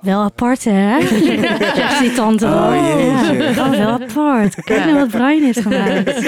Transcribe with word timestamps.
Wel 0.00 0.20
apart, 0.22 0.64
hè? 0.64 1.00
Zegt 1.76 2.00
die 2.00 2.12
tante. 2.12 2.46
Oh, 2.46 2.74
jeetje. 2.74 3.42
Ja, 3.42 3.64
oh, 3.64 3.70
wel 3.70 3.88
apart. 3.88 4.54
Kijk 4.54 4.78
Ja. 4.78 4.84
nou 4.84 4.98
wat 4.98 5.08
Brian 5.08 5.42
heeft 5.42 5.60
gemaakt. 5.60 6.20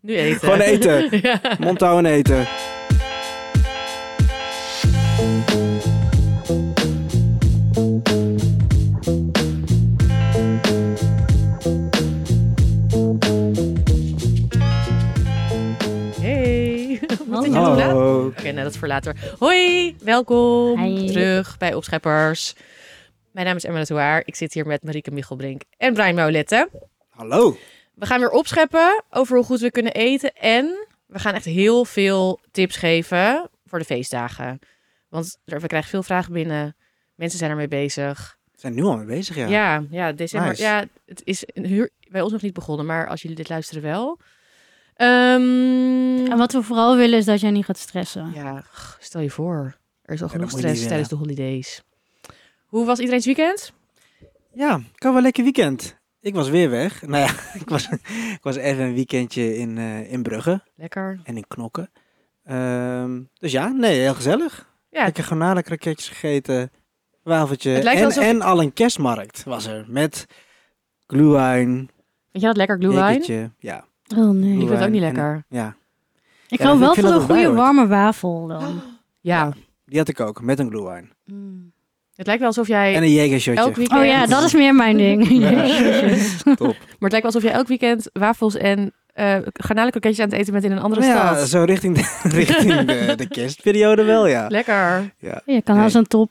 Nu 0.00 0.14
eten. 0.16 0.38
Gewoon 0.40 0.60
eten. 0.60 1.08
Ja. 1.22 1.40
En 1.58 2.06
eten. 2.06 2.46
Hey. 16.20 17.00
Wat 17.26 17.46
is 17.46 17.52
Hallo. 17.52 18.26
Oké, 18.26 18.42
nou, 18.42 18.62
dat 18.62 18.72
is 18.72 18.78
voor 18.78 18.88
later. 18.88 19.16
Hoi, 19.38 19.96
welkom 20.02 20.78
Hi. 20.78 21.06
terug 21.06 21.58
bij 21.58 21.74
Opscheppers. 21.74 22.54
Mijn 23.34 23.46
naam 23.46 23.56
is 23.56 23.64
Emma 23.64 23.84
Touaar. 23.84 24.22
Ik 24.24 24.34
zit 24.34 24.52
hier 24.54 24.66
met 24.66 24.82
Marieke 24.82 25.10
Michelbrink 25.10 25.62
en 25.76 25.94
Brian 25.94 26.14
Maulette. 26.14 26.68
Hallo. 27.10 27.56
We 27.94 28.06
gaan 28.06 28.20
weer 28.20 28.30
opscheppen 28.30 29.02
over 29.10 29.36
hoe 29.36 29.44
goed 29.44 29.60
we 29.60 29.70
kunnen 29.70 29.92
eten. 29.92 30.32
En 30.34 30.86
we 31.06 31.18
gaan 31.18 31.34
echt 31.34 31.44
heel 31.44 31.84
veel 31.84 32.40
tips 32.50 32.76
geven 32.76 33.50
voor 33.66 33.78
de 33.78 33.84
feestdagen. 33.84 34.58
Want 35.08 35.38
we 35.44 35.66
krijgen 35.66 35.90
veel 35.90 36.02
vragen 36.02 36.32
binnen. 36.32 36.76
Mensen 37.14 37.38
zijn 37.38 37.50
ermee 37.50 37.68
bezig. 37.68 38.38
We 38.52 38.60
zijn 38.60 38.74
nu 38.74 38.82
al 38.82 38.96
mee 38.96 39.06
bezig, 39.06 39.36
ja. 39.36 39.46
Ja, 39.46 39.84
ja, 39.90 40.12
december. 40.12 40.48
Nice. 40.50 40.62
Ja, 40.62 40.84
het 41.06 41.20
is 41.24 41.42
een 41.46 41.66
huur, 41.66 41.90
bij 42.10 42.20
ons 42.20 42.32
nog 42.32 42.42
niet 42.42 42.52
begonnen, 42.54 42.86
maar 42.86 43.08
als 43.08 43.22
jullie 43.22 43.36
dit 43.36 43.48
luisteren 43.48 43.82
wel. 43.82 44.18
Ehm, 44.94 46.26
En 46.30 46.36
wat 46.36 46.52
we 46.52 46.62
vooral 46.62 46.96
willen 46.96 47.18
is 47.18 47.24
dat 47.24 47.40
jij 47.40 47.50
niet 47.50 47.64
gaat 47.64 47.78
stressen. 47.78 48.30
ja, 48.34 48.64
stel 48.98 49.20
je 49.20 49.30
voor. 49.30 49.76
Er 50.02 50.14
is 50.14 50.20
al 50.22 50.26
Ja, 50.26 50.32
genoeg 50.32 50.50
stress 50.50 50.86
tijdens 50.86 51.08
de 51.08 51.16
holidays. 51.16 51.82
Hoe 52.74 52.84
was 52.86 52.98
iedereen's 52.98 53.24
weekend? 53.24 53.72
Ja, 54.52 54.76
ik 54.76 54.82
had 55.02 55.02
wel 55.02 55.16
een 55.16 55.22
lekker 55.22 55.42
weekend. 55.42 55.96
Ik 56.20 56.34
was 56.34 56.48
weer 56.48 56.70
weg. 56.70 57.02
Nou 57.06 57.22
ja, 57.24 57.30
ik 57.60 57.68
was, 57.68 57.88
ik 58.32 58.38
was 58.42 58.56
even 58.56 58.84
een 58.84 58.94
weekendje 58.94 59.56
in, 59.56 59.78
eh, 59.78 60.12
in 60.12 60.22
Brugge 60.22 60.62
Lekker. 60.76 61.20
en 61.24 61.36
in 61.36 61.44
Knokken. 61.48 61.90
Ehm, 62.44 63.20
dus 63.38 63.52
ja, 63.52 63.68
nee, 63.68 64.00
heel 64.00 64.14
gezellig. 64.14 64.72
Ja, 64.90 65.04
Lekker 65.04 65.24
garnalenkroketjes 65.24 66.08
gegeten, 66.08 66.70
wafeltje. 67.22 67.78
En, 67.78 68.04
alsof- 68.04 68.24
en 68.24 68.42
al 68.42 68.62
een 68.62 68.72
kerstmarkt 68.72 69.44
was 69.44 69.66
er. 69.66 69.84
Met 69.88 70.26
glühwein, 71.06 71.68
vind 71.76 71.88
je 72.30 72.40
dat 72.40 72.56
lekker, 72.56 72.76
glühwein? 72.78 73.12
jekertje. 73.12 73.50
Ja, 73.58 73.84
Oh 74.16 74.28
nee. 74.30 74.52
Ik 74.52 74.58
vind 74.58 74.70
het 74.70 74.82
ook 74.82 74.88
niet 74.90 75.00
lekker. 75.00 75.32
En- 75.34 75.44
ja, 75.48 75.76
Ik 76.48 76.58
Ja, 76.58 76.66
hou 76.66 76.78
wel 76.78 76.94
van 76.94 77.04
een 77.12 77.20
goede 77.20 77.52
warme 77.52 77.86
wafel 77.86 78.46
dan. 78.46 78.82
Ja, 79.20 79.52
die 79.84 79.98
had 79.98 80.08
ik 80.08 80.20
ook, 80.20 80.40
met 80.42 80.58
een 80.58 80.68
glühwein. 80.70 81.12
Mm. 81.24 81.72
Het 82.14 82.26
lijkt 82.26 82.40
wel 82.40 82.48
alsof 82.48 82.68
jij 82.68 82.94
En 82.94 83.02
een 83.02 83.12
jegershotje. 83.12 83.60
elk 83.60 83.76
weekend... 83.76 84.00
Oh 84.00 84.06
ja, 84.06 84.26
dat 84.26 84.42
is 84.42 84.52
meer 84.54 84.74
mijn 84.74 84.96
ding. 84.96 85.26
Top. 86.56 86.58
Maar 86.58 86.76
het 86.98 87.10
lijkt 87.10 87.12
wel 87.12 87.24
alsof 87.24 87.42
jij 87.42 87.52
elk 87.52 87.68
weekend 87.68 88.10
wafels 88.12 88.54
en 88.56 88.92
eh 89.14 89.36
garnalenkroketjes 89.52 90.24
aan 90.24 90.30
het 90.30 90.38
eten 90.38 90.52
bent 90.52 90.64
in 90.64 90.72
een 90.72 90.78
andere 90.78 91.00
Nou 91.00 91.12
ja, 91.14 91.34
stad. 91.34 91.48
zo 91.48 91.64
richting, 91.64 91.94
de, 91.96 92.18
richting 92.38 92.84
de, 92.84 93.14
de 93.16 93.28
kerstperiode 93.28 94.02
wel, 94.04 94.26
ja. 94.26 94.46
Lekker. 94.48 95.14
ja. 95.18 95.42
Je 95.44 95.62
kan 95.62 95.74
Nee. 95.74 95.84
als 95.84 95.94
een 95.94 96.06
top 96.06 96.30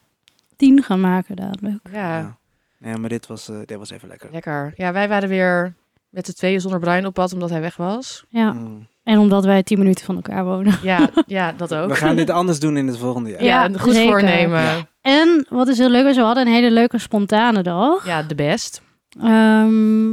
10 0.56 0.84
gaan 0.84 1.00
maken 1.00 1.36
dadelijk. 1.36 1.80
Ja, 1.92 2.38
Ja. 2.80 2.98
Maar 2.98 3.10
dit 3.10 3.28
was, 3.28 3.50
eh, 3.50 3.56
dit 3.66 3.78
was 3.78 3.90
even 3.92 4.08
lekker. 4.08 4.30
lekker. 4.32 4.74
Ja, 4.76 4.92
wij 4.94 5.08
waren 5.08 5.30
weer 5.30 5.74
met 6.10 6.26
z'n 6.26 6.34
tweeën 6.34 6.62
zonder 6.62 6.80
Brian 6.80 7.06
op 7.06 7.14
pad, 7.14 7.34
omdat 7.34 7.50
hij 7.50 7.62
weg 7.62 7.76
was. 7.76 8.26
Ja. 8.30 8.52
Mm. 8.52 8.88
En 9.04 9.18
omdat 9.18 9.46
wij 9.46 9.64
10 9.64 9.78
minuten 9.78 10.06
van 10.06 10.16
elkaar 10.16 10.46
wonen. 10.46 10.80
Ja, 10.82 11.10
ja 11.28 11.52
dat 11.58 11.74
ook. 11.76 11.90
We 11.90 11.96
gaan 11.96 12.16
dit 12.16 12.30
anders 12.30 12.60
doen 12.60 12.78
in 12.78 12.88
het 12.88 12.98
volgende 12.98 13.30
jaar. 13.30 13.44
ja, 13.44 13.48
Ja, 13.48 13.66
een 13.66 13.80
goed 13.80 13.94
zeker. 13.94 14.12
voornemen. 14.12 14.62
Ja. 14.62 14.74
Ja. 14.74 14.86
En 15.02 15.46
wat 15.50 15.68
is 15.68 15.78
heel 15.78 15.90
leuk 15.90 16.06
is, 16.06 16.16
we 16.16 16.22
hadden 16.22 16.48
een 16.48 16.54
hele 16.54 16.72
leuke 16.72 16.98
spontane 16.98 17.62
dag. 17.64 18.28
de 18.28 18.36
best. 18.36 18.82
Ehm, 19.22 20.12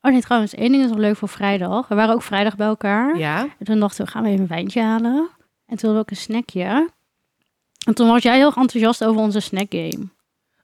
oh 0.00 0.12
nee, 0.12 0.20
trouwens, 0.20 0.54
één 0.54 0.72
ding 0.72 0.82
is 0.84 0.90
nog 0.90 0.98
leuk 0.98 1.16
voor 1.16 1.28
vrijdag. 1.28 1.88
We 1.88 1.94
waren 1.94 2.14
ook 2.14 2.22
vrijdag 2.22 2.56
bij 2.56 2.66
elkaar. 2.66 3.16
Ja. 3.18 3.40
En 3.58 3.64
toen 3.64 3.80
dachten 3.80 4.04
we, 4.04 4.10
gaan 4.10 4.22
we 4.22 4.28
even 4.28 4.40
een 4.40 4.46
wijntje 4.46 4.82
halen. 4.82 5.28
En 5.66 5.76
toen 5.76 5.90
hadden 5.90 5.92
we 5.92 5.98
ook 5.98 6.10
een 6.10 6.16
snackje. 6.16 6.90
En 7.86 7.94
toen 7.94 8.08
was 8.08 8.22
jij 8.22 8.36
heel 8.36 8.52
enthousiast 8.56 9.04
over 9.04 9.20
onze 9.20 9.40
snackgame. 9.40 10.08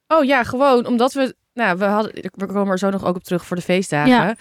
Oh 0.09 0.25
ja, 0.25 0.43
gewoon 0.43 0.87
omdat 0.87 1.12
we... 1.12 1.34
Nou, 1.54 1.78
we, 1.78 1.84
hadden, 1.84 2.12
we 2.34 2.47
komen 2.47 2.72
er 2.72 2.78
zo 2.78 2.91
nog 2.91 3.04
ook 3.04 3.16
op 3.16 3.25
terug 3.25 3.47
voor 3.47 3.56
de 3.56 3.62
feestdagen. 3.62 4.10
Ja. 4.12 4.34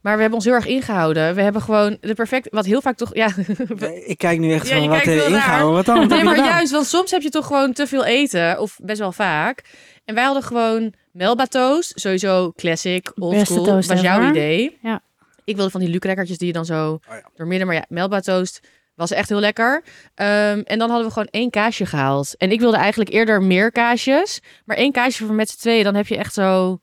Maar 0.00 0.14
we 0.14 0.20
hebben 0.20 0.38
ons 0.38 0.44
heel 0.44 0.54
erg 0.54 0.66
ingehouden. 0.66 1.34
We 1.34 1.42
hebben 1.42 1.62
gewoon 1.62 1.96
de 2.00 2.14
perfecte... 2.14 2.48
Wat 2.52 2.64
heel 2.64 2.80
vaak 2.80 2.96
toch... 2.96 3.14
Ja, 3.14 3.28
Nee, 3.78 4.04
Ik 4.04 4.18
kijk 4.18 4.38
nu 4.38 4.52
echt 4.52 4.68
Ja, 4.68 4.78
van, 4.78 4.88
wat 4.88 5.04
raar. 5.04 5.14
ingehouden? 5.14 5.72
Wat 5.74 5.86
dan? 5.86 5.98
Wat 5.98 6.08
Nee, 6.08 6.24
maar 6.24 6.34
gedaan? 6.34 6.50
juist, 6.50 6.72
want 6.72 6.86
soms 6.86 7.10
heb 7.10 7.22
je 7.22 7.28
toch 7.30 7.46
gewoon 7.46 7.72
te 7.72 7.86
veel 7.86 8.04
eten. 8.04 8.60
Of 8.60 8.78
best 8.82 8.98
wel 8.98 9.12
vaak. 9.12 9.62
En 10.04 10.14
wij 10.14 10.24
hadden 10.24 10.42
gewoon 10.42 10.92
Melba 11.12 11.46
toast. 11.46 12.00
Sowieso 12.00 12.52
classic, 12.56 13.12
old 13.14 13.32
Beste 13.34 13.52
school. 13.52 13.64
toast 13.64 13.88
was 13.88 14.00
jouw 14.00 14.18
ever. 14.18 14.28
idee. 14.30 14.78
Ja. 14.82 15.00
Ik 15.44 15.56
wilde 15.56 15.70
van 15.70 15.80
die 15.80 15.88
lucrekkertjes 15.88 16.38
die 16.38 16.46
je 16.46 16.52
dan 16.52 16.64
zo 16.64 16.90
Oh 16.92 17.00
ja. 17.08 17.22
door 17.36 17.46
midden. 17.46 17.66
Maar 17.66 17.76
ja, 17.76 17.84
Melba 17.88 18.20
toast 18.20 18.60
was 18.94 19.10
echt 19.10 19.28
heel 19.28 19.40
lekker. 19.40 19.82
Ehm, 20.14 20.60
en 20.64 20.78
dan 20.78 20.88
hadden 20.88 21.06
we 21.06 21.12
gewoon 21.12 21.28
één 21.30 21.50
kaasje 21.50 21.86
gehaald. 21.86 22.34
En 22.36 22.50
ik 22.50 22.60
wilde 22.60 22.76
eigenlijk 22.76 23.10
eerder 23.12 23.42
meer 23.42 23.72
kaasjes. 23.72 24.40
Maar 24.64 24.76
één 24.76 24.92
kaasje 24.92 25.24
voor 25.24 25.34
met 25.34 25.48
z'n 25.50 25.58
tweeën. 25.58 25.84
Dan 25.84 25.94
heb 25.94 26.06
je 26.06 26.16
echt 26.16 26.34
zo... 26.34 26.78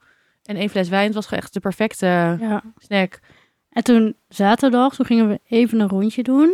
En 0.46 0.56
één 0.56 0.68
fles 0.70 0.88
wijn. 0.88 1.04
Het 1.04 1.14
was 1.14 1.26
gewoon 1.26 1.42
echt 1.42 1.52
de 1.54 1.60
perfecte 1.60 2.06
Ja. 2.40 2.62
snack. 2.78 3.20
En 3.70 3.82
toen 3.84 4.16
zaterdag, 4.28 4.94
toen 4.94 5.06
gingen 5.06 5.28
we 5.28 5.40
even 5.48 5.80
een 5.80 5.88
rondje 5.88 6.22
doen. 6.22 6.50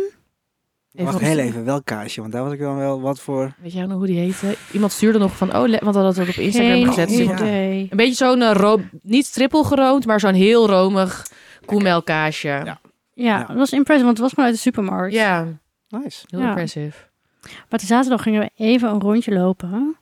Wacht 0.91 1.15
op- 1.15 1.21
heel 1.21 1.37
even, 1.37 1.65
welk 1.65 1.85
kaasje? 1.85 2.21
Want 2.21 2.33
daar 2.33 2.43
was 2.43 2.53
ik 2.53 2.59
dan 2.59 2.77
wel 2.77 3.01
wat 3.01 3.19
voor... 3.19 3.53
Weet 3.61 3.73
jij 3.73 3.85
nog 3.85 3.97
hoe 3.97 4.05
die 4.05 4.19
heette? 4.19 4.55
Iemand 4.71 4.91
stuurde 4.91 5.19
nog 5.19 5.37
van... 5.37 5.47
Oh, 5.47 5.53
want 5.59 5.69
we 5.71 5.83
hadden 5.85 6.05
het 6.05 6.19
ook 6.19 6.27
op 6.27 6.35
Instagram 6.35 6.71
Geen 6.71 6.87
gezet. 6.87 7.09
Idee. 7.09 7.87
Een 7.89 7.97
beetje 7.97 8.13
zo'n, 8.13 8.53
ro- 8.53 8.81
niet 9.01 9.33
trippel 9.33 9.63
geroomd, 9.63 10.05
maar 10.05 10.19
zo'n 10.19 10.33
heel 10.33 10.67
romig 10.67 11.25
koemelkaasje. 11.65 12.47
Ja, 12.47 12.63
Ja. 12.65 12.79
Ja, 13.13 13.23
Ja. 13.39 13.45
dat 13.45 13.55
was 13.55 13.71
impressive, 13.71 14.05
want 14.05 14.17
het 14.17 14.25
was 14.25 14.29
gewoon 14.29 14.45
uit 14.45 14.55
de 14.55 14.61
supermarkt. 14.61 15.13
Nice. 15.13 16.25
heel 16.27 16.39
Ja. 16.39 16.47
impressive. 16.47 16.97
Maar 17.41 17.79
toen 17.79 17.87
zaterdag 17.87 18.21
gingen 18.23 18.41
we 18.41 18.49
even 18.55 18.89
een 18.89 19.01
rondje 19.01 19.33
lopen. 19.33 19.95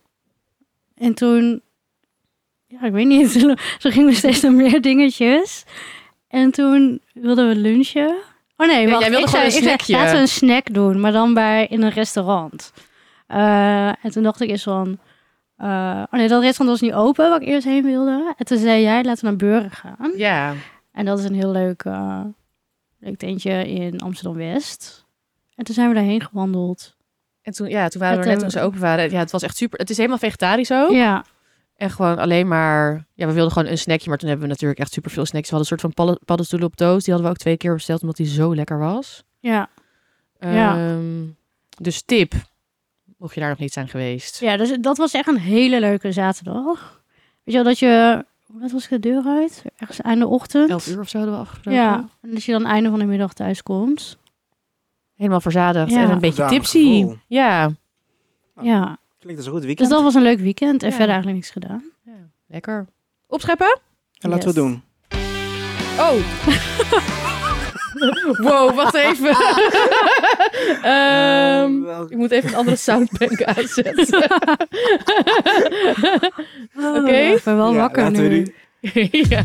En 0.96 1.14
toen, 1.14 1.62
ja, 2.72 2.82
ik 2.88 2.92
weet 2.92 3.08
niet, 3.08 3.32
zo 3.80 3.90
gingen 3.90 4.08
we 4.08 4.16
steeds 4.16 4.42
naar 4.42 4.52
meer 4.54 4.82
dingetjes. 4.82 5.64
En 6.28 6.52
toen 6.52 7.02
wilden 7.14 7.48
we 7.48 7.56
lunchen. 7.56 8.16
Oh 8.58 8.68
nee, 8.68 8.82
Ja, 8.86 8.90
wacht, 8.90 9.02
jij 9.02 9.10
wilde 9.10 9.26
ik 9.26 9.30
gewoon 9.30 9.30
zei, 9.30 9.46
een 9.46 9.52
zei, 9.52 9.64
snackje. 9.64 9.94
laten 9.94 10.16
we 10.16 10.22
een 10.22 10.28
snack 10.28 10.74
doen, 10.74 11.00
maar 11.00 11.12
dan 11.12 11.34
bij 11.34 11.68
in 11.68 11.82
een 11.82 11.90
restaurant. 11.90 12.74
Eh, 13.28 13.88
en 13.88 14.12
toen 14.12 14.24
dacht 14.24 14.42
ik 14.42 14.50
eens 14.50 14.64
van, 14.64 14.98
eh, 15.58 15.68
oh 16.06 16.12
nee, 16.12 16.28
dat 16.28 16.42
restaurant 16.42 16.80
was 16.80 16.90
niet 16.90 16.94
open 16.98 17.30
waar 17.30 17.42
ik 17.42 17.48
eerst 17.48 17.68
heen 17.68 17.84
wilde. 17.84 18.34
En 18.38 18.46
toen 18.46 18.58
zei 18.58 18.82
jij, 18.82 19.04
laten 19.04 19.24
we 19.24 19.28
naar 19.30 19.36
Beuren 19.36 19.72
gaan. 19.72 20.12
Ja, 20.18 20.54
En 20.92 21.06
dat 21.06 21.20
is 21.20 21.26
een 21.26 21.34
heel 21.36 21.52
leuk, 21.52 21.84
eh, 21.84 22.22
leuk 23.00 23.18
tentje 23.18 23.68
in 23.68 24.00
Amsterdam-West. 24.00 25.06
En 25.56 25.64
toen 25.64 25.76
zijn 25.76 25.88
we 25.88 25.94
daarheen 25.94 26.22
gewandeld. 26.22 26.96
en 27.42 27.54
toen, 27.54 27.70
ja, 27.70 27.88
toen 27.88 28.02
waren 28.02 28.16
we 28.18 28.24
Het, 28.24 28.32
net 28.32 28.40
toen 28.40 28.52
ze 28.52 28.62
open 28.62 28.80
waren. 28.80 29.12
Ja, 29.12 29.20
het 29.20 29.32
was 29.32 29.42
echt 29.44 29.58
super. 29.58 29.80
Het 29.80 29.90
is 29.90 29.98
helemaal 29.98 30.18
vegetarisch 30.18 30.72
ook. 30.72 30.92
Ja, 30.92 31.24
En 31.82 31.90
gewoon 31.90 32.18
alleen 32.18 32.48
maar... 32.48 33.06
Ja, 33.14 33.28
we 33.28 33.34
wilden 33.34 33.52
gewoon 33.52 33.68
een 33.72 33.78
snackje, 33.78 34.10
maar 34.10 34.18
toen 34.18 34.30
hebben 34.30 34.48
we 34.48 34.54
natuurlijk 34.54 34.80
echt 34.80 34.94
super 34.94 35.12
veel 35.12 35.26
snacks. 35.26 35.50
We 35.50 35.56
hadden 35.56 35.72
een 35.72 35.80
soort 35.80 35.94
van 35.96 36.06
padden- 36.06 36.26
paddenstoelen 36.26 36.68
op 36.68 36.76
toast. 36.76 37.06
Die 37.06 37.14
hadden 37.14 37.32
we 37.32 37.36
ook 37.38 37.42
twee 37.42 37.58
keer 37.58 37.74
besteld, 37.74 38.02
omdat 38.02 38.16
die 38.16 38.28
zo 38.28 38.56
lekker 38.56 38.80
was. 38.80 39.24
ja. 39.40 39.70
Ja. 40.40 40.76
Ehm, 40.78 41.26
dus 41.78 42.02
tip, 42.02 42.34
mocht 43.18 43.34
je 43.34 43.40
daar 43.40 43.50
nog 43.50 43.58
niet 43.60 43.74
zijn 43.74 43.88
geweest. 43.88 44.40
Ja, 44.40 44.58
dus 44.58 44.78
dat 44.80 44.98
was 44.98 45.14
echt 45.14 45.28
een 45.28 45.38
hele 45.38 45.80
leuke 45.80 46.12
zaterdag. 46.12 47.02
Weet 47.44 47.54
je 47.56 47.62
wel, 47.62 47.64
dat 47.64 47.80
je... 47.80 48.26
Wat 48.48 48.72
was 48.72 48.84
ik 48.84 48.90
de 48.90 49.00
deur 49.00 49.24
uit? 49.26 49.64
Ergens 49.78 50.02
einde 50.02 50.28
ochtend. 50.28 50.70
Elf 50.70 50.88
uur 50.88 51.00
of 51.00 51.10
zo 51.10 51.18
hadden 51.18 51.36
we 51.36 51.42
afgesproken. 51.42 51.82
Ja, 51.82 52.10
en 52.22 52.30
dat 52.34 52.44
je 52.44 52.52
dan 52.52 52.66
einde 52.66 52.90
van 52.90 53.00
de 53.00 53.06
middag 53.06 53.34
thuis 53.34 53.64
komt. 53.64 54.18
Helemaal 55.16 55.42
verzadigd 55.42 55.92
Ja. 55.92 56.04
en 56.04 56.10
een 56.10 56.20
beetje 56.20 56.46
tipsy. 56.46 56.98
gevoel. 57.00 57.16
Ja, 57.28 57.72
Ja, 58.62 58.98
Klinkt 59.22 59.38
als 59.40 59.46
een 59.48 59.52
goed 59.52 59.62
dus 59.62 59.66
weekend. 59.66 59.90
dat 59.90 60.02
was 60.04 60.14
een 60.16 60.22
leuk 60.22 60.40
weekend. 60.40 60.84
En 60.84 60.90
Ja. 60.90 60.96
verder 60.96 61.14
eigenlijk 61.14 61.36
niks 61.38 61.50
gedaan. 61.52 61.84
lekker. 62.48 62.86
Opscheppen? 63.28 63.80
En 64.20 64.30
laten 64.30 64.46
Yes. 64.46 64.56
we 64.56 64.62
doen. 64.62 64.84
Oh. 66.00 66.16
wow, 68.48 68.76
wacht 68.76 68.94
even. 68.94 69.36
Welk- 71.86 72.12
ik 72.12 72.18
moet 72.18 72.32
even 72.32 72.50
een 72.50 72.56
andere 72.56 72.76
soundbank 72.76 73.44
aanzetten. 73.54 74.30
Oké. 76.76 77.12
Ik 77.18 77.44
ben 77.44 77.56
wel 77.58 77.72
Ja, 77.74 77.80
wakker 77.80 78.12
nu. 78.12 78.54
ja. 79.12 79.44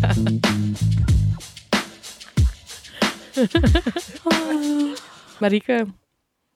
Marieke, 5.38 5.86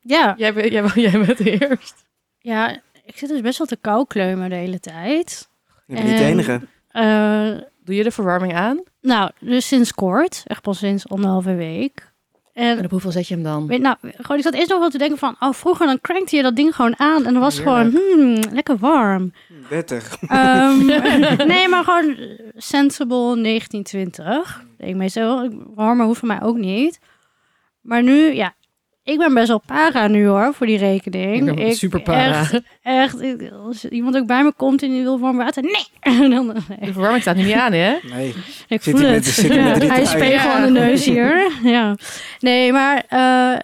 Ja, 0.00 0.34
jij, 0.38 0.54
bent- 0.54 0.72
jij, 0.72 0.84
jij 0.94 1.20
bent 1.26 1.40
eerst. 1.40 2.04
ja, 2.38 2.80
ik 3.10 3.18
zit 3.18 3.28
dus 3.28 3.40
best 3.40 3.58
wel 3.58 3.66
te 3.66 3.76
kou 3.76 4.06
kleumen 4.06 4.48
de 4.50 4.54
hele 4.56 4.80
tijd. 4.80 5.48
Je 5.86 5.94
bent 5.94 6.06
niet 6.06 6.18
de 6.18 6.24
enige. 6.24 6.60
Eh, 6.88 7.50
Doe 7.84 7.94
je 7.94 8.02
de 8.02 8.10
verwarming 8.10 8.54
aan? 8.54 8.82
nou, 9.00 9.30
dus 9.38 9.66
sinds 9.66 9.92
kort. 9.92 10.42
Echt 10.46 10.62
pas 10.62 10.78
sinds 10.78 11.08
anderhalve 11.08 11.54
week. 11.54 12.08
En 12.52 12.78
En 12.78 12.84
op 12.84 12.90
hoeveel 12.90 13.10
zet 13.10 13.28
je 13.28 13.34
hem 13.34 13.42
dan? 13.42 13.66
weet, 13.66 13.80
nou, 13.80 13.96
gewoon, 14.00 14.36
ik 14.36 14.42
zat 14.42 14.54
eerst 14.54 14.68
nog 14.68 14.78
wel 14.78 14.90
te 14.90 14.98
denken 14.98 15.18
van, 15.18 15.36
oh, 15.40 15.52
vroeger 15.52 15.86
dan 15.86 16.00
crankte 16.00 16.36
je 16.36 16.42
dat 16.42 16.56
ding 16.56 16.74
gewoon 16.74 16.98
aan 16.98 17.24
en 17.26 17.32
dan 17.32 17.42
was 17.42 17.54
het 17.54 17.62
gewoon, 17.62 17.90
hmm, 17.90 18.34
lekker 18.52 18.76
warm. 18.76 19.32
30. 19.68 20.16
Ehm, 20.28 20.86
nee, 21.52 21.68
maar 21.68 21.84
gewoon 21.84 22.16
sensible 22.56 23.42
1920. 23.42 24.64
Ik 24.78 24.84
denk 24.86 24.96
meestal, 24.96 25.50
warmer 25.74 26.06
hoeft 26.06 26.18
voor 26.18 26.28
mij 26.28 26.42
ook 26.42 26.56
niet. 26.56 26.98
Maar 27.80 28.02
nu, 28.02 28.32
ja, 28.34 28.54
ik 29.12 29.18
ben 29.18 29.34
best 29.34 29.48
wel 29.48 29.62
para 29.66 30.06
nu 30.08 30.26
hoor, 30.26 30.54
voor 30.54 30.66
die 30.66 30.78
rekening. 30.78 31.48
Ik 31.48 31.54
ben 31.56 31.74
super 31.74 32.00
para. 32.02 32.38
Echt, 32.40 32.60
echt, 32.82 33.20
ik- 33.20 33.50
als 33.64 33.84
iemand 33.84 34.16
ook 34.16 34.26
bij 34.26 34.44
me 34.44 34.52
komt 34.56 34.82
en 34.82 34.88
die 34.90 35.02
wil 35.02 35.18
warm 35.18 35.36
water, 35.36 35.62
nee. 35.62 35.86
En 36.00 36.30
dan, 36.30 36.46
nee. 36.46 36.78
De 36.80 36.92
verwarming 36.92 37.22
staat 37.22 37.36
nu 37.36 37.42
niet 37.42 37.54
aan, 37.54 37.72
hè? 37.72 37.96
Nee. 38.12 38.34
Ik 38.68 38.82
Zit 38.82 38.96
voel 38.98 39.06
het. 39.08 39.26
met 39.42 39.52
Ja, 39.52 40.18
hij 40.18 40.30
Ja. 40.30 40.54
aan 40.54 40.62
de 40.72 40.80
neus 40.80 41.04
hier. 41.04 41.52
Ja. 41.62 41.94
Nee, 42.40 42.72
maar... 42.72 43.04
eh, 43.08 43.58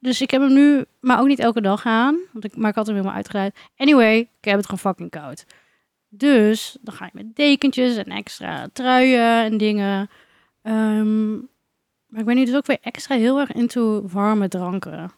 dus 0.00 0.20
ik 0.20 0.30
heb 0.30 0.40
hem 0.40 0.52
nu, 0.52 0.84
maar 1.00 1.20
ook 1.20 1.26
niet 1.26 1.38
elke 1.38 1.60
dag 1.60 1.86
aan. 1.86 2.16
Want 2.32 2.44
ik, 2.44 2.56
maar 2.56 2.70
ik 2.70 2.74
had 2.76 2.86
hem 2.86 2.94
helemaal 2.96 3.16
uitgeleid. 3.16 3.56
Anyway, 3.76 4.16
ik 4.18 4.28
heb 4.40 4.56
het 4.56 4.64
gewoon 4.64 4.78
fucking 4.80 5.10
koud. 5.10 5.44
Dus 6.08 6.76
dan 6.80 6.94
ga 6.94 7.04
je 7.04 7.10
met 7.14 7.36
dekentjes 7.36 7.96
en 7.96 8.04
extra 8.04 8.66
truien 8.72 9.44
en 9.44 9.56
dingen. 9.56 10.10
Ehm, 10.62 11.34
maar 12.08 12.20
ik 12.20 12.26
ben 12.26 12.36
nu 12.36 12.44
dus 12.44 12.54
ook 12.54 12.66
weer 12.66 12.78
extra 12.80 13.16
heel 13.16 13.38
erg 13.38 13.52
into 13.52 14.08
warme 14.08 14.48
dranken. 14.48 15.12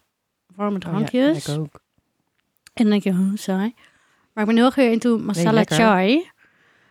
Warme 0.55 0.79
drankjes. 0.79 1.37
Oh 1.37 1.45
Ja, 1.45 1.53
ik 1.53 1.59
ook. 1.59 1.81
en 2.73 2.89
dan 2.89 2.99
denk 2.99 3.03
je, 3.03 3.31
saai. 3.35 3.73
Maar 4.33 4.43
ik 4.43 4.49
ben 4.49 4.55
heel 4.55 4.65
erg 4.65 4.75
weer 4.75 4.91
into 4.91 5.17
masala 5.17 5.51
lekker. 5.51 5.75
chai. 5.75 6.29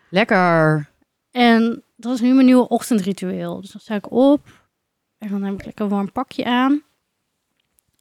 Lekker. 0.08 0.88
En 1.30 1.82
dat 1.96 2.14
is 2.14 2.20
nu 2.20 2.32
mijn 2.34 2.46
nieuwe 2.46 2.68
ochtendritueel. 2.68 3.60
Dus 3.60 3.70
dan 3.70 3.80
sta 3.80 3.94
ik 3.94 4.10
op 4.10 4.48
en 5.18 5.28
dan 5.28 5.42
heb 5.42 5.54
ik 5.54 5.64
lekker 5.64 5.84
een 5.84 5.90
warm 5.90 6.12
pakje 6.12 6.44
aan. 6.44 6.82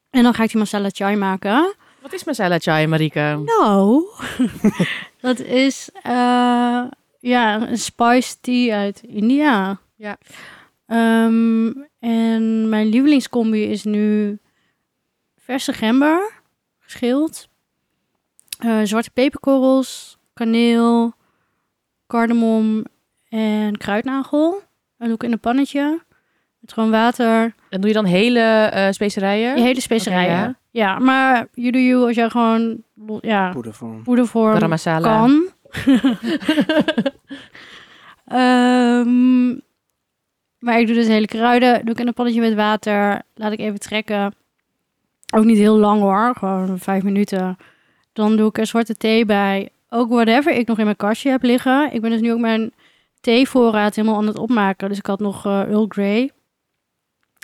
En 0.10 0.24
dan 0.24 0.34
ga 0.34 0.44
ik 0.44 0.50
die 0.50 0.60
masala 0.60 0.90
chai 0.92 1.16
maken. 1.16 1.74
Wat 2.02 2.14
is 2.14 2.24
masala 2.24 2.60
chai, 2.60 2.88
Marike? 2.88 3.42
Nou, 3.46 4.04
dat 5.22 5.40
is 5.40 5.90
eh, 6.04 6.84
ja, 7.20 7.70
een 7.70 7.78
spice 7.78 8.40
tea 8.42 8.78
uit 8.78 9.02
India. 9.02 9.80
Ja. 9.96 10.18
Ehm, 10.90 11.72
en 12.00 12.70
mijn 12.70 12.88
lievelingscombi 12.88 13.64
is 13.64 13.84
nu 13.84 14.38
verse 15.38 15.74
gember, 15.74 16.32
geschild. 16.80 17.48
eh, 18.60 18.80
zwarte 18.84 19.12
peperkorrels, 19.12 20.18
kaneel, 20.34 21.14
cardamom 22.08 22.84
en 23.30 23.78
kruidnagel. 23.78 24.62
Dat 24.98 25.08
doe 25.08 25.16
ik 25.16 25.24
in 25.24 25.32
een 25.32 25.40
pannetje. 25.40 26.02
Met 26.60 26.74
gewoon 26.74 26.92
water. 26.92 27.54
En 27.70 27.80
doe 27.82 27.88
je 27.88 27.96
dan 27.96 28.06
hele 28.06 28.40
eh, 28.40 28.92
specerijen? 28.92 29.56
Je 29.58 29.62
hele 29.64 29.82
specerijen. 29.82 30.38
Ja. 30.38 30.56
ja. 30.72 31.00
maar 31.00 31.48
you 31.54 31.72
do 31.72 31.80
you 31.80 32.06
als 32.06 32.16
jij 32.16 32.30
gewoon 32.30 32.84
ja, 33.22 33.52
poedervorm 34.04 34.54
Garam 34.54 34.70
masala. 34.70 35.08
kan. 35.18 35.48
Ehm, 38.26 39.50
maar 40.60 40.80
ik 40.80 40.86
doe 40.88 40.96
dus 40.96 41.08
hele 41.08 41.26
kruiden. 41.26 41.82
Doe 41.86 41.94
ik 41.94 42.00
in 42.00 42.08
een 42.08 42.14
pannetje 42.14 42.42
met 42.42 42.54
water. 42.54 43.22
Laat 43.36 43.52
ik 43.52 43.60
even 43.60 43.80
trekken. 43.80 44.34
Ook 45.36 45.44
niet 45.44 45.58
heel 45.58 45.78
lang 45.78 46.02
hoor. 46.02 46.36
Gewoon 46.38 46.80
vijf 46.80 47.04
minuten. 47.04 47.58
Dan 48.14 48.36
doe 48.36 48.50
ik 48.50 48.58
er 48.58 48.66
zwarte 48.68 48.96
thee 48.96 49.26
bij. 49.26 49.70
Ook 49.90 50.10
whatever 50.10 50.54
ik 50.54 50.68
nog 50.68 50.78
in 50.78 50.84
mijn 50.84 50.96
kastje 50.96 51.30
heb 51.30 51.44
liggen. 51.44 51.94
Ik 51.94 52.02
ben 52.02 52.10
dus 52.12 52.22
nu 52.22 52.32
ook 52.34 52.40
mijn 52.40 52.72
theevoorraad 53.22 53.96
helemaal 53.96 54.18
aan 54.18 54.28
het 54.28 54.38
opmaken. 54.38 54.90
Dus 54.90 54.98
ik 54.98 55.06
had 55.06 55.20
nog 55.20 55.46
eh, 55.46 55.60
Earl 55.62 55.86
Grey. 55.88 56.32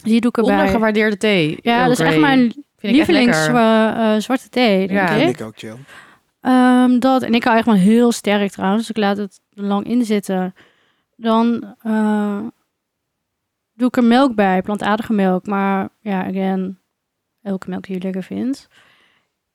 Die 0.03 0.21
doe 0.21 0.29
ik 0.29 0.38
erbij. 0.38 0.53
Ondergewaardeerde 0.56 1.17
thee. 1.17 1.57
Ja, 1.62 1.75
Earl 1.77 1.88
dat 1.89 2.00
is 2.00 2.06
echt 2.06 2.19
mijn 2.19 2.39
Vind 2.39 2.94
ik 2.94 3.00
echt 3.00 3.09
lievelings 3.09 3.38
lekker. 3.47 3.56
eh, 3.95 4.19
zwarte 4.19 4.50
thee, 4.50 4.88
denk 4.88 5.00
Ja. 5.00 5.09
ik. 5.09 5.23
Vind 5.23 5.39
ik 5.39 5.45
ook 5.45 5.57
chill. 5.57 5.75
Ehm, 6.41 7.00
dat, 7.00 7.21
en 7.21 7.33
ik 7.33 7.44
hou 7.44 7.57
echt 7.57 7.65
wel 7.65 7.75
heel 7.75 8.12
sterk 8.12 8.51
trouwens. 8.51 8.88
Dus 8.88 8.95
ik 8.95 9.01
laat 9.03 9.17
het 9.17 9.39
lang 9.50 9.85
in 9.88 10.06
zitten. 10.06 10.56
Dan 11.15 11.75
eh, 11.81 12.39
doe 13.75 13.88
ik 13.88 13.98
er 13.98 14.04
melk 14.04 14.36
bij, 14.36 14.62
plantaardige 14.62 15.13
melk. 15.13 15.45
Maar 15.45 15.89
ja, 16.00 16.25
again, 16.25 16.80
elke 17.42 17.69
melk 17.69 17.83
die 17.83 17.95
je 17.95 18.01
lekker 18.01 18.24
vindt. 18.24 18.68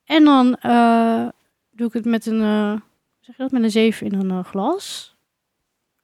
En 0.05 0.23
dan 0.23 0.55
eh, 0.55 1.27
doe 1.71 1.87
ik 1.87 1.93
het 1.93 2.05
met 2.05 2.25
een, 2.25 2.39
hoe 2.39 2.81
zeg 3.19 3.35
je 3.35 3.41
dat, 3.41 3.51
met 3.51 3.63
een 3.63 3.71
zeef 3.71 4.01
in 4.01 4.13
een 4.13 4.31
eh, 4.31 4.43
glas. 4.43 5.15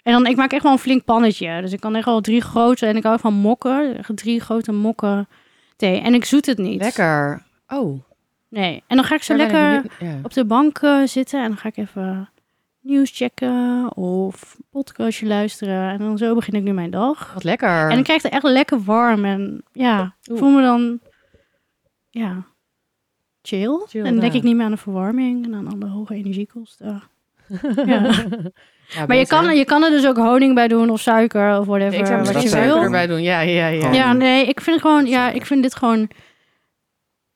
En 0.04 0.14
dan, 0.14 0.26
ik 0.26 0.36
maak 0.36 0.52
echt 0.52 0.64
wel 0.64 0.72
een 0.72 0.78
flink 0.78 1.04
pannetje. 1.04 1.62
Dus 1.62 1.72
ik 1.72 1.80
kan 1.80 1.96
echt 1.96 2.06
wel 2.06 2.22
drie 2.22 2.42
grote, 2.42 2.86
en 2.86 2.96
ik 2.96 3.04
hou 3.04 3.20
van 3.20 3.34
mokken. 3.34 4.06
Drie 4.16 4.40
grote 4.40 4.72
mokken 4.72 5.28
thee. 5.76 6.00
En 6.02 6.14
ik 6.14 6.26
zoet 6.26 6.46
het 6.46 6.58
niet. 6.58 6.82
Lekker. 6.82 7.44
Oh. 7.68 8.00
Nee. 8.50 8.84
En 8.88 8.96
dan 8.96 9.06
ga 9.06 9.16
ik 9.16 9.24
zo 9.24 9.38
daar 9.38 9.52
ben 9.52 9.76
ik 9.76 9.82
lekker 9.92 10.08
Ja. 10.08 10.20
op 10.24 10.34
de 10.34 10.46
bank 10.46 10.80
zitten 11.06 11.42
en 11.42 11.48
dan 11.48 11.58
ga 11.58 11.68
ik 11.68 11.78
even 11.78 12.30
nieuws 12.82 13.12
checken 13.14 13.96
of 13.96 14.58
podcastje 14.70 15.26
luisteren. 15.26 15.92
En 15.92 15.98
dan 15.98 16.18
zo 16.18 16.36
begin 16.36 16.54
ik 16.54 16.64
nu 16.64 16.74
mijn 16.74 16.92
dag. 16.92 17.34
Wat 17.34 17.44
lekker. 17.44 17.90
En 17.90 17.98
ik 17.98 18.04
krijg 18.04 18.24
het 18.24 18.32
echt 18.32 18.44
lekker 18.44 18.84
warm 18.84 19.26
en 19.26 19.64
ja, 19.72 20.16
ik 20.24 20.38
voel 20.38 20.50
me 20.50 20.62
dan 20.62 21.00
ja, 22.10 22.46
chill. 23.42 23.82
Chill, 23.88 24.04
en 24.04 24.12
dan 24.12 24.20
denk 24.20 24.32
ja. 24.32 24.38
ik 24.38 24.44
niet 24.44 24.56
meer 24.56 24.66
aan 24.66 24.72
de 24.72 24.78
verwarming 24.78 25.46
en 25.46 25.56
aan 25.56 25.68
alle 25.74 25.92
hoge 25.92 26.16
energiekosten. 26.16 27.04
ja. 27.86 28.12
Ja, 28.88 29.06
Maar 29.06 29.16
je 29.18 29.28
kan, 29.28 29.56
je 29.56 29.66
kan 29.66 29.84
er 29.84 29.90
dus 29.90 30.08
ook 30.08 30.18
honing 30.18 30.56
bij 30.56 30.68
doen 30.68 30.90
of 30.90 31.00
suiker 31.02 31.60
of 31.60 31.66
whatever 31.66 32.00
Ik 32.00 32.06
zou 32.06 32.24
wat 32.24 32.42
je 32.42 32.48
suiker 32.48 32.74
wil. 32.74 32.84
erbij 32.84 33.08
doen. 33.08 33.22
Ja, 33.22 33.40
ja, 33.40 33.68
ja. 33.68 33.92
Ja, 33.92 34.14
nee, 34.14 34.46
ik 34.46 34.62
vind 34.62 34.82
gewoon, 34.82 35.06
ja, 35.06 35.30
ik 35.30 35.46
vind 35.46 35.64
dit 35.64 35.76
gewoon, 35.76 36.10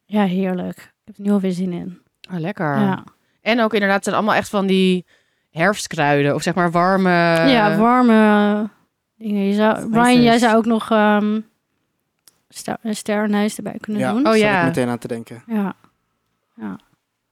ja, 0.06 0.24
heerlijk. 0.24 0.78
Ik 0.78 1.02
heb 1.04 1.16
er 1.18 1.24
nu 1.24 1.32
alweer 1.32 1.52
zin 1.52 1.72
in. 1.72 2.02
Oh, 2.34 2.40
lekker. 2.40 2.80
Ja. 2.80 3.04
En 3.42 3.62
ook 3.62 3.74
inderdaad, 3.74 3.96
het 3.96 4.04
zijn 4.04 4.16
allemaal 4.16 4.36
echt 4.36 4.50
van 4.50 4.68
die 4.68 5.06
herfstkruiden. 5.52 6.36
Of 6.36 6.42
zeg 6.42 6.54
maar 6.54 6.72
warme... 6.72 7.10
ja, 7.50 7.78
warme 7.78 8.70
dingen. 9.18 9.44
Je 9.48 9.54
zou. 9.54 9.90
Brian, 9.90 10.22
jij 10.22 10.38
zou 10.38 10.56
ook 10.56 10.66
nog 10.66 10.92
ehm 10.92 11.40
ster, 12.50 12.78
een 12.82 12.96
sterrenijs 12.96 13.58
erbij 13.58 13.78
kunnen 13.80 14.02
Ja. 14.02 14.12
doen. 14.14 14.28
Oh 14.28 14.38
ja. 14.38 14.60
ik 14.60 14.66
meteen 14.66 14.90
aan 14.90 14.98
te 14.98 15.08
denken. 15.08 15.44
Ja. 15.48 15.76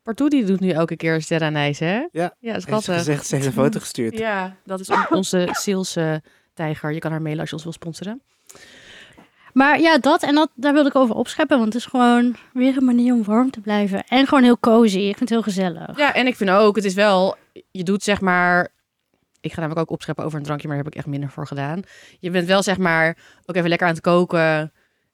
Partout 0.03 0.31
die 0.31 0.45
doet 0.45 0.59
nu 0.59 0.69
elke 0.69 0.95
keer 0.95 1.21
sterrenijs, 1.21 1.79
hè? 1.79 1.93
Ja. 1.95 2.09
Ja, 2.11 2.31
Heeft 2.39 2.53
ze 2.61 2.61
schattig. 2.61 2.93
gezegd, 2.95 3.25
ze 3.27 3.35
heeft 3.35 3.47
een 3.47 3.53
foto 3.53 3.79
gestuurd. 3.79 4.17
Ja, 4.17 4.55
dat 4.65 4.79
is 4.79 4.89
on- 4.89 5.05
onze 5.09 5.91
eh, 6.01 6.15
tijger. 6.53 6.93
Je 6.93 6.99
kan 6.99 7.11
haar 7.11 7.21
mailen 7.21 7.39
als 7.39 7.49
je 7.49 7.55
ons 7.55 7.63
wil 7.63 7.73
sponsoren. 7.73 8.21
Maar 9.53 9.79
ja, 9.79 9.97
dat 9.97 10.23
en 10.23 10.35
dat, 10.35 10.49
daar 10.55 10.73
wilde 10.73 10.89
ik 10.89 10.95
over 10.95 11.15
opscheppen. 11.15 11.57
Want 11.59 11.73
het 11.73 11.81
is 11.83 11.89
gewoon 11.89 12.35
weer 12.53 12.77
een 12.77 12.85
manier 12.85 13.13
om 13.13 13.23
warm 13.23 13.51
te 13.51 13.59
blijven. 13.59 14.03
En 14.07 14.27
gewoon 14.27 14.43
heel 14.43 14.59
cozy. 14.59 14.97
Ik 14.97 15.03
vind 15.17 15.19
het 15.19 15.29
heel 15.29 15.41
gezellig. 15.41 15.97
Ja, 15.97 16.13
en 16.13 16.27
ik 16.27 16.35
vind 16.35 16.49
ook, 16.49 16.75
het 16.75 16.85
is 16.85 16.93
wel, 16.93 17.35
je 17.71 17.83
doet 17.83 18.03
zeg 18.03 18.21
maar, 18.21 18.67
ik 19.41 19.53
ga 19.53 19.59
namelijk 19.59 19.81
ook 19.81 19.95
opscheppen 19.95 20.25
over 20.25 20.37
een 20.37 20.43
drankje, 20.45 20.67
maar 20.67 20.75
daar 20.75 20.85
heb 20.85 20.93
ik 20.93 20.99
echt 20.99 21.09
minder 21.11 21.29
voor 21.29 21.47
gedaan. 21.47 21.81
Je 22.19 22.29
bent 22.29 22.47
wel 22.47 22.63
zeg 22.63 22.77
maar 22.77 23.17
ook 23.45 23.55
even 23.55 23.69
lekker 23.69 23.87
aan 23.87 23.93
het 23.93 24.01
koken 24.03 24.71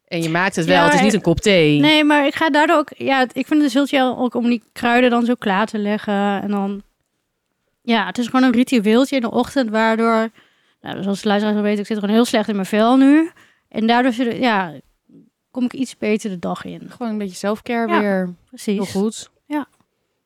en 0.07 0.21
je 0.21 0.29
maakt 0.29 0.55
het 0.55 0.65
wel. 0.65 0.75
Ja, 0.75 0.83
het 0.83 0.93
is 0.93 1.01
niet 1.01 1.09
en- 1.09 1.15
een 1.15 1.23
kop 1.23 1.39
thee. 1.39 1.79
Nee, 1.79 2.03
maar 2.03 2.25
ik 2.25 2.35
ga 2.35 2.49
daardoor 2.49 2.77
ook... 2.77 2.89
Ja, 2.97 3.21
ik 3.21 3.47
vind 3.47 3.49
het 3.49 3.59
dus 3.61 3.73
heel 3.73 3.85
chill 3.85 4.15
ook 4.17 4.33
om 4.33 4.45
die 4.49 4.63
kruiden 4.73 5.09
dan 5.09 5.25
zo 5.25 5.33
klaar 5.33 5.65
te 5.65 5.77
leggen. 5.77 6.41
En 6.41 6.47
dan... 6.49 6.81
Ja, 7.81 8.05
het 8.05 8.17
is 8.17 8.25
gewoon 8.25 8.43
een 8.43 8.51
ritueeltje 8.51 9.15
in 9.15 9.21
de 9.21 9.31
ochtend 9.31 9.69
waardoor... 9.69 10.29
Nou, 10.81 11.03
zoals 11.03 11.21
de 11.21 11.27
luisteraars 11.27 11.55
wel 11.59 11.67
weten, 11.67 11.81
ik 11.81 11.87
zit 11.87 11.99
gewoon 11.99 12.15
heel 12.15 12.25
slecht 12.25 12.47
in 12.47 12.55
mijn 12.55 12.67
vel 12.67 12.97
nu. 12.97 13.31
En 13.75 13.87
daardoor 13.87 14.33
ja, 14.33 14.73
kom 15.51 15.63
ik 15.63 15.73
iets 15.73 15.97
beter 15.97 16.29
de 16.29 16.39
dag 16.39 16.65
in. 16.65 16.81
Gewoon 16.89 17.11
een 17.11 17.17
beetje 17.17 17.35
selfcare 17.35 17.91
Ja, 17.93 17.99
weer. 17.99 18.33
Precies. 18.47 18.75
Heel 18.75 19.01
goed. 19.01 19.29
Ja. 19.45 19.67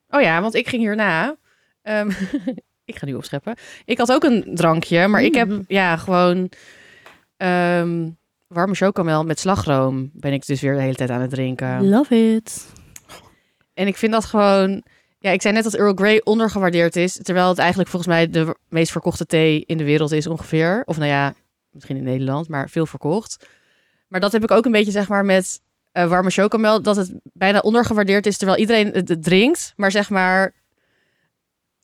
Oh 0.09 0.21
ja, 0.21 0.41
want 0.41 0.55
ik 0.55 0.67
ging 0.67 0.81
hierna. 0.81 1.35
ehm, 1.81 2.09
ik 2.85 2.97
ga 2.97 3.05
nu 3.05 3.13
opscheppen. 3.13 3.55
Ik 3.85 3.97
had 3.97 4.11
ook 4.11 4.23
een 4.23 4.45
drankje, 4.53 5.07
maar 5.07 5.21
ik 5.23 5.35
heb 5.35 5.47
Mm. 5.47 5.65
ja 5.67 5.97
gewoon 5.97 6.49
ehm, 7.37 8.09
warme 8.47 8.75
chocomel 8.75 9.23
met 9.23 9.39
slagroom. 9.39 10.09
Ben 10.13 10.33
ik 10.33 10.45
dus 10.45 10.61
weer 10.61 10.73
de 10.75 10.81
hele 10.81 10.95
tijd 10.95 11.09
aan 11.09 11.21
het 11.21 11.29
drinken. 11.29 11.89
Love 11.89 12.33
it. 12.35 12.67
En 13.73 13.87
ik 13.87 13.97
vind 13.97 14.11
dat 14.11 14.25
gewoon. 14.25 14.83
Ja, 15.19 15.31
ik 15.31 15.41
zei 15.41 15.53
net 15.53 15.63
dat 15.63 15.73
Earl 15.73 15.93
Grey 15.95 16.21
ondergewaardeerd 16.23 16.95
is. 16.95 17.19
Terwijl 17.21 17.47
het 17.49 17.57
eigenlijk 17.57 17.89
volgens 17.89 18.11
mij 18.13 18.29
de 18.29 18.55
meest 18.69 18.91
verkochte 18.91 19.25
thee 19.25 19.63
in 19.65 19.77
de 19.77 19.83
wereld 19.83 20.11
is 20.11 20.27
ongeveer. 20.27 20.81
Of 20.85 20.97
nou 20.97 21.09
ja, 21.09 21.33
misschien 21.71 21.97
in 21.97 22.03
Nederland, 22.03 22.47
maar 22.47 22.69
veel 22.69 22.85
verkocht. 22.85 23.47
Maar 24.07 24.19
dat 24.19 24.31
heb 24.31 24.43
ik 24.43 24.51
ook 24.51 24.65
een 24.65 24.71
beetje 24.71 24.91
zeg 24.91 25.07
maar 25.07 25.25
met 25.25 25.61
eh, 25.91 26.07
warme 26.09 26.29
chocomel. 26.29 26.81
Dat 26.81 26.95
het 26.95 27.11
bijna 27.33 27.59
ondergewaardeerd 27.59 28.25
is 28.25 28.37
terwijl 28.37 28.59
iedereen 28.59 28.91
het, 28.91 29.23
drinkt. 29.23 29.73
Maar 29.75 29.91
zeg 29.91 30.09
maar, 30.09 30.53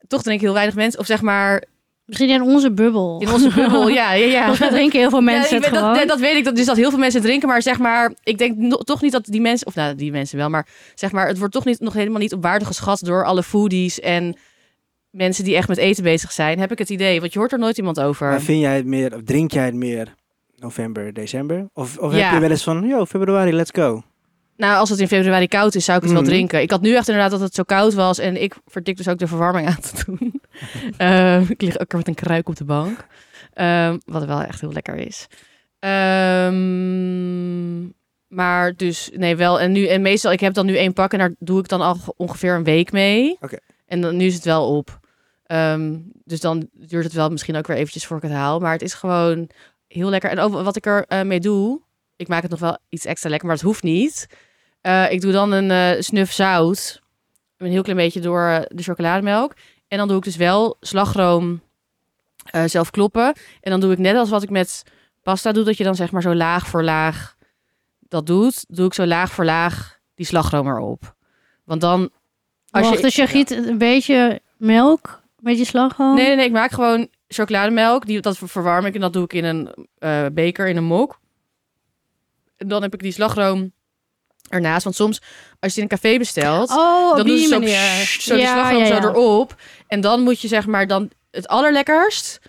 toch 0.07 0.21
drinken 0.23 0.45
heel 0.45 0.53
weinig 0.55 0.75
mensen. 0.75 0.99
Of 0.99 1.05
zeg 1.05 1.21
maar, 1.21 1.63
Misschien 2.05 2.29
in 2.29 2.41
onze 2.41 2.71
bubbel. 2.71 3.21
in 3.21 3.31
onze 3.31 3.49
bubbel. 3.49 3.87
ja, 3.87 4.13
ja, 4.13 4.25
ja. 4.25 4.47
Mij 4.59 4.69
drinken 4.69 4.99
heel 4.99 5.09
veel 5.09 5.21
mensen 5.21 5.55
Ja, 5.61 5.69
weet- 5.71 5.97
dat, 5.99 6.07
dat 6.07 6.19
weet 6.19 6.35
ik, 6.35 6.43
dat, 6.43 6.55
dus 6.55 6.65
dat 6.65 6.75
heel 6.75 6.89
veel 6.89 6.99
mensen 6.99 7.21
drinken. 7.21 7.47
Maar 7.47 7.61
zeg 7.61 7.79
maar, 7.79 8.13
ik 8.23 8.37
denk 8.37 8.57
no- 8.57 8.77
toch 8.77 9.01
niet 9.01 9.11
dat 9.11 9.25
die 9.25 9.41
mensen, 9.41 9.67
of 9.67 9.75
nou, 9.75 9.95
die 9.95 10.11
mensen 10.11 10.37
wel, 10.37 10.49
maar 10.49 10.67
zeg 10.95 11.11
maar, 11.11 11.27
het 11.27 11.37
wordt 11.37 11.53
toch 11.53 11.65
niet, 11.65 11.79
nog 11.79 11.93
helemaal 11.93 12.19
niet 12.19 12.33
op 12.33 12.41
waarde 12.43 12.65
geschat 12.65 12.99
door 13.03 13.25
alle 13.25 13.43
foodies 13.43 13.99
en 13.99 14.35
mensen 15.15 15.43
die 15.43 15.55
echt 15.55 15.67
met 15.67 15.77
eten 15.77 16.03
bezig 16.03 16.31
zijn, 16.31 16.59
heb 16.59 16.71
ik 16.71 16.77
het 16.77 16.89
idee. 16.89 17.19
Want 17.19 17.33
je 17.33 17.39
hoort 17.39 17.51
er 17.51 17.59
nooit 17.59 17.77
iemand 17.77 17.99
over. 17.99 18.29
Maar 18.29 18.41
vind 18.41 18.61
jij 18.61 18.75
het 18.75 18.85
meer, 18.85 19.15
of 19.15 19.21
drink 19.23 19.51
jij 19.51 19.65
het 19.65 19.75
meer 19.75 20.13
november, 20.55 21.13
december? 21.13 21.69
Of, 21.73 21.97
of 21.97 22.13
Ja. 22.15 22.23
heb 22.23 22.33
je 22.33 22.39
wel 22.39 22.49
eens 22.49 22.63
van, 22.63 22.87
yo, 22.87 23.05
februari, 23.05 23.53
let's 23.53 23.71
go? 23.73 24.03
Nou, 24.57 24.77
als 24.77 24.89
het 24.89 24.99
in 24.99 25.07
februari 25.07 25.47
koud 25.47 25.75
is, 25.75 25.85
zou 25.85 25.97
ik 25.97 26.03
het 26.03 26.13
wel 26.13 26.23
drinken. 26.23 26.61
Ik 26.61 26.71
had 26.71 26.81
nu 26.81 26.95
echt 26.95 27.07
inderdaad 27.07 27.31
dat 27.31 27.39
het 27.39 27.53
zo 27.55 27.63
koud 27.63 27.93
was. 27.93 28.19
En 28.19 28.41
ik 28.41 28.55
verdik 28.65 28.97
dus 28.97 29.07
ook 29.07 29.17
de 29.17 29.27
verwarming 29.27 29.67
aan 29.67 29.79
te 29.79 30.03
doen. 30.05 30.41
Ehm, 30.97 31.43
ik 31.47 31.61
lig 31.61 31.79
ook 31.79 31.93
met 31.93 32.07
een 32.07 32.13
kruik 32.13 32.47
op 32.49 32.55
de 32.55 32.63
bank. 32.65 33.05
Ehm, 33.53 33.97
wat 34.05 34.25
wel 34.25 34.41
echt 34.41 34.61
heel 34.61 34.71
lekker 34.73 34.95
is. 34.95 35.27
Ehm, 36.55 37.83
maar 38.27 38.75
dus, 38.75 39.09
nee, 39.13 39.35
wel. 39.35 39.59
En, 39.59 39.71
nu, 39.71 39.87
en 39.87 40.01
meestal, 40.01 40.31
ik 40.31 40.39
heb 40.39 40.53
dan 40.53 40.65
nu 40.65 40.77
één 40.77 40.93
pak 40.93 41.13
en 41.13 41.19
daar 41.19 41.33
doe 41.39 41.59
ik 41.59 41.67
dan 41.67 41.81
al 41.81 41.97
ongeveer 42.17 42.53
een 42.55 42.63
week 42.63 42.91
mee. 42.91 43.37
Oké. 43.39 43.57
En 43.85 44.01
dan, 44.01 44.17
nu 44.17 44.25
is 44.25 44.33
het 44.35 44.45
wel 44.45 44.75
op. 44.77 44.99
Ehm, 45.45 45.97
dus 46.23 46.39
dan 46.39 46.69
duurt 46.73 47.03
het 47.03 47.13
wel 47.13 47.29
misschien 47.29 47.55
ook 47.55 47.67
weer 47.67 47.77
eventjes 47.77 48.05
voor 48.05 48.17
ik 48.17 48.23
het 48.23 48.31
haal. 48.31 48.59
Maar 48.59 48.71
het 48.71 48.81
is 48.81 48.93
gewoon 48.93 49.49
heel 49.87 50.09
lekker. 50.09 50.29
En 50.29 50.39
ook 50.39 50.53
wat 50.53 50.75
ik 50.75 50.85
er 50.85 51.05
eh, 51.07 51.21
mee 51.21 51.39
doe, 51.39 51.81
ik 52.15 52.27
maak 52.27 52.41
het 52.41 52.51
nog 52.51 52.59
wel 52.59 52.77
iets 52.89 53.05
extra 53.05 53.29
lekker, 53.29 53.47
maar 53.47 53.55
het 53.55 53.65
hoeft 53.65 53.83
niet. 53.83 54.27
Eh, 54.81 55.11
ik 55.11 55.21
doe 55.21 55.31
dan 55.31 55.51
een 55.51 55.71
eh, 55.71 56.01
snuf 56.01 56.31
zout. 56.31 57.01
Een 57.57 57.71
heel 57.71 57.81
klein 57.81 57.97
beetje 57.97 58.19
door 58.19 58.65
de 58.67 58.83
chocolademelk. 58.83 59.53
En 59.87 59.97
dan 59.97 60.07
doe 60.07 60.17
ik 60.17 60.23
dus 60.23 60.35
wel 60.35 60.77
slagroom 60.79 61.63
zelf 62.65 62.89
kloppen. 62.89 63.33
En 63.61 63.71
dan 63.71 63.79
doe 63.79 63.91
ik 63.91 63.97
net 63.97 64.15
als 64.15 64.29
wat 64.29 64.43
ik 64.43 64.49
met 64.49 64.83
pasta 65.23 65.51
doe, 65.51 65.63
dat 65.63 65.77
je 65.77 65.83
dan 65.83 65.95
zeg 65.95 66.11
maar 66.11 66.21
zo 66.21 66.35
laag 66.35 66.67
voor 66.67 66.83
laag 66.83 67.35
dat 67.99 68.25
doet. 68.25 68.65
Doe 68.67 68.85
ik 68.85 68.93
zo 68.93 69.05
laag 69.05 69.31
voor 69.31 69.45
laag 69.45 69.99
die 70.15 70.25
slagroom 70.25 70.67
erop. 70.67 71.15
Want 71.63 71.81
dan... 71.81 72.11
Als 72.69 72.85
Wacht, 72.85 72.97
je, 72.97 73.03
dus 73.03 73.15
je 73.15 73.27
giet 73.27 73.51
een 73.51 73.77
beetje 73.77 74.41
melk, 74.57 75.23
beetje 75.49 75.65
slagroom. 75.65 76.15
Nee, 76.15 76.25
nee, 76.27 76.35
nee, 76.35 76.45
ik 76.45 76.51
maak 76.51 76.71
gewoon 76.71 77.07
chocolademelk. 77.27 78.05
Die, 78.05 78.19
dat 78.21 78.37
verwarm 78.43 78.85
ik 78.85 78.95
en 78.95 79.01
dat 79.01 79.13
doe 79.13 79.23
ik 79.23 79.33
in 79.33 79.43
een 79.43 79.87
eh, 79.97 80.25
beker, 80.33 80.67
in 80.67 80.77
een 80.77 80.83
mok. 80.83 81.19
En 82.57 82.67
dan 82.67 82.81
heb 82.81 82.93
ik 82.93 83.01
die 83.01 83.11
slagroom 83.11 83.71
ernaast. 84.49 84.83
Want 84.83 84.95
soms, 84.95 85.19
als 85.19 85.27
je 85.59 85.67
het 85.67 85.75
in 85.77 85.83
een 85.83 85.87
café 86.01 86.17
bestelt, 86.17 86.69
Oh, 86.69 87.15
dan 87.15 87.25
die 87.25 87.37
ze 87.41 87.47
zo, 87.47 87.59
manier. 87.59 87.75
pssst, 87.75 88.21
zo 88.21 88.35
die 88.35 88.45
slagroom 88.45 88.85
zo 88.85 88.93
erop. 88.95 89.55
En 89.87 90.01
dan 90.01 90.21
moet 90.21 90.41
je 90.41 90.47
zeg 90.47 90.65
maar 90.67 90.87
dan... 90.87 91.09
Het 91.31 91.47
allerlekkerst 91.47 92.39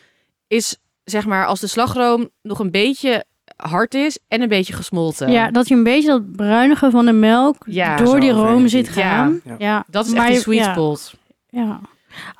is 0.46 0.76
zeg 1.04 1.26
maar 1.26 1.46
als 1.46 1.60
de 1.60 1.66
slagroom 1.66 2.28
nog 2.42 2.58
een 2.58 2.70
beetje 2.70 3.24
hard 3.56 3.94
is 3.94 4.18
en 4.28 4.40
een 4.42 4.48
beetje 4.48 4.72
gesmolten. 4.72 5.30
Ja, 5.30 5.50
dat 5.50 5.68
je 5.68 5.74
een 5.74 5.82
beetje 5.82 6.08
dat 6.08 6.32
bruinige 6.36 6.90
van 6.90 7.06
de 7.06 7.12
melk 7.12 7.56
Ja, 7.66 7.96
door 7.96 8.20
die 8.20 8.30
room 8.30 8.68
zit 8.68 8.88
gaan. 8.88 9.40
Ja. 9.44 9.54
Ja. 9.58 9.84
Dat 9.88 10.06
is 10.06 10.12
Maar 10.12 10.20
echt 10.20 10.28
die 10.28 10.36
je- 10.36 10.42
sweet 10.42 10.58
ja, 10.58 10.72
spot. 10.72 11.12
Ja. 11.48 11.80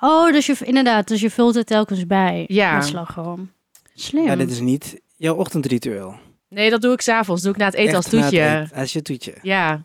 Oh, 0.01 0.33
dus 0.33 0.47
je 0.47 0.57
inderdaad, 0.63 1.09
dus 1.09 1.21
je 1.21 1.31
vult 1.31 1.55
het 1.55 1.67
telkens 1.67 2.07
bij 2.07 2.45
Ja. 2.49 2.75
met 2.75 2.85
slagroom. 2.85 3.51
Slim. 3.95 4.25
Ja, 4.25 4.37
dit 4.37 4.51
is 4.51 4.61
niet 4.61 5.01
jouw 5.17 5.35
ochtendritueel. 5.35 6.15
Nee, 6.49 6.71
dat 6.71 6.81
doe 6.81 6.93
ik 6.93 7.01
s'avonds. 7.01 7.43
doe 7.43 7.53
ik 7.53 7.57
na 7.59 7.65
het 7.65 7.75
eten 7.75 7.97
als 7.97 8.05
Echt 8.05 8.15
toetje. 8.23 8.41
eten, 8.45 8.77
Als 8.77 8.93
je 8.93 9.03
toetje. 9.03 9.35
Ja. 9.43 9.83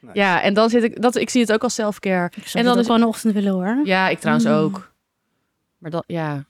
Nice. 0.00 0.18
ja, 0.18 0.42
en 0.42 0.54
dan 0.54 0.70
zit 0.70 0.82
ik... 0.82 1.02
Dat, 1.02 1.16
ik 1.16 1.30
zie 1.30 1.40
het 1.40 1.52
ook 1.52 1.62
als 1.62 1.74
self-care. 1.74 2.30
En 2.34 2.42
dan 2.52 2.64
dan 2.64 2.78
is- 2.78 2.86
gewoon 2.86 3.00
een 3.00 3.06
ochtend 3.06 3.34
willen 3.34 3.52
hoor. 3.52 3.80
Ja, 3.84 4.08
ik 4.08 4.18
trouwens 4.18 4.46
Mm. 4.46 4.52
ook. 4.52 4.92
Maar 5.78 5.90
dat, 5.90 6.04
ja. 6.06 6.44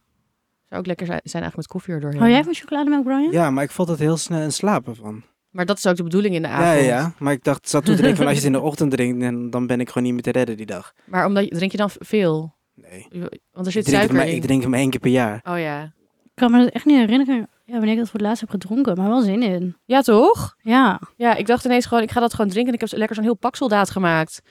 Zou 0.68 0.80
ook 0.80 0.86
lekker 0.86 1.06
zijn, 1.06 1.20
zijn 1.24 1.42
eigenlijk 1.42 1.56
met 1.56 1.66
koffie 1.66 1.94
er 1.94 2.00
doorheen. 2.00 2.20
Hou 2.20 2.32
jij 2.32 2.44
van 2.44 2.54
chocolademelk, 2.54 3.04
Brian? 3.04 3.30
Ja, 3.30 3.50
maar 3.50 3.64
ik 3.64 3.70
vond 3.70 3.88
het 3.88 3.98
heel 3.98 4.16
snel 4.16 4.40
in 4.40 4.52
slapen 4.52 4.96
van. 4.96 5.22
Maar 5.50 5.66
dat 5.66 5.76
is 5.78 5.86
ook 5.86 5.96
de 5.96 6.02
bedoeling 6.02 6.34
in 6.34 6.42
de 6.42 6.48
avond. 6.48 6.66
ja, 6.66 6.72
ja. 6.84 7.12
Maar 7.18 7.32
ik 7.32 7.44
dacht, 7.44 7.68
zat 7.68 7.84
toen 7.84 7.94
te 7.96 8.00
denken 8.02 8.18
van 8.18 8.26
als 8.26 8.36
je 8.36 8.44
het 8.44 8.54
in 8.54 8.60
de 8.60 8.66
ochtend 8.70 8.90
drinkt, 8.90 9.20
dan, 9.20 9.50
dan 9.50 9.66
ben 9.66 9.80
ik 9.80 9.88
gewoon 9.88 10.02
niet 10.02 10.12
meer 10.12 10.22
te 10.22 10.30
redden 10.30 10.56
die 10.56 10.66
dag. 10.66 10.94
Maar 11.04 11.26
omdat, 11.26 11.50
drink 11.50 11.70
je 11.70 11.76
dan 11.76 11.90
veel? 11.98 12.54
Nee. 12.74 13.06
Want 13.10 13.22
er 13.22 13.66
Ik 13.66 13.72
zit 13.72 13.72
drink, 13.72 13.86
hem 13.86 13.94
suiker 13.94 14.14
maar, 14.14 14.26
in. 14.28 14.34
ik 14.34 14.42
drink 14.42 14.62
hem 14.62 14.74
één 14.74 14.90
keer 14.90 15.00
per 15.00 15.10
jaar. 15.10 15.40
Oh 15.44 15.58
ja. 15.58 15.82
Ik 16.24 16.30
kan 16.34 16.50
me 16.50 16.58
dat 16.58 16.68
echt 16.72 16.84
niet 16.84 16.96
herinneren 16.98 17.48
ja, 17.64 17.72
wanneer 17.72 17.92
ik 17.92 17.98
dat 17.98 18.06
voor 18.08 18.18
het 18.18 18.28
laatst 18.28 18.40
heb 18.40 18.50
gedronken, 18.50 18.96
maar 18.96 19.08
wel 19.08 19.20
zin 19.22 19.42
in. 19.42 19.76
Ja, 19.84 20.00
toch? 20.00 20.56
Ja. 20.62 21.00
Ja, 21.16 21.34
ik 21.34 21.46
dacht 21.46 21.64
ineens 21.64 21.86
gewoon, 21.86 22.02
ik 22.02 22.10
ga 22.10 22.20
dat 22.20 22.34
gewoon 22.34 22.50
drinken. 22.50 22.68
En 22.68 22.74
ik 22.74 22.80
heb 22.80 22.88
zo- 22.90 22.96
lekker 22.96 23.16
zo'n 23.16 23.24
heel 23.24 23.34
pak 23.36 23.56
soldaat 23.56 23.90
gemaakt. 23.90 24.42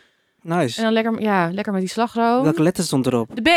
Nice. 0.42 0.78
En 0.78 0.84
dan 0.84 0.94
lekker, 0.94 1.22
ja, 1.22 1.50
lekker 1.52 1.72
met 1.74 1.82
die 1.82 1.90
slagroom. 1.90 2.44
Welke 2.44 2.62
letter 2.64 2.84
stond 2.84 3.06
erop? 3.06 3.36
De 3.36 3.42
B. 3.42 3.48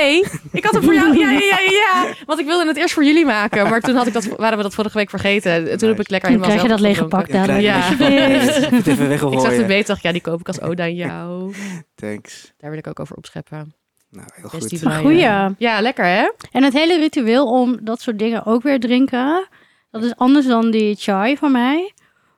Ik 0.53 0.65
had 0.65 0.73
hem 0.73 0.83
voor 0.83 0.95
jou. 0.95 1.19
Ja, 1.19 1.31
ja, 1.31 1.39
ja, 1.39 1.59
ja. 1.71 2.15
Want 2.27 2.41
ik 2.41 2.47
wilde 2.47 2.67
het 2.67 2.77
eerst 2.77 2.95
voor 2.95 3.05
jullie 3.05 3.25
maken. 3.25 3.69
Maar 3.71 3.81
toen 3.81 3.95
had 3.95 4.07
ik 4.07 4.13
dat, 4.13 4.25
waren 4.27 4.57
we 4.57 4.63
dat 4.63 4.75
vorige 4.75 4.99
week 4.99 5.11
vergeten. 5.11 5.71
En 5.71 5.79
Toen 5.79 5.89
heb 5.89 6.01
ik 6.01 6.11
lekker 6.11 6.29
helemaal 6.29 6.49
krijg 6.51 6.63
je 6.63 6.69
dat 6.69 6.81
lege 6.81 7.05
pak 7.05 7.31
dadelijk. 7.31 7.61
Ja. 7.63 7.89
Ik 7.91 9.33
Ik 9.33 9.41
zag 9.41 9.57
de. 9.57 9.81
B 9.83 9.87
dacht, 9.87 10.03
ja, 10.03 10.13
die 10.13 10.21
koop 10.21 10.41
ik 10.41 10.47
als 10.47 10.61
ode 10.61 10.83
aan 10.83 10.95
jou. 10.95 11.55
Thanks. 11.95 12.53
Daar 12.57 12.71
wil 12.71 12.79
ik 12.79 12.87
ook 12.87 13.01
over 13.01 13.17
opscheppen. 13.17 13.75
Nou, 14.17 14.29
heel 14.35 14.51
Bestie 14.59 14.79
goed. 14.79 14.93
Goeie. 14.93 15.55
Ja, 15.59 15.81
lekker 15.81 16.05
hè? 16.05 16.31
En 16.53 16.63
het 16.63 16.73
hele 16.73 16.99
ritueel 16.99 17.47
om 17.47 17.79
dat 17.83 18.01
soort 18.01 18.19
dingen 18.19 18.45
ook 18.47 18.63
weer 18.63 18.81
drinken, 18.81 19.49
dat 19.91 20.03
is 20.05 20.17
anders 20.17 20.47
dan 20.47 20.71
die 20.71 20.95
chai 20.99 21.37
van 21.37 21.53
mij. 21.53 21.93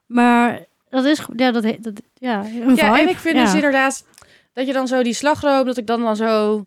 Maar 0.06 0.64
dat 0.88 1.04
is, 1.04 1.22
ja, 1.36 1.50
dat, 1.50 1.62
dat 1.80 2.02
ja, 2.14 2.44
een 2.44 2.74
Ja, 2.76 2.98
en 3.00 3.08
ik 3.08 3.16
vind 3.16 3.36
ja. 3.36 3.44
dus 3.44 3.54
inderdaad 3.54 4.04
dat 4.52 4.66
je 4.66 4.72
dan 4.72 4.86
zo 4.88 5.02
die 5.02 5.12
slagroom, 5.12 5.64
dat 5.66 5.76
ik 5.76 5.86
dan 5.86 6.00
dan 6.02 6.16
zo 6.16 6.64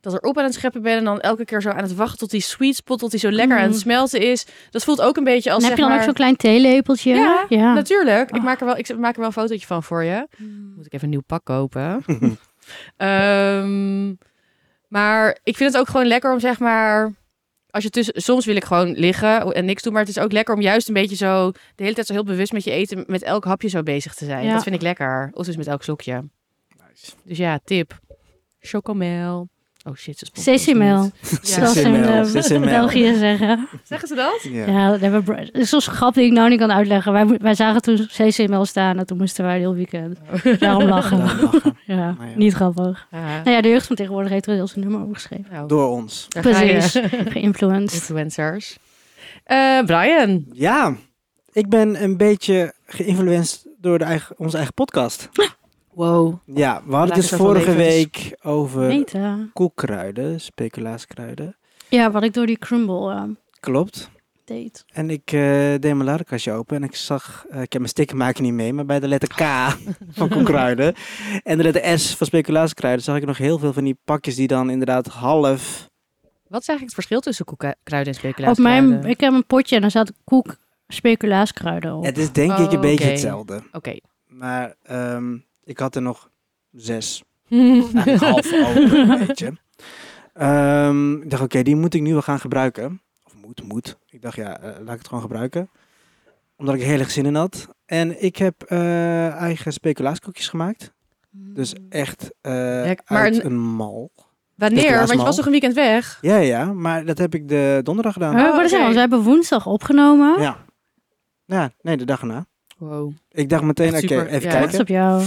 dat 0.00 0.12
erop 0.12 0.38
aan 0.38 0.44
het 0.44 0.54
scheppen 0.54 0.82
ben 0.82 0.96
en 0.96 1.04
dan 1.04 1.20
elke 1.20 1.44
keer 1.44 1.62
zo 1.62 1.68
aan 1.70 1.82
het 1.82 1.94
wachten 1.94 2.18
tot 2.18 2.30
die 2.30 2.40
sweet 2.40 2.76
spot, 2.76 2.98
tot 2.98 3.10
die 3.10 3.20
zo 3.20 3.30
lekker 3.30 3.56
aan 3.56 3.62
het 3.62 3.72
Mm. 3.72 3.78
smelten 3.78 4.20
is. 4.20 4.46
Dat 4.70 4.84
voelt 4.84 5.00
ook 5.00 5.16
een 5.16 5.24
beetje 5.24 5.52
als 5.52 5.62
En 5.62 5.68
heb 5.68 5.78
je 5.78 5.84
dan 5.84 5.94
ook 5.94 6.02
zo'n 6.02 6.12
klein 6.12 6.36
theelepeltje? 6.36 7.14
Ja, 7.14 7.44
ja. 7.48 7.72
Natuurlijk. 7.74 8.28
Ik 8.30 8.36
Oh. 8.36 8.42
maak, 8.44 8.60
er 8.60 8.66
wel, 8.66 8.76
ik 8.78 8.98
maak 8.98 9.12
er 9.12 9.18
wel 9.18 9.26
een 9.26 9.32
fotootje 9.32 9.66
van 9.66 9.82
voor 9.82 10.04
je. 10.04 10.26
Mm. 10.36 10.72
Moet 10.76 10.86
ik 10.86 10.92
even 10.92 11.04
een 11.04 11.10
nieuw 11.10 11.22
pak 11.26 11.44
kopen. 11.44 12.04
Ehm, 12.96 14.12
maar 14.94 15.38
ik 15.42 15.56
vind 15.56 15.72
het 15.72 15.80
ook 15.80 15.88
gewoon 15.88 16.06
lekker 16.06 16.32
om 16.32 16.40
zeg 16.40 16.58
maar... 16.58 17.12
Als 17.70 17.82
je 17.84 17.90
tussen, 17.90 18.22
soms 18.22 18.46
wil 18.46 18.56
ik 18.56 18.64
gewoon 18.64 18.92
liggen 18.92 19.52
en 19.52 19.64
niks 19.64 19.82
doen. 19.82 19.92
Maar 19.92 20.02
het 20.02 20.16
is 20.16 20.18
ook 20.18 20.32
lekker 20.32 20.54
om 20.54 20.60
juist 20.60 20.88
een 20.88 20.94
beetje 20.94 21.16
zo... 21.16 21.50
De 21.50 21.82
hele 21.82 21.94
tijd 21.94 22.06
zo 22.06 22.12
heel 22.12 22.24
bewust 22.24 22.52
met 22.52 22.64
je 22.64 22.70
eten, 22.70 23.04
met 23.06 23.22
elk 23.22 23.44
hapje 23.44 23.68
zo 23.68 23.82
bezig 23.82 24.14
te 24.14 24.24
zijn. 24.24 24.44
Ja. 24.44 24.52
Dat 24.52 24.62
vind 24.62 24.74
ik 24.74 24.82
lekker. 24.82 25.30
Of 25.32 25.46
dus 25.46 25.56
met 25.56 25.66
elk 25.66 25.82
slokje. 25.82 26.24
Nice. 26.68 27.12
Dus 27.22 27.38
ja, 27.38 27.60
tip. 27.64 27.98
Chocomel. 28.60 29.48
Oh 29.86 29.94
shit, 29.94 30.18
ze 30.18 30.26
Sesamel. 30.32 31.02
niet. 31.02 31.38
Zoals 31.42 31.72
ze 31.72 31.80
in 32.54 32.62
eh. 32.64 32.70
België 32.70 33.14
zeggen. 33.16 33.68
Zeggen 33.84 34.08
ze 34.08 34.14
dat? 34.14 34.40
Ja. 34.42 34.66
Ja, 34.66 34.90
dat 34.90 35.00
hebben 35.00 35.24
we- 35.24 35.34
het 35.34 35.54
is 35.54 35.68
zo'n 35.68 35.80
grap 35.80 36.14
die 36.14 36.24
ik 36.24 36.32
nou 36.32 36.48
niet 36.48 36.58
kan 36.58 36.72
uitleggen. 36.72 37.12
Wij, 37.12 37.26
wij 37.26 37.54
zagen 37.54 37.82
toen 37.82 38.06
CCML 38.06 38.64
staan 38.64 38.98
en 38.98 39.06
toen 39.06 39.18
moesten 39.18 39.44
wij 39.44 39.52
het 39.52 39.62
heel 39.62 39.74
weekend. 39.74 40.18
Daarom 40.58 40.82
lachen. 40.88 41.18
Daarom 41.18 41.50
lachen. 41.52 41.76
Ja, 41.86 41.96
Nou 41.96 42.28
ja. 42.30 42.36
niet 42.36 42.54
grappig. 42.54 43.06
Ja. 43.10 43.18
Nou 43.42 43.50
ja, 43.50 43.60
de 43.60 43.68
jeugd 43.68 43.86
van 43.86 43.96
tegenwoordig 43.96 44.30
heeft 44.32 44.46
er 44.46 44.54
heel 44.54 44.66
zijn 44.66 44.80
nummer 44.88 45.06
opgeschreven. 45.06 45.46
Nou, 45.52 45.68
Door 45.68 45.88
ons. 45.90 46.26
Precies. 46.40 47.00
Geïnfluenced. 47.34 47.92
Influencers. 48.00 48.78
Eh, 49.44 49.80
Brian. 49.84 50.44
Ja, 50.52 50.96
ik 51.52 51.68
ben 51.68 52.02
een 52.02 52.16
beetje 52.16 52.72
geïnfluenced 52.86 53.66
door 53.80 53.98
de 53.98 54.04
eigen, 54.04 54.34
onze 54.38 54.56
eigen 54.56 54.74
podcast. 54.74 55.28
Wow. 55.94 56.34
Ja, 56.44 56.82
we 56.86 56.94
hadden 56.94 57.14
het 57.16 57.28
dus 57.28 57.38
vorige 57.38 57.74
levens. 57.74 57.86
week 57.94 58.36
over 58.42 58.80
Meta. 58.86 59.48
koekkruiden, 59.52 60.40
speculaaskruiden. 60.40 61.56
Ja, 61.88 62.10
wat 62.10 62.22
ik 62.22 62.32
door 62.34 62.46
die 62.46 62.58
crumble 62.58 63.12
eh, 63.12 63.22
Klopt. 63.60 64.10
deed. 64.44 64.84
En 64.92 65.10
ik 65.10 65.32
eh, 65.32 65.40
deed 65.40 65.80
mijn 65.82 66.04
ladenkastje 66.04 66.52
open 66.52 66.76
en 66.76 66.82
ik 66.82 66.94
zag, 66.96 67.44
eh, 67.50 67.54
ik 67.62 67.72
heb 67.72 67.80
mijn 67.80 67.88
stickermaker 67.88 68.42
niet 68.42 68.52
mee, 68.52 68.72
maar 68.72 68.84
bij 68.86 69.00
de 69.00 69.08
letter 69.08 69.28
K 69.28 69.40
van 70.18 70.28
koekkruiden 70.28 70.94
en 71.42 71.56
de 71.56 71.62
letter 71.62 71.98
S 71.98 72.14
van 72.16 72.26
speculaaskruiden 72.26 73.04
zag 73.04 73.16
ik 73.16 73.26
nog 73.26 73.38
heel 73.38 73.58
veel 73.58 73.72
van 73.72 73.84
die 73.84 73.98
pakjes 74.04 74.34
die 74.36 74.46
dan 74.46 74.70
inderdaad 74.70 75.06
half... 75.06 75.88
Wat 76.48 76.62
is 76.62 76.68
eigenlijk 76.68 76.80
het 76.80 76.94
verschil 76.94 77.20
tussen 77.20 77.44
koekkruiden 77.44 78.12
en 78.12 78.18
Op 78.18 78.24
speculaaskruiden? 78.24 78.88
mijn, 78.90 79.04
ik 79.10 79.20
heb 79.20 79.32
een 79.32 79.46
potje 79.46 79.74
en 79.74 79.80
daar 79.80 79.90
staat 79.90 80.12
koek 80.24 80.56
speculaaskruiden 80.88 81.94
op. 81.94 82.04
Het 82.04 82.18
is 82.18 82.32
denk 82.32 82.52
ik 82.52 82.66
Oh, 82.66 82.72
een 82.72 82.80
beetje 82.80 83.04
oké. 83.04 83.10
hetzelfde. 83.12 83.62
Oké. 83.72 83.96
Maar 84.26 84.74
ehm, 84.82 85.36
ik 85.64 85.78
had 85.78 85.96
er 85.96 86.02
nog 86.02 86.30
zes. 86.72 87.22
Eigenlijk 87.50 88.16
half 88.20 88.52
open, 88.52 89.10
een 89.10 89.26
beetje. 89.26 89.52
Ehm, 90.32 91.12
ik 91.22 91.30
dacht, 91.30 91.42
oké, 91.42 91.62
die 91.62 91.76
moet 91.76 91.94
ik 91.94 92.02
nu 92.02 92.12
wel 92.12 92.22
gaan 92.22 92.40
gebruiken. 92.40 93.00
Of 93.24 93.34
moet, 93.46 93.62
moet. 93.62 93.96
Ik 94.08 94.22
dacht, 94.22 94.36
ja, 94.36 94.58
eh, 94.58 94.70
laat 94.80 94.92
ik 94.92 94.98
het 94.98 95.06
gewoon 95.08 95.22
gebruiken. 95.22 95.70
Omdat 96.56 96.74
ik 96.74 96.80
er 96.80 96.86
heel 96.86 96.98
erg 96.98 97.10
zin 97.10 97.26
in 97.26 97.34
had. 97.34 97.68
En 97.86 98.22
ik 98.22 98.36
heb 98.36 98.62
eh, 98.62 99.28
eigen 99.28 99.72
speculaaskoekjes 99.72 100.48
gemaakt. 100.48 100.92
Dus 101.30 101.74
echt 101.88 102.30
eh 102.40 102.52
Lek- 102.84 103.02
maar 103.08 103.22
uit 103.22 103.44
een- 103.44 103.58
mal. 103.58 104.10
Wanneer? 104.54 104.96
Want 104.96 105.10
je 105.10 105.16
was 105.16 105.36
toch 105.36 105.44
een 105.44 105.50
weekend 105.50 105.74
weg? 105.74 106.18
Ja, 106.20 106.36
ja, 106.36 106.72
maar 106.72 107.04
dat 107.04 107.18
heb 107.18 107.34
ik 107.34 107.48
de 107.48 107.80
donderdag 107.82 108.12
gedaan. 108.12 108.32
Maar 108.34 108.48
Oh, 108.50 108.56
wat 108.56 108.64
is 108.64 108.70
we 108.70 108.98
hebben 108.98 109.22
woensdag 109.22 109.66
opgenomen. 109.66 110.40
Ja. 110.40 110.64
Ja, 111.44 111.70
nee, 111.80 111.96
de 111.96 112.04
dag 112.04 112.20
erna. 112.20 112.46
Wow. 112.78 113.12
Ik 113.30 113.48
dacht 113.48 113.62
meteen, 113.62 113.86
oké, 113.88 113.96
Echt 113.96 114.08
super, 114.08 114.26
even 114.26 114.50
ja. 114.50 114.58
Wat 114.60 114.64
is 114.72 114.76
kijken. 114.76 114.80
op 114.80 114.88
jou? 114.88 115.22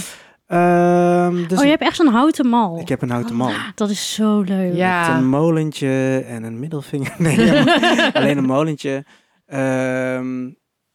Ehm, 0.47 1.47
dus 1.47 1.57
oh, 1.57 1.63
je 1.63 1.69
hebt 1.69 1.81
echt 1.81 1.95
zo'n 1.95 2.07
houten 2.07 2.47
mal. 2.47 2.79
Ik 2.79 2.87
heb 2.89 3.01
een 3.01 3.09
houten 3.09 3.35
mal. 3.35 3.51
Dat 3.75 3.89
is 3.89 4.13
zo 4.13 4.41
leuk. 4.41 4.73
Ja. 4.73 5.07
Met 5.07 5.17
een 5.17 5.29
molentje 5.29 6.23
en 6.27 6.43
een 6.43 6.59
middelvinger. 6.59 7.13
Nee, 7.27 7.51
alleen 8.13 8.37
een 8.37 8.45
molentje. 8.45 9.05
Ehm, 9.45 10.49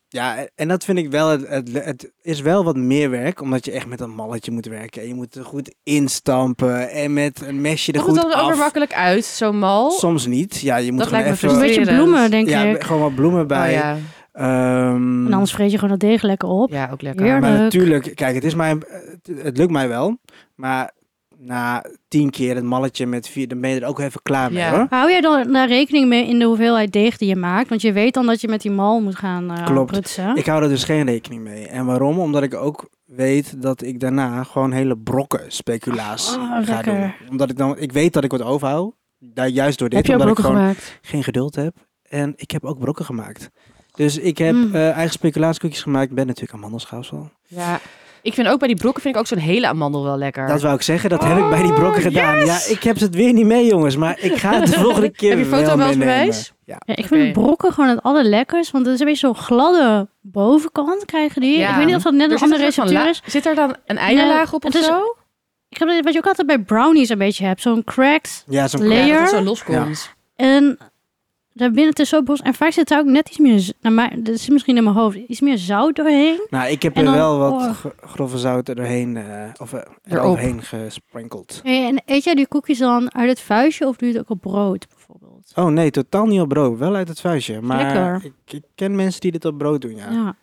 ja, 0.09 0.37
en 0.54 0.68
dat 0.68 0.85
vind 0.85 0.99
ik 0.99 1.11
wel, 1.11 1.28
het, 1.28 1.49
het, 1.49 1.73
het 1.85 2.12
is 2.23 2.40
wel 2.40 2.64
wat 2.64 2.76
meer 2.76 3.11
werk, 3.11 3.40
omdat 3.40 3.64
je 3.64 3.71
echt 3.71 3.87
met 3.87 4.00
een 4.00 4.14
malletje 4.14 4.50
moet 4.50 4.66
werken. 4.66 5.02
En 5.02 5.09
je 5.09 5.14
moet 5.14 5.35
er 5.35 5.44
goed 5.44 5.75
instampen 5.82 6.90
en 6.90 7.12
met 7.12 7.40
een 7.47 7.61
mesje 7.61 7.92
er 7.92 8.02
Komt 8.02 8.18
goed 8.18 8.30
dan 8.30 8.40
ook 8.40 8.44
weer 8.47 8.52
af. 8.54 8.59
makkelijk 8.59 8.92
uit, 8.94 9.25
zo'n 9.25 9.59
mal? 9.59 9.90
Soms 9.90 10.26
niet. 10.26 10.61
Ja, 10.61 10.76
je 10.76 10.90
moet 10.90 10.99
Dat 11.00 11.09
gewoon 11.09 11.25
lijkt 11.25 11.42
me 11.42 11.49
even... 11.49 11.61
Een 11.61 11.66
beetje 11.66 11.94
bloemen, 11.94 12.30
denk 12.30 12.49
ja, 12.49 12.62
ik. 12.62 12.82
gewoon 12.85 13.02
wat 13.02 13.14
bloemen 13.14 13.47
bij. 13.47 13.68
Oh, 13.68 13.75
ja. 13.75 13.97
Ehm, 14.32 15.26
En 15.26 15.32
anders 15.32 15.52
vreet 15.52 15.70
je 15.70 15.78
gewoon 15.78 15.98
dat 15.98 16.08
deeg 16.08 16.22
lekker 16.22 16.48
op. 16.48 16.70
Ja, 16.70 16.88
ook 16.92 17.02
lekker. 17.02 17.24
Heerlijk. 17.24 17.46
maar 17.52 17.58
natuurlijk, 17.58 18.12
kijk, 18.14 18.34
het 18.34 18.44
is 18.44 18.54
mij, 18.54 18.70
het, 18.70 19.30
het 19.42 19.56
lukt 19.56 19.70
mij 19.72 19.88
wel. 19.88 20.18
Maar 20.54 20.90
na 21.38 21.84
tien 22.08 22.30
keer 22.30 22.54
het 22.54 22.64
malletje 22.64 23.06
met 23.06 23.28
vier, 23.28 23.48
dan 23.48 23.60
ben 23.60 23.70
je 23.70 23.80
er 23.80 23.86
ook 23.86 23.98
even 23.98 24.22
klaar 24.22 24.52
mee 24.52 24.62
Ja. 24.62 24.70
hoor. 24.70 24.86
Hou 24.90 25.10
jij 25.10 25.20
dan 25.20 25.52
daar 25.52 25.68
rekening 25.68 26.08
mee 26.08 26.26
in 26.28 26.38
de 26.38 26.44
hoeveelheid 26.44 26.92
deeg 26.92 27.16
die 27.16 27.28
je 27.28 27.36
maakt? 27.36 27.68
Want 27.68 27.80
je 27.82 27.92
weet 27.92 28.14
dan 28.14 28.26
dat 28.26 28.40
je 28.40 28.48
met 28.48 28.60
die 28.62 28.70
mal 28.70 29.00
moet 29.00 29.16
gaan 29.16 29.50
eh 29.50 29.64
Klopt. 29.66 29.90
prutsen. 29.90 30.36
Ik 30.36 30.46
hou 30.46 30.62
er 30.62 30.68
dus 30.68 30.84
geen 30.84 31.04
rekening 31.06 31.42
mee. 31.42 31.66
En 31.66 31.86
waarom? 31.86 32.18
Omdat 32.18 32.42
ik 32.42 32.54
ook 32.54 32.88
weet 33.04 33.62
dat 33.62 33.82
ik 33.82 34.00
daarna 34.00 34.42
gewoon 34.44 34.72
hele 34.72 34.98
brokken 34.98 35.44
speculaas 35.48 36.36
Oh, 36.36 36.50
ga 36.64 36.74
lekker. 36.74 36.84
doen. 36.96 37.12
Omdat 37.30 37.50
ik 37.50 37.56
dan, 37.56 37.78
ik 37.78 37.92
weet 37.92 38.12
dat 38.12 38.24
ik 38.24 38.30
wat 38.30 38.42
overhoud. 38.42 38.94
Daar 39.18 39.48
juist 39.48 39.78
door 39.78 39.88
dit, 39.88 39.98
Heb 39.98 40.06
je 40.06 40.14
ook 40.14 40.20
omdat 40.20 40.36
ik 40.36 40.42
brokken 40.42 40.60
gewoon 40.62 40.74
gemaakt? 40.76 40.98
geen 41.02 41.22
geduld 41.24 41.54
heb. 41.56 41.74
En 42.08 42.32
ik 42.36 42.50
heb 42.50 42.64
ook 42.64 42.78
brokken 42.78 43.04
gemaakt. 43.04 43.50
Dus 43.94 44.18
ik 44.18 44.38
heb 44.38 44.54
Mm. 44.54 44.75
eh, 44.75 44.90
eigen 44.90 45.12
speculaaskoekjes 45.12 45.82
gemaakt. 45.82 46.08
Ik 46.11 46.14
ben 46.14 46.26
natuurlijk 46.26 46.54
amandelschaafsel. 46.54 47.30
Ja. 47.46 47.80
Ik 48.22 48.34
vind 48.34 48.49
ook 48.49 48.58
bij 48.58 48.68
die 48.68 48.76
brokken 48.76 49.02
vind 49.02 49.14
ik 49.14 49.20
ook 49.20 49.26
zo'n 49.26 49.38
hele 49.38 49.66
amandel 49.66 50.04
wel 50.04 50.16
lekker. 50.18 50.46
Dat 50.46 50.62
wou 50.62 50.75
ik 50.75 50.82
zeggen, 50.82 51.11
dat 51.11 51.25
heb 51.25 51.38
ik 51.38 51.49
bij 51.49 51.62
die 51.62 51.72
brokken 51.72 51.96
Oh, 52.06 52.06
gedaan. 52.06 52.38
yes! 52.38 52.66
Ja, 52.68 52.75
ik 52.75 52.82
heb 52.82 52.99
het 52.99 53.14
weer 53.14 53.32
niet 53.32 53.46
mee, 53.46 53.66
jongens. 53.66 53.96
Maar 53.96 54.18
ik 54.20 54.34
ga 54.37 54.52
het 54.61 54.66
de 54.66 54.80
volgende 54.84 55.11
keer 55.11 55.30
Heb 55.30 55.38
je 55.38 55.44
foto 55.44 55.64
wel 55.66 55.76
meenemen. 55.76 55.99
bewijs? 55.99 56.52
Ja. 56.64 56.76
Ja, 56.87 56.96
ik 56.96 57.06
vind 57.06 57.32
brokken 57.32 57.72
gewoon 57.72 57.90
het 57.90 58.02
allerlekkers. 58.02 58.70
Want 58.70 58.84
het 58.87 58.94
is 58.94 59.00
een 59.00 59.06
beetje 59.06 59.26
zo'n 59.26 59.37
gladde 59.37 60.08
bovenkant 60.20 61.04
krijgen 61.04 61.40
die. 61.40 61.58
Ja. 61.58 61.70
Ik 61.70 61.76
weet 61.76 61.87
niet 61.87 61.94
of 61.96 62.02
dat 62.02 62.12
net 62.12 62.30
een 62.30 62.38
zit 62.38 62.42
andere 62.42 62.62
receptuur 62.64 63.08
is. 63.08 63.22
Zit 63.26 63.46
er 63.46 63.54
dan 63.54 63.76
een 63.87 63.96
eierlaag 63.96 64.52
op 64.52 64.64
of 64.64 64.75
is- 64.75 64.84
zo? 64.84 65.16
Ik 65.68 65.78
heb 65.78 65.88
wat 66.04 66.12
je 66.12 66.18
ook 66.18 66.26
altijd 66.26 66.46
bij 66.46 66.58
brownies 66.58 67.08
een 67.08 67.18
beetje 67.18 67.44
hebt. 67.44 67.61
Zo'n 67.61 67.84
cracked. 67.84 68.44
Ja, 68.49 68.68
zo'n 68.68 68.87
Layer. 68.88 69.06
Ja, 69.06 69.12
dat 69.12 69.20
het 69.20 69.30
zo 69.38 69.42
loskomt. 69.42 70.11
En 70.37 70.78
daarbinnen 71.54 71.88
het 71.90 71.99
is 71.99 72.09
zo 72.09 72.23
bos. 72.23 72.40
En 72.40 72.54
vaak 72.54 72.73
zit 72.73 72.90
er 72.90 72.99
ook 72.99 73.06
net 73.06 73.28
iets 73.28 73.38
meer... 73.38 73.73
Nou, 73.80 73.94
maar 73.94 74.14
dat 74.23 74.35
is 74.35 74.49
misschien 74.49 74.76
in 74.76 74.85
mijn 74.85 74.97
hoofd. 74.97 75.16
Iets 75.16 75.40
meer 75.40 75.59
zout 75.59 75.97
doorheen. 75.97 76.47
Nou, 76.50 76.71
ik 76.71 76.82
heb 76.82 76.97
er 76.97 77.04
dan- 77.04 77.14
wel 77.14 77.38
wat 77.38 77.52
oh. 77.52 77.71
gro- 77.75 77.92
grove 78.06 78.38
zout 78.38 78.68
er 78.68 78.75
doorheen, 78.75 79.16
eh, 79.16 79.25
of, 79.61 79.73
eh, 79.73 79.80
Erop. 79.80 80.25
eroverheen 80.25 80.62
gesprenkeld. 80.62 81.61
Hey, 81.62 81.87
en 81.87 82.02
eet 82.06 82.25
jij 82.25 82.35
die 82.35 82.47
koekjes 82.47 82.78
dan 82.78 83.14
uit 83.14 83.28
het 83.28 83.40
vuistje 83.40 83.87
of 83.87 83.97
doe 83.97 84.09
je 84.09 84.14
het 84.14 84.23
ook 84.23 84.30
op 84.30 84.40
brood 84.40 84.87
bijvoorbeeld? 84.88 85.52
Oh 85.54 85.66
nee, 85.66 85.90
totaal 85.90 86.26
niet 86.26 86.40
op 86.40 86.49
brood. 86.49 86.78
Wel 86.78 86.94
uit 86.94 87.09
het 87.09 87.21
vuistje. 87.21 87.61
Maar 87.61 88.25
ik, 88.25 88.32
ik 88.47 88.62
ken 88.75 88.94
mensen 88.97 89.21
die 89.21 89.30
dit 89.32 89.44
op 89.44 89.59
brood 89.59 89.80
doen, 89.80 89.97
ja. 89.97 90.11
Ja, 90.11 90.35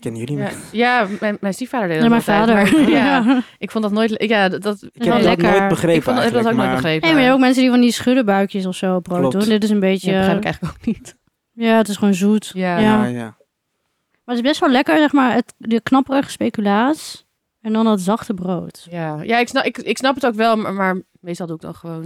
Kennen 0.00 0.20
jullie 0.20 0.36
Ja, 0.36 0.44
me? 0.50 0.56
ja 0.72 1.06
mijn, 1.20 1.36
mijn 1.40 1.54
stiefvader 1.54 1.88
deed 1.88 1.96
ja 2.02 2.08
dat 2.08 2.26
mijn 2.26 2.38
altijd, 2.40 2.68
vader. 2.68 2.80
maar- 2.82 2.90
ja, 3.34 3.42
ik 3.58 3.70
vond 3.70 3.84
dat 3.84 3.92
nooit... 3.92 4.14
Ja, 4.28 4.48
dat, 4.48 4.62
dat, 4.62 4.82
Ik 4.82 5.02
wel 5.02 5.12
heb 5.12 5.16
dat 5.16 5.24
lekker. 5.38 5.58
nooit 5.58 5.68
begrepen 5.68 5.96
ik 5.96 6.02
vond, 6.02 6.16
heb 6.18 6.24
dat 6.32 6.34
ook 6.40 6.44
eigenlijk, 6.46 6.56
nooit 6.56 6.68
maar- 6.68 6.74
begrepen. 6.82 7.02
Hey, 7.06 7.10
maar 7.12 7.18
je 7.20 7.26
hebt 7.26 7.34
ook 7.34 7.44
mensen 7.44 7.62
die 7.62 7.70
van 7.70 7.80
die 7.80 7.92
schuddenbuikjes 7.92 8.66
of 8.66 8.74
zo 8.76 9.00
brood 9.00 9.18
Klopt. 9.20 9.34
doen. 9.34 9.48
Dit 9.48 9.64
is 9.64 9.70
een 9.70 9.80
beetje... 9.80 10.10
Ja, 10.10 10.16
begrijp 10.18 10.38
ik 10.38 10.44
eigenlijk 10.44 10.74
ook 10.78 10.86
niet. 10.86 11.16
Ja, 11.52 11.76
het 11.76 11.88
is 11.88 11.96
gewoon 11.96 12.14
zoet. 12.14 12.50
Ja. 12.54 12.78
Ja. 12.78 13.04
Ja, 13.04 13.04
ja. 13.06 13.36
Maar 14.24 14.34
het 14.36 14.44
is 14.44 14.50
best 14.50 14.60
wel 14.60 14.70
lekker, 14.70 14.96
zeg 14.98 15.12
maar, 15.12 15.34
het, 15.34 15.54
de 15.58 15.80
knapperige 15.80 16.30
speculaas. 16.30 17.26
En 17.62 17.72
dan 17.72 17.84
dat 17.84 18.00
zachte 18.00 18.34
brood. 18.34 18.86
Ja, 18.90 19.22
ja 19.22 19.38
ik, 19.38 19.48
snap, 19.48 19.64
ik, 19.64 19.78
ik 19.78 19.96
snap 19.98 20.14
het 20.14 20.26
ook 20.26 20.34
wel, 20.34 20.56
maar, 20.56 20.74
maar 20.74 21.02
meestal 21.20 21.46
doe 21.46 21.56
ik 21.56 21.62
dan 21.62 21.74
gewoon... 21.74 22.04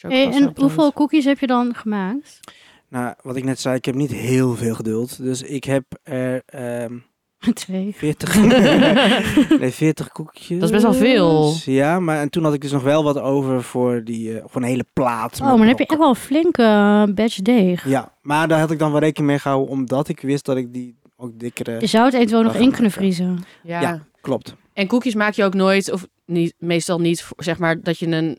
Hey, 0.00 0.30
en 0.32 0.52
hoeveel 0.56 0.92
koekjes 0.92 1.24
heb 1.24 1.38
je 1.38 1.46
dan 1.46 1.74
gemaakt? 1.74 2.40
Nou, 2.88 3.14
wat 3.22 3.36
ik 3.36 3.44
net 3.44 3.60
zei, 3.60 3.76
ik 3.76 3.84
heb 3.84 3.94
niet 3.94 4.10
heel 4.12 4.54
veel 4.56 4.74
geduld. 4.74 5.22
Dus 5.22 5.42
ik 5.42 5.64
heb 5.64 5.84
er 6.02 6.42
ehm 6.46 6.92
Twee. 7.54 7.94
40, 7.96 8.34
nee, 9.58 9.70
40 9.70 10.08
koekjes. 10.08 10.58
Dat 10.58 10.62
is 10.62 10.70
best 10.70 10.82
wel 10.82 10.94
veel. 10.94 11.54
Ja, 11.64 12.00
maar 12.00 12.20
en 12.20 12.30
toen 12.30 12.44
had 12.44 12.54
ik 12.54 12.60
dus 12.60 12.72
nog 12.72 12.82
wel 12.82 13.04
wat 13.04 13.18
over 13.18 13.62
voor 13.62 14.04
die, 14.04 14.38
eh, 14.38 14.44
voor 14.46 14.62
een 14.62 14.68
hele 14.68 14.84
plaat. 14.92 15.40
Oh, 15.40 15.46
maar 15.46 15.56
dan 15.56 15.66
heb 15.66 15.78
je 15.78 15.86
echt 15.86 15.98
wel 15.98 16.08
een 16.08 16.14
flinke 16.14 16.62
uh, 16.62 17.14
batch 17.14 17.36
deeg. 17.36 17.88
Ja, 17.88 18.12
maar 18.22 18.48
daar 18.48 18.60
had 18.60 18.70
ik 18.70 18.78
dan 18.78 18.90
wel 18.90 19.00
rekening 19.00 19.30
mee 19.30 19.38
gehouden, 19.38 19.68
omdat 19.70 20.08
ik 20.08 20.20
wist 20.20 20.44
dat 20.44 20.56
ik 20.56 20.72
die 20.72 20.96
ook 21.16 21.38
dikkere... 21.38 21.80
Je 21.80 21.86
zou 21.86 22.04
het 22.04 22.14
eventueel 22.14 22.42
nog 22.42 22.54
in 22.54 22.58
kunnen 22.60 22.74
maken. 22.82 22.90
vriezen. 22.90 23.44
Ja. 23.62 23.80
Ja. 23.80 24.06
Klopt. 24.20 24.54
En 24.72 24.86
koekjes 24.86 25.14
maak 25.14 25.32
je 25.32 25.44
ook 25.44 25.54
nooit, 25.54 25.92
of 25.92 26.06
niet, 26.26 26.54
meestal 26.58 27.00
niet, 27.00 27.28
zeg 27.36 27.58
maar, 27.58 27.80
dat 27.82 27.98
je 27.98 28.06
een 28.06 28.38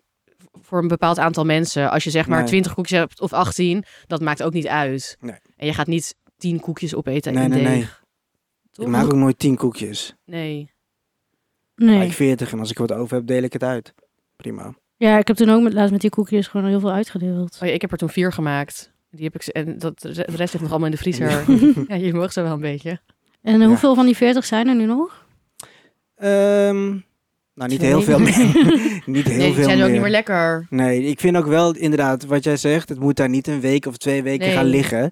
voor 0.62 0.82
een 0.82 0.88
bepaald 0.88 1.20
aantal 1.20 1.46
mensen, 1.46 1.92
als 1.92 2.04
je 2.04 2.10
zeg 2.10 2.28
maar 2.28 2.40
Nee. 2.40 2.48
20 2.48 2.74
koekjes 2.74 3.00
hebt 3.00 3.22
of 3.22 3.34
18, 3.34 3.84
dat 4.08 4.22
maakt 4.22 4.44
ook 4.44 4.54
niet 4.54 4.68
uit. 4.68 5.18
Nee. 5.20 5.36
En 5.58 5.66
je 5.66 5.74
gaat 5.74 5.88
niet 5.88 6.16
10 6.38 6.60
koekjes 6.60 6.96
opeten 6.96 7.34
Nee, 7.34 7.44
in 7.44 7.50
nee, 7.50 7.64
deeg. 7.64 7.99
Ik 8.80 8.88
maak 8.88 9.06
ook 9.06 9.14
nooit 9.14 9.40
10 9.40 9.56
koekjes. 9.56 10.16
Nee. 10.26 10.72
Maar 11.76 11.88
Nee. 11.88 12.06
ik 12.08 12.14
40 12.14 12.52
en 12.52 12.60
als 12.60 12.72
ik 12.72 12.78
wat 12.78 12.92
over 12.92 13.16
heb, 13.18 13.28
deel 13.28 13.44
ik 13.44 13.54
het 13.54 13.64
uit. 13.64 13.94
Prima. 14.36 14.74
Ja, 14.98 15.18
ik 15.18 15.28
heb 15.28 15.36
toen 15.36 15.50
ook 15.50 15.62
met, 15.62 15.74
laatst 15.74 15.92
met 15.92 16.02
die 16.02 16.10
koekjes 16.10 16.48
gewoon 16.48 16.68
heel 16.68 16.80
veel 16.80 16.92
uitgedeeld. 16.92 17.58
Oh 17.62 17.68
ja, 17.68 17.74
ik 17.74 17.82
heb 17.82 17.92
er 17.92 17.98
toen 17.98 18.10
vier 18.10 18.32
gemaakt. 18.34 18.92
Die 19.12 19.24
heb 19.24 19.36
ik, 19.36 19.46
en 19.46 19.78
dat, 19.80 20.00
de 20.02 20.12
rest 20.12 20.38
ligt 20.40 20.60
nog 20.62 20.70
allemaal 20.70 20.86
in 20.90 20.92
de 20.92 20.98
vriezer. 20.98 21.44
ja, 21.88 21.96
je 21.96 22.14
mag 22.14 22.34
zo 22.34 22.44
wel 22.44 22.54
een 22.54 22.60
beetje. 22.60 23.00
En 23.42 23.64
hoeveel 23.64 23.96
van 23.96 24.06
die 24.06 24.16
40 24.16 24.46
zijn 24.46 24.68
er 24.68 24.76
nu 24.76 24.86
nog? 24.86 25.26
Ehm, 26.16 26.88
nou, 27.54 27.70
niet 27.70 27.80
Twee. 27.80 27.90
heel 27.90 28.02
veel 28.02 28.20
meer. 28.20 28.38
niet 29.06 29.28
heel 29.28 29.38
nee, 29.38 29.46
die 29.46 29.54
veel 29.54 29.64
zijn 29.64 29.78
meer. 29.78 29.86
ook 29.86 29.92
niet 29.92 30.02
meer 30.02 30.10
lekker. 30.10 30.68
Nee, 30.70 31.04
ik 31.04 31.20
vind 31.20 31.38
ook 31.38 31.46
wel 31.46 31.76
inderdaad 31.76 32.26
wat 32.26 32.44
jij 32.44 32.58
zegt. 32.58 32.90
Het 32.90 33.00
moet 33.00 33.16
daar 33.16 33.30
niet 33.30 33.48
een 33.48 33.60
week 33.60 33.86
of 33.86 33.98
twee 33.98 34.24
weken 34.24 34.48
Nee. 34.48 34.56
gaan 34.56 34.66
liggen. 34.66 35.12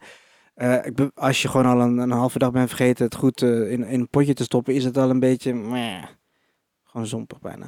Eh, 0.57 0.85
ik 0.85 0.95
be- 0.95 1.11
als 1.15 1.41
je 1.41 1.47
gewoon 1.47 1.65
al 1.65 1.81
een, 1.81 1.97
een 1.97 2.11
halve 2.11 2.39
dag 2.39 2.51
bent 2.51 2.67
vergeten 2.69 3.05
het 3.05 3.15
goed 3.15 3.41
eh, 3.41 3.49
in, 3.71 3.83
in 3.83 3.99
een 3.99 4.09
potje 4.09 4.33
te 4.33 4.43
stoppen, 4.43 4.73
is 4.73 4.83
het 4.83 4.97
al 4.97 5.09
een 5.09 5.19
beetje... 5.19 5.53
meh. 5.53 6.03
gewoon 6.83 7.07
zompig 7.07 7.39
bijna. 7.41 7.65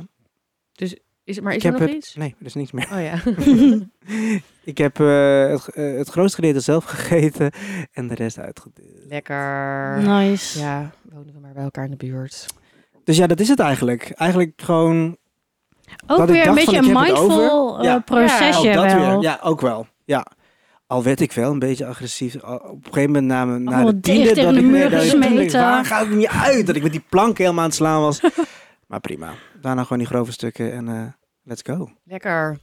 Is, 0.75 0.91
het- 0.91 1.41
maar 1.43 1.51
Ik 1.53 1.57
is 1.57 1.65
er 1.65 1.71
nog 1.71 1.79
het- 1.81 1.89
iets? 1.91 2.15
Nee, 2.15 2.35
er 2.39 2.45
is 2.45 2.53
niks 2.53 2.71
meer. 2.71 2.89
Oh 2.93 3.01
ja. 3.01 3.21
Ik 4.63 4.77
heb 4.77 4.99
eh, 4.99 5.47
het, 5.49 5.75
het 5.75 6.09
grootste 6.09 6.35
gedeelte 6.35 6.59
zelf 6.59 6.83
gegeten 6.93 7.51
en 7.91 8.07
de 8.07 8.15
rest 8.15 8.39
uitgedeeld. 8.39 9.05
lekker. 9.07 9.97
Nice. 10.01 10.59
Ja, 10.59 10.91
wonen 11.11 11.33
we 11.33 11.39
maar 11.39 11.53
bij 11.53 11.63
elkaar 11.63 11.85
in 11.85 11.91
de 11.91 11.97
buurt. 11.97 12.45
Dus 13.03 13.17
ja, 13.17 13.27
dat 13.27 13.39
is 13.39 13.47
het 13.47 13.59
eigenlijk. 13.59 14.11
Eigenlijk 14.15 14.61
gewoon... 14.61 15.17
Ook 16.07 16.17
Dat 16.17 16.27
ik 16.29 16.33
weer 16.35 16.47
een 16.47 16.55
beetje 16.55 16.77
een 16.77 16.93
mindful 16.93 17.83
Ja. 17.83 17.99
procesje 17.99 18.67
ook 18.67 18.73
dat 18.73 18.93
wel. 18.93 19.09
weer. 19.13 19.21
Ja, 19.21 19.39
ook 19.43 19.61
wel. 19.61 19.87
Ja. 20.05 20.25
Al 20.89 21.03
werd 21.03 21.21
ik 21.21 21.31
wel 21.31 21.51
een 21.51 21.59
beetje 21.59 21.85
agressief. 21.85 22.35
Op 22.35 22.41
een 22.71 22.79
gegeven 22.83 23.11
moment 23.11 23.25
na, 23.25 23.45
mijn- 23.45 23.63
na 23.63 23.79
Oh, 23.83 23.85
de 23.85 23.99
tiende... 23.99 24.25
dat 24.33 24.35
de 24.35 24.41
ik 24.59 24.65
muur 24.65 24.71
meer- 24.71 24.89
dat 24.89 25.03
ik. 25.03 25.51
Waar 25.51 25.85
gaat 25.85 26.05
het 26.07 26.15
niet 26.15 26.27
uit? 26.27 26.67
Dat 26.67 26.75
ik 26.75 26.83
met 26.83 26.91
die 26.91 27.03
plank 27.09 27.37
helemaal 27.37 27.59
aan 27.59 27.65
het 27.65 27.75
slaan 27.75 28.01
was. 28.01 28.19
maar 28.87 28.99
prima. 28.99 29.33
Daarna 29.61 29.81
gewoon 29.83 29.97
die 29.97 30.07
grove 30.07 30.31
stukken 30.31 30.73
en 30.73 30.87
eh, 30.87 31.03
let's 31.43 31.61
go. 31.65 31.89
Lekker. 32.05 32.57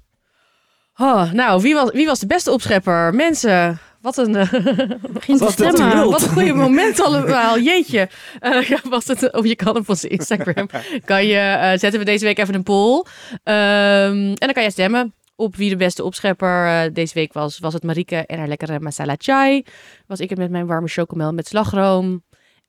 Oh, 0.96 1.32
nou, 1.32 1.62
wie 1.62 1.74
was, 1.74 1.90
wie 1.92 2.06
was 2.06 2.18
de 2.20 2.26
beste 2.26 2.50
opschepper? 2.50 3.14
Mensen, 3.14 3.78
wat 4.00 4.16
een, 4.16 4.36
eh, 4.36 4.50
Begin 5.12 5.36
te 5.36 5.44
Wat 5.44 5.58
een 5.58 6.04
wat 6.04 6.22
een 6.22 6.28
goede 6.28 6.54
moment 6.64 7.00
allemaal. 7.00 7.58
Jeetje. 7.58 8.08
Eh, 8.38 8.62
ja, 8.62 8.78
was 8.88 9.06
het, 9.06 9.32
of 9.32 9.44
je 9.46 9.56
kan 9.56 9.76
op 9.76 9.88
onze 9.88 10.08
Instagram. 10.08 10.68
Kan 11.04 11.26
je, 11.26 11.38
eh, 11.38 11.78
zetten 11.78 11.98
we 11.98 12.04
deze 12.04 12.24
week 12.24 12.38
even 12.38 12.54
een 12.54 12.62
poll. 12.62 13.04
Ehm, 13.42 14.12
en 14.16 14.34
dan 14.38 14.52
kan 14.52 14.62
je 14.62 14.70
stemmen 14.70 15.14
op 15.36 15.56
wie 15.56 15.68
de 15.70 15.76
beste 15.76 16.04
opschepper 16.04 16.66
eh, 16.66 16.92
deze 16.92 17.14
week 17.14 17.32
was. 17.32 17.58
Was 17.58 17.72
het 17.72 17.82
Marieke 17.82 18.16
en 18.16 18.38
haar 18.38 18.48
lekkere 18.48 18.80
masala 18.80 19.14
chai? 19.18 19.64
Was 20.06 20.20
ik 20.20 20.30
het 20.30 20.38
met 20.38 20.50
mijn 20.50 20.66
warme 20.66 20.88
chocomel 20.88 21.32
met 21.32 21.46
slagroom? 21.46 22.24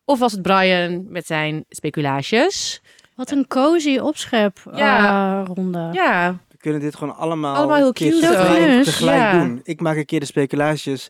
Of 0.05 0.19
was 0.19 0.31
het 0.31 0.41
Brian 0.41 1.05
met 1.11 1.25
zijn 1.25 1.65
speculaasjes? 1.69 2.81
Wat 3.15 3.31
een 3.31 3.47
cozy 3.47 3.97
opschep 3.97 4.59
Ja. 4.73 5.39
eh, 5.41 5.45
ronde. 5.53 5.89
Ja, 5.93 6.37
We 6.49 6.57
kunnen 6.57 6.81
dit 6.81 6.95
gewoon 6.95 7.15
allemaal, 7.15 7.55
Allemaal 7.55 7.75
heel 7.77 7.93
cute 7.93 8.19
tegelijk, 8.19 8.77
ook. 8.77 8.83
tegelijk 8.83 9.17
Ja. 9.17 9.31
doen. 9.43 9.59
Ik 9.63 9.81
maak 9.81 9.95
een 9.95 10.05
keer 10.05 10.19
de 10.19 10.25
speculaasjes. 10.25 11.09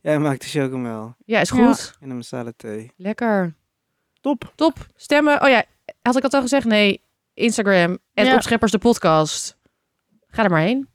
Jij 0.00 0.18
maakt 0.18 0.40
de 0.40 0.46
chocomel 0.48 1.14
ja 1.24 1.40
is 1.40 1.48
Ja. 1.50 1.66
goed. 1.66 1.96
en 2.00 2.10
een 2.10 2.16
masala 2.16 2.52
thee. 2.56 2.92
Lekker. 2.96 3.54
Top. 4.20 4.52
Top. 4.54 4.86
Stemmen. 4.96 5.42
Oh 5.42 5.48
ja, 5.48 5.64
had 6.02 6.16
ik 6.16 6.22
dat 6.22 6.34
al 6.34 6.40
gezegd? 6.40 6.64
Nee. 6.66 7.02
Instagram. 7.34 7.98
En 8.14 8.24
Ja. 8.26 8.34
Opscheppers 8.34 8.72
de 8.72 8.78
podcast. 8.78 9.56
Ga 10.30 10.44
er 10.44 10.50
maar 10.50 10.60
heen. 10.60 10.88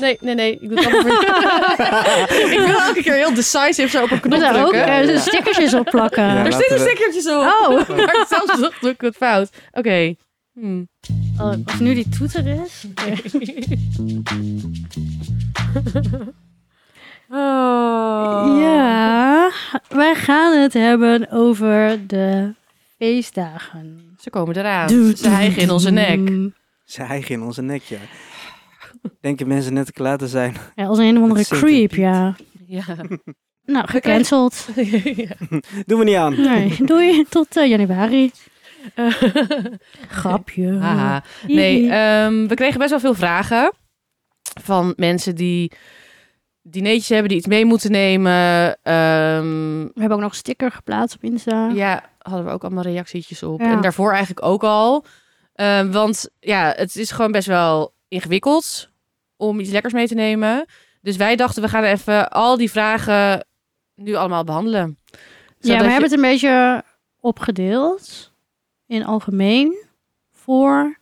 Nee, 0.00 0.18
nee, 0.20 0.34
nee. 0.34 0.52
Ik 0.60 0.68
doe 0.68 0.78
het 0.78 0.86
allemaal 0.86 1.02
voor 1.02 1.20
je. 1.20 2.46
ik 2.56 2.66
wil 2.66 2.80
elke 2.80 3.02
keer 3.02 3.14
heel 3.14 3.34
decisive 3.34 3.88
zo 3.88 4.02
op 4.02 4.10
een 4.10 4.16
Ik 4.16 4.22
knop 4.22 4.32
moet 4.38 4.42
daar 4.52 4.64
ook 4.66 4.72
drukken. 4.72 5.08
eh, 5.14 5.20
stickertjes 5.20 5.74
op 5.74 5.84
plakken. 5.90 6.22
Ja. 6.24 6.44
er 6.44 6.52
zitten 6.52 6.78
stickertjes 6.78 7.26
op. 7.26 7.32
Oh. 7.42 7.88
maar 8.06 8.26
zelfs 8.28 8.80
doe 8.80 8.90
ik 8.90 9.00
het 9.00 9.16
fout. 9.16 9.50
Oké. 9.72 10.14
Hm. 10.52 10.82
Oh, 11.38 11.54
als 11.66 11.78
nu 11.78 11.94
die 11.94 12.08
toeter 12.08 12.46
is. 12.46 12.84
Oh. 17.32 18.58
Ja, 18.60 19.50
wij 19.88 20.14
gaan 20.14 20.58
het 20.58 20.72
hebben 20.72 21.30
over 21.30 22.06
de 22.06 22.54
feestdagen. 22.98 24.14
Ze 24.20 24.30
komen 24.30 24.56
eraan. 24.56 24.88
Ze 24.88 25.28
hijgen 25.28 25.62
in 25.62 25.70
onze 25.70 25.90
nek. 25.90 26.30
Ze 26.90 27.02
hijgen 27.02 27.34
in 27.34 27.42
onze 27.42 27.62
nek, 27.62 27.82
ja. 27.82 27.98
Denken 29.20 29.48
mensen 29.48 29.72
net 29.72 29.92
klaar 29.92 30.18
te 30.18 30.28
zijn. 30.28 30.56
Ja, 30.74 30.86
als 30.86 30.98
een 30.98 31.16
of 31.16 31.22
andere 31.22 31.44
creep, 31.44 31.94
ja. 31.94 32.36
Ja. 32.66 32.84
Nou, 33.64 33.88
gecanceld. 33.88 34.68
ja. 35.16 35.34
Doen 35.86 35.98
we 35.98 36.04
niet 36.04 36.16
aan. 36.16 36.40
Nee, 36.40 36.76
doei. 36.84 37.24
Tot 37.28 37.56
eh, 37.56 37.68
januari. 37.68 38.30
Grapje. 40.08 40.78
dineetjes 46.62 47.08
hebben 47.08 47.28
die 47.28 47.38
iets 47.38 47.46
mee 47.46 47.64
moeten 47.64 47.90
nemen. 47.90 48.76
Ehm, 48.82 49.82
We 49.82 50.00
hebben 50.00 50.12
ook 50.16 50.22
nog 50.22 50.30
een 50.30 50.36
sticker 50.36 50.70
geplaatst 50.70 51.16
op 51.16 51.24
Insta. 51.24 51.68
ja, 51.68 52.10
hadden 52.18 52.44
we 52.44 52.50
ook 52.50 52.64
allemaal 52.64 52.84
reactietjes 52.84 53.42
op. 53.42 53.60
Ja. 53.60 53.72
En 53.72 53.80
daarvoor 53.80 54.10
eigenlijk 54.10 54.46
ook 54.46 54.62
al. 54.62 55.04
Ehm, 55.60 55.90
want 55.90 56.28
ja, 56.38 56.72
het 56.76 56.96
is 56.96 57.10
gewoon 57.10 57.32
best 57.32 57.46
wel 57.46 57.92
ingewikkeld 58.08 58.90
om 59.36 59.60
iets 59.60 59.70
lekkers 59.70 59.92
mee 59.92 60.06
te 60.08 60.14
nemen. 60.14 60.66
Dus 61.02 61.16
wij 61.16 61.36
dachten, 61.36 61.62
we 61.62 61.68
gaan 61.68 61.84
even 61.84 62.30
al 62.30 62.56
die 62.56 62.70
vragen 62.70 63.46
nu 63.94 64.14
allemaal 64.14 64.44
behandelen. 64.44 64.98
Ja, 65.10 65.18
we 65.58 65.68
je- 65.68 65.74
hebben 65.90 66.02
het 66.02 66.12
een 66.12 66.20
beetje 66.20 66.84
opgedeeld. 67.20 68.32
In 68.86 69.04
algemeen, 69.04 69.84
voor, 70.32 70.98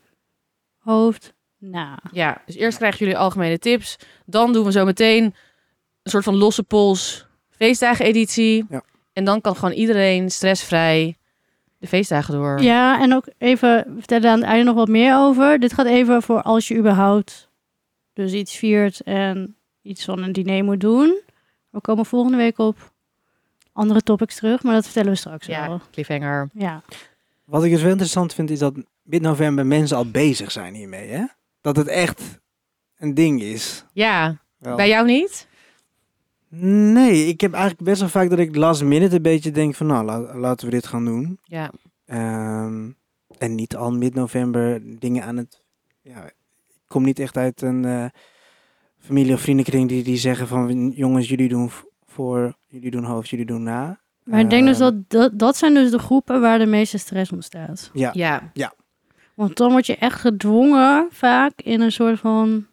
hoofd, 0.79 1.33
na. 1.59 1.99
Ja, 2.13 2.43
dus 2.47 2.55
eerst 2.55 2.79
krijgen 2.79 2.99
jullie 2.99 3.17
algemene 3.19 3.59
tips. 3.59 3.97
Dan 4.27 4.53
doen 4.53 4.65
we 4.65 4.73
zo 4.73 4.85
meteen 4.85 5.25
een 6.03 6.11
soort 6.11 6.25
van 6.25 6.37
losse 6.37 6.63
pols 6.63 7.27
feestdagen-editie. 7.51 8.67
Ja. 8.71 8.83
En 9.13 9.25
dan 9.25 9.41
kan 9.41 9.57
gewoon 9.57 9.75
iedereen 9.75 10.31
stressvrij 10.31 11.18
de 11.79 11.87
feestdagen 11.87 12.35
door. 12.35 12.61
Ja, 12.63 13.01
en 13.01 13.15
ook 13.15 13.27
even 13.39 13.95
vertellen 13.99 14.31
aan 14.31 14.39
het 14.39 14.49
einde 14.49 14.65
nog 14.65 14.75
wat 14.75 14.89
meer 14.89 15.17
over. 15.17 15.59
Dit 15.59 15.73
gaat 15.73 15.87
even 15.87 16.23
voor 16.23 16.43
als 16.43 16.69
je 16.69 16.77
überhaupt 16.77 17.49
dus 18.13 18.33
iets 18.33 18.57
viert 18.57 19.01
en 19.01 19.57
iets 19.83 20.05
van 20.05 20.23
een 20.23 20.33
diner 20.33 20.65
moet 20.65 20.81
doen. 20.81 21.21
We 21.71 21.81
komen 21.81 22.07
volgende 22.07 22.37
week 22.37 22.59
op 22.59 22.93
andere 23.73 24.03
topics 24.03 24.35
terug, 24.35 24.63
maar 24.63 24.75
dat 24.75 24.85
vertellen 24.85 25.11
we 25.11 25.17
straks 25.17 25.47
Ja, 25.47 25.69
wel. 25.69 25.81
cliffhanger. 25.91 26.49
Ja. 26.53 26.83
Wat 27.45 27.65
ik 27.65 27.71
dus 27.71 27.81
wel 27.83 27.91
interessant 27.91 28.35
vind, 28.35 28.51
is 28.51 28.59
dat 28.59 28.75
mid-november 29.03 29.67
mensen 29.67 29.97
al 29.97 30.11
bezig 30.11 30.51
zijn 30.51 30.75
hiermee. 30.75 31.09
Hè? 31.09 31.25
Dat 31.61 31.77
het 31.77 31.87
echt 31.87 32.41
een 32.99 33.15
ding 33.15 33.43
is. 33.43 33.85
Ja, 33.93 34.37
Wel. 34.59 34.77
bij 34.77 34.89
jou 34.89 35.07
niet? 35.07 35.48
Nee, 36.51 37.27
ik 37.27 37.41
heb 37.41 37.53
eigenlijk 37.53 37.83
best 37.83 38.01
wel 38.01 38.09
vaak 38.09 38.31
dat 38.31 38.39
ik 38.39 38.57
last 38.57 38.83
minute 38.85 39.17
een 39.17 39.23
beetje 39.23 39.51
denk 39.51 39.75
van 39.75 39.87
nou, 39.87 40.05
la- 40.05 40.37
laten 40.39 40.67
we 40.67 40.73
dit 40.73 40.87
gaan 40.87 41.05
doen. 41.05 41.39
Ja. 41.43 41.71
Ehm, 42.07 42.91
en 43.39 43.55
niet 43.55 43.77
al 43.77 43.93
mid-november 43.93 44.81
dingen 44.99 45.23
aan 45.25 45.37
het... 45.37 45.63
Ja, 46.03 46.25
ik 46.25 46.35
kom 46.87 47.03
niet 47.05 47.19
echt 47.19 47.37
uit 47.37 47.63
een 47.63 47.85
eh, 47.85 48.05
familie- 48.99 49.33
of 49.33 49.41
vriendenkring 49.41 49.89
die, 49.89 50.03
die 50.03 50.17
zeggen 50.17 50.47
van 50.49 50.93
jongens, 50.97 51.29
jullie 51.29 51.49
doen 51.49 51.71
voor, 52.07 52.57
jullie 52.69 52.91
doen 52.91 53.05
hoofd, 53.05 53.29
jullie 53.29 53.47
doen 53.47 53.63
na. 53.63 54.01
Maar 54.25 54.41
ik 54.41 54.51
denk 54.51 54.67
dus 54.67 54.81
Ehm, 54.81 54.85
dat, 54.91 55.11
dat 55.11 55.39
dat 55.39 55.57
zijn 55.57 55.75
dus 55.75 55.91
de 55.91 55.99
groepen 55.99 56.41
waar 56.41 56.59
de 56.59 56.67
meeste 56.67 56.99
stress 56.99 57.33
ontstaat. 57.33 57.91
Ja, 57.93 58.11
Ja. 58.53 58.75
Want 59.35 59.57
dan 59.57 59.71
word 59.71 59.87
je 59.87 59.97
echt 59.97 60.21
gedwongen 60.21 61.07
vaak 61.11 61.53
in 61.61 61.81
een 61.81 61.93
soort 61.93 62.19
van 62.19 62.67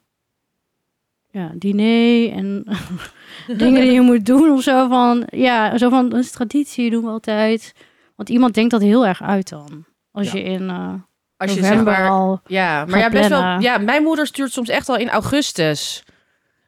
ja, 1.35 1.51
diner 1.55 2.31
en 2.31 2.65
dingen 3.57 3.81
die 3.81 3.91
je 3.91 4.01
moet 4.01 4.25
doen 4.25 4.51
of 4.51 4.61
zo 4.61 4.87
van 4.87 5.23
ja, 5.29 5.77
zo 5.77 5.89
van 5.89 6.09
dat 6.09 6.19
is 6.19 6.31
traditie 6.31 6.89
doen 6.89 7.03
we 7.03 7.09
altijd. 7.09 7.73
Want 8.15 8.29
iemand 8.29 8.53
denkt 8.53 8.71
dat 8.71 8.81
heel 8.81 9.05
erg 9.05 9.21
uit 9.21 9.49
dan. 9.49 9.85
Als 10.11 10.31
Ja. 10.31 10.37
je 10.37 10.43
in 10.43 10.69
eh 10.69 10.93
Als 11.37 11.53
je 11.53 11.59
zeg 11.59 11.69
november 11.69 11.93
maar... 11.93 12.09
al 12.09 12.41
Ja, 12.45 12.85
maar 12.85 12.99
ja, 12.99 13.09
best 13.09 13.29
wel. 13.29 13.59
Ja, 13.59 13.77
mijn 13.77 14.03
moeder 14.03 14.27
stuurt 14.27 14.51
soms 14.51 14.69
echt 14.69 14.89
al 14.89 14.97
in 14.97 15.09
augustus 15.09 16.03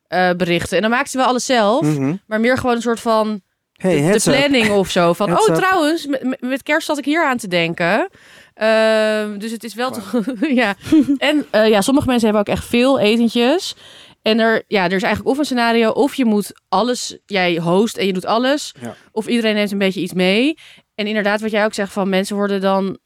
eh, 0.07 0.29
berichten. 0.37 0.75
En 0.75 0.81
dan 0.81 0.91
maakt 0.91 1.09
ze 1.09 1.17
wel 1.17 1.25
alles 1.27 1.45
zelf. 1.45 1.81
Mhm. 1.81 2.15
Maar 2.25 2.39
meer 2.39 2.57
gewoon 2.57 2.75
een 2.75 2.81
soort 2.81 2.99
van 2.99 3.41
Hey, 3.77 3.91
de, 3.95 3.97
de 4.01 4.03
heads 4.03 4.27
up. 4.27 4.35
planning 4.35 4.69
of 4.69 4.89
zo. 4.89 5.13
Van, 5.13 5.29
Heads 5.29 5.47
oh 5.47 5.55
up. 5.55 5.61
trouwens, 5.61 6.07
met, 6.39 6.63
kerst 6.63 6.87
zat 6.87 6.97
ik 6.97 7.05
hier 7.05 7.25
aan 7.25 7.37
te 7.37 7.47
denken. 7.47 8.09
Ehm, 8.53 9.37
dus 9.37 9.51
het 9.51 9.63
is 9.63 9.73
wel 9.73 9.91
toch... 9.91 10.21
ja. 10.61 10.75
En 11.17 11.45
eh, 11.51 11.67
ja, 11.69 11.81
sommige 11.81 12.07
mensen 12.07 12.29
hebben 12.29 12.41
ook 12.47 12.55
echt 12.57 12.65
veel 12.65 12.99
etentjes. 12.99 13.75
En 14.27 14.39
er, 14.39 14.63
ja, 14.67 14.83
er 14.85 14.95
is 14.95 15.03
eigenlijk 15.03 15.33
of 15.33 15.37
een 15.37 15.45
scenario... 15.45 15.89
of 15.89 16.15
je 16.15 16.25
moet 16.25 16.51
alles... 16.69 17.17
Jij 17.25 17.57
host 17.57 17.97
en 17.97 18.05
je 18.05 18.13
doet 18.13 18.25
alles. 18.25 18.73
Ja. 18.81 18.95
Of 19.11 19.27
iedereen 19.27 19.55
neemt 19.55 19.71
een 19.71 19.77
beetje 19.77 20.01
iets 20.01 20.13
mee. 20.13 20.57
En 20.95 21.07
inderdaad, 21.07 21.41
wat 21.41 21.51
jij 21.51 21.65
ook 21.65 21.73
zegt 21.73 21.91
van... 21.91 22.09
mensen 22.09 22.35
worden 22.35 22.61
dan... 22.61 22.97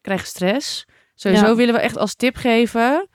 krijgen 0.00 0.26
stress. 0.26 0.84
Sowieso 1.14 1.46
Ja. 1.46 1.54
willen 1.54 1.74
we 1.74 1.80
echt 1.80 1.96
als 1.96 2.14
tip 2.14 2.36
geven... 2.36 3.08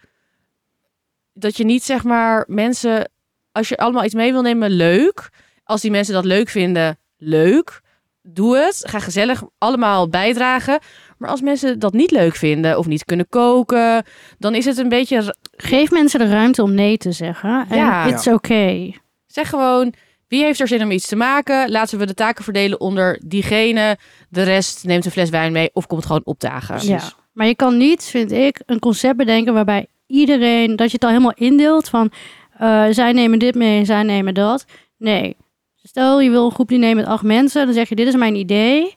dat 1.33 1.57
je 1.57 1.63
niet 1.63 1.83
zeg 1.83 2.03
maar 2.03 2.43
mensen... 2.47 3.11
als 3.51 3.69
je 3.69 3.77
allemaal 3.77 4.03
iets 4.03 4.13
mee 4.13 4.31
wil 4.31 4.41
nemen, 4.41 4.69
leuk. 4.69 5.29
Als 5.63 5.81
die 5.81 5.91
mensen 5.91 6.13
dat 6.13 6.25
leuk 6.25 6.49
vinden, 6.49 6.99
leuk. 7.17 7.81
Doe 8.21 8.57
het. 8.57 8.83
Ga 8.89 8.99
gezellig 8.99 9.43
allemaal 9.57 10.09
bijdragen. 10.09 10.79
Maar 11.21 11.29
als 11.29 11.41
mensen 11.41 11.79
dat 11.79 11.93
niet 11.93 12.11
leuk 12.11 12.35
vinden 12.35 12.77
of 12.77 12.85
niet 12.85 13.05
kunnen 13.05 13.29
koken, 13.29 14.03
dan 14.37 14.55
is 14.55 14.65
het 14.65 14.77
een 14.77 14.89
beetje. 14.89 15.35
geef 15.51 15.91
mensen 15.91 16.19
de 16.19 16.29
ruimte 16.29 16.63
om 16.63 16.73
nee 16.73 16.97
te 16.97 17.11
zeggen. 17.11 17.65
En 17.69 17.77
Ja. 17.77 18.05
it's 18.07 18.27
okay. 18.27 18.97
Zeg 19.27 19.49
gewoon. 19.49 19.93
Wie 20.27 20.43
heeft 20.43 20.59
er 20.59 20.67
zin 20.67 20.81
om 20.83 20.91
iets 20.91 21.07
te 21.07 21.15
maken? 21.15 21.71
Laten 21.71 21.99
we 21.99 22.05
de 22.05 22.13
taken 22.13 22.43
verdelen 22.43 22.79
onder 22.79 23.19
diegene. 23.25 23.97
De 24.29 24.43
rest 24.43 24.85
neemt 24.85 25.05
een 25.05 25.11
fles 25.11 25.29
wijn 25.29 25.51
mee 25.51 25.69
of 25.73 25.87
komt 25.87 26.05
gewoon 26.05 26.21
opdagen. 26.23 26.87
Ja. 26.87 27.01
Maar 27.33 27.47
je 27.47 27.55
kan 27.55 27.77
niet, 27.77 28.03
vind 28.03 28.31
ik, 28.31 28.61
een 28.65 28.79
concept 28.79 29.17
bedenken 29.17 29.53
waarbij 29.53 29.87
iedereen, 30.07 30.75
dat 30.75 30.87
je 30.87 30.93
het 30.93 31.03
al 31.03 31.09
helemaal 31.09 31.33
indeelt 31.35 31.89
van 31.89 32.11
eh, 32.57 32.85
zij 32.89 33.11
nemen 33.11 33.39
dit 33.39 33.55
mee 33.55 33.79
en 33.79 33.85
zij 33.85 34.03
nemen 34.03 34.33
dat. 34.33 34.65
Nee. 34.97 35.37
Stel 35.75 36.21
je 36.21 36.29
wil 36.29 36.45
een 36.45 36.51
groep 36.51 36.67
diner 36.67 36.95
met 36.95 37.05
acht 37.05 37.23
mensen, 37.23 37.65
dan 37.65 37.73
zeg 37.73 37.89
je 37.89 37.95
dit 37.95 38.07
is 38.07 38.15
mijn 38.15 38.35
idee. 38.35 38.95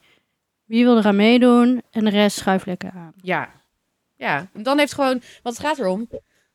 Wie 0.74 0.84
wil 0.84 0.98
eraan 0.98 1.16
meedoen? 1.16 1.82
En 1.90 2.04
de 2.04 2.10
rest 2.10 2.36
schuif 2.36 2.66
lekker 2.66 2.90
aan. 2.94 3.12
Ja. 3.22 3.48
Ja. 4.16 4.46
En 4.52 4.62
dan 4.62 4.78
heeft 4.78 4.94
gewoon. 4.94 5.20
Want 5.42 5.56
het 5.56 5.66
gaat 5.66 5.78
erom 5.78 6.08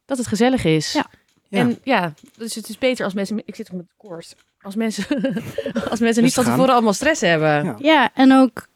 dat 0.05 0.17
het 0.17 0.27
gezellig 0.27 0.63
is. 0.63 0.93
Ja. 0.93 1.05
Ja. 1.47 1.60
En 1.60 1.79
ja, 1.84 2.13
dus 2.38 2.55
het 2.55 2.69
is 2.69 2.77
beter 2.77 3.05
als 3.05 3.13
mensen. 3.13 3.41
Ik 3.45 3.55
zit 3.55 3.69
op 3.69 3.75
met 3.75 3.86
koorts. 3.97 4.36
Als 4.62 4.75
mensen, 4.75 5.05
als 5.89 5.99
mensen 5.99 6.23
niet 6.23 6.34
van 6.34 6.43
tevoren 6.43 6.73
allemaal 6.73 6.93
stress 6.93 7.21
hebben. 7.21 7.63
Ja. 7.63 7.75
Ja, 7.77 8.10
en 8.13 8.34
ook... 8.34 8.67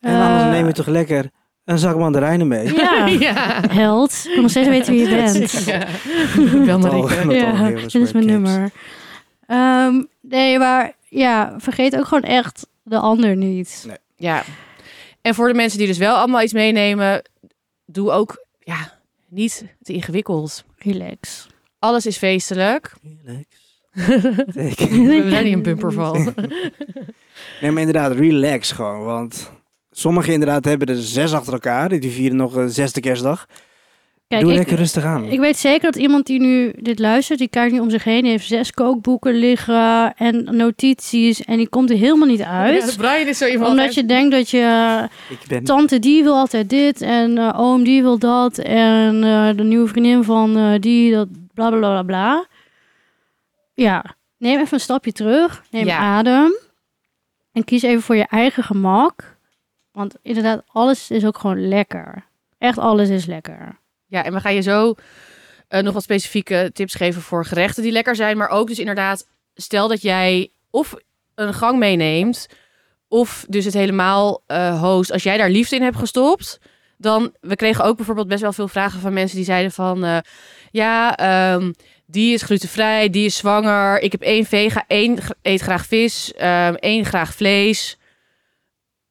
En 0.00 0.20
anders 0.20 0.42
eh, 0.42 0.50
neem 0.50 0.66
je 0.66 0.72
toch 0.72 0.86
lekker 0.86 1.30
een 1.64 1.78
zak 1.78 1.96
mandarijnen 1.96 2.48
mee. 2.48 2.74
Ja, 2.74 3.06
ja. 3.28 3.60
held. 3.68 4.12
Ik 4.24 4.32
wil 4.32 4.42
nog 4.42 4.50
steeds 4.50 4.68
weten 4.68 4.92
wie 4.92 5.08
je 5.08 5.16
bent. 5.16 5.50
Ja. 5.64 5.86
Bel 6.64 6.78
Marieke. 6.78 7.26
Met 7.26 7.36
ja, 7.36 7.68
dit 7.68 7.94
is 7.94 8.12
mijn 8.12 8.26
nummer. 8.26 8.70
Ehm, 9.46 10.02
nee, 10.20 10.58
maar 10.58 10.92
ja, 11.08 11.54
vergeet 11.58 11.96
ook 11.96 12.06
gewoon 12.06 12.22
echt 12.22 12.66
de 12.82 12.98
ander 12.98 13.36
niet. 13.36 13.86
Ja. 14.16 14.42
En 15.22 15.34
voor 15.34 15.48
de 15.48 15.54
mensen 15.54 15.78
die 15.78 15.86
dus 15.86 15.98
wel 15.98 16.16
allemaal 16.16 16.42
iets 16.42 16.52
meenemen, 16.52 17.22
doe 17.84 18.10
ook 18.10 18.46
ja, 18.58 19.00
niet 19.28 19.64
te 19.82 19.92
ingewikkeld. 19.92 20.64
Relax. 20.76 21.46
Alles 21.78 22.06
is 22.06 22.16
feestelijk. 22.16 22.92
Relax. 23.24 23.46
We 23.92 25.26
daar 25.30 25.42
niet 25.42 25.52
een 25.52 25.62
bumper 25.62 25.92
van. 25.92 26.34
Nee, 27.60 27.70
maar 27.72 27.82
inderdaad, 27.82 28.12
relax 28.12 28.72
gewoon. 28.72 29.04
Want 29.04 29.52
sommigen 29.90 30.32
inderdaad 30.32 30.64
hebben 30.64 30.88
er 30.88 31.02
zes 31.02 31.32
achter 31.32 31.52
elkaar. 31.52 31.88
Die 31.88 32.10
vieren 32.10 32.36
nog 32.36 32.54
een 32.54 32.70
zesde 32.70 33.00
kerstdag. 33.00 33.46
Kijk, 34.32 34.44
Doe 34.44 34.52
ik, 34.52 34.58
lekker 34.58 34.76
rustig 34.76 35.04
aan. 35.04 35.24
ik 35.24 35.40
weet 35.40 35.56
zeker 35.56 35.92
dat 35.92 35.96
iemand 36.02 36.26
die 36.26 36.40
nu 36.40 36.72
dit 36.76 36.98
luistert, 36.98 37.38
die 37.38 37.48
kijkt 37.48 37.72
nu 37.72 37.80
om 37.80 37.90
zich 37.90 38.04
heen, 38.04 38.22
die 38.22 38.30
heeft 38.30 38.46
zes 38.46 38.70
kookboeken 38.70 39.34
liggen 39.34 40.14
en 40.16 40.56
notities 40.56 41.44
en 41.44 41.56
die 41.56 41.68
komt 41.68 41.90
er 41.90 41.96
helemaal 41.96 42.28
niet 42.28 42.42
uit. 42.42 42.84
Ja, 42.84 42.96
Brian 42.96 43.26
is 43.26 43.38
zo 43.38 43.46
iemand. 43.46 43.70
omdat 43.70 43.94
je 43.94 44.06
denkt 44.06 44.30
dat 44.30 44.50
je 44.50 45.08
ik 45.30 45.38
ben... 45.48 45.64
tante 45.64 45.98
die 45.98 46.22
wil 46.22 46.34
altijd 46.34 46.70
dit 46.70 47.00
en 47.00 47.38
eh, 47.38 47.60
oom 47.60 47.84
die 47.84 48.02
wil 48.02 48.18
dat 48.18 48.58
en 48.58 49.24
eh, 49.24 49.56
de 49.56 49.62
nieuwe 49.62 49.88
vriendin 49.88 50.24
van 50.24 50.56
eh, 50.56 50.80
die 50.80 51.12
dat 51.12 51.28
bla 51.54 51.68
bla 51.68 51.78
bla 51.78 52.02
bla. 52.02 52.46
Ja, 53.74 54.04
neem 54.38 54.58
even 54.60 54.74
een 54.74 54.80
stapje 54.80 55.12
terug, 55.12 55.62
neem 55.70 55.86
Ja. 55.86 55.98
adem 55.98 56.56
en 57.52 57.64
kies 57.64 57.82
even 57.82 58.02
voor 58.02 58.16
je 58.16 58.26
eigen 58.26 58.62
gemak. 58.62 59.36
Want 59.92 60.14
inderdaad, 60.22 60.62
alles 60.66 61.10
is 61.10 61.24
ook 61.24 61.38
gewoon 61.38 61.68
lekker. 61.68 62.24
Echt 62.58 62.78
alles 62.78 63.08
is 63.08 63.26
lekker. 63.26 63.80
Ja, 64.12 64.24
en 64.24 64.32
we 64.32 64.40
gaan 64.40 64.54
je 64.54 64.60
zo 64.60 64.94
eh, 65.68 65.82
nog 65.82 65.94
wat 65.94 66.02
specifieke 66.02 66.70
tips 66.72 66.94
geven 66.94 67.22
voor 67.22 67.44
gerechten 67.44 67.82
die 67.82 67.92
lekker 67.92 68.16
zijn. 68.16 68.36
Maar 68.36 68.48
ook 68.48 68.68
dus 68.68 68.78
inderdaad, 68.78 69.28
stel 69.54 69.88
dat 69.88 70.02
jij 70.02 70.50
of 70.70 70.94
een 71.34 71.54
gang 71.54 71.78
meeneemt, 71.78 72.48
of 73.08 73.44
dus 73.48 73.64
het 73.64 73.74
helemaal 73.74 74.42
eh, 74.46 74.80
host. 74.80 75.12
Als 75.12 75.22
jij 75.22 75.36
daar 75.36 75.50
liefde 75.50 75.76
in 75.76 75.82
hebt 75.82 75.96
gestopt, 75.96 76.58
dan... 76.96 77.34
We 77.40 77.56
kregen 77.56 77.84
ook 77.84 77.96
bijvoorbeeld 77.96 78.28
best 78.28 78.40
wel 78.40 78.52
veel 78.52 78.68
vragen 78.68 79.00
van 79.00 79.12
mensen 79.12 79.36
die 79.36 79.44
zeiden 79.46 79.72
van... 79.72 80.04
eh, 80.04 80.18
ja, 80.70 81.16
ehm, 81.16 81.72
die 82.06 82.34
is 82.34 82.42
glutenvrij, 82.42 83.10
die 83.10 83.24
is 83.24 83.36
zwanger. 83.36 84.00
Ik 84.00 84.12
heb 84.12 84.22
één 84.22 84.44
vega, 84.44 84.84
één 84.86 85.18
eet 85.42 85.60
graag 85.60 85.86
vis, 85.86 86.32
ehm, 86.32 86.74
één 86.74 87.04
graag 87.04 87.34
vlees. 87.34 87.98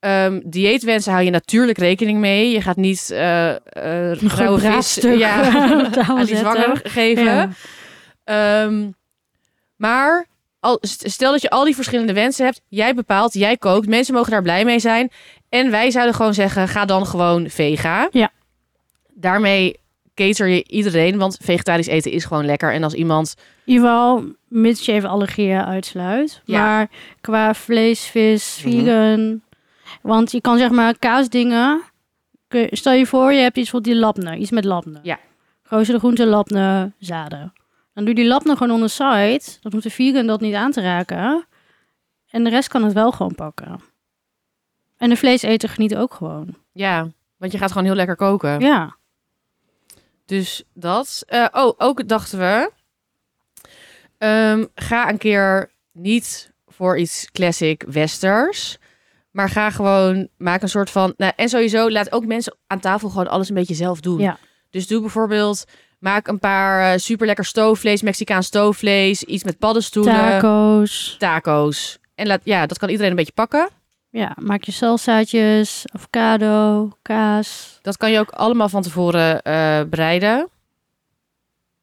Ehm 0.02 0.40
dieetwensen 0.44 1.12
hou 1.12 1.24
je 1.26 1.32
natuurlijk 1.32 1.78
rekening 1.78 2.20
mee. 2.20 2.52
Je 2.52 2.62
gaat 2.62 2.76
niet 2.76 3.12
eh 3.12 3.48
Een 3.70 4.30
rauwe 4.30 4.60
vis 4.60 4.96
ja, 4.96 5.52
aan 6.10 6.26
die 6.26 6.36
zwanger 6.38 6.80
geven. 6.84 7.24
Ja. 7.24 7.50
Ehm, 8.24 8.90
maar 9.76 10.26
al, 10.60 10.78
stel 10.82 11.32
dat 11.32 11.42
je 11.42 11.50
al 11.50 11.64
die 11.64 11.76
verschillende 11.76 12.14
wensen 12.14 12.46
hebt. 12.46 12.62
Jij 12.68 12.94
bepaalt, 12.96 13.34
jij 13.34 13.58
kookt. 13.58 13.88
Mensen 13.88 14.14
mogen 14.14 14.32
daar 14.32 14.42
blij 14.42 14.66
mee 14.66 14.80
zijn. 14.80 15.12
En 15.50 15.72
wij 15.72 15.92
zouden 15.92 16.16
gewoon 16.16 16.34
zeggen, 16.34 16.68
ga 16.68 16.86
dan 16.86 17.06
gewoon 17.06 17.50
vega. 17.50 18.08
Ja. 18.12 18.32
Daarmee 19.14 19.80
cater 20.16 20.48
je 20.48 20.64
iedereen, 20.68 21.18
want 21.18 21.38
vegetarisch 21.42 21.88
eten 21.88 22.12
is 22.12 22.26
gewoon 22.26 22.46
lekker. 22.46 22.74
En 22.74 22.84
als 22.84 22.94
iemand, 22.94 23.36
In 23.66 23.74
ieder 23.74 23.88
geval, 23.90 24.24
mits 24.48 24.86
je 24.86 24.92
even 24.92 25.10
allergieën 25.10 25.66
uitsluit. 25.66 26.42
Ja. 26.46 26.60
Maar 26.60 26.90
qua 27.22 27.54
vlees, 27.54 28.02
vis, 28.06 28.62
Mhm. 28.66 28.72
vegan. 28.78 29.42
Want 30.02 30.32
je 30.32 30.42
kan 30.42 30.58
zeg 30.58 30.70
maar 30.70 30.98
kaasdingen. 30.98 31.82
Stel 32.70 32.94
je 32.94 33.06
voor, 33.06 33.34
je 33.34 33.42
hebt 33.42 33.58
iets 33.58 33.70
voor 33.70 33.82
die 33.82 33.96
labne. 33.96 34.38
Iets 34.38 34.52
met 34.52 34.66
labne. 34.66 35.00
Ja. 35.04 35.20
Geroosterde 35.64 36.00
groenten, 36.00 36.28
labne, 36.28 36.92
zaden. 37.00 37.54
Dan 37.94 38.04
doe 38.06 38.16
je 38.16 38.22
die 38.22 38.28
labne 38.30 38.56
gewoon 38.56 38.76
on 38.82 38.88
the 38.88 38.94
side. 38.94 39.42
Dan 39.62 39.72
hoeft 39.72 39.84
de 39.84 39.90
vegan 39.90 40.26
dat 40.28 40.42
niet 40.42 40.54
aan 40.54 40.72
te 40.72 40.82
raken. 40.82 41.46
En 42.30 42.44
de 42.44 42.50
rest 42.50 42.68
kan 42.70 42.84
het 42.84 42.94
wel 42.94 43.12
gewoon 43.12 43.36
pakken. 43.36 43.80
En 44.98 45.10
de 45.10 45.16
vleeseter 45.18 45.70
geniet 45.70 45.96
ook 45.96 46.14
gewoon. 46.14 46.56
ja, 46.72 47.08
want 47.38 47.52
je 47.52 47.58
gaat 47.58 47.72
gewoon 47.72 47.86
heel 47.86 47.96
lekker 47.96 48.16
koken. 48.16 48.60
Ja. 48.60 48.96
Dus 50.26 50.64
dat. 50.74 51.24
Eh, 51.28 51.46
oh, 51.52 51.74
ook 51.78 52.08
dachten 52.08 52.40
we. 52.40 52.72
ehm, 54.18 54.66
ga 54.76 55.10
een 55.10 55.18
keer 55.18 55.72
niet 55.92 56.52
voor 56.68 56.98
iets 56.98 57.30
classic 57.32 57.84
westers. 57.88 58.78
Maar 59.32 59.50
ga 59.50 59.70
gewoon, 59.70 60.28
maak 60.38 60.62
een 60.62 60.70
soort 60.70 60.90
van... 60.90 61.14
Nou, 61.18 61.32
en 61.36 61.50
sowieso, 61.50 61.90
laat 61.92 62.12
ook 62.12 62.26
mensen 62.26 62.56
aan 62.68 62.80
tafel 62.80 63.10
gewoon 63.10 63.28
alles 63.28 63.50
een 63.50 63.56
beetje 63.56 63.74
zelf 63.74 64.00
doen. 64.00 64.20
Ja. 64.20 64.38
Dus 64.70 64.88
doe 64.88 65.02
bijvoorbeeld, 65.02 65.64
maak 66.00 66.28
een 66.28 66.40
paar 66.40 67.00
super 67.00 67.26
lekker 67.26 67.46
stoofvlees, 67.46 68.02
Mexicaans 68.02 68.48
stoofvlees. 68.48 69.24
Iets 69.24 69.44
met 69.44 69.58
paddenstoelen. 69.58 70.14
Taco's. 70.16 71.16
Taco's. 71.20 72.00
En 72.16 72.28
laat, 72.28 72.42
ja, 72.44 72.66
dat 72.66 72.78
kan 72.78 72.90
iedereen 72.90 73.12
een 73.12 73.18
beetje 73.18 73.34
pakken. 73.34 73.70
Ja, 74.10 74.36
maak 74.42 74.64
je 74.64 74.72
salsaatjes, 74.72 75.84
avocado, 75.92 76.90
kaas. 77.02 77.80
Dat 77.82 77.98
kan 77.98 78.12
je 78.12 78.20
ook 78.20 78.30
allemaal 78.30 78.70
van 78.70 78.82
tevoren 78.82 79.42
eh 79.42 79.82
bereiden. 79.90 80.50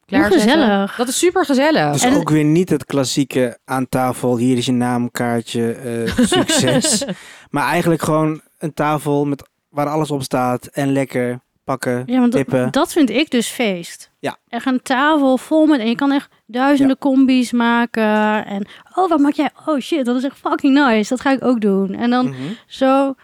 Klaarzetten. 0.06 0.40
gezellig. 0.50 0.96
Dat 0.96 1.08
is 1.08 1.18
super 1.18 1.44
gezellig. 1.44 1.92
Dus 1.92 2.02
En- 2.02 2.14
ook 2.14 2.30
weer 2.30 2.44
niet 2.44 2.68
het 2.68 2.84
klassieke 2.84 3.58
aan 3.64 3.88
tafel, 3.88 4.36
hier 4.36 4.56
is 4.56 4.66
je 4.66 4.72
naamkaartje, 4.72 5.72
eh, 5.72 6.16
succes. 6.26 7.04
maar 7.50 7.64
eigenlijk 7.64 8.02
gewoon 8.02 8.40
een 8.58 8.74
tafel 8.74 9.24
met, 9.24 9.48
waar 9.68 9.88
alles 9.88 10.10
op 10.10 10.22
staat 10.22 10.66
en 10.66 10.92
lekker 10.92 11.40
pakken. 11.64 12.02
Ja, 12.06 12.20
want 12.20 12.32
tippen. 12.32 12.62
dat, 12.62 12.72
dat 12.72 12.92
vind 12.92 13.10
ik 13.10 13.30
dus 13.30 13.48
feest. 13.48 14.10
Ja. 14.18 14.36
Echt 14.48 14.66
een 14.66 14.82
tafel 14.82 15.36
vol 15.38 15.66
met... 15.66 15.80
En 15.80 15.88
je 15.88 15.94
kan 15.94 16.12
echt 16.12 16.30
duizenden 16.46 16.98
combi's 16.98 17.52
maken. 17.52 18.46
En, 18.46 18.66
oh, 18.94 19.08
wat 19.08 19.18
maak 19.18 19.32
jij? 19.32 19.50
Oh 19.66 19.78
shit, 19.80 20.04
dat 20.04 20.16
is 20.16 20.24
echt 20.24 20.36
fucking 20.36 20.74
nice. 20.74 21.08
Dat 21.08 21.20
ga 21.20 21.30
ik 21.30 21.44
ook 21.44 21.60
doen. 21.60 21.94
En 21.94 22.10
dan 22.10 22.28
Mhm. 22.28 22.36
zo 22.66 23.14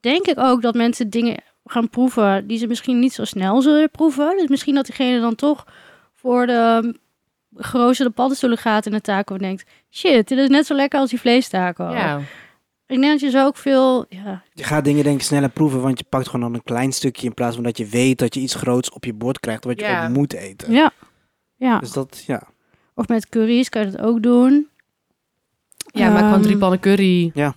denk 0.00 0.26
ik 0.26 0.38
ook 0.38 0.62
dat 0.62 0.74
mensen 0.74 1.10
dingen 1.10 1.42
gaan 1.64 1.90
proeven... 1.90 2.46
die 2.46 2.58
ze 2.58 2.66
misschien 2.66 2.98
niet 2.98 3.12
zo 3.12 3.24
snel 3.24 3.62
zullen 3.62 3.90
proeven. 3.90 4.36
Dus 4.36 4.48
misschien 4.48 4.74
dat 4.74 4.86
diegene 4.86 5.20
dan 5.20 5.34
toch 5.34 5.66
voor 6.14 6.46
de 6.46 6.94
geroosterde 7.56 8.12
paddenstoelen 8.12 8.58
gaat 8.58 8.86
in 8.86 8.92
de 8.92 9.00
taco 9.00 9.34
en 9.34 9.40
denkt... 9.40 9.64
Shit, 9.90 10.28
dit 10.28 10.38
is 10.38 10.48
net 10.48 10.66
zo 10.66 10.74
lekker 10.74 11.00
als 11.00 11.10
die 11.10 11.20
vleestaco. 11.20 11.84
Ja. 11.84 12.20
Ik 12.92 13.00
denk 13.00 13.12
dat 13.12 13.20
je 13.20 13.30
zo 13.30 13.46
ook 13.46 13.56
veel... 13.56 14.06
Ja, 14.08 14.42
Je 14.52 14.64
gaat 14.64 14.84
dingen 14.84 15.04
denk 15.04 15.16
ik 15.16 15.22
sneller 15.26 15.48
proeven, 15.50 15.80
want 15.80 15.98
je 15.98 16.04
pakt 16.08 16.26
gewoon 16.26 16.40
dan 16.40 16.54
een 16.54 16.62
klein 16.62 16.92
stukje 16.92 17.26
in 17.26 17.34
plaats 17.34 17.54
van 17.54 17.64
dat 17.64 17.78
je 17.78 17.86
weet 17.86 18.18
dat 18.18 18.34
je 18.34 18.40
iets 18.40 18.54
groots 18.54 18.90
op 18.90 19.04
je 19.04 19.12
bord 19.12 19.40
krijgt 19.40 19.64
wat 19.64 19.80
je 19.80 19.86
Ja. 19.86 20.08
moet 20.08 20.32
eten. 20.32 20.72
ja. 20.72 20.90
ja. 21.56 21.78
Dus 21.78 21.92
dat, 21.92 22.24
ja. 22.26 22.42
Of 22.94 23.08
met 23.08 23.28
curry's 23.28 23.68
kan 23.68 23.84
je 23.84 23.90
dat 23.90 24.00
ook 24.00 24.22
doen. 24.22 24.68
Ja, 25.86 26.10
maak 26.10 26.18
gewoon 26.22 26.38
drie 26.40 26.50
Ehm, 26.50 26.58
pannen 26.60 26.80
curry. 26.80 27.30
Ja. 27.34 27.54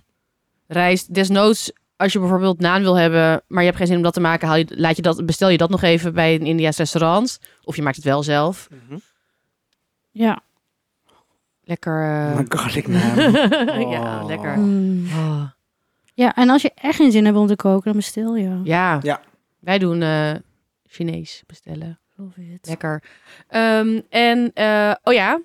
Rijst. 0.68 1.14
Desnoods, 1.14 1.72
als 1.96 2.14
je 2.14 2.20
bijvoorbeeld 2.20 2.60
naan 2.60 2.82
wil 2.82 2.96
hebben, 2.98 3.44
maar 3.48 3.60
je 3.62 3.66
hebt 3.66 3.78
geen 3.78 3.88
zin 3.88 3.96
om 3.98 4.04
dat 4.04 4.14
te 4.14 4.20
maken, 4.20 4.48
haal 4.48 4.58
je, 4.58 4.66
laat 4.70 4.96
je 4.96 5.02
dat, 5.02 5.26
bestel 5.26 5.50
je 5.50 5.58
dat 5.58 5.70
nog 5.70 5.82
even 5.82 6.14
bij 6.14 6.36
een 6.36 6.46
Indiaas 6.46 6.78
restaurant. 6.78 7.40
Of 7.64 7.76
je 7.76 7.82
maakt 7.82 7.96
het 7.96 8.06
wel 8.06 8.24
zelf. 8.24 8.68
Ja. 10.12 10.42
Lekker. 11.66 12.04
eh, 12.32 12.40
Oh 12.40 12.46
garlic 12.50 12.88
naan. 12.88 13.32
ja, 13.90 14.20
Oh. 14.22 14.28
lekker. 14.28 14.58
Mm. 14.58 15.06
Oh. 15.16 15.44
Ja, 16.14 16.36
en 16.36 16.50
als 16.50 16.62
je 16.62 16.72
echt 16.76 16.96
geen 16.96 17.12
zin 17.12 17.26
hebt 17.26 17.38
om 17.38 17.48
te 17.48 17.56
koken, 17.56 17.84
dan 17.84 17.96
bestel 17.96 18.36
je. 18.36 18.60
Ja. 18.64 19.00
Ja. 19.02 19.22
Wij 19.60 19.78
doen 19.80 20.02
eh, 20.02 20.32
Chinees 20.84 21.44
bestellen. 21.48 22.00
Love 22.16 22.42
it. 22.54 22.68
Lekker. 22.68 23.04
Ehm, 23.48 24.02
en, 24.10 24.52
eh, 24.54 24.94
oh 25.04 25.14
ja, 25.14 25.42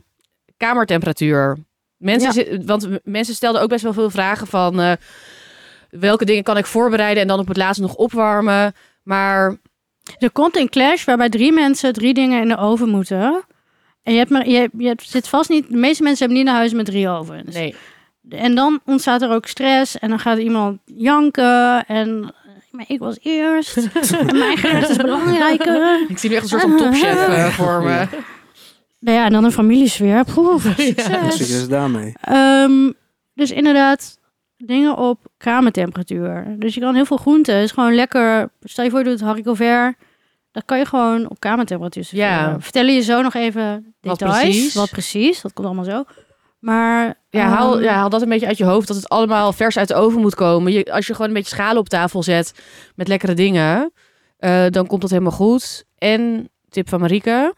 kamertemperatuur. 0.56 1.58
Mensen, 1.96 2.52
Ja. 2.52 2.64
want 2.64 2.88
mensen 3.04 3.34
stelden 3.34 3.62
ook 3.62 3.68
best 3.68 3.82
wel 3.82 3.92
veel 3.92 4.10
vragen 4.10 4.46
van... 4.46 4.80
eh, 4.80 4.92
welke 5.90 6.24
dingen 6.24 6.42
kan 6.42 6.56
ik 6.56 6.66
voorbereiden 6.66 7.22
en 7.22 7.28
dan 7.28 7.38
op 7.38 7.48
het 7.48 7.56
laatst 7.56 7.80
nog 7.80 7.94
opwarmen. 7.94 8.72
Maar 9.02 9.56
Er 10.18 10.30
komt 10.30 10.56
een 10.56 10.68
clash 10.68 11.04
waarbij 11.04 11.28
drie 11.28 11.52
mensen 11.52 11.92
drie 11.92 12.14
dingen 12.14 12.42
in 12.42 12.48
de 12.48 12.56
oven 12.56 12.88
moeten. 12.88 13.42
En 14.02 14.12
je, 14.12 14.18
hebt 14.18 14.30
maar, 14.30 14.48
je, 14.48 14.70
je 14.78 14.94
zit 15.02 15.28
vast 15.28 15.50
niet... 15.50 15.68
De 15.68 15.76
meeste 15.76 16.02
mensen 16.02 16.26
hebben 16.26 16.38
niet 16.44 16.52
een 16.52 16.58
huis 16.58 16.72
met 16.72 16.86
drie 16.86 17.08
ovens. 17.08 17.54
nee, 17.54 17.74
En 18.28 18.54
dan 18.54 18.80
ontstaat 18.84 19.22
er 19.22 19.30
ook 19.30 19.46
stress. 19.46 19.98
En 19.98 20.08
dan 20.08 20.18
gaat 20.18 20.38
iemand 20.38 20.78
janken. 20.84 21.86
En 21.86 22.34
maar 22.70 22.84
ik 22.88 22.98
was 22.98 23.18
eerst. 23.22 23.76
en 24.26 24.38
mijn 24.38 24.56
gerecht 24.56 24.88
is 24.88 24.96
belangrijker. 24.96 26.04
ik 26.08 26.18
zie 26.18 26.30
nu 26.30 26.34
echt 26.36 26.44
een 26.44 26.48
soort 26.48 26.62
van 26.62 26.76
topchef 26.76 27.28
eh, 27.28 27.46
voor 27.46 27.82
me. 27.82 28.06
Nou 29.00 29.16
ja, 29.18 29.24
en 29.24 29.32
dan 29.32 29.44
een 29.44 29.52
familiesfeer. 29.52 30.24
Poeh, 30.24 30.64
Ja. 30.64 30.72
succes. 30.74 31.36
Succes 31.36 31.68
daarmee. 31.68 32.12
Ehm, 32.20 32.92
dus 33.34 33.50
inderdaad, 33.50 34.18
dingen 34.56 34.96
op 34.96 35.18
kamertemperatuur. 35.36 36.54
Dus 36.58 36.74
je 36.74 36.80
kan 36.80 36.94
heel 36.94 37.04
veel 37.04 37.16
groenten. 37.16 37.62
is 37.62 37.70
gewoon 37.70 37.94
lekker. 37.94 38.50
Stel 38.62 38.84
je 38.84 38.90
voor, 38.90 38.98
je 38.98 39.04
doet 39.04 39.20
haricot 39.20 39.56
vert. 39.56 39.96
Dat 40.52 40.64
kan 40.64 40.78
je 40.78 40.84
gewoon 40.84 41.30
op 41.30 41.40
kamertemperatuur. 41.40 42.08
Ja. 42.10 42.60
Vertellen 42.60 42.94
je 42.94 43.00
zo 43.00 43.22
nog 43.22 43.34
even 43.34 43.94
Wat 44.00 44.18
details. 44.18 44.40
precies. 44.42 44.74
Wat 44.74 44.90
precies. 44.90 45.40
Dat 45.40 45.52
komt 45.52 45.66
allemaal 45.66 45.84
zo. 45.84 46.04
Maar 46.58 47.14
Ja, 47.30 47.46
haal, 47.48 47.74
ehm, 47.74 47.82
ja, 47.82 47.92
haal 47.94 48.08
dat 48.08 48.22
een 48.22 48.28
beetje 48.28 48.46
uit 48.46 48.58
je 48.58 48.64
hoofd. 48.64 48.86
Dat 48.88 48.96
het 48.96 49.08
allemaal 49.08 49.52
vers 49.52 49.76
uit 49.78 49.88
de 49.88 49.94
oven 49.94 50.20
moet 50.20 50.34
komen. 50.34 50.72
Je, 50.72 50.92
als 50.92 51.06
je 51.06 51.12
gewoon 51.12 51.28
een 51.28 51.34
beetje 51.34 51.54
schalen 51.54 51.78
op 51.78 51.88
tafel 51.88 52.22
zet 52.22 52.54
met 52.94 53.08
lekkere 53.08 53.34
dingen. 53.34 53.92
eh, 54.38 54.66
dan 54.70 54.86
komt 54.86 55.00
dat 55.00 55.10
helemaal 55.10 55.32
goed. 55.32 55.84
En 55.98 56.48
tip 56.68 56.88
van 56.88 57.00
Marieke. 57.00 57.54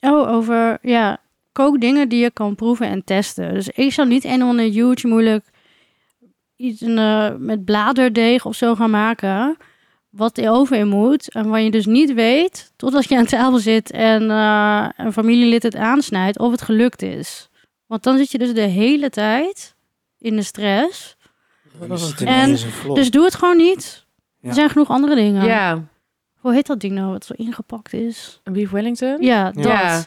Oh, 0.00 0.32
over 0.32 0.78
ja, 0.82 1.18
kookdingen 1.52 2.08
die 2.08 2.20
je 2.22 2.30
kan 2.30 2.54
proeven 2.54 2.88
en 2.88 3.04
testen. 3.04 3.54
Dus 3.54 3.68
ik 3.68 3.92
zal 3.92 4.04
niet 4.04 4.24
een 4.24 4.42
of 4.42 4.48
ander 4.48 4.64
huge 4.64 5.06
moeilijk 5.06 5.46
iets 6.56 6.82
eh, 6.82 7.28
met 7.38 7.64
bladerdeeg 7.64 8.44
of 8.44 8.54
zo 8.54 8.74
gaan 8.74 8.90
maken. 8.90 9.56
Wat 10.16 10.34
de 10.34 10.50
oven 10.50 10.78
in 10.78 10.88
moet. 10.88 11.32
En 11.32 11.48
waar 11.48 11.60
je 11.60 11.70
dus 11.70 11.86
niet 11.86 12.14
weet, 12.14 12.72
totdat 12.76 13.08
je 13.08 13.16
aan 13.16 13.24
tafel 13.26 13.58
zit 13.58 13.90
en 13.90 14.30
eh, 14.30 14.88
een 14.96 15.12
familielid 15.12 15.62
het 15.62 15.76
aansnijdt, 15.76 16.38
of 16.38 16.50
het 16.50 16.62
gelukt 16.62 17.02
is. 17.02 17.48
Want 17.86 18.02
dan 18.02 18.16
zit 18.16 18.30
je 18.30 18.38
dus 18.38 18.54
de 18.54 18.60
hele 18.60 19.10
tijd 19.10 19.74
in 20.18 20.36
de 20.36 20.42
stress. 20.42 21.16
Dan 21.78 21.90
er 21.90 22.26
En-. 22.26 22.58
Dus 22.94 23.10
doe 23.10 23.24
het 23.24 23.34
gewoon 23.34 23.56
niet. 23.56 24.06
Ja. 24.40 24.48
Er 24.48 24.54
zijn 24.54 24.70
genoeg 24.70 24.88
andere 24.88 25.14
dingen. 25.14 25.44
Ja, 25.44 25.82
Hoe 26.36 26.52
heet 26.52 26.66
dat 26.66 26.80
ding 26.80 26.94
nou, 26.94 27.10
wat 27.12 27.24
zo 27.24 27.32
ingepakt 27.36 27.92
is? 27.92 28.40
een 28.44 28.52
beef 28.52 28.70
Wellington. 28.70 29.16
Ja, 29.20 29.50
dat. 29.50 29.64
Ja. 29.64 30.04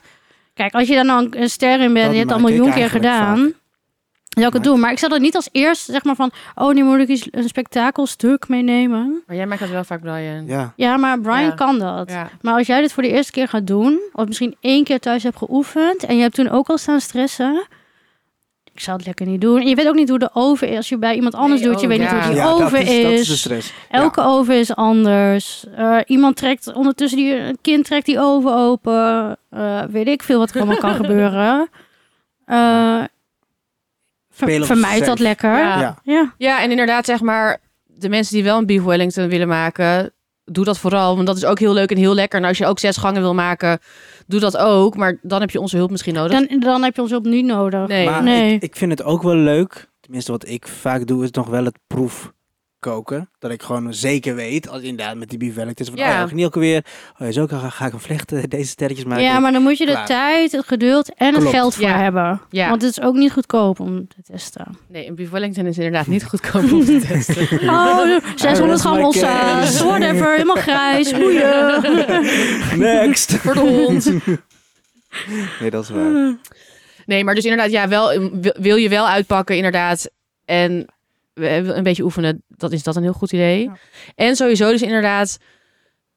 Kijk, 0.53 0.73
als 0.73 0.87
je 0.87 0.93
daar 0.93 1.05
nou 1.05 1.27
een 1.37 1.49
ster 1.49 1.79
in 1.79 1.93
bent 1.93 2.05
en 2.05 2.11
je 2.11 2.17
hebt 2.17 2.29
het 2.31 2.39
ik 2.39 2.45
miljoen 2.45 2.73
keer 2.73 2.89
gedaan, 2.89 3.37
vaak. 3.37 3.58
Zou 4.39 4.47
ik 4.47 4.53
het 4.53 4.63
doen. 4.63 4.79
Maar 4.79 4.91
ik 4.91 4.99
zou 4.99 5.11
dat 5.11 5.21
niet 5.21 5.35
als 5.35 5.49
eerst, 5.51 5.85
zeg 5.85 6.03
maar 6.03 6.15
van, 6.15 6.31
oh, 6.55 6.73
nu 6.73 6.83
moet 6.83 6.99
ik 6.99 7.07
iets, 7.07 7.27
een 7.31 7.47
spektakelstuk 7.47 8.47
meenemen. 8.47 9.23
Maar 9.27 9.35
jij 9.35 9.45
maakt 9.47 9.61
dat 9.61 9.69
wel 9.69 9.83
vaak, 9.83 10.01
Brian. 10.01 10.45
Ja. 10.45 10.73
Ja, 10.75 10.97
maar 10.97 11.19
Brian 11.19 11.41
Ja. 11.41 11.49
kan 11.51 11.79
dat. 11.79 12.09
Ja. 12.09 12.29
Maar 12.41 12.53
als 12.53 12.67
jij 12.67 12.81
dit 12.81 12.93
voor 12.93 13.03
de 13.03 13.09
eerste 13.09 13.31
keer 13.31 13.47
gaat 13.47 13.67
doen, 13.67 13.99
of 14.13 14.25
misschien 14.25 14.55
één 14.61 14.83
keer 14.83 14.99
thuis 14.99 15.23
hebt 15.23 15.37
geoefend 15.37 16.03
en 16.03 16.15
je 16.15 16.21
hebt 16.21 16.35
toen 16.35 16.49
ook 16.49 16.67
al 16.69 16.77
staan 16.77 17.01
stressen, 17.01 17.67
ik 18.73 18.79
zou 18.85 18.97
het 18.97 19.05
lekker 19.05 19.25
niet 19.25 19.41
doen. 19.41 19.59
En 19.61 19.67
je 19.67 19.75
weet 19.75 19.87
ook 19.87 19.95
niet 19.95 20.09
hoe 20.09 20.19
de 20.19 20.29
oven 20.33 20.69
is. 20.69 20.75
Als 20.75 20.89
je 20.89 20.97
bij 20.97 21.15
iemand 21.15 21.35
anders 21.35 21.61
Nee, 21.61 21.69
doet, 21.69 21.79
je 21.81 21.87
oh, 21.87 21.91
weet 21.93 22.01
ja. 22.01 22.13
niet 22.13 22.23
hoe 22.23 22.31
die 22.33 22.41
ja, 22.41 22.51
oven 22.51 22.71
dat 22.71 22.81
is, 22.89 23.03
dat 23.03 23.11
is 23.11 23.27
de 23.27 23.33
is. 23.33 23.39
stress. 23.39 23.73
Elke 23.89 24.21
oven 24.21 24.55
is 24.55 24.75
anders. 24.75 25.65
Eh, 25.75 25.97
iemand 26.05 26.35
trekt 26.35 26.73
ondertussen 26.73 27.19
die 27.19 27.35
een 27.35 27.57
kind 27.61 27.85
trekt 27.85 28.05
die 28.05 28.19
oven 28.19 28.53
open. 28.55 29.37
Eh, 29.49 29.81
weet 29.89 30.07
ik 30.07 30.23
veel 30.23 30.39
wat 30.39 30.49
er 30.49 30.55
allemaal 30.57 30.77
kan 30.77 30.93
gebeuren. 31.05 31.69
Eh 32.45 33.03
ver- 34.47 34.65
vermijd 34.65 35.05
dat 35.05 35.19
lekker. 35.19 35.57
Ja. 35.57 36.33
Ja. 36.37 36.61
En 36.63 36.69
inderdaad, 36.71 37.05
zeg 37.05 37.21
maar, 37.21 37.57
de 37.85 38.09
mensen 38.09 38.33
die 38.35 38.43
wel 38.43 38.57
een 38.57 38.65
beef 38.65 38.83
Wellington 38.83 39.27
willen 39.27 39.47
maken, 39.47 40.13
doe 40.45 40.65
dat 40.65 40.77
vooral. 40.79 41.15
Want 41.15 41.27
dat 41.27 41.37
is 41.37 41.45
ook 41.45 41.59
heel 41.59 41.73
leuk 41.73 41.91
en 41.91 41.97
heel 41.97 42.13
lekker. 42.13 42.39
En 42.39 42.45
als 42.47 42.57
je 42.57 42.65
ook 42.65 42.79
zes 42.79 42.97
gangen 42.97 43.21
wil 43.21 43.33
maken, 43.33 43.79
doe 44.27 44.39
dat 44.39 44.57
ook. 44.57 44.95
Maar 44.95 45.17
dan 45.21 45.39
heb 45.41 45.49
je 45.49 45.59
onze 45.59 45.77
hulp 45.77 45.91
misschien 45.91 46.13
nodig. 46.13 46.47
Dan, 46.47 46.59
dan 46.59 46.83
heb 46.83 46.95
je 46.95 47.01
ons 47.01 47.11
hulp 47.11 47.25
niet 47.25 47.45
nodig. 47.45 47.87
Nee. 47.87 48.05
Maar 48.09 48.23
Nee. 48.23 48.53
ik, 48.53 48.61
ik 48.61 48.75
vind 48.75 48.91
het 48.91 49.03
ook 49.03 49.21
wel 49.23 49.35
leuk. 49.35 49.87
Tenminste, 49.99 50.31
wat 50.31 50.47
ik 50.47 50.67
vaak 50.67 51.07
doe, 51.07 51.23
is 51.23 51.31
nog 51.31 51.47
wel 51.47 51.65
het 51.65 51.77
proef 51.87 52.31
koken. 52.79 53.29
Dat 53.39 53.51
ik 53.51 53.61
gewoon 53.61 53.93
zeker 53.93 54.35
weet, 54.35 54.69
als 54.69 54.81
inderdaad 54.81 55.15
met 55.15 55.29
die 55.29 55.37
beef 55.37 55.53
wellington, 55.55 55.85
van, 55.85 55.95
Ja. 55.95 56.23
oh 56.23 56.29
ja, 56.29 56.35
niet 56.35 56.45
ook 56.45 56.55
weer, 56.55 56.85
oh 57.17 57.27
zo 57.31 57.47
ga, 57.47 57.69
ga 57.69 57.85
ik 57.85 57.91
hem 57.91 57.99
vlechten, 58.01 58.49
deze 58.49 58.69
sterretjes 58.69 59.05
maken. 59.05 59.23
Ja, 59.23 59.39
maar 59.39 59.51
dan 59.51 59.61
moet 59.61 59.77
je 59.77 59.85
de 59.85 59.91
Klaar. 59.91 60.05
tijd, 60.05 60.51
het 60.51 60.65
geduld 60.67 61.13
en 61.13 61.35
het 61.35 61.47
geld 61.47 61.75
voor 61.75 61.85
Ja. 61.87 61.97
hebben. 62.01 62.41
Ja. 62.49 62.69
Want 62.69 62.81
het 62.81 62.97
is 62.97 63.03
ook 63.03 63.15
niet 63.15 63.31
goedkoop 63.31 63.79
om 63.79 64.07
te 64.07 64.21
testen. 64.31 64.77
Nee, 64.87 65.07
een 65.07 65.15
beef 65.15 65.29
Wellington 65.29 65.65
is 65.65 65.77
inderdaad 65.77 66.07
niet 66.07 66.25
goedkoop 66.25 66.71
om 66.71 66.85
te 66.85 66.99
testen. 66.99 67.47
Oh, 67.69 68.17
600 68.35 68.79
gram 68.79 69.11
case. 69.11 69.85
whatever, 69.85 70.31
helemaal 70.31 70.55
grijs, 70.55 71.11
boeien. 71.19 71.81
Next! 72.77 73.31
Voor 73.35 73.53
de 73.53 73.59
hond. 73.59 74.11
nee, 75.59 75.69
dat 75.69 75.83
is 75.83 75.89
waar. 75.89 76.37
Nee, 77.05 77.23
maar 77.23 77.35
dus 77.35 77.43
inderdaad, 77.43 77.71
ja, 77.71 77.87
wel, 77.87 78.31
wil- 78.31 78.55
wil 78.59 78.75
je 78.75 78.89
wel 78.89 79.07
uitpakken, 79.07 79.55
inderdaad. 79.55 80.09
En 80.45 80.85
een 81.33 81.83
beetje 81.83 82.03
oefenen, 82.03 82.43
dat 82.47 82.71
is 82.71 82.83
dat 82.83 82.95
een 82.95 83.03
heel 83.03 83.13
goed 83.13 83.31
idee. 83.33 83.63
Ja. 83.63 83.75
En 84.15 84.35
sowieso 84.35 84.69
dus 84.71 84.81
inderdaad, 84.81 85.37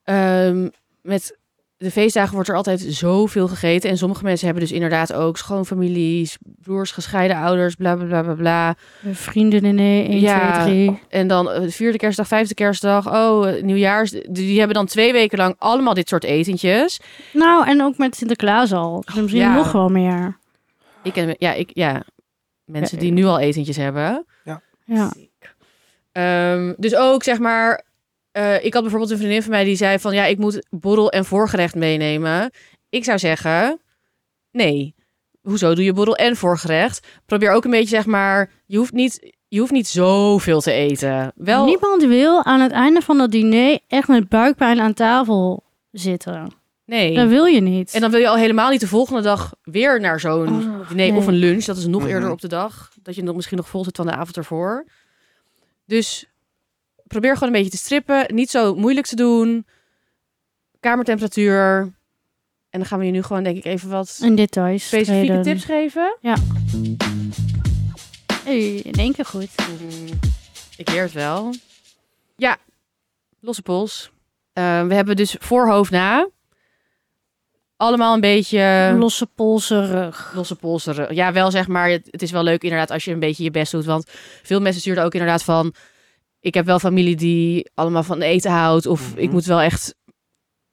ehm, 0.04 0.68
met 1.02 1.40
de 1.76 1.90
feestdagen 1.90 2.34
wordt 2.34 2.48
er 2.48 2.56
altijd 2.56 2.80
zoveel 2.80 3.48
gegeten. 3.48 3.90
En 3.90 3.96
sommige 3.98 4.24
mensen 4.24 4.44
hebben 4.46 4.64
dus 4.64 4.72
inderdaad 4.72 5.12
ook 5.12 5.36
schoonfamilies, 5.38 6.38
broers, 6.42 6.90
gescheiden 6.90 7.36
ouders, 7.36 7.74
bla 7.74 7.94
bla 7.96 8.04
bla 8.04 8.22
bla 8.22 8.34
bla. 8.34 8.74
Vrienden 9.12 9.74
nee, 9.74 10.08
1, 10.08 10.20
Ja. 10.20 10.62
2, 10.62 10.86
3. 10.86 11.00
En 11.08 11.26
dan 11.28 11.50
eh, 11.50 11.60
de 11.60 11.70
vierde 11.70 11.98
kerstdag, 11.98 12.26
vijfde 12.26 12.54
kerstdag, 12.54 13.06
oh, 13.14 13.48
eh, 13.48 13.62
nieuwjaars. 13.62 14.10
Die 14.10 14.58
hebben 14.58 14.76
dan 14.76 14.86
twee 14.86 15.12
weken 15.12 15.38
lang 15.38 15.54
allemaal 15.58 15.94
dit 15.94 16.08
soort 16.08 16.24
etentjes. 16.24 17.00
Nou, 17.32 17.66
en 17.66 17.82
ook 17.82 17.98
met 17.98 18.16
Sinterklaas 18.16 18.72
al. 18.72 19.00
Dus 19.06 19.14
misschien 19.14 19.40
Ja. 19.42 19.54
nog 19.54 19.72
wel 19.72 19.88
meer. 19.88 20.38
Ik 21.02 21.12
ken, 21.12 21.34
ja, 21.38 21.52
ik, 21.52 21.70
ja, 21.74 22.02
mensen 22.64 22.96
Ja, 22.96 23.02
die 23.02 23.12
nu 23.12 23.24
al 23.24 23.38
etentjes 23.38 23.76
hebben. 23.76 24.24
Ja. 24.44 24.60
Ehm, 26.12 26.72
dus 26.76 26.94
ook 26.94 27.22
zeg 27.22 27.38
maar, 27.38 27.84
eh, 28.32 28.64
ik 28.64 28.72
had 28.72 28.82
bijvoorbeeld 28.82 29.10
een 29.10 29.18
vriendin 29.18 29.42
van 29.42 29.50
mij 29.50 29.64
die 29.64 29.76
zei 29.76 29.98
van 29.98 30.14
ja, 30.14 30.24
ik 30.24 30.38
moet 30.38 30.66
borrel 30.70 31.10
en 31.10 31.24
voorgerecht 31.24 31.74
meenemen. 31.74 32.50
Ik 32.88 33.04
zou 33.04 33.18
zeggen, 33.18 33.80
nee. 34.50 34.94
Hoezo 35.42 35.74
doe 35.74 35.84
je 35.84 35.92
borrel 35.92 36.16
en 36.16 36.36
voorgerecht? 36.36 37.06
Probeer 37.26 37.50
ook 37.50 37.64
een 37.64 37.70
beetje 37.70 37.96
zeg 37.96 38.06
maar, 38.06 38.50
je 38.66 38.76
hoeft 38.76 38.92
niet, 38.92 39.32
je 39.48 39.58
hoeft 39.58 39.72
niet 39.72 39.88
zoveel 39.88 40.60
te 40.60 40.72
eten. 40.72 41.32
Wel, 41.34 41.64
Niemand 41.64 42.04
wil 42.04 42.44
aan 42.44 42.60
het 42.60 42.72
einde 42.72 43.00
van 43.00 43.18
dat 43.18 43.30
diner 43.30 43.78
echt 43.88 44.08
met 44.08 44.28
buikpijn 44.28 44.80
aan 44.80 44.94
tafel 44.94 45.62
zitten. 45.90 46.61
Nee. 46.96 47.14
Dat 47.14 47.28
wil 47.28 47.44
je 47.44 47.60
niet. 47.60 47.94
En 47.94 48.00
dan 48.00 48.10
wil 48.10 48.20
je 48.20 48.28
al 48.28 48.36
helemaal 48.36 48.70
niet 48.70 48.80
de 48.80 48.86
volgende 48.88 49.22
dag 49.22 49.54
weer 49.62 50.00
naar 50.00 50.20
zo'n 50.20 50.48
Oh, 50.48 50.88
diner 50.88 50.94
nee. 50.94 51.12
of 51.12 51.26
een 51.26 51.34
lunch. 51.34 51.64
Dat 51.64 51.76
is 51.76 51.86
nog 51.86 52.00
Mhm. 52.02 52.10
eerder 52.10 52.30
op 52.30 52.40
de 52.40 52.48
dag. 52.48 52.92
Dat 53.02 53.14
je 53.14 53.22
nog 53.22 53.34
misschien 53.36 53.56
nog 53.56 53.68
vol 53.68 53.84
zit 53.84 53.96
van 53.96 54.06
de 54.06 54.12
avond 54.12 54.36
ervoor. 54.36 54.84
Dus 55.86 56.26
probeer 57.06 57.32
gewoon 57.34 57.48
een 57.48 57.54
beetje 57.62 57.76
te 57.78 57.84
strippen. 57.84 58.34
Niet 58.34 58.50
zo 58.50 58.74
moeilijk 58.74 59.06
te 59.06 59.16
doen. 59.16 59.66
Kamertemperatuur. 60.80 61.80
En 62.70 62.78
dan 62.78 62.86
gaan 62.86 62.98
we 62.98 63.04
je 63.04 63.10
nu 63.12 63.22
gewoon 63.22 63.42
denk 63.42 63.56
ik 63.56 63.64
even 63.64 63.88
wat 63.88 64.18
In 64.22 64.34
details. 64.34 64.86
specifieke 64.86 65.26
treden. 65.26 65.42
tips 65.42 65.64
geven. 65.64 66.16
Hey, 68.44 68.74
in 68.74 68.92
één 68.92 69.12
keer 69.12 69.24
goed. 69.24 69.48
Mhm. 69.56 70.12
Ik 70.76 70.90
leer 70.90 71.02
het 71.02 71.12
wel. 71.12 71.54
Ja, 72.36 72.56
losse 73.40 73.62
pols. 73.62 74.10
Eh, 74.52 74.86
we 74.86 74.94
hebben 74.94 75.16
dus 75.16 75.36
voorhoofd 75.38 75.90
na. 75.90 76.28
Allemaal 77.82 78.14
een 78.14 78.20
beetje... 78.20 78.94
Losse 78.98 79.26
polsen 79.26 79.86
rug. 79.86 80.32
losse 80.34 80.54
polsen. 80.54 81.14
Ja, 81.14 81.32
wel 81.32 81.50
zeg 81.50 81.68
maar, 81.68 81.90
het, 81.90 82.08
het 82.10 82.22
is 82.22 82.30
wel 82.30 82.42
leuk 82.42 82.62
inderdaad 82.62 82.90
als 82.90 83.04
je 83.04 83.12
een 83.12 83.18
beetje 83.18 83.44
je 83.44 83.50
best 83.50 83.72
doet. 83.72 83.84
Want 83.84 84.10
veel 84.42 84.60
mensen 84.60 84.80
stuurden 84.80 85.04
ook 85.04 85.12
inderdaad 85.12 85.42
van... 85.42 85.74
Ik 86.40 86.54
heb 86.54 86.66
wel 86.66 86.78
familie 86.78 87.16
die 87.16 87.70
allemaal 87.74 88.02
van 88.02 88.20
eten 88.20 88.50
houdt. 88.50 88.86
Of 88.86 89.10
Mhm. 89.10 89.18
ik 89.18 89.30
moet 89.32 89.44
wel 89.44 89.60
echt, 89.60 89.94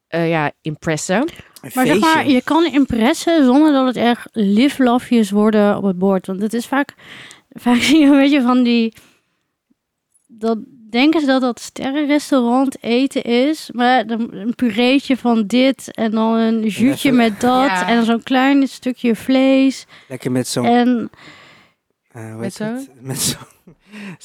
eh, 0.06 0.28
ja, 0.28 0.52
impressen. 0.60 1.28
Maar 1.74 1.86
zeg 1.86 1.98
maar, 1.98 2.28
je 2.28 2.42
kan 2.42 2.64
impressen 2.72 3.44
zonder 3.44 3.72
dat 3.72 3.86
het 3.86 3.96
echt 3.96 4.28
liflafjes 4.32 5.30
worden 5.30 5.76
op 5.76 5.82
het 5.82 5.98
bord. 5.98 6.26
Want 6.26 6.42
het 6.42 6.54
is 6.54 6.66
vaak, 6.66 6.94
vaak 7.50 7.80
zie 7.88 7.98
je 7.98 8.04
een 8.06 8.20
beetje 8.20 8.42
van 8.42 8.62
die, 8.62 8.94
dat 10.26 10.58
denken 10.90 11.20
ze 11.20 11.26
dat 11.26 11.40
dat 11.40 11.60
sterrenrestaurant 11.60 12.82
eten 12.82 13.22
is, 13.22 13.70
maar 13.72 14.06
dan 14.06 14.28
een 14.32 14.54
pureetje 14.54 15.16
van 15.16 15.46
dit 15.46 15.90
en 15.94 16.10
dan 16.10 16.32
een 16.34 16.62
even- 16.64 17.16
met 17.16 17.40
dat 17.40 17.66
Ja. 17.66 17.88
en 17.88 17.96
dan 17.96 18.04
zo'n 18.04 18.22
klein 18.22 18.68
stukje 18.68 19.16
vlees 19.16 19.86
Lekker 20.08 20.32
met 20.32 20.48
zo'n... 20.48 20.64
en 20.64 21.10
eh, 22.12 22.36
Met 22.36 22.54
zo? 22.54 22.64
het? 22.64 22.90
Met 23.00 23.20
zo'n... 23.20 23.36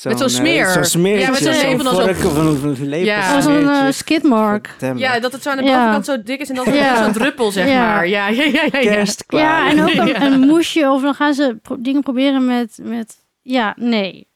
Met 0.04 0.18
zo'n 0.18 0.28
eh, 0.28 0.28
smeer. 0.28 0.68
Zo'n 0.68 0.84
smeer. 0.86 1.20
Ja, 1.20 1.30
met 1.30 1.38
zo'n 1.40 1.52
lepel 1.52 1.84
dan 1.84 1.96
zo- 1.96 2.02
vork 2.02 2.26
of 2.26 2.38
een. 2.38 2.90
Ja. 3.04 3.36
oh, 3.36 3.42
zo'n 3.42 3.54
eh, 3.54 3.60
smeertje. 3.62 3.92
skidmark. 3.92 4.68
Verdamme. 4.68 5.00
Ja, 5.00 5.20
dat 5.20 5.32
het 5.32 5.42
zo 5.42 5.50
aan 5.50 5.58
de 5.58 5.64
Ja. 5.64 5.76
bovenkant 5.78 6.06
zo 6.06 6.24
dik 6.24 6.40
is 6.40 6.50
en 6.50 6.56
dan 6.56 6.74
Ja. 6.74 7.04
zo'n 7.04 7.14
druppel, 7.14 7.52
zeg 7.52 7.68
Ja. 7.68 7.86
maar. 7.86 8.08
Ja, 8.08 8.28
ja, 8.28 8.44
ja, 8.44 8.52
ja. 8.54 8.62
ja. 8.64 8.70
Kerst 8.70 9.26
klaar. 9.26 9.42
Ja, 9.66 9.70
en 9.70 9.82
ook 9.82 9.94
een, 10.02 10.08
Ja. 10.08 10.22
een 10.22 10.40
moesje 10.40 10.90
of 10.90 11.02
dan 11.02 11.14
gaan 11.14 11.34
ze 11.34 11.58
pro- 11.62 11.78
dingen 11.82 12.02
proberen 12.04 12.46
met, 12.46 12.80
met, 12.82 13.18
ja, 13.42 13.74
nee. 13.78 14.28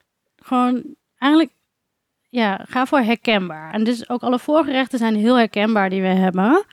Gewoon 0.44 0.84
eigenlijk, 1.18 1.52
ja, 2.30 2.66
ga 2.70 2.86
voor 2.86 3.00
herkenbaar. 3.00 3.74
En 3.74 3.84
dus 3.84 4.10
ook 4.10 4.22
alle 4.22 4.40
voorgerechten 4.40 5.00
zijn 5.00 5.16
heel 5.16 5.38
herkenbaar 5.38 5.90
die 5.90 6.02
we 6.02 6.08
hebben. 6.08 6.66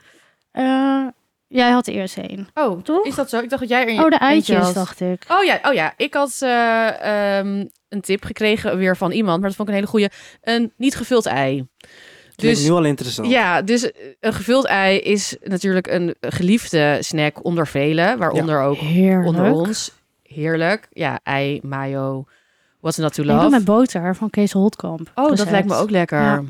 Eh, 0.51 1.05
jij 1.47 1.69
had 1.71 1.87
er 1.87 1.93
eerst 1.93 2.17
een. 2.17 2.47
Oh, 2.53 2.81
Toch? 2.81 3.05
is 3.05 3.15
dat 3.15 3.29
zo? 3.29 3.39
Ik 3.39 3.49
dacht 3.49 3.61
dat 3.61 3.69
jij 3.71 3.87
er 3.97 4.03
Oh, 4.03 4.09
de 4.09 4.17
eitjes, 4.17 4.57
had. 4.57 4.73
dacht 4.73 4.99
ik. 5.01 5.23
Oh 5.27 5.43
ja, 5.43 5.59
oh 5.63 5.73
ja. 5.73 5.93
ik 5.97 6.13
had 6.13 6.37
eh, 6.41 7.37
ehm, 7.37 7.65
een 7.89 8.01
tip 8.01 8.23
gekregen 8.23 8.77
weer 8.77 8.97
van 8.97 9.11
iemand, 9.11 9.39
maar 9.39 9.47
dat 9.47 9.57
vond 9.57 9.67
ik 9.69 9.73
een 9.73 9.79
hele 9.79 9.91
goeie. 9.91 10.09
Een 10.41 10.73
niet 10.77 10.95
gevuld 10.95 11.25
ei. 11.25 11.67
Dus 12.35 12.63
nu 12.63 12.71
al 12.71 12.83
interessant. 12.85 13.29
ja, 13.29 13.61
dus 13.61 13.91
een 14.19 14.33
gevuld 14.33 14.65
ei 14.65 14.99
is 14.99 15.37
natuurlijk 15.43 15.87
een 15.87 16.15
geliefde 16.21 16.97
snack 17.01 17.43
onder 17.45 17.67
velen, 17.67 18.17
waaronder 18.17 18.61
ook 18.61 18.77
Heerlijk. 18.77 19.27
onder 19.27 19.51
ons. 19.51 19.91
Heerlijk. 20.23 20.87
Ja, 20.91 21.19
ei, 21.23 21.59
mayo, 21.63 22.25
what's 22.87 22.97
not 22.97 23.13
to 23.13 23.21
Ik 23.21 23.27
doe 23.27 23.37
love. 23.37 23.49
met 23.49 23.65
boter 23.65 24.15
van 24.15 24.29
Kees 24.29 24.51
Holtkamp. 24.51 25.11
Oh, 25.15 25.35
dat 25.35 25.49
lijkt 25.49 25.67
me 25.67 25.75
ook 25.75 25.89
lekker. 25.89 26.21
Ja. 26.21 26.41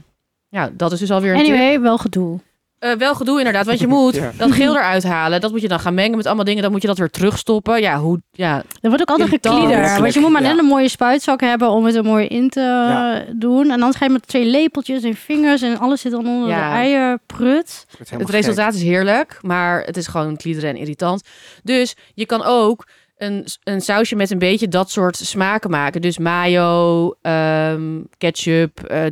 Ja. 0.49 0.69
dat 0.73 0.91
is 0.91 0.99
dus 0.99 1.11
alweer 1.11 1.31
een 1.33 1.37
tip. 1.43 1.47
Anyway, 1.47 1.79
wel 1.81 1.97
gedoe. 1.97 2.39
Eh, 2.79 2.91
wel 2.91 3.15
gedoe 3.15 3.37
inderdaad, 3.37 3.65
want 3.65 3.79
je 3.79 3.87
moet 3.97 4.15
Ja. 4.15 4.31
dat 4.37 4.51
geel 4.51 4.75
eruit 4.75 5.03
halen. 5.03 5.41
Dat 5.41 5.51
moet 5.51 5.61
je 5.61 5.67
dan 5.67 5.79
gaan 5.79 5.93
mengen 5.93 6.17
met 6.17 6.25
allemaal 6.25 6.45
dingen. 6.45 6.61
Dan 6.61 6.71
moet 6.71 6.81
je 6.81 6.87
dat 6.87 6.97
weer 6.97 7.09
terugstoppen. 7.09 7.81
Ja, 7.81 7.97
hoe, 7.99 8.21
ja, 8.31 8.57
Er 8.81 8.89
wordt 8.89 9.01
ook 9.01 9.09
altijd 9.09 9.29
geklieder. 9.29 9.99
Want 10.01 10.13
je 10.13 10.19
moet 10.19 10.31
maar 10.31 10.41
net 10.41 10.51
Ja. 10.55 10.57
een 10.59 10.65
mooie 10.65 10.87
spuitzak 10.89 11.41
hebben 11.41 11.69
om 11.69 11.85
het 11.85 11.95
er 11.95 12.03
mooi 12.03 12.25
in 12.27 12.49
te 12.49 12.59
Ja. 12.59 13.23
doen. 13.35 13.71
En 13.71 13.79
dan 13.79 13.93
ga 13.93 14.05
je 14.05 14.11
met 14.11 14.27
twee 14.27 14.45
lepeltjes 14.45 15.03
en 15.03 15.15
vingers 15.15 15.61
en 15.61 15.79
alles 15.79 16.01
zit 16.01 16.11
dan 16.11 16.27
onder 16.27 16.49
Ja. 16.49 16.69
de 16.69 16.75
eierprut. 16.75 17.85
Helemaal 17.97 18.19
Het 18.19 18.29
resultaat 18.29 18.73
is 18.73 18.81
heerlijk, 18.81 19.39
maar 19.41 19.81
het 19.83 19.97
is 19.97 20.07
gewoon 20.07 20.37
kliederen 20.37 20.69
en 20.69 20.75
irritant. 20.75 21.21
Dus 21.63 21.95
je 22.13 22.25
kan 22.25 22.43
ook 22.43 22.87
een, 23.17 23.45
een 23.63 23.81
sausje 23.81 24.15
met 24.15 24.31
een 24.31 24.39
beetje 24.39 24.67
dat 24.67 24.91
soort 24.91 25.15
smaken 25.17 25.69
maken. 25.69 26.01
Dus 26.01 26.17
mayo, 26.17 27.13
ehm, 27.21 28.01
ketchup 28.17 28.83
eh, 28.83 29.05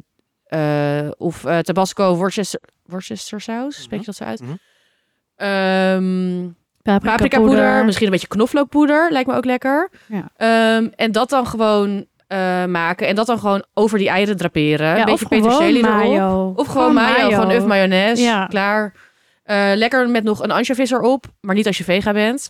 eh, 0.46 1.12
of 1.18 1.46
eh, 1.46 1.58
tabasco, 1.60 2.16
Worcester, 2.16 2.60
Worcester 2.86 3.42
saus. 3.42 3.82
Spreek 3.82 4.00
je 4.00 4.06
dat 4.06 4.16
zo 4.16 4.24
uit? 4.24 4.42
Mhm. 4.42 4.52
Ehm, 5.36 6.50
Paprika, 6.82 7.12
paprika 7.16 7.38
poeder, 7.40 7.86
misschien 7.86 8.06
een 8.06 8.12
beetje 8.12 8.28
knoflookpoeder, 8.28 9.12
lijkt 9.12 9.30
me 9.30 9.36
ook 9.36 9.46
lekker. 9.46 9.90
Ja. 10.08 10.30
Ehm, 10.38 10.88
en 10.96 11.12
dat 11.12 11.30
dan 11.30 11.48
gewoon 11.48 12.06
eh, 12.28 12.66
maken 12.66 13.08
en 13.08 13.16
dat 13.16 13.26
dan 13.26 13.40
gewoon 13.40 13.66
over 13.74 13.98
die 13.98 14.10
eieren 14.10 14.38
draperen. 14.38 14.88
Ja, 14.88 14.94
een 15.08 15.10
of 15.12 15.20
beetje 15.20 15.26
gewoon 15.26 15.42
peterselie 15.58 15.84
erop. 15.84 15.96
mayo. 15.96 16.54
Of 16.56 16.68
gewoon 16.68 16.94
mayo, 16.94 17.30
gewoon 17.30 17.52
uf 17.52 17.66
mayonaise, 17.66 18.24
Ja. 18.24 18.46
klaar. 18.46 18.94
Eh, 19.44 19.72
lekker 19.76 20.10
met 20.10 20.24
nog 20.24 20.44
een 20.44 20.52
ansjovis 20.52 20.92
erop, 20.92 21.26
maar 21.42 21.56
niet 21.56 21.68
als 21.68 21.78
je 21.78 21.84
vega 21.84 22.12
bent. 22.14 22.50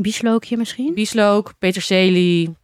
Bieslookje 0.00 0.56
misschien. 0.56 0.94
Bieslook, 0.94 1.52
peterselie. 1.58 2.56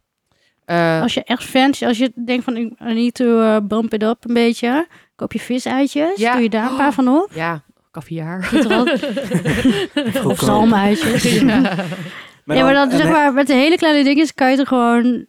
eh, 0.65 1.01
Als 1.01 1.13
je 1.13 1.23
echt 1.23 1.43
fancy, 1.43 1.85
als 1.85 1.97
je 1.97 2.11
denkt 2.25 2.43
van 2.43 2.57
ik 2.57 2.79
need 2.79 3.13
to 3.13 3.25
uh, 3.41 3.57
bump 3.63 3.93
it 3.93 4.03
up 4.03 4.17
een 4.27 4.33
beetje. 4.33 4.87
Koop 5.15 5.33
je 5.33 5.39
viseitjes, 5.39 6.19
Ja. 6.19 6.33
doe 6.33 6.41
je 6.41 6.49
daar 6.49 6.69
een 6.71 6.77
paar 6.77 6.93
van 6.93 7.07
op. 7.07 7.29
ja, 7.33 7.63
Goedkoop. 8.41 8.99
of 10.31 10.39
zalmuitjes. 10.39 11.23
ja. 11.39 11.75
Ja, 12.45 12.63
maar 12.63 12.73
dan, 12.73 12.89
en 12.91 12.97
zeg 12.97 13.09
maar, 13.09 13.33
met 13.33 13.47
de 13.47 13.53
hele 13.53 13.77
kleine 13.77 14.03
dingetjes 14.03 14.33
kan 14.33 14.45
je 14.47 14.51
het 14.51 14.61
er 14.61 14.67
gewoon 14.67 15.25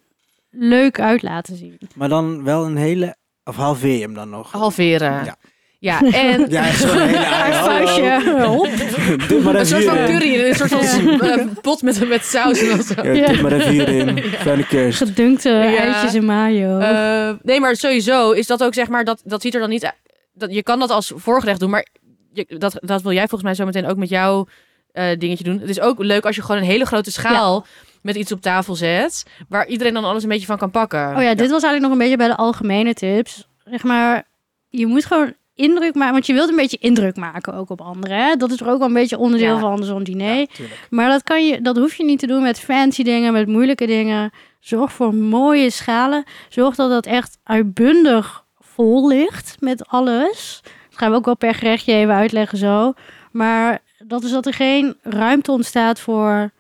leuk 0.51 1.01
uit 1.01 1.23
laten 1.23 1.57
zien. 1.57 1.79
maar 1.95 2.09
dan 2.09 2.45
wel 2.45 2.65
een 2.67 2.77
hele... 2.77 3.17
Of 3.45 3.57
halveer 3.57 3.95
je 3.95 4.01
hem 4.01 4.15
dan 4.15 4.31
nog? 4.31 4.53
Halveren. 4.53 5.25
Ja. 5.25 5.37
Ja, 5.81 6.01
en 6.13 6.47
Ja, 6.51 6.63
Hallo. 6.63 7.65
vuistje. 7.65 8.43
Hop. 8.47 9.29
Doe 9.29 9.41
maar 9.43 9.55
een 9.55 9.67
soort 9.67 9.85
van 9.85 9.97
curry, 9.97 10.45
een 10.49 10.55
soort 10.55 10.71
van 10.71 11.21
eh, 11.21 11.47
pot 11.63 11.83
met, 11.83 12.09
met 12.09 12.25
saus 12.25 12.61
en 12.69 12.83
zo. 12.83 13.13
Ja, 13.13 13.41
maar 13.43 13.53
even 13.53 13.71
hierin. 13.71 14.19
Fijne 14.23 14.67
kerst. 14.67 14.99
Gedunkte 14.99 15.49
Ja. 15.49 15.77
eitjes 15.77 16.15
in 16.15 16.25
mayo. 16.25 16.79
Eh, 16.79 17.35
nee, 17.43 17.61
maar 17.61 17.77
sowieso 17.77 18.31
is 18.31 18.47
dat 18.47 18.63
ook 18.65 18.75
zeg 18.75 18.89
maar, 18.89 19.05
dat, 19.05 19.23
dat 19.25 19.43
ziet 19.43 19.55
er 19.55 19.61
dan 19.61 19.69
niet 19.69 19.85
uit. 19.85 19.95
Dat, 20.35 20.55
je 20.55 20.63
kan 20.63 20.79
dat 20.79 20.91
als 20.91 21.13
voorgerecht 21.17 21.61
doen, 21.61 21.71
maar 21.71 21.87
je, 22.33 22.47
dat, 22.59 22.77
dat 22.81 23.03
wil 23.03 23.13
jij 23.13 23.29
volgens 23.29 23.43
mij 23.43 23.55
zo 23.55 23.65
meteen 23.65 23.87
ook 23.87 23.97
met 23.97 24.09
jouw 24.09 24.47
eh, 24.93 25.05
dingetje 25.19 25.45
doen. 25.45 25.59
Het 25.61 25.69
is 25.71 25.81
ook 25.81 25.99
leuk 25.99 26.27
als 26.27 26.37
je 26.37 26.43
gewoon 26.43 26.57
een 26.61 26.67
hele 26.67 26.85
grote 26.87 27.13
schaal 27.13 27.67
met 28.03 28.17
iets 28.17 28.33
op 28.33 28.41
tafel 28.41 28.75
zet, 28.75 29.25
waar 29.49 29.67
iedereen 29.67 29.95
dan 29.95 30.05
alles 30.05 30.23
een 30.23 30.29
beetje 30.29 30.47
van 30.47 30.59
kan 30.59 30.71
pakken. 30.71 31.17
Oh 31.17 31.23
ja, 31.23 31.35
dit 31.35 31.51
was 31.51 31.63
eigenlijk 31.63 31.81
nog 31.83 31.93
een 31.93 31.99
beetje 31.99 32.17
bij 32.17 32.29
de 32.29 32.37
algemene 32.37 32.95
tips. 32.95 33.49
zeg 33.65 33.83
maar, 33.83 34.23
je 34.69 34.87
moet 34.87 35.05
gewoon 35.05 35.35
indruk 35.61 35.95
maken. 35.95 36.13
Want 36.13 36.27
je 36.27 36.33
wilt 36.33 36.49
een 36.51 36.57
beetje 36.57 36.79
indruk 36.81 37.17
maken 37.17 37.55
ook 37.55 37.71
op 37.71 37.81
anderen. 37.81 38.17
Hè? 38.17 38.37
Dat 38.37 38.51
is 38.51 38.61
er 38.61 38.69
ook 38.69 38.79
wel 38.79 38.87
een 38.87 38.93
beetje 38.95 39.19
onderdeel 39.19 39.55
Ja. 39.55 39.61
van 39.61 39.85
zo'n 39.85 40.03
diner. 40.03 40.37
Ja. 40.39 40.47
Maar 40.91 41.09
dat, 41.09 41.23
kan 41.23 41.47
je, 41.47 41.61
dat 41.61 41.77
hoef 41.77 41.95
je 41.95 42.05
niet 42.05 42.19
te 42.19 42.27
doen 42.27 42.43
met 42.43 42.61
fancy 42.61 43.03
dingen, 43.03 43.33
met 43.33 43.49
moeilijke 43.49 43.87
dingen. 43.87 44.31
Zorg 44.61 44.93
voor 44.93 45.15
mooie 45.15 45.71
schalen. 45.71 46.25
Zorg 46.49 46.75
dat 46.75 46.91
het 46.91 47.07
echt 47.07 47.39
uitbundig 47.45 48.45
vol 48.59 49.09
ligt 49.09 49.57
met 49.61 49.87
alles. 49.89 50.61
Dat 50.89 50.99
gaan 50.99 51.11
we 51.11 51.17
ook 51.17 51.25
wel 51.25 51.37
per 51.37 51.55
gerechtje 51.55 51.93
even 51.93 52.15
uitleggen 52.15 52.59
zo. 52.59 52.93
Maar 53.33 53.79
dat 53.99 54.23
is 54.23 54.31
dat 54.31 54.47
er 54.47 54.55
geen 54.55 54.97
ruimte 55.03 55.53
ontstaat 55.53 56.01
voor... 56.01 56.51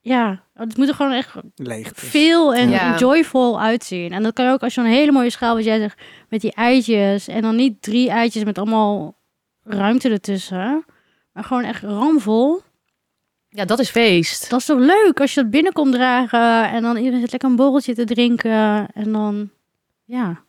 Ja, 0.00 0.42
het 0.58 0.76
moet 0.76 0.88
er 0.88 0.94
gewoon 0.94 1.12
echt 1.12 1.34
Leeg. 1.54 1.90
veel 1.94 2.54
en 2.54 2.70
Ja. 2.70 2.96
joyful 2.98 3.60
uitzien. 3.60 4.12
En 4.12 4.22
dat 4.22 4.32
kan 4.32 4.48
ook 4.50 4.62
als 4.62 4.74
je 4.74 4.80
een 4.80 4.86
hele 4.86 5.12
mooie 5.12 5.30
schaal, 5.30 5.54
wat 5.54 5.64
jij 5.64 5.78
zegt, 5.78 6.00
met 6.28 6.40
die 6.40 6.52
eitjes. 6.54 7.28
En 7.28 7.42
dan 7.42 7.56
niet 7.56 7.82
drie 7.82 8.10
eitjes 8.10 8.44
met 8.44 8.58
allemaal 8.58 9.16
ruimte 9.64 10.08
ertussen. 10.10 10.84
Maar 11.32 11.44
gewoon 11.44 11.64
echt 11.64 11.82
ramvol. 11.82 12.60
Ja, 13.48 13.64
dat 13.64 13.78
is 13.78 13.90
feest. 13.90 14.50
Dat 14.50 14.60
is 14.60 14.66
toch 14.66 14.78
leuk 14.78 15.20
als 15.20 15.34
je 15.34 15.40
dat 15.42 15.50
binnenkomt 15.50 15.92
dragen 15.92 16.70
en 16.70 16.82
dan 16.82 16.96
iedereen 16.96 17.20
zit 17.20 17.30
lekker 17.30 17.48
een 17.50 17.56
borreltje 17.56 17.94
te 17.94 18.04
drinken 18.04 18.86
en 18.94 19.12
dan, 19.12 19.50
ja, 20.04 20.40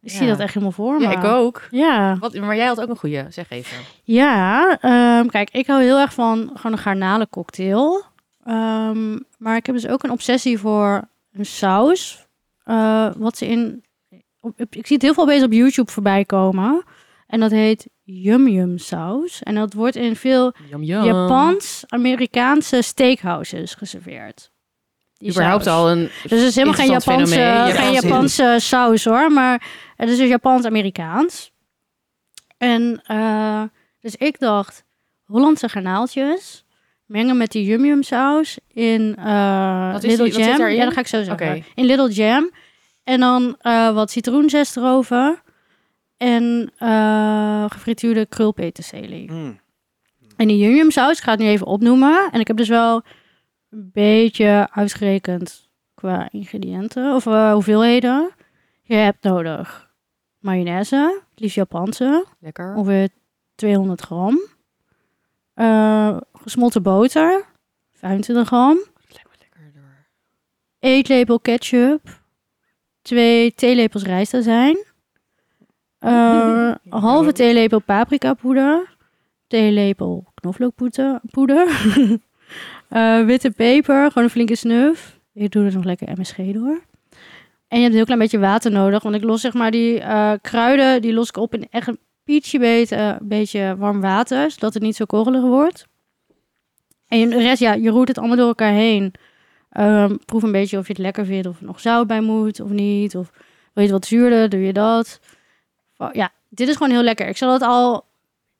ik 0.00 0.10
zie 0.10 0.26
dat 0.26 0.38
echt 0.40 0.54
helemaal 0.54 0.72
voor 0.74 0.94
me. 0.94 1.00
Ja, 1.02 1.10
ik 1.10 1.24
ook. 1.24 1.62
Ja, 1.70 2.16
Wat, 2.18 2.34
maar 2.34 2.56
jij 2.56 2.66
had 2.66 2.80
ook 2.80 2.88
een 2.88 2.96
goeie, 2.96 3.24
zeg 3.28 3.50
even. 3.50 3.76
ja 4.02 4.78
ehm, 4.80 5.26
kijk, 5.26 5.50
ik 5.50 5.66
hou 5.66 5.82
heel 5.82 5.98
erg 5.98 6.12
van 6.14 6.50
gewoon 6.54 6.72
een 6.72 6.78
garnalencocktail. 6.82 8.02
Ehm, 8.44 9.18
maar 9.38 9.56
ik 9.56 9.66
heb 9.66 9.74
dus 9.74 9.86
ook 9.86 10.02
een 10.02 10.10
obsessie 10.10 10.58
voor 10.58 11.08
een 11.32 11.46
saus. 11.46 12.26
eh, 12.64 13.10
wat 13.16 13.36
ze 13.36 13.46
in, 13.46 13.84
op, 14.40 14.60
ik 14.70 14.86
zie 14.86 14.96
het 14.96 15.02
heel 15.04 15.14
veel 15.14 15.26
bezig 15.26 15.44
op 15.44 15.52
YouTube 15.52 15.90
voorbij 15.90 16.24
komen. 16.24 16.84
En 17.26 17.40
dat 17.40 17.50
heet 17.50 17.88
yum 18.02 18.48
yum 18.48 18.78
saus. 18.78 19.42
En 19.42 19.54
dat 19.54 19.72
wordt 19.72 19.96
in 19.96 20.16
veel. 20.16 20.52
Japans-Amerikaanse 21.04 22.82
steakhouses 22.82 23.74
geserveerd. 23.74 24.50
Die 25.16 25.30
Überhaupt 25.30 25.64
saus. 25.64 25.74
al 25.74 25.90
een 25.90 26.02
Dus 26.22 26.30
het 26.30 26.40
is 26.40 26.54
helemaal 26.54 26.74
geen 26.76 26.90
Japanse, 26.90 27.34
geen 27.34 27.92
Japanse- 27.92 28.06
Japanse 28.08 28.56
saus 28.58 29.04
hoor, 29.04 29.32
maar 29.32 29.66
het 29.96 30.08
is 30.08 30.16
dus 30.16 30.28
Japans-Amerikaans. 30.28 31.52
En 32.58 33.00
eh, 33.06 33.62
dus 34.00 34.16
ik 34.16 34.38
dacht, 34.38 34.84
Hollandse 35.24 35.68
garnaaltjes 35.68 36.61
mengen 37.12 37.36
met 37.36 37.52
die 37.52 37.64
yum 37.64 37.84
yum 37.84 38.02
saus 38.02 38.58
in 38.68 39.16
eh 39.16 39.94
is 39.96 40.02
Little 40.02 40.30
die- 40.30 40.38
Jam. 40.44 40.68
Ja, 40.68 40.84
dat 40.84 40.92
ga 40.94 41.00
ik 41.00 41.06
zo 41.06 41.22
zeggen. 41.22 41.64
In 41.74 41.84
Little 41.84 42.10
Jam. 42.10 42.50
En 43.04 43.20
dan 43.20 43.56
eh, 43.60 43.94
wat 43.94 44.10
citroenzest 44.10 44.76
erover. 44.76 45.42
En 46.16 46.72
eh 46.78 47.64
gefrituurde 47.68 48.26
krulpeterselie. 48.26 49.30
Mm. 49.32 49.60
En 50.36 50.48
die 50.48 50.58
yum 50.58 50.74
yum 50.74 50.90
saus, 50.90 51.16
ik 51.18 51.24
ga 51.24 51.30
het 51.30 51.40
nu 51.40 51.46
even 51.46 51.66
opnoemen. 51.66 52.28
En 52.32 52.40
ik 52.40 52.46
heb 52.46 52.56
dus 52.56 52.68
wel 52.68 53.02
een 53.70 53.90
beetje 53.92 54.68
uitgerekend 54.70 55.70
qua 55.94 56.28
ingrediënten 56.30 57.14
of 57.14 57.24
hoeveelheden. 57.24 58.30
Je 58.82 58.94
hebt 58.94 59.22
nodig 59.24 59.90
mayonaise, 60.38 61.20
liefst 61.34 61.56
Japanse, 61.56 62.26
Lekker. 62.40 62.74
ongeveer 62.74 63.08
200 63.54 64.00
gram. 64.00 64.38
Gesmolten 66.42 66.82
boter, 66.82 67.44
25 67.92 68.46
gram. 68.46 68.78
Eetlepel 70.78 71.40
ketchup, 71.40 72.20
twee 73.02 73.54
theelepels 73.54 74.02
rijstazijn. 74.02 74.84
Een 75.98 76.76
halve 77.08 77.32
theelepel 77.32 77.80
paprika 77.80 78.34
poeder. 78.34 78.96
Theelepel 79.46 80.24
knoflookpoeder. 80.34 81.20
poeder. 81.30 81.68
Eh, 82.88 83.24
witte 83.24 83.50
peper, 83.50 84.08
gewoon 84.08 84.24
een 84.24 84.30
flinke 84.30 84.56
snuf. 84.56 85.20
Ik 85.32 85.50
doe 85.50 85.64
er 85.64 85.74
nog 85.74 85.84
lekker 85.84 86.08
MSG 86.18 86.36
door. 86.36 86.82
En 87.68 87.78
je 87.78 87.82
hebt 87.82 87.86
een 87.86 87.92
heel 87.92 88.04
klein 88.04 88.18
beetje 88.18 88.38
water 88.38 88.70
nodig. 88.70 89.02
Want 89.02 89.14
ik 89.14 89.22
los 89.22 89.40
zeg 89.40 89.52
maar 89.52 89.70
die 89.70 90.00
eh, 90.00 90.32
kruiden, 90.40 91.02
die 91.02 91.12
los 91.12 91.28
ik 91.28 91.36
op 91.36 91.54
in 91.54 91.66
echt 91.70 91.88
een 91.88 91.98
pietje 92.24 92.58
beetje, 92.58 93.18
beetje 93.22 93.76
warm 93.78 94.00
water. 94.00 94.50
Zodat 94.50 94.74
het 94.74 94.82
niet 94.82 94.96
zo 94.96 95.04
korrelig 95.04 95.42
wordt. 95.42 95.86
En 97.20 97.30
de 97.30 97.38
rest, 97.38 97.60
ja, 97.60 97.72
je 97.72 97.90
roert 97.90 98.08
het 98.08 98.18
allemaal 98.18 98.36
door 98.36 98.46
elkaar 98.46 98.72
heen. 98.72 99.12
Ehm, 99.70 100.16
proef 100.24 100.42
een 100.42 100.52
beetje 100.52 100.78
of 100.78 100.86
je 100.86 100.92
het 100.92 101.02
lekker 101.02 101.24
vindt, 101.26 101.46
of 101.46 101.58
er 101.60 101.66
nog 101.66 101.80
zout 101.80 102.06
bij 102.06 102.20
moet 102.20 102.60
of 102.60 102.68
niet. 102.70 103.16
Of 103.16 103.30
wil 103.72 103.84
je 103.84 103.90
het 103.90 103.90
wat 103.90 104.06
zuurder, 104.06 104.48
doe 104.48 104.60
je 104.60 104.72
dat. 104.72 105.20
Ja, 106.12 106.30
dit 106.48 106.68
is 106.68 106.76
gewoon 106.76 106.92
heel 106.92 107.02
lekker. 107.02 107.28
Ik 107.28 107.36
zal 107.36 107.52
het 107.52 107.62
al, 107.62 107.92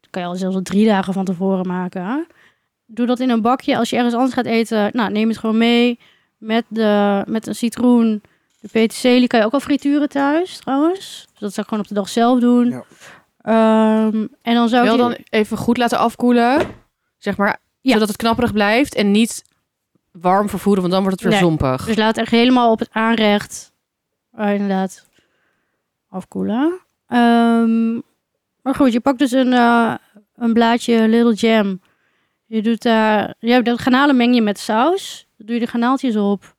dat 0.01 0.11
kan 0.11 0.23
je 0.23 0.29
al 0.29 0.35
zelfs 0.37 0.55
al 0.57 0.63
drie 0.63 0.87
dagen 0.87 1.13
van 1.13 1.25
tevoren 1.25 1.67
maken. 1.67 2.05
hè. 2.05 2.19
Doe 2.87 3.07
dat 3.07 3.21
in 3.21 3.31
een 3.31 3.41
bakje. 3.43 3.77
Als 3.77 3.91
je 3.91 3.97
ergens 3.97 4.15
anders 4.15 4.33
gaat 4.35 4.47
eten, 4.47 4.91
nou, 4.93 5.11
neem 5.13 5.29
het 5.29 5.39
gewoon 5.39 5.59
mee. 5.59 5.99
Met, 6.39 6.65
de, 6.69 7.23
met 7.27 7.47
een 7.47 7.55
citroen, 7.55 8.23
de 8.61 8.69
peterselie. 8.73 9.27
Kan 9.27 9.41
je 9.41 9.47
ook 9.47 9.53
al 9.53 9.61
frituren 9.61 10.09
thuis, 10.09 10.57
trouwens. 10.59 11.27
Dus 11.31 11.41
dat 11.41 11.53
zou 11.53 11.61
ik 11.63 11.69
gewoon 11.69 11.81
op 11.81 11.89
de 11.89 11.95
dag 11.95 12.09
zelf 12.09 12.41
doen. 12.41 12.69
Ja. 12.69 12.85
Ehm, 13.43 14.27
en 14.43 14.55
dan 14.55 14.69
zou 14.69 14.83
ik... 14.85 14.97
Wel 14.97 15.09
die- 15.09 15.17
dan 15.17 15.25
even 15.41 15.57
goed 15.57 15.77
laten 15.77 15.99
afkoelen. 15.99 16.61
Zeg 17.19 17.37
maar, 17.37 17.59
Ja. 17.83 17.93
zodat 17.93 18.09
het 18.09 18.17
knapperig 18.17 18.53
blijft. 18.53 18.95
En 18.95 19.11
niet 19.11 19.45
warm 20.11 20.49
vervoeren, 20.49 20.81
want 20.83 20.95
dan 20.95 21.03
wordt 21.03 21.21
het 21.21 21.29
weer 21.31 21.41
Nee. 21.41 21.49
zompig. 21.49 21.85
Dus 21.85 21.97
laat 21.97 22.09
het 22.17 22.19
echt 22.19 22.31
helemaal 22.31 22.71
op 22.71 22.79
het 22.79 22.89
aanrecht 22.93 23.73
eh, 24.33 24.53
inderdaad 24.53 25.09
afkoelen. 26.09 26.81
Ehm, 27.07 27.93
maar 28.63 28.75
goed, 28.75 28.93
je 28.93 29.01
pakt 29.01 29.19
dus 29.19 29.33
een, 29.33 29.53
eh, 29.53 29.95
een 30.37 30.53
blaadje 30.53 31.09
Little 31.09 31.35
Jam. 31.35 31.81
Je 32.47 32.63
doet 32.63 32.83
daar, 32.83 33.35
ja, 33.39 33.61
dat 33.61 33.81
garnalen 33.81 34.17
meng 34.17 34.35
je 34.35 34.43
met 34.43 34.59
saus. 34.59 35.27
Dan 35.37 35.47
doe 35.47 35.55
je 35.55 35.61
de 35.61 35.67
garnaaltjes 35.71 36.17
op. 36.17 36.55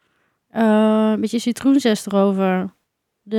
Eh, 0.50 1.10
een 1.14 1.22
beetje 1.22 1.40
citroenzest 1.40 2.08
erover. 2.08 2.74
De, 3.22 3.38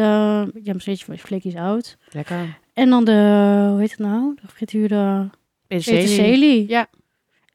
ja, 0.63 0.73
een 0.73 0.81
beetje 0.85 1.19
flikjes 1.19 1.53
zout. 1.53 1.97
Lekker. 2.11 2.59
En 2.73 2.91
dan 2.91 3.05
de, 3.05 3.67
hoe 3.71 3.81
heet 3.81 3.91
het 3.91 3.99
nou? 3.99 4.35
De 4.35 4.47
gefrituurde 4.47 5.31
Peterselie. 5.67 6.01
peterselie. 6.01 6.69
Ja. 6.69 6.87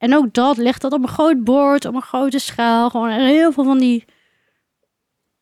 En 0.00 0.14
ook 0.14 0.32
dat, 0.34 0.56
leg 0.56 0.78
dat 0.78 0.92
op 0.92 1.02
een 1.02 1.08
groot 1.08 1.44
bord, 1.44 1.84
op 1.84 1.94
een 1.94 2.02
grote 2.02 2.38
schaal. 2.38 2.90
Gewoon 2.90 3.10
heel 3.10 3.52
veel 3.52 3.64
van 3.64 3.78
die 3.78 4.04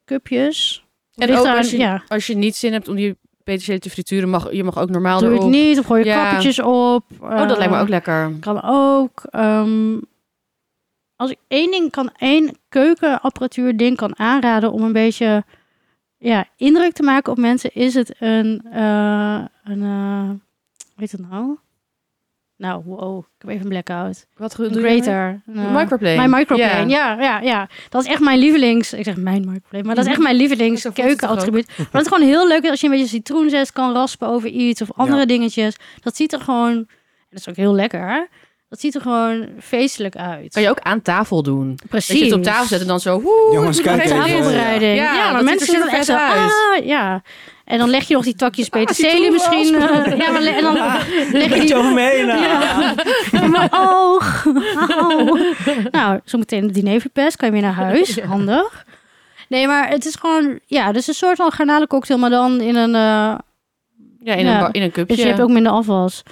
cupjes. 0.04 0.84
En 1.16 1.36
ook 1.36 1.46
als 1.46 1.70
je, 1.70 1.78
ja, 1.78 2.02
als 2.08 2.26
je 2.26 2.36
niet 2.36 2.56
zin 2.56 2.72
hebt 2.72 2.88
om 2.88 2.94
die 2.96 3.16
peterselie 3.44 3.80
te 3.80 3.90
frituren, 3.90 4.28
mag, 4.28 4.52
je 4.52 4.64
mag 4.64 4.78
ook 4.78 4.88
normaal 4.90 5.20
doe 5.20 5.32
het 5.32 5.44
niet. 5.44 5.78
Of 5.78 5.86
gooi 5.86 6.00
je 6.02 6.06
Ja. 6.08 6.22
kappertjes 6.22 6.58
op. 6.60 7.04
Oh, 7.20 7.48
dat 7.48 7.56
lijkt 7.56 7.70
me 7.72 7.76
Eh, 7.76 7.82
ook 7.82 7.88
lekker. 7.88 8.32
Kan 8.40 8.62
ook. 8.62 9.22
ehm, 9.30 9.98
als 11.16 11.30
ik 11.30 11.38
één 11.48 11.70
ding 11.70 11.90
kan, 11.90 12.10
één 12.16 12.56
keukenapparatuur 12.68 13.76
ding 13.76 13.96
kan 13.96 14.18
aanraden 14.18 14.72
om 14.72 14.82
een 14.82 14.92
beetje 14.92 15.44
ja, 16.18 16.46
indruk 16.56 16.92
te 16.92 17.02
maken 17.02 17.32
op 17.32 17.38
mensen, 17.38 17.74
is 17.74 17.94
het 17.94 18.14
een, 18.18 18.62
eh 18.72 19.44
een 19.64 19.82
eh, 19.82 20.28
hoe 20.28 20.96
heet 20.96 21.12
het 21.12 21.30
nou? 21.30 21.58
Nou, 22.58 22.82
wow, 22.84 23.18
ik 23.18 23.24
heb 23.38 23.50
even 23.50 23.62
een 23.62 23.68
blackout. 23.68 24.26
Wat 24.36 24.54
Een 25.46 25.56
eh, 25.56 25.74
microplane. 25.74 26.16
Mijn 26.16 26.30
microplane, 26.30 26.88
ja. 26.90 27.16
ja, 27.20 27.40
ja, 27.40 27.68
Dat 27.88 28.02
is 28.04 28.08
echt 28.10 28.20
mijn 28.20 28.38
lievelings... 28.38 28.92
Ik 28.92 29.04
zeg 29.04 29.16
mijn 29.16 29.40
microplane, 29.40 29.84
maar 29.84 29.94
dat 29.94 30.04
is 30.04 30.10
echt 30.10 30.20
mijn 30.20 30.36
lievelings 30.36 30.86
keukenattribuut. 30.92 31.66
Maar 31.76 31.86
het 31.92 32.00
is 32.00 32.08
gewoon 32.08 32.28
heel 32.28 32.48
leuk 32.48 32.68
als 32.68 32.80
je 32.80 32.86
een 32.86 32.92
beetje 32.92 33.08
citroenzest 33.08 33.72
kan 33.72 33.92
raspen 33.92 34.28
over 34.28 34.48
iets 34.48 34.82
of 34.82 34.92
andere 34.92 35.20
Ja. 35.20 35.26
dingetjes. 35.26 35.76
Dat 36.00 36.16
ziet 36.16 36.32
er 36.32 36.40
gewoon... 36.40 36.72
en 36.72 36.86
Dat 37.30 37.40
is 37.40 37.48
ook 37.48 37.56
heel 37.56 37.74
lekker, 37.74 38.08
hè? 38.08 38.24
Dat 38.68 38.80
ziet 38.80 38.94
er 38.94 39.00
gewoon 39.00 39.48
feestelijk 39.60 40.16
uit. 40.16 40.52
Kan 40.52 40.62
je 40.62 40.70
ook 40.70 40.80
aan 40.80 41.02
tafel 41.02 41.42
doen. 41.42 41.78
Precies. 41.88 42.08
Dat 42.08 42.18
je 42.18 42.24
het 42.24 42.34
op 42.34 42.42
tafel 42.42 42.66
zet 42.66 42.80
en 42.80 42.86
dan 42.86 43.00
zo... 43.00 43.20
Woe, 43.20 43.52
Jongens, 43.52 43.80
kijk 43.82 44.04
even. 44.04 44.16
Tafelbereiding. 44.16 44.96
Ja, 44.96 45.14
Ja, 45.14 45.24
maar 45.24 45.32
dat 45.32 45.44
mensen 45.44 45.74
er 45.74 45.86
er 45.86 45.92
echt 45.92 46.04
zo... 46.06 46.14
Ah, 46.14 46.84
ja. 46.84 47.22
En 47.68 47.78
dan 47.78 47.88
leg 47.90 48.08
je 48.08 48.14
nog 48.14 48.24
die 48.24 48.34
takjes 48.34 48.70
Ah, 48.70 48.80
peterselie 48.80 49.12
citroen 49.12 49.32
misschien. 49.32 50.16
ja, 50.18 50.30
maar 50.30 50.40
le- 50.42 50.50
en 50.50 50.62
dan 50.62 50.74
leg 51.32 51.54
je 51.54 51.60
die... 51.60 51.74
over 51.76 51.92
me 51.92 52.00
heen. 52.00 52.30
ah. 52.30 52.40
Ja. 52.40 52.94
In 53.42 53.50
mijn 53.50 53.68
oog. 53.88 54.44
Nou, 55.90 56.20
zo 56.24 56.38
meteen 56.38 56.62
het 56.64 56.74
diner 56.74 57.00
verpest. 57.00 57.36
Kan 57.36 57.46
je 57.48 57.52
weer 57.54 57.62
naar 57.62 57.72
huis. 57.74 58.20
Handig. 58.20 58.84
Nee, 59.48 59.66
maar 59.66 59.88
het 59.88 60.04
is 60.06 60.14
gewoon... 60.14 60.58
Ja, 60.66 60.92
dus 60.92 61.06
een 61.08 61.14
soort 61.14 61.36
van 61.36 61.52
garnalencocktail, 61.52 62.18
maar 62.18 62.30
dan 62.30 62.60
in 62.60 62.76
een... 62.76 62.94
eh, 62.94 63.34
Ja, 64.22 64.34
in, 64.34 64.44
Ja. 64.44 64.54
Een, 64.54 64.60
ba- 64.60 64.68
in 64.72 64.82
een 64.82 64.90
cupje. 64.90 65.14
dus 65.14 65.24
je 65.24 65.28
hebt 65.30 65.40
ook 65.42 65.48
minder 65.50 65.72
afwas. 65.72 66.22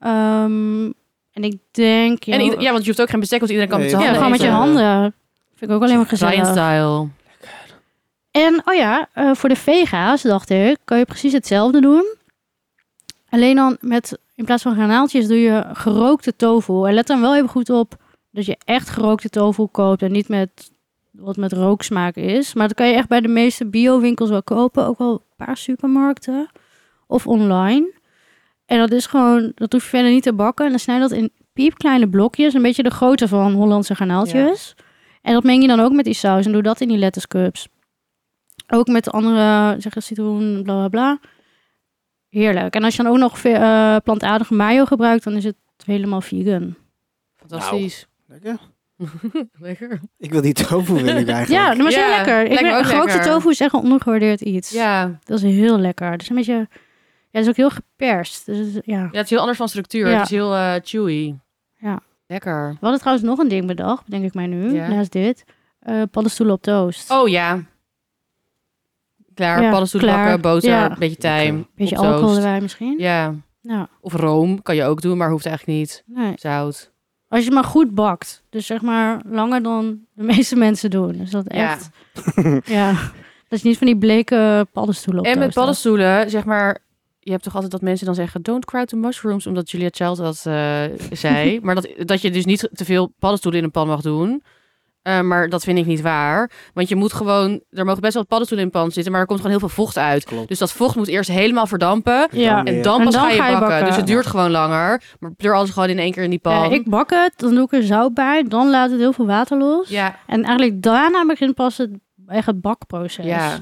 Ehm, 0.00 0.84
en 1.32 1.42
ik 1.42 1.56
denk... 1.70 2.24
en 2.24 2.40
ieder- 2.40 2.60
ja, 2.60 2.70
want 2.70 2.82
je 2.82 2.88
hoeft 2.88 3.00
ook 3.02 3.10
geen 3.10 3.20
bestek, 3.20 3.38
want 3.38 3.50
iedereen 3.50 3.70
kan 3.70 3.80
Nee, 3.80 3.88
met 3.90 4.00
zijn 4.00 4.12
ja, 4.12 4.16
gewoon 4.16 4.30
met 4.32 4.40
je 4.42 4.48
handen. 4.48 5.14
Vind 5.56 5.70
ik 5.70 5.76
ook 5.76 5.82
alleen 5.82 5.96
maar 5.96 6.06
Ryan 6.10 6.28
gezellig. 6.30 6.46
style. 6.46 7.08
En, 8.30 8.62
oh 8.64 8.74
ja, 8.74 9.08
eh, 9.12 9.34
voor 9.34 9.48
de 9.48 9.56
vega's 9.56 10.22
dacht 10.22 10.50
ik, 10.50 10.78
kan 10.84 10.98
je 10.98 11.04
precies 11.04 11.32
hetzelfde 11.32 11.80
doen. 11.80 12.16
Alleen 13.28 13.56
dan 13.56 13.76
met, 13.80 14.18
in 14.34 14.44
plaats 14.44 14.62
van 14.62 14.74
granaaltjes 14.74 15.26
doe 15.26 15.40
je 15.40 15.64
gerookte 15.72 16.36
tofu. 16.36 16.86
En 16.86 16.94
let 16.94 17.06
dan 17.06 17.20
wel 17.20 17.36
even 17.36 17.48
goed 17.48 17.70
op 17.70 17.96
dat 18.30 18.46
je 18.46 18.56
echt 18.64 18.88
gerookte 18.88 19.28
tofu 19.28 19.66
koopt 19.66 20.02
en 20.02 20.12
niet 20.12 20.28
met 20.28 20.70
wat 21.10 21.36
met 21.36 21.52
rooksmaak 21.52 22.16
is. 22.16 22.54
Maar 22.54 22.68
dat 22.68 22.76
kan 22.76 22.88
je 22.88 22.94
echt 22.94 23.08
bij 23.08 23.20
de 23.20 23.28
meeste 23.28 23.66
bio-winkels 23.66 24.30
wel 24.30 24.42
kopen. 24.42 24.86
Ook 24.86 24.98
wel 24.98 25.12
een 25.12 25.46
paar 25.46 25.56
supermarkten. 25.56 26.48
Of 27.06 27.26
online. 27.26 27.92
En 28.66 28.78
dat 28.78 28.90
is 28.90 29.06
gewoon, 29.06 29.52
dat 29.54 29.72
hoef 29.72 29.82
je 29.82 29.88
verder 29.88 30.10
niet 30.10 30.22
te 30.22 30.32
bakken. 30.32 30.64
En 30.64 30.70
dan 30.70 30.80
snij 30.80 30.94
je 30.94 31.00
dat 31.00 31.12
in 31.12 31.32
piepkleine 31.52 32.08
blokjes. 32.08 32.54
Een 32.54 32.62
beetje 32.62 32.82
de 32.82 32.90
grootte 32.90 33.28
van 33.28 33.52
Hollandse 33.52 33.94
garnaaltjes. 33.94 34.74
En 35.22 35.32
dat 35.32 35.42
meng 35.42 35.62
je 35.62 35.68
dan 35.68 35.80
ook 35.80 35.92
met 35.92 36.04
die 36.04 36.14
saus. 36.14 36.46
En 36.46 36.52
doe 36.52 36.62
dat 36.62 36.80
in 36.80 36.88
die 36.88 36.98
lettuce 36.98 37.28
cups. 37.28 37.68
Ook 38.70 38.86
met 38.88 39.10
andere, 39.10 39.74
zeggen 39.80 40.02
citroen, 40.02 40.62
bla 40.62 40.74
bla 40.74 40.88
bla. 40.88 41.18
Heerlijk. 42.28 42.74
En 42.74 42.84
als 42.84 42.96
je 42.96 43.02
dan 43.02 43.12
ook 43.12 43.18
nog 43.18 43.38
eh, 43.38 43.96
plantaardige 44.04 44.54
mayo 44.54 44.84
gebruikt, 44.84 45.24
dan 45.24 45.32
is 45.36 45.44
het 45.44 45.56
helemaal 45.84 46.20
vegan. 46.20 46.74
Fantastisch. 47.36 48.06
Lekker. 48.26 48.58
Lekker. 49.68 50.00
Ik 50.18 50.32
wil 50.32 50.40
die 50.40 50.52
tofu 50.52 50.92
wil 50.94 51.16
ik 51.22 51.28
eigenlijk. 51.28 51.48
Ja, 51.48 51.74
dat 51.74 51.86
is 51.88 51.94
heel 51.94 52.08
Ja, 52.08 52.16
lekker. 52.16 52.42
Ik 52.50 52.58
vind, 52.58 52.74
ook 52.74 52.84
gerookte 52.84 53.12
lekker. 53.14 53.30
tofu 53.30 53.50
is 53.50 53.60
echt 53.60 53.72
een 53.74 53.80
ondergewaardeerd 53.80 54.40
iets. 54.40 54.70
Ja. 54.70 55.18
Dat 55.24 55.42
is 55.42 55.54
heel 55.56 55.78
lekker. 55.78 56.10
Het 56.10 56.22
is 56.22 56.28
een 56.28 56.36
beetje, 56.36 56.52
ja, 56.52 56.66
het 57.30 57.42
is 57.42 57.48
ook 57.48 57.56
heel 57.56 57.70
geperst. 57.70 58.46
Dus, 58.46 58.74
het- 58.74 58.84
ja. 58.86 58.98
ja, 58.98 59.08
het 59.12 59.24
is 59.24 59.30
heel 59.30 59.38
anders 59.38 59.58
van 59.58 59.68
structuur. 59.68 60.08
Ja. 60.08 60.14
Het 60.16 60.24
is 60.24 60.30
heel 60.30 60.54
eh, 60.54 60.74
chewy. 60.82 61.34
Ja. 61.78 62.00
Lekker. 62.26 62.68
We 62.70 62.76
hadden 62.80 62.98
trouwens 63.00 63.26
nog 63.28 63.38
een 63.38 63.48
ding 63.48 63.66
bedacht, 63.66 64.04
bedenk 64.04 64.24
ik 64.24 64.34
mij 64.34 64.46
nu, 64.46 64.74
Ja. 64.74 64.88
naast 64.88 65.12
dit. 65.12 65.44
Eh 65.78 66.02
paddenstoelen 66.10 66.54
op 66.54 66.62
toast. 66.62 67.10
Oh 67.10 67.28
ja. 67.28 67.60
Klaar, 69.38 69.62
Ja, 69.62 69.70
paddenstoelen 69.70 70.10
klaar. 70.10 70.24
bakken, 70.24 70.40
boter, 70.50 70.68
Ja. 70.70 70.90
een 70.90 70.96
beetje 70.98 71.16
tijm, 71.16 71.66
beetje 71.74 71.96
op 71.96 72.02
toast. 72.02 72.14
alcohol 72.14 72.36
erbij 72.36 72.60
misschien. 72.60 72.94
Ja. 72.98 73.34
Nou, 73.62 73.86
Of 74.00 74.12
room 74.12 74.62
kan 74.62 74.76
je 74.76 74.84
ook 74.84 75.00
doen, 75.02 75.16
maar 75.16 75.30
hoeft 75.30 75.46
eigenlijk 75.46 75.78
niet. 75.78 76.02
nee. 76.06 76.32
Zout. 76.36 76.90
Als 77.28 77.40
je 77.40 77.46
het 77.46 77.54
maar 77.54 77.64
goed 77.64 77.94
bakt. 77.94 78.42
Dus 78.50 78.66
zeg 78.66 78.80
maar 78.82 79.20
langer 79.26 79.62
dan 79.62 79.98
de 80.14 80.22
meeste 80.32 80.56
mensen 80.56 80.90
doen. 80.90 81.12
Dus 81.12 81.30
dat 81.30 81.44
Ja. 81.48 81.72
echt, 81.72 81.90
ja. 82.64 82.90
Dat 83.48 83.58
is 83.58 83.62
niet 83.62 83.78
van 83.78 83.86
die 83.86 83.96
bleke 83.96 84.66
paddenstoelen 84.72 85.22
op 85.22 85.28
En 85.30 85.38
met 85.38 85.54
paddenstoelen, 85.54 86.30
zeg 86.30 86.44
maar... 86.44 86.78
Je 87.18 87.30
hebt 87.30 87.42
toch 87.44 87.54
altijd 87.54 87.72
dat 87.72 87.82
mensen 87.82 88.06
dan 88.06 88.14
zeggen... 88.14 88.42
Don't 88.42 88.64
crowd 88.64 88.88
the 88.88 88.96
mushrooms, 88.96 89.46
omdat 89.46 89.70
Julia 89.70 89.88
Child 89.90 90.16
dat 90.16 90.42
eh, 90.46 90.82
zei. 91.12 91.58
maar 91.62 91.74
dat, 91.74 91.88
dat 92.04 92.20
je 92.22 92.30
dus 92.30 92.44
niet 92.44 92.68
te 92.72 92.84
veel 92.84 93.12
paddenstoelen 93.18 93.60
in 93.60 93.66
een 93.66 93.72
pan 93.72 93.86
mag 93.86 94.00
doen. 94.00 94.42
Eh, 95.08 95.20
maar 95.20 95.48
dat 95.48 95.64
vind 95.64 95.78
ik 95.78 95.86
niet 95.86 96.00
waar. 96.00 96.50
Want 96.74 96.88
je 96.88 96.96
moet 96.96 97.12
gewoon... 97.12 97.60
Er 97.70 97.84
mogen 97.84 98.00
best 98.00 98.12
wel 98.12 98.22
wat 98.22 98.28
paddenstoelen 98.30 98.66
in 98.66 98.72
pan 98.72 98.90
zitten... 98.90 99.12
maar 99.12 99.20
er 99.20 99.26
komt 99.26 99.40
gewoon 99.40 99.58
heel 99.58 99.68
veel 99.68 99.76
vocht 99.84 99.98
uit. 99.98 100.24
Klopt. 100.24 100.48
Dus 100.48 100.58
dat 100.58 100.72
vocht 100.72 100.96
moet 100.96 101.08
eerst 101.08 101.30
helemaal 101.30 101.66
verdampen. 101.66 102.28
Ja. 102.30 102.64
En 102.64 102.82
dan 102.82 102.98
En 102.98 103.04
pas 103.04 103.14
dan 103.14 103.22
ga 103.24 103.30
je, 103.30 103.36
ga 103.38 103.46
je 103.46 103.52
bakken. 103.52 103.68
bakken. 103.68 103.86
Dus 103.86 103.96
het 103.96 104.06
duurt 104.06 104.26
gewoon 104.26 104.50
langer. 104.50 105.02
Maar 105.20 105.32
pleur 105.32 105.54
alles 105.54 105.70
gewoon 105.70 105.88
in 105.88 105.98
één 105.98 106.12
keer 106.12 106.22
in 106.22 106.30
die 106.30 106.38
pan. 106.38 106.52
Ja, 106.68 106.74
ik 106.74 106.84
bak 106.90 107.10
het, 107.10 107.32
dan 107.36 107.54
doe 107.54 107.64
ik 107.64 107.72
er 107.72 107.82
zout 107.82 108.14
bij. 108.14 108.44
Dan 108.48 108.70
laat 108.70 108.90
het 108.90 109.00
heel 109.00 109.12
veel 109.12 109.26
water 109.26 109.58
los. 109.58 109.88
ja, 109.88 110.16
En 110.26 110.42
eigenlijk 110.44 110.82
daarna 110.82 111.26
begint 111.26 111.54
pas 111.54 111.76
het, 111.76 111.90
echt 112.26 112.46
het 112.46 112.60
bakproces. 112.60 113.24
ja. 113.24 113.58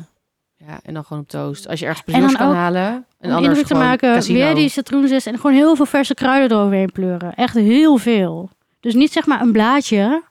Ja, 0.67 0.79
en 0.83 0.95
dan 0.95 1.05
gewoon 1.05 1.23
op 1.23 1.29
toast. 1.29 1.69
Als 1.69 1.79
je 1.81 1.87
ergens 1.87 2.05
brioche 2.05 2.37
kan 2.37 2.49
ook 2.49 2.55
halen. 2.55 2.83
En 2.83 3.05
Om 3.21 3.31
anders 3.31 3.47
indruk 3.47 3.67
te 3.67 3.75
maken, 3.75 4.15
casino. 4.15 4.39
weer 4.39 4.55
die 4.55 4.69
citroenzest 4.69 5.27
en 5.27 5.35
gewoon 5.37 5.57
heel 5.57 5.77
veel 5.77 5.87
verse 5.87 6.15
kruiden 6.15 6.59
eroverheen 6.59 6.93
pleuren. 6.93 7.35
Echt 7.35 7.55
heel 7.55 7.97
veel. 7.97 8.51
Dus 8.81 8.95
niet 8.95 9.13
zeg 9.13 9.27
maar 9.27 9.41
een 9.41 9.53
blaadje. 9.53 10.23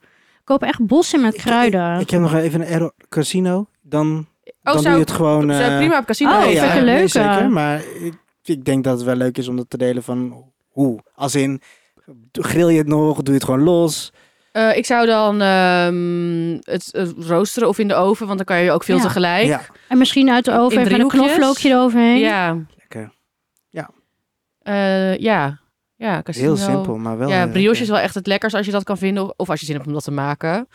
Koop 0.46 0.64
echt 0.64 0.86
bossen 0.86 1.22
met 1.22 1.36
kruiden. 1.36 2.00
Ik 2.00 2.10
heb 2.10 2.22
nog 2.22 2.34
even 2.34 2.62
een 2.62 2.68
error 2.68 2.94
casino. 3.10 3.68
Dan, 3.82 4.28
Oh, 4.64 4.74
dan 4.74 4.84
doe 4.84 4.92
je 4.94 5.00
het 5.00 5.12
gewoon. 5.12 5.52
zou 5.52 5.72
eh, 5.72 5.78
prima 5.78 5.98
op 5.98 6.06
casino 6.06 6.30
Oh, 6.32 6.48
een 6.48 6.54
nee, 6.54 6.82
leuke. 6.84 7.08
zeker. 7.08 7.50
Maar 7.50 7.82
ik, 8.04 8.14
ik 8.44 8.66
denk 8.66 8.84
dat 8.84 8.96
het 8.98 9.06
wel 9.06 9.16
leuk 9.16 9.38
is 9.38 9.48
om 9.48 9.56
dat 9.56 9.70
te 9.70 9.78
delen 9.78 10.04
van 10.04 10.44
hoe. 10.70 11.00
Als 11.14 11.36
in, 11.36 11.62
grill 12.32 12.68
je 12.72 12.78
het 12.78 12.88
nog, 12.88 13.16
doe 13.16 13.26
je 13.26 13.40
het 13.40 13.44
gewoon 13.44 13.64
los. 13.64 14.14
Eh, 14.52 14.78
ik 14.78 14.86
zou 14.86 15.06
dan 15.06 15.42
ehm, 15.42 16.52
het, 16.72 16.88
het 16.92 17.14
roosteren 17.28 17.68
of 17.70 17.80
in 17.80 17.88
de 17.88 17.96
oven, 17.96 18.26
want 18.26 18.38
dan 18.38 18.46
kan 18.48 18.64
je 18.64 18.72
ook 18.72 18.84
veel 18.84 18.98
Ja. 18.98 19.02
tegelijk. 19.04 19.46
Ja, 19.46 19.62
En 19.90 19.98
misschien 19.98 20.30
uit 20.30 20.46
de 20.46 20.58
oven 20.60 20.80
even 20.82 21.00
een 21.00 21.08
knoflookje 21.08 21.70
eroverheen. 21.70 22.20
Ja. 22.20 22.58
lekker. 22.78 23.14
Eh, 24.62 25.18
ja. 25.18 25.60
Ja, 25.98 26.22
casino. 26.22 26.46
Heel 26.46 26.58
simpel, 26.58 26.98
maar 26.98 27.18
wel. 27.18 27.30
Ja, 27.30 27.48
brioche 27.48 27.82
is 27.82 27.90
wel 27.90 28.00
echt 28.00 28.16
het 28.16 28.28
lekkerste 28.28 28.58
als 28.58 28.66
je 28.66 28.72
dat 28.72 28.84
kan 28.84 28.98
vinden. 28.98 29.24
Of, 29.24 29.34
of 29.36 29.50
als 29.50 29.60
je 29.60 29.66
zin 29.66 29.76
hebt 29.76 29.88
om 29.88 29.94
dat 29.94 30.04
te 30.04 30.12
maken. 30.12 30.68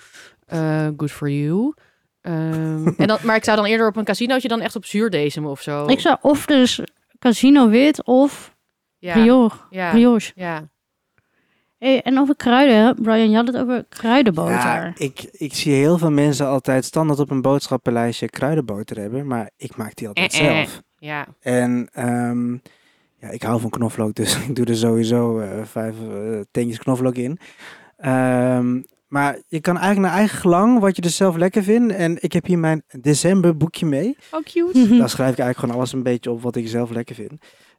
Eh, 0.47 0.89
good 0.97 1.11
for 1.11 1.31
you. 1.31 1.75
Ehm, 2.21 2.87
en 3.03 3.07
dan, 3.07 3.19
maar 3.23 3.37
ik 3.37 3.45
zou 3.45 3.57
dan 3.57 3.67
eerder 3.67 3.87
op 3.87 3.97
een 3.97 4.05
casinootje 4.05 4.49
dan 4.49 4.61
echt 4.61 4.77
op 4.77 4.85
zuurdesem 4.85 5.47
of 5.47 5.61
zo. 5.61 5.87
Ik 5.87 6.01
zou 6.01 6.17
of 6.21 6.47
dus 6.47 6.81
casino 7.19 7.69
wit 7.69 8.05
of 8.05 8.57
ja. 8.99 9.13
brioche. 9.13 9.57
Ja. 9.71 9.91
brioche. 9.91 10.33
ja. 10.35 10.69
Hey, 11.79 12.03
en 12.03 12.19
over 12.19 12.37
kruiden, 12.37 13.03
Brian, 13.03 13.31
je 13.31 13.37
had 13.37 13.47
het 13.47 13.57
over 13.57 13.85
kruidenboter. 13.89 14.53
Ja, 14.53 14.93
ik, 14.97 15.29
ik 15.33 15.55
zie 15.55 15.73
heel 15.73 15.99
veel 15.99 16.11
mensen 16.11 16.47
altijd 16.47 16.85
standaard 16.85 17.19
op 17.19 17.31
een 17.31 17.43
boodschappenlijstje 17.43 18.31
kruidenboter 18.31 18.99
hebben. 18.99 19.27
Maar 19.27 19.51
ik 19.57 19.77
maak 19.77 19.95
die 19.95 20.09
altijd 20.09 20.33
Eh, 20.33 20.41
eh. 20.41 20.57
zelf. 20.57 20.83
Ja. 20.99 21.27
En 21.41 21.89
ehm, 21.93 22.57
ja, 23.21 23.29
ik 23.29 23.43
hou 23.43 23.61
van 23.61 23.71
knoflook, 23.71 24.15
dus 24.15 24.37
ik 24.49 24.57
doe 24.57 24.65
er 24.67 24.77
sowieso 24.77 25.39
eh, 25.39 25.65
vijf 25.65 25.95
uh, 26.13 26.41
teentjes 26.51 26.79
knoflook 26.79 27.15
in. 27.17 27.39
Ehm, 27.97 28.81
maar 29.09 29.39
je 29.49 29.61
kan 29.61 29.77
eigenlijk 29.79 30.07
naar 30.07 30.19
eigen 30.19 30.39
gelang 30.39 30.79
wat 30.81 30.97
je 30.97 31.03
er 31.03 31.11
zelf 31.11 31.37
lekker 31.37 31.63
vindt. 31.63 31.93
En 31.95 32.17
ik 32.21 32.33
heb 32.33 32.47
hier 32.47 32.59
mijn 32.59 32.83
december 33.01 33.57
boekje 33.57 33.87
mee. 33.87 34.17
Oh, 34.31 34.41
cute. 34.43 34.97
Daar 34.99 35.09
schrijf 35.17 35.33
ik 35.33 35.39
eigenlijk 35.39 35.59
gewoon 35.59 35.75
alles 35.75 35.93
een 35.93 36.03
beetje 36.03 36.31
op 36.31 36.43
wat 36.43 36.57
ik 36.57 36.69
zelf 36.69 36.91
lekker 36.91 37.15
vind. 37.15 37.33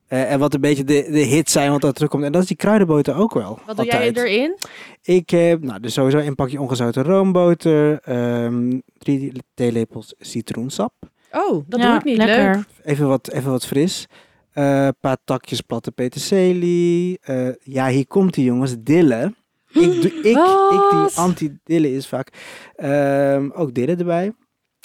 Eh, 0.08 0.32
en 0.32 0.39
wat 0.39 0.54
een 0.54 0.62
beetje 0.62 0.84
de, 0.84 1.08
de 1.12 1.20
hits 1.20 1.52
zijn 1.52 1.72
wat 1.72 1.84
er 1.84 1.94
terugkomt. 1.94 2.24
En 2.24 2.32
dat 2.32 2.42
is 2.42 2.48
die 2.48 2.58
kruidenboter 2.58 3.16
ook 3.16 3.34
wel. 3.34 3.60
Wat 3.66 3.76
doe 3.78 3.92
altijd. 3.92 4.16
jij 4.16 4.26
erin? 4.26 4.58
Ik 5.02 5.30
heb 5.30 5.64
nou, 5.64 5.80
dus 5.80 5.94
sowieso 5.94 6.18
een 6.18 6.36
pakje 6.36 6.62
ongezouten 6.62 7.04
roomboter. 7.04 8.00
ehm, 8.04 8.80
drie 8.98 9.32
theelepels 9.54 10.14
citroensap. 10.20 10.94
Oh, 11.32 11.64
dat 11.68 11.80
Ja, 11.80 11.88
doe 11.88 11.96
ik 11.98 12.04
niet. 12.04 12.18
lekker. 12.18 12.56
Leuk. 12.56 12.66
Even 12.84 13.08
wat, 13.08 13.32
even 13.32 13.52
wat 13.52 13.66
fris. 13.66 14.08
Eh, 14.54 14.86
Een 14.86 14.95
paar 14.99 15.18
takjes 15.24 15.62
platte 15.62 15.91
peterselie. 15.91 17.20
Eh, 17.22 17.47
ja, 17.64 17.88
hier 17.88 18.08
komt 18.08 18.34
die 18.34 18.45
jongens. 18.45 18.76
Dille. 18.80 19.34
Ik, 19.68 20.02
doe, 20.02 20.12
ik, 20.12 20.24
ik 20.24 20.91
die 20.91 21.18
anti-dille 21.18 21.91
is 21.93 22.08
vaak. 22.08 22.28
Ehm, 22.76 23.49
ook 23.54 23.74
dille 23.74 23.95
erbij. 23.95 24.28
Oh, 24.28 24.34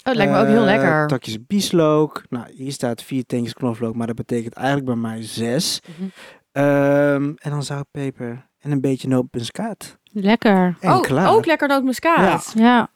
het 0.03 0.17
lijkt 0.17 0.33
me 0.33 0.39
ook 0.39 0.47
heel 0.47 0.57
Eh, 0.59 0.65
lekker. 0.65 1.07
Takjes 1.07 1.47
bieslook. 1.47 2.23
Nou, 2.29 2.47
hier 2.55 2.73
staat 2.73 3.03
vier 3.03 3.27
teentjes 3.27 3.53
knoflook, 3.55 3.95
maar 3.95 4.07
dat 4.07 4.17
betekent 4.17 4.55
eigenlijk 4.55 4.87
bij 4.87 4.97
mij 4.97 5.23
zes. 5.23 5.81
Mhm. 5.87 6.09
Ehm, 6.53 7.33
en 7.37 7.51
dan 7.51 7.63
zout, 7.63 7.87
peper 7.91 8.49
en 8.59 8.71
een 8.71 8.81
beetje 8.81 9.09
nootmuskaat. 9.09 9.99
Lekker. 10.13 10.77
En 10.81 10.93
oh, 10.93 11.01
klaar. 11.01 11.31
ook 11.31 11.47
lekker 11.47 11.69
nootmuskaat. 11.69 12.53
Ja. 12.57 12.91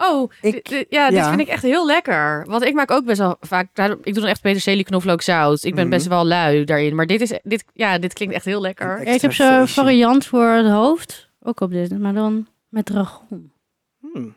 Oh, 0.00 0.30
Ik- 0.40 0.86
ja, 0.88 1.08
dit 1.08 1.18
ja. 1.18 1.28
vind 1.28 1.40
ik 1.40 1.48
echt 1.48 1.62
heel 1.62 1.86
lekker. 1.86 2.44
Want 2.48 2.62
ik 2.64 2.74
maak 2.74 2.90
ook 2.90 3.04
best 3.04 3.18
wel 3.18 3.36
vaak... 3.40 3.68
Ik 3.78 4.14
doe 4.14 4.22
dan 4.22 4.24
echt 4.30 4.40
peterselie, 4.40 4.84
knoflook, 4.84 5.22
zout. 5.22 5.64
Ik 5.64 5.74
ben 5.74 5.86
Mhm. 5.86 5.94
best 5.94 6.06
wel 6.06 6.26
lui 6.26 6.64
daarin. 6.64 6.94
Maar 6.94 7.06
dit, 7.06 7.20
is, 7.20 7.32
dit, 7.42 7.64
ja, 7.72 7.98
dit 7.98 8.12
klinkt 8.12 8.34
echt 8.34 8.44
heel 8.44 8.60
lekker. 8.60 9.04
Ja, 9.04 9.12
ik 9.12 9.20
heb 9.20 9.32
zo'n 9.32 9.68
variant 9.68 10.26
voor 10.26 10.44
het 10.48 10.68
hoofd. 10.70 11.28
Ook 11.42 11.60
op 11.60 11.70
dit, 11.70 11.98
maar 11.98 12.14
dan 12.14 12.46
met 12.68 12.86
dragon. 12.86 13.52
Hmm. 14.00 14.36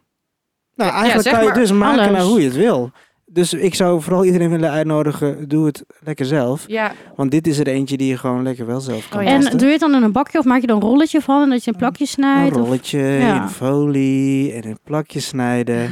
Nou, 0.76 0.91
eigenlijk 0.91 1.30
kan 1.30 1.39
je 1.39 1.45
maar 1.45 1.55
dus 1.57 1.72
maken 1.72 1.99
alles. 1.99 2.12
naar 2.12 2.22
hoe 2.22 2.39
je 2.39 2.45
het 2.45 2.55
wil. 2.55 2.91
Dus 3.34 3.53
ik 3.53 3.75
zou 3.75 4.01
vooral 4.01 4.25
iedereen 4.25 4.49
willen 4.49 4.71
uitnodigen, 4.71 5.47
doe 5.47 5.65
het 5.65 5.84
lekker 5.99 6.25
zelf. 6.25 6.63
Ja, 6.67 6.91
Want 7.15 7.32
dit 7.32 7.47
is 7.47 7.59
er 7.59 7.67
eentje 7.67 7.97
die 7.97 8.07
je 8.07 8.17
gewoon 8.17 8.43
lekker 8.43 8.65
wel 8.65 8.79
zelf 8.79 9.09
kan 9.09 9.19
Oh 9.19 9.25
ja. 9.25 9.32
En 9.32 9.57
doe 9.57 9.65
je 9.65 9.71
het 9.71 9.79
dan 9.79 9.95
in 9.95 10.03
een 10.03 10.11
bakje 10.11 10.38
of 10.39 10.45
maak 10.45 10.61
je 10.61 10.67
er 10.67 10.73
een 10.73 10.82
rolletje 10.82 11.21
van 11.21 11.41
en 11.41 11.49
dat 11.49 11.63
je 11.63 11.71
een 11.71 11.77
plakje 11.77 12.03
Een 12.03 12.09
snijdt? 12.09 12.55
Of... 12.55 12.61
rolletje 12.61 12.99
Ja. 12.99 13.41
in 13.41 13.49
folie 13.49 14.53
en 14.53 14.61
in 14.61 14.77
plakjes 14.84 15.27
snijden. 15.27 15.89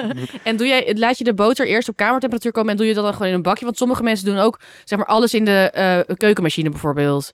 en 0.44 0.56
doe 0.56 0.66
jij, 0.66 0.94
laat 0.98 1.18
je 1.18 1.24
de 1.24 1.34
boter 1.34 1.66
eerst 1.66 1.88
op 1.88 1.96
kamertemperatuur 1.96 2.52
komen 2.52 2.70
en 2.70 2.76
doe 2.76 2.86
je 2.86 2.94
dat 2.94 3.04
dan 3.04 3.12
gewoon 3.12 3.28
in 3.28 3.34
een 3.34 3.42
bakje? 3.42 3.64
Want 3.64 3.76
sommige 3.76 4.02
mensen 4.02 4.26
doen 4.26 4.38
ook 4.38 4.60
zeg 4.84 4.98
maar 4.98 5.08
alles 5.08 5.34
in 5.34 5.44
de 5.44 5.70
eh, 5.70 6.16
keukenmachine 6.16 6.70
bijvoorbeeld. 6.70 7.30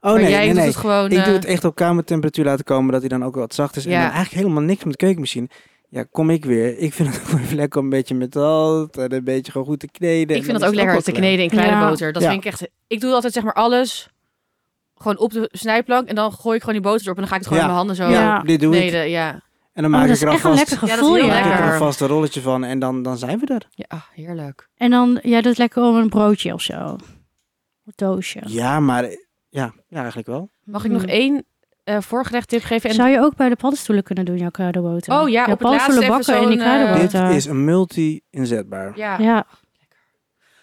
Oh 0.00 0.12
maar 0.12 0.20
nee, 0.20 0.30
jij 0.30 0.38
nee, 0.38 0.48
doet 0.48 0.56
nee. 0.56 0.66
het 0.66 0.76
gewoon. 0.76 1.04
Ik 1.04 1.10
doe 1.10 1.20
eh, 1.24 1.32
het 1.32 1.44
echt 1.44 1.64
op 1.64 1.74
kamertemperatuur 1.74 2.44
laten 2.44 2.64
komen, 2.64 2.92
dat 2.92 3.00
hij 3.00 3.08
dan 3.08 3.24
ook 3.24 3.34
wat 3.34 3.54
zacht 3.54 3.76
is. 3.76 3.84
En 3.84 3.90
Ja. 3.90 3.96
dan 4.02 4.10
eigenlijk 4.10 4.42
helemaal 4.42 4.62
niks 4.62 4.84
met 4.84 4.92
de 4.92 4.98
keukenmachine. 4.98 5.48
Ja, 5.90 6.04
kom 6.10 6.30
ik 6.30 6.44
weer. 6.44 6.78
Ik 6.78 6.92
vind 6.94 7.14
het 7.14 7.22
ook 7.34 7.40
even 7.40 7.56
lekker 7.56 7.78
om 7.78 7.84
een 7.84 7.90
beetje 7.90 8.14
metaal 8.14 8.88
en 8.88 9.12
een 9.12 9.24
beetje 9.24 9.52
gewoon 9.52 9.66
goed 9.66 9.80
te 9.80 9.90
kneden. 9.90 10.36
ik 10.36 10.44
vind 10.44 10.56
het 10.56 10.66
ook 10.66 10.74
lekker 10.74 11.02
te 11.02 11.12
kneden 11.12 11.44
in 11.44 11.50
kleine 11.50 11.72
Ja. 11.76 11.88
boter. 11.88 12.12
Dat 12.12 12.22
Ja. 12.22 12.30
vind 12.30 12.44
ik 12.44 12.50
echt. 12.52 12.68
Ik 12.86 13.00
doe 13.00 13.12
altijd 13.12 13.32
zeg 13.32 13.42
maar 13.42 13.52
alles 13.54 14.08
gewoon 14.94 15.18
op 15.18 15.32
de 15.32 15.48
snijplank 15.52 16.08
en 16.08 16.14
dan 16.14 16.32
gooi 16.32 16.56
ik 16.56 16.62
gewoon 16.62 16.80
die 16.80 16.90
boter 16.90 17.04
erop 17.04 17.14
en 17.16 17.22
dan 17.22 17.30
ga 17.30 17.36
ik 17.36 17.40
het 17.40 17.48
gewoon 17.52 17.64
Ja. 17.64 17.68
in 17.68 17.74
mijn 17.74 17.86
handen 17.86 17.96
zo 18.06 18.12
Ja, 18.20 18.20
Ja. 18.36 18.42
dit 18.42 18.60
doe 18.60 18.74
ik. 18.74 18.80
kneden. 18.80 19.10
Ja. 19.10 19.30
En 19.72 19.82
dan 19.82 19.84
Oh, 19.84 19.90
maak 19.98 20.08
dat 20.08 20.16
ik 20.16 20.22
er 20.22 20.28
echt 20.28 20.44
een 20.44 20.50
alvast, 20.50 20.70
lekker 20.70 20.88
Ja, 20.88 20.94
dat 20.96 21.04
is 21.04 21.10
gevoel, 21.10 21.14
heel 21.32 21.42
maak 21.42 21.52
ik 21.60 21.66
er 21.66 21.72
alvast 21.72 22.00
een 22.00 22.08
rolletje 22.08 22.40
van 22.40 22.64
en 22.64 22.78
dan, 22.78 23.02
dan 23.02 23.18
zijn 23.18 23.38
we 23.38 23.46
er. 23.46 23.66
ja, 23.70 23.84
ah, 23.88 24.00
heerlijk. 24.12 24.68
En 24.76 24.90
dan, 24.90 25.18
jij 25.22 25.42
doet 25.42 25.58
lekker 25.58 25.82
om 25.82 25.96
een 25.96 26.08
broodje 26.08 26.52
of 26.52 26.62
zo. 26.62 26.74
Een 27.84 27.92
toastje. 27.94 28.40
Ja, 28.44 28.80
maar 28.80 29.04
ja, 29.48 29.72
ja 29.88 29.96
eigenlijk 29.98 30.26
wel. 30.28 30.50
Mag 30.64 30.84
ik 30.84 30.90
nog 30.90 31.00
Hmm. 31.02 31.10
één 31.10 31.44
eh 31.96 32.00
voorgerecht 32.00 32.48
tip 32.48 32.62
geven? 32.62 32.88
En 32.90 32.94
Zou 32.96 33.08
je 33.08 33.20
ook 33.20 33.36
bij 33.36 33.48
de 33.48 33.56
paddenstoelen 33.56 34.04
kunnen 34.04 34.24
doen, 34.24 34.36
jouw 34.36 34.50
kruidenboter? 34.50 35.20
Oh 35.20 35.28
ja, 35.28 35.42
op 35.42 35.48
het 35.50 35.58
paddenstoelen 35.58 36.08
bakken 36.08 36.34
in 36.42 36.48
die 36.48 36.58
zo'n, 36.58 36.58
eh, 36.58 36.64
kruidenboter. 36.74 37.26
Dit 37.26 37.36
is 37.36 37.44
een 37.46 37.64
multi-inzetbaar. 37.64 38.92
ja. 38.98 39.18
Ja, 39.18 39.46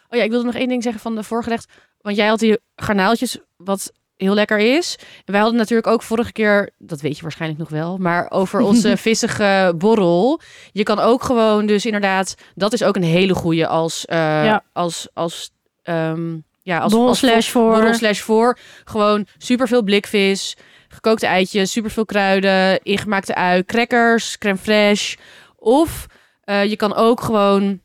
Oh 0.10 0.18
ja, 0.18 0.24
ik 0.26 0.30
wilde 0.30 0.46
nog 0.46 0.56
één 0.56 0.68
ding 0.68 0.84
zeggen 0.84 1.02
van 1.02 1.16
de 1.16 1.24
voorgerecht. 1.24 1.68
Want 2.02 2.16
jij 2.16 2.28
had 2.28 2.40
die 2.40 2.58
garnaaltjes 2.76 3.38
wat 3.58 3.92
heel 4.16 4.34
lekker 4.34 4.58
is. 4.60 4.96
En 5.00 5.32
wij 5.32 5.40
hadden 5.42 5.58
natuurlijk 5.60 5.88
ook 5.88 6.02
vorige 6.04 6.32
keer, 6.32 6.70
dat 6.78 7.02
weet 7.02 7.16
je 7.16 7.22
waarschijnlijk 7.22 7.60
nog 7.60 7.70
wel, 7.70 7.98
maar 7.98 8.32
over 8.32 8.60
onze 8.60 8.98
vissige 9.08 9.74
borrel. 9.78 10.42
Je 10.72 10.84
kan 10.84 11.00
ook 11.00 11.24
gewoon 11.24 11.66
dus 11.66 11.86
inderdaad, 11.86 12.36
dat 12.56 12.74
is 12.74 12.84
ook 12.84 12.96
een 12.96 13.04
hele 13.04 13.34
goede 13.34 13.68
als, 13.68 14.06
eh, 14.06 14.18
Ja. 14.18 14.64
als, 14.74 15.08
als, 15.14 15.52
ehm, 15.84 16.36
ja, 16.62 16.78
als, 16.80 16.92
Borrel 16.92 17.08
als 17.10 17.18
slash 17.20 17.50
voor. 17.50 17.72
borrel 17.72 17.94
slash 17.94 18.20
voor. 18.20 18.58
Gewoon 18.84 19.26
superveel 19.38 19.84
blikvis, 19.84 20.58
gekookte 20.98 21.26
eitjes, 21.28 21.72
superveel 21.72 22.06
kruiden, 22.06 22.80
ingemaakte 22.84 23.36
ui, 23.36 23.64
crackers, 23.66 24.38
crème 24.38 24.58
fraîche. 24.58 25.18
Of 25.56 26.06
eh, 26.44 26.66
je 26.66 26.76
kan 26.76 26.96
ook 26.96 27.22
gewoon 27.22 27.80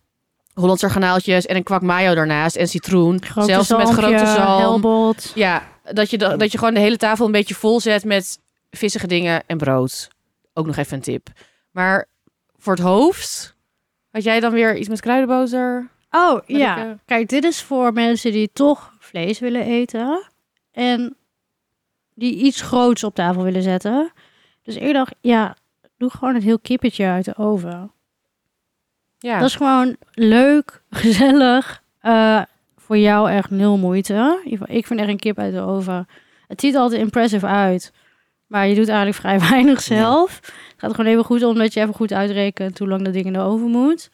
Hollandse 0.54 0.90
garnaaltjes 0.90 1.46
en 1.46 1.56
een 1.56 1.62
kwak 1.62 1.82
mayo 1.82 2.14
daarnaast 2.14 2.56
en 2.56 2.68
citroen. 2.68 3.24
Grote 3.24 3.48
Zelfs 3.48 3.68
met 3.68 3.88
grote 3.88 4.26
zalm. 4.26 5.14
Ja, 5.34 5.62
dat 5.92 6.10
je, 6.10 6.18
da- 6.18 6.36
dat 6.36 6.52
je 6.52 6.58
gewoon 6.58 6.74
de 6.74 6.80
hele 6.80 6.96
tafel 6.96 7.26
een 7.26 7.32
beetje 7.32 7.54
vol 7.54 7.80
zet 7.80 8.04
met 8.04 8.38
vissige 8.70 9.06
dingen 9.06 9.42
en 9.46 9.56
brood. 9.58 10.08
Ook 10.54 10.66
nog 10.66 10.76
even 10.76 10.94
een 10.96 11.02
tip. 11.02 11.28
Maar 11.70 12.06
voor 12.58 12.72
het 12.74 12.82
hoofd, 12.82 13.54
had 14.10 14.22
jij 14.22 14.40
dan 14.40 14.52
weer 14.52 14.76
iets 14.76 14.88
met 14.88 15.00
kruidenboter? 15.00 15.88
Oh, 16.10 16.40
ja. 16.46 16.76
ik, 16.76 16.84
eh, 16.84 16.90
Kijk, 17.06 17.28
dit 17.28 17.44
is 17.44 17.62
voor 17.62 17.92
mensen 17.92 18.32
die 18.32 18.50
toch 18.52 18.92
vlees 18.98 19.38
willen 19.38 19.62
eten. 19.64 20.30
En 20.72 21.16
die 22.14 22.34
iets 22.36 22.60
groots 22.60 23.04
op 23.04 23.14
tafel 23.14 23.42
willen 23.42 23.62
zetten. 23.62 24.12
Dus 24.62 24.76
ik 24.76 24.92
dacht, 24.92 25.14
ja, 25.20 25.56
doe 25.96 26.10
gewoon 26.10 26.34
een 26.34 26.42
heel 26.42 26.58
kippetje 26.58 27.06
uit 27.06 27.24
de 27.24 27.36
oven. 27.36 27.92
Ja, 29.18 29.38
Dat 29.38 29.48
is 29.48 29.54
gewoon 29.56 29.96
leuk, 30.14 30.82
gezellig. 30.90 31.82
eh, 32.00 32.42
voor 32.76 32.98
jou 32.98 33.30
echt 33.30 33.50
nul 33.50 33.76
moeite. 33.78 34.40
Ik 34.64 34.86
vind 34.86 35.00
echt 35.00 35.08
een 35.08 35.18
kip 35.18 35.38
uit 35.38 35.52
de 35.52 35.60
oven. 35.60 36.06
Het 36.48 36.60
ziet 36.60 36.76
altijd 36.76 37.00
impressive 37.00 37.46
uit. 37.46 37.92
Maar 38.46 38.66
je 38.66 38.74
doet 38.74 38.88
eigenlijk 38.88 39.18
vrij 39.18 39.40
weinig 39.50 39.80
zelf. 39.82 40.36
Het 40.36 40.74
gaat 40.76 40.94
gewoon 40.94 41.10
even 41.10 41.24
goed 41.24 41.42
om 41.42 41.54
dat 41.58 41.72
je 41.72 41.80
even 41.80 41.94
goed 41.94 42.12
uitrekent 42.12 42.78
hoe 42.78 42.88
lang 42.88 43.04
dat 43.04 43.12
ding 43.12 43.26
in 43.26 43.32
de 43.32 43.38
oven 43.38 43.70
moet. 43.70 44.10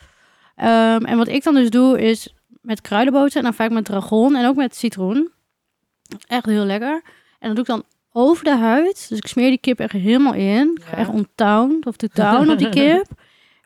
Ehm, 0.57 1.05
en 1.05 1.17
wat 1.17 1.29
ik 1.29 1.43
dan 1.43 1.55
dus 1.55 1.71
doe 1.71 2.01
is 2.01 2.35
met 2.61 2.81
kruidenboter 2.81 3.37
en 3.37 3.43
dan 3.43 3.55
vaak 3.55 3.71
met 3.71 3.85
dragon 3.85 4.37
en 4.37 4.47
ook 4.47 4.57
met 4.57 4.77
citroen. 4.77 5.31
Echt 6.27 6.47
heel 6.47 6.65
lekker. 6.65 7.03
En 7.39 7.55
dat 7.55 7.67
doe 7.67 7.77
ik 7.77 7.83
dan 7.83 7.85
over 8.13 8.45
de 8.45 8.57
huid. 8.57 9.07
Dus 9.09 9.19
ik 9.19 9.27
smeer 9.27 9.49
die 9.49 9.59
kip 9.59 9.81
echt 9.81 9.93
helemaal 9.93 10.35
in. 10.35 10.77
Ik 10.77 10.85
ga 10.85 10.97
echt 10.97 11.09
on 11.09 11.29
town 11.35 11.83
of 11.87 11.97
to 11.97 12.07
town 12.25 12.51
op 12.51 12.59
die 12.59 12.69
kip. 12.69 13.07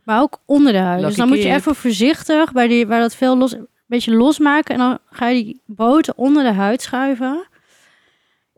Maar 0.04 0.20
ook 0.20 0.38
onder 0.44 0.72
de 0.72 0.78
huid. 0.78 1.02
dus 1.02 1.16
dan 1.16 1.28
moet 1.28 1.42
je 1.42 1.52
even 1.52 1.74
voorzichtig 1.74 2.52
bij, 2.52 2.68
die, 2.68 2.86
bij 2.86 3.00
dat 3.00 3.14
veel 3.14 3.36
los, 3.36 3.52
een 3.52 3.68
beetje 3.86 4.14
losmaken. 4.14 4.74
En 4.74 4.80
dan 4.80 4.98
ga 5.10 5.28
je 5.28 5.44
die 5.44 5.60
boter 5.66 6.14
onder 6.16 6.42
de 6.42 6.52
huid 6.52 6.82
schuiven. 6.82 7.46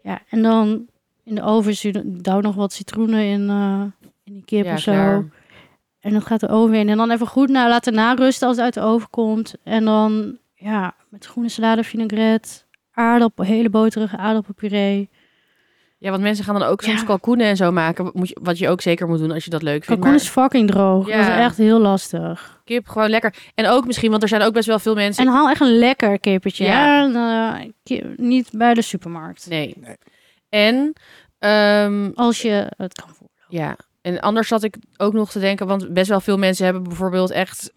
Ja, 0.02 0.22
en 0.28 0.42
dan 0.42 0.86
in 1.24 1.34
de 1.34 1.42
oven 1.42 2.22
douw 2.22 2.40
nog 2.40 2.54
wat 2.54 2.72
citroenen 2.72 3.24
in, 3.24 3.48
eh, 3.48 3.82
in 4.24 4.32
die 4.32 4.44
kip 4.44 4.64
ja, 4.64 4.72
of 4.72 4.80
zo. 4.80 4.92
klaar. 4.92 5.24
En 6.00 6.12
dat 6.12 6.26
gaat 6.26 6.40
de 6.40 6.48
oven 6.48 6.74
in. 6.74 6.88
En 6.88 6.96
dan 6.96 7.10
even 7.10 7.26
goed 7.26 7.48
na, 7.48 7.68
laten 7.68 7.94
narusten 7.94 8.48
als 8.48 8.56
het 8.56 8.64
uit 8.64 8.74
de 8.74 8.80
oven 8.80 9.10
komt. 9.10 9.54
En 9.62 9.84
dan, 9.84 10.38
ja, 10.54 10.94
met 11.08 11.26
groene 11.26 11.48
salade, 11.48 11.84
vinaigrette, 11.84 12.63
aardappel, 12.94 13.44
hele 13.44 13.70
boterige 13.70 14.16
aardappelpuree. 14.16 15.08
Ja, 15.98 16.10
want 16.10 16.22
mensen 16.22 16.44
gaan 16.44 16.58
dan 16.58 16.68
ook 16.68 16.82
soms 16.82 17.00
Ja. 17.00 17.06
kalkoenen 17.06 17.46
en 17.46 17.56
zo 17.56 17.72
maken. 17.72 18.10
Moet 18.14 18.28
je, 18.28 18.36
wat 18.42 18.58
je 18.58 18.68
ook 18.68 18.80
zeker 18.80 19.08
moet 19.08 19.18
doen 19.18 19.30
als 19.30 19.44
je 19.44 19.50
dat 19.50 19.62
leuk 19.62 19.72
vindt. 19.72 19.86
Kalkoen 19.86 20.08
Maar 20.10 20.14
is 20.20 20.28
fucking 20.28 20.70
droog. 20.70 21.08
Ja. 21.08 21.16
Dat 21.16 21.28
is 21.28 21.34
echt 21.34 21.56
heel 21.56 21.78
lastig. 21.80 22.60
kip 22.64 22.88
gewoon 22.88 23.08
lekker. 23.10 23.34
En 23.54 23.66
ook 23.68 23.86
misschien, 23.86 24.10
want 24.10 24.22
er 24.22 24.28
zijn 24.28 24.42
ook 24.42 24.52
best 24.52 24.66
wel 24.66 24.78
veel 24.78 24.94
mensen... 24.94 25.26
En 25.26 25.32
haal 25.32 25.50
echt 25.50 25.60
een 25.60 25.78
lekker 25.78 26.18
kippertje. 26.20 26.64
Ja. 26.64 27.02
En, 27.04 27.14
eh, 27.16 27.70
ki- 27.82 28.14
niet 28.16 28.48
bij 28.52 28.74
de 28.74 28.82
supermarkt. 28.82 29.46
Nee. 29.48 29.74
Nee. 29.80 29.96
En, 30.48 30.92
ehm, 31.38 32.10
Als 32.14 32.42
je 32.42 32.66
het 32.76 32.94
kan 32.94 33.08
voelen. 33.08 33.36
ja. 33.48 33.76
En 34.02 34.20
anders 34.20 34.48
zat 34.48 34.62
ik 34.62 34.76
ook 34.96 35.12
nog 35.12 35.30
te 35.30 35.38
denken, 35.40 35.66
want 35.66 35.92
best 35.92 36.08
wel 36.08 36.20
veel 36.20 36.38
mensen 36.38 36.64
hebben 36.64 36.82
bijvoorbeeld 36.82 37.30
echt 37.30 37.72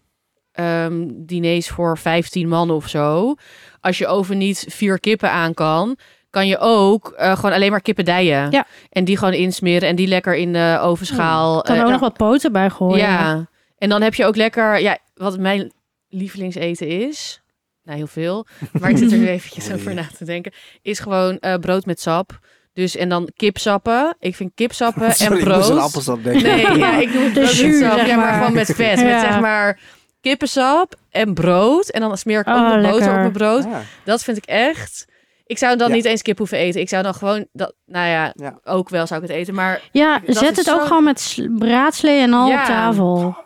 ehm, 0.58 1.04
diners 1.10 1.68
voor 1.68 1.98
15 1.98 2.48
man 2.48 2.70
of 2.70 2.88
zo. 2.88 3.34
Als 3.80 3.98
je 3.98 4.06
oven 4.06 4.38
niet 4.38 4.64
vier 4.68 5.00
kippen 5.00 5.30
aan 5.30 5.54
kan, 5.54 5.96
kan 6.30 6.46
je 6.46 6.58
ook 6.58 7.12
eh, 7.16 7.34
gewoon 7.36 7.52
alleen 7.52 7.70
maar 7.70 7.80
kippendijen. 7.80 8.50
Ja. 8.50 8.66
En 8.90 9.04
die 9.04 9.16
gewoon 9.18 9.34
insmeren 9.34 9.88
en 9.88 9.96
die 9.96 10.06
lekker 10.06 10.34
in 10.36 10.52
de 10.52 10.78
ovenschaal. 10.82 11.62
Kan 11.62 11.74
er 11.74 11.80
eh, 11.80 11.86
ook 11.86 11.92
nog 11.92 12.00
wat 12.00 12.16
poten 12.16 12.52
bij 12.52 12.70
gooien. 12.70 12.98
Ja. 12.98 13.46
En 13.78 13.88
dan 13.88 14.02
heb 14.02 14.14
je 14.14 14.24
ook 14.26 14.36
lekker, 14.36 14.80
ja, 14.80 14.98
wat 15.14 15.38
mijn 15.38 15.72
lievelingseten 16.08 16.86
is. 16.88 17.42
Nou, 17.84 17.96
heel 17.98 18.06
veel. 18.06 18.46
Maar 18.80 18.90
ik 18.90 18.96
zit 18.96 19.12
er 19.12 19.18
nu 19.18 19.28
eventjes 19.28 19.68
Oh, 19.68 19.74
over 19.74 19.88
ja. 19.90 20.00
na 20.00 20.06
te 20.18 20.24
denken. 20.24 20.52
Is 20.82 20.98
gewoon 20.98 21.38
eh, 21.38 21.54
brood 21.54 21.86
met 21.86 22.00
sap. 22.00 22.38
Dus 22.72 22.96
en 22.96 23.08
dan 23.08 23.28
kipsappen. 23.36 24.16
Ik 24.20 24.36
vind 24.36 24.50
kipsappen 24.54 25.12
Sorry, 25.14 25.32
en 25.32 25.38
ik 25.40 25.44
moest 25.54 25.66
brood. 25.66 25.76
een 25.78 25.82
appelsap 25.84 26.24
denken. 26.24 26.42
Nee, 26.42 26.76
ja, 26.78 26.98
ik 26.98 27.12
doe 27.12 27.22
het 27.22 27.34
De 27.34 27.40
brood 27.40 27.52
met 27.52 27.60
jus, 27.60 27.78
sap. 27.78 27.92
zeg 27.98 28.06
Ja, 28.06 28.16
maar 28.16 28.24
maar. 28.26 28.34
gewoon 28.34 28.52
met 28.52 28.66
vet. 28.74 28.98
Ja. 29.00 29.04
Met 29.04 29.20
zeg 29.20 29.40
maar 29.40 29.80
kippensap 30.20 30.94
en 31.10 31.34
brood. 31.34 31.88
En 31.88 32.00
dan 32.00 32.18
smeer 32.18 32.40
ik 32.40 32.48
ook 32.48 32.54
Oh, 32.54 32.74
nog 32.74 32.90
boter 32.90 33.08
op 33.10 33.16
mijn 33.16 33.32
brood. 33.32 33.64
Ah, 33.64 33.76
Dat 34.04 34.22
vind 34.24 34.36
ik 34.36 34.44
echt... 34.44 35.06
Ik 35.46 35.58
zou 35.58 35.76
dan 35.76 35.88
Ja. 35.88 35.94
niet 35.94 36.04
eens 36.04 36.22
kip 36.22 36.38
hoeven 36.38 36.58
eten. 36.58 36.80
Ik 36.80 36.88
zou 36.88 37.02
dan 37.02 37.14
gewoon... 37.14 37.46
Dat, 37.52 37.74
nou 37.86 38.06
ja, 38.08 38.32
Ja. 38.36 38.58
ook 38.64 38.88
wel 38.88 39.06
zou 39.06 39.22
ik 39.22 39.28
het 39.28 39.36
eten. 39.36 39.54
Maar 39.54 39.82
Ja, 39.92 40.20
zet 40.26 40.56
het 40.56 40.70
ook 40.72 40.86
gewoon 40.86 41.04
met 41.04 41.20
sl- 41.20 41.48
braadslee 41.58 42.20
en 42.20 42.32
al 42.32 42.48
Ja. 42.48 42.60
op 42.60 42.66
tafel. 42.66 43.36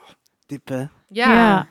Diepe. 0.47 0.89
ja. 1.09 1.33
Ja. 1.33 1.67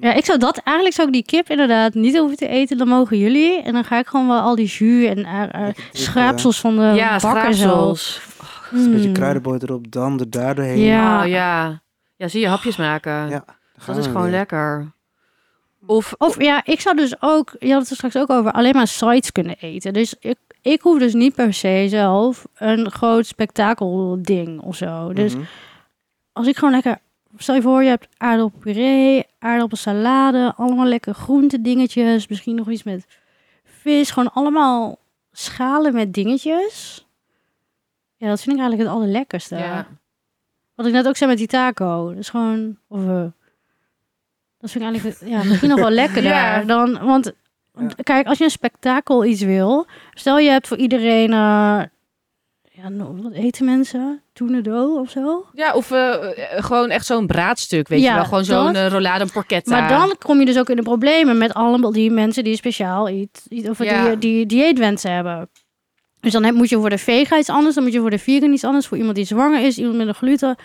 Ja, 0.00 0.12
ik 0.12 0.24
zou 0.24 0.38
dat 0.38 0.58
eigenlijk 0.58 0.96
zou 0.96 1.06
ik 1.08 1.12
die 1.14 1.24
kip 1.24 1.50
inderdaad 1.50 1.94
niet 1.94 2.18
hoeven 2.18 2.36
te 2.36 2.46
eten. 2.48 2.76
Dan 2.78 2.88
mogen 2.88 3.18
jullie. 3.18 3.62
En 3.62 3.72
dan 3.72 3.84
ga 3.84 3.98
ik 3.98 4.06
gewoon 4.06 4.28
wel 4.28 4.40
al 4.40 4.54
die 4.54 4.66
jus 4.66 5.08
en 5.08 5.24
eh, 5.24 5.42
eh, 5.42 5.64
diep, 5.66 5.88
schraapsels 5.92 6.60
van 6.60 6.76
de 6.76 6.82
Ja, 6.82 7.18
zo. 7.52 7.94
Een 8.72 8.92
beetje 8.92 9.08
Mm. 9.08 9.12
kruidenboter 9.14 9.68
erop, 9.68 9.90
dan 9.90 10.20
er 10.20 10.30
doorheen. 10.30 10.78
Ja. 10.78 11.22
Oh 11.22 11.28
ja. 11.28 11.82
Ja, 12.16 12.28
zie 12.28 12.40
je 12.40 12.48
hapjes 12.48 12.76
maken. 12.76 13.28
Ja, 13.28 13.44
dat 13.86 13.96
is 13.96 14.06
gewoon 14.06 14.22
weer. 14.22 14.30
lekker. 14.30 14.92
Of, 15.86 16.14
Of 16.18 16.42
ja, 16.42 16.60
ik 16.64 16.80
zou 16.80 16.96
dus 16.96 17.14
ook, 17.22 17.56
je 17.58 17.72
had 17.72 17.80
het 17.80 17.90
er 17.90 17.96
straks 17.96 18.16
ook 18.16 18.30
over, 18.30 18.52
alleen 18.52 18.74
maar 18.74 18.86
sides 18.86 19.32
kunnen 19.32 19.56
eten. 19.58 19.92
Dus 19.92 20.14
ik, 20.20 20.36
ik 20.60 20.80
hoef 20.80 20.98
dus 20.98 21.12
niet 21.14 21.34
per 21.34 21.54
se 21.54 21.86
zelf 21.88 22.46
een 22.54 22.90
groot 22.90 23.26
spektakelding 23.26 24.60
of 24.60 24.76
zo. 24.76 25.12
Dus 25.12 25.34
Mhm. 25.34 25.44
als 26.32 26.46
ik 26.46 26.56
gewoon 26.56 26.74
lekker, 26.74 26.98
stel 27.36 27.54
je 27.54 27.62
voor, 27.62 27.82
je 27.82 27.88
hebt 27.88 28.08
aardappelpuree, 28.16 29.26
aardappelsalade, 29.38 30.52
allemaal 30.56 30.86
lekker 30.86 31.14
groentedingetjes, 31.14 32.28
misschien 32.28 32.54
nog 32.54 32.70
iets 32.70 32.82
met 32.82 33.06
vis, 33.64 34.10
gewoon 34.10 34.32
allemaal 34.32 34.98
schalen 35.32 35.92
met 35.94 36.14
dingetjes. 36.14 37.06
Ja, 38.16 38.28
dat 38.28 38.40
vind 38.42 38.56
ik 38.56 38.60
eigenlijk 38.62 38.88
het 38.90 38.98
allerlekkerste. 38.98 39.56
ja. 39.56 39.86
Wat 40.74 40.86
ik 40.86 40.92
net 40.92 41.06
ook 41.08 41.16
zei 41.16 41.30
met 41.30 41.38
die 41.38 41.46
taco. 41.48 42.08
Dat 42.08 42.18
is 42.18 42.28
gewoon, 42.28 42.76
of 42.88 43.06
eh, 43.08 43.24
dat 44.62 44.70
vind 44.70 44.84
ik 44.84 44.90
eigenlijk, 44.90 45.32
ja, 45.32 45.44
misschien 45.48 45.68
nog 45.68 45.78
wel 45.80 45.90
lekkerder 45.90 46.30
Ja. 46.32 46.62
dan, 46.62 46.98
want 47.04 47.32
kijk, 48.02 48.26
als 48.26 48.38
je 48.38 48.44
een 48.44 48.50
spektakel 48.50 49.24
iets 49.24 49.42
wil, 49.42 49.86
stel 50.14 50.38
je 50.38 50.50
hebt 50.50 50.68
voor 50.68 50.76
iedereen, 50.76 51.32
eh, 51.32 51.82
ja, 52.74 52.88
nou, 52.88 53.22
wat 53.22 53.32
eten 53.32 53.64
mensen? 53.64 54.22
Toenado 54.32 54.98
of 54.98 55.10
zo? 55.10 55.46
ja, 55.52 55.72
of 55.74 55.90
eh, 55.90 56.14
eh, 56.56 56.64
gewoon 56.64 56.90
echt 56.90 57.06
zo'n 57.06 57.26
braadstuk, 57.26 57.88
weet 57.88 58.00
Ja, 58.02 58.08
je 58.08 58.14
wel. 58.14 58.24
Gewoon 58.24 58.44
zo'n 58.44 58.74
eh, 58.74 58.86
rollade 58.88 59.26
porchetta. 59.26 59.80
Maar 59.80 59.88
dan 59.88 60.16
kom 60.18 60.38
je 60.38 60.44
dus 60.46 60.58
ook 60.58 60.70
in 60.70 60.76
de 60.76 60.82
problemen 60.82 61.38
met 61.38 61.54
allemaal 61.54 61.92
die 61.92 62.10
mensen 62.10 62.44
die 62.44 62.56
speciaal 62.56 63.08
iets, 63.08 63.46
iets- 63.48 63.68
of 63.68 63.84
Ja. 63.84 64.08
die, 64.08 64.18
die 64.18 64.46
dieetwensen 64.46 65.12
hebben. 65.12 65.50
Dus 66.20 66.32
dan 66.32 66.44
heb, 66.44 66.54
moet 66.54 66.68
je 66.68 66.76
voor 66.76 66.90
de 66.90 66.98
vega 66.98 67.38
iets 67.38 67.48
anders, 67.50 67.74
dan 67.74 67.84
moet 67.84 67.92
je 67.92 68.00
voor 68.00 68.10
de 68.10 68.18
vegan 68.18 68.52
iets 68.52 68.64
anders, 68.64 68.86
voor 68.86 68.96
iemand 68.96 69.16
die 69.16 69.24
zwanger 69.24 69.60
is, 69.64 69.78
iemand 69.78 69.96
met 69.96 70.06
een 70.06 70.14
gluten. 70.14 70.56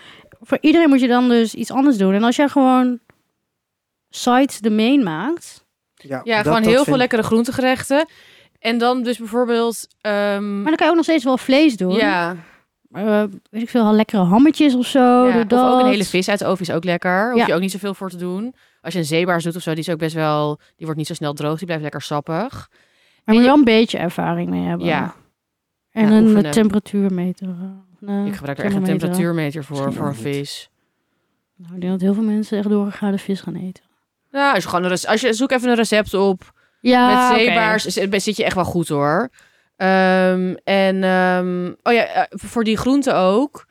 Voor 0.41 0.57
iedereen 0.61 0.89
moet 0.89 0.99
je 1.01 1.07
dan 1.07 1.29
dus 1.29 1.53
iets 1.55 1.71
anders 1.71 1.97
doen. 1.97 2.13
En 2.13 2.23
als 2.23 2.35
jij 2.35 2.47
gewoon 2.47 2.99
sites 4.09 4.59
de 4.59 4.69
main 4.71 5.03
maakt, 5.03 5.65
Ja, 5.95 6.21
Ja, 6.23 6.35
dat- 6.35 6.45
gewoon 6.47 6.61
heel 6.63 6.73
veel 6.73 6.83
vind- 6.83 6.97
lekkere 6.97 7.23
groentegerechten. 7.23 8.07
En 8.59 8.77
dan 8.77 9.03
dus 9.03 9.17
bijvoorbeeld... 9.17 9.87
ehm, 10.01 10.55
maar 10.55 10.65
dan 10.65 10.75
kan 10.75 10.85
je 10.85 10.89
ook 10.89 10.95
nog 10.95 11.03
steeds 11.05 11.23
wel 11.23 11.37
vlees 11.37 11.77
doen. 11.77 11.93
ja, 11.95 12.35
Eh, 12.91 13.23
weet 13.49 13.61
ik 13.61 13.69
veel, 13.69 13.91
lekkere 13.93 14.21
hammetjes 14.23 14.75
of 14.75 14.85
zo. 14.85 15.27
ja, 15.27 15.37
of 15.39 15.45
dat. 15.45 15.73
ook 15.73 15.79
een 15.79 15.85
hele 15.85 16.05
vis 16.05 16.29
uit 16.29 16.39
de 16.39 16.45
oven 16.45 16.61
is 16.67 16.71
ook 16.71 16.83
lekker. 16.83 17.31
Hoef 17.31 17.39
Ja. 17.39 17.47
je 17.47 17.53
ook 17.53 17.59
niet 17.59 17.71
zoveel 17.71 17.93
voor 17.93 18.09
te 18.09 18.17
doen. 18.17 18.55
Als 18.81 18.93
je 18.93 18.99
een 18.99 19.05
zeebaars 19.05 19.43
doet 19.43 19.55
of 19.55 19.61
zo, 19.61 19.69
die 19.71 19.79
is 19.79 19.89
ook 19.89 19.97
best 19.97 20.15
wel... 20.15 20.55
Die 20.75 20.85
wordt 20.85 20.97
niet 20.97 21.07
zo 21.07 21.13
snel 21.13 21.33
droog, 21.33 21.55
die 21.57 21.65
blijft 21.65 21.83
lekker 21.83 22.01
sappig. 22.01 22.69
Maar 23.25 23.35
moet 23.35 23.43
je 23.43 23.49
wel 23.49 23.57
een 23.57 23.63
beetje 23.63 23.97
ervaring 23.97 24.49
mee 24.49 24.63
hebben. 24.65 24.87
Ja. 24.87 25.15
En 25.91 26.09
Ja, 26.09 26.17
een 26.17 26.23
oefenen. 26.27 26.51
temperatuurmeter. 26.51 27.47
eh, 28.07 28.25
Ik 28.25 28.35
gebruik 28.35 28.57
er 28.57 28.65
echt 28.65 28.75
een 28.75 28.83
temperatuurmeter 28.83 29.63
voor, 29.63 29.75
Misschien 29.75 29.95
voor 29.97 30.07
een 30.07 30.15
vis. 30.15 30.69
Nou, 31.55 31.73
ik 31.75 31.79
denk 31.81 31.91
dat 31.91 32.01
heel 32.01 32.13
veel 32.13 32.23
mensen 32.23 32.57
echt 32.57 32.69
doorgegaande 32.69 33.17
vis 33.17 33.41
gaan 33.41 33.55
eten. 33.55 33.83
Ja, 34.31 34.53
als 34.53 34.63
je 34.63 34.69
gewoon 34.69 34.83
een 34.83 34.97
als 35.07 35.21
je 35.21 35.33
zoek 35.33 35.51
even 35.51 35.69
een 35.69 35.75
recept 35.75 36.13
op 36.13 36.51
Ja, 36.81 37.29
met 37.29 37.39
zeebaars, 37.39 37.85
zit 37.85 38.21
zit 38.23 38.37
je 38.37 38.43
echt 38.43 38.55
wel 38.55 38.63
goed 38.63 38.87
hoor. 38.87 39.29
Ehm, 39.75 40.55
en 40.63 41.03
ehm, 41.03 41.67
oh 41.83 41.93
ja, 41.93 42.05
eh, 42.05 42.23
voor 42.29 42.63
die 42.63 42.77
groenten 42.77 43.15
ook. 43.15 43.65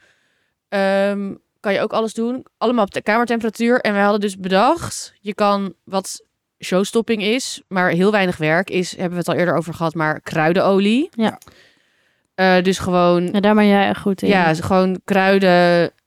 ehm, 0.68 1.34
kan 1.60 1.72
je 1.72 1.80
ook 1.80 1.92
alles 1.92 2.14
doen. 2.14 2.46
Allemaal 2.58 2.84
op 2.84 2.94
de 2.94 3.02
kamertemperatuur. 3.02 3.80
En 3.80 3.92
wij 3.92 4.02
hadden 4.02 4.20
dus 4.20 4.36
bedacht, 4.38 5.12
je 5.20 5.34
kan 5.34 5.74
wat 5.84 6.22
showstopping 6.64 7.22
is, 7.22 7.62
maar 7.68 7.90
heel 7.90 8.10
weinig 8.10 8.36
werk 8.36 8.70
is, 8.70 8.90
hebben 8.90 9.10
we 9.10 9.18
het 9.18 9.28
al 9.28 9.34
eerder 9.34 9.56
over 9.56 9.74
gehad, 9.74 9.94
maar 9.94 10.20
kruidenolie. 10.20 11.08
Ja. 11.10 11.38
Eh, 12.34 12.62
dus 12.62 12.78
gewoon, 12.78 13.26
Ja, 13.32 13.40
daar 13.40 13.54
ben 13.54 13.66
jij 13.66 13.88
echt 13.88 14.00
goed 14.00 14.22
in. 14.22 14.28
ja, 14.28 14.54
gewoon 14.54 15.00
kruiden. 15.04 15.50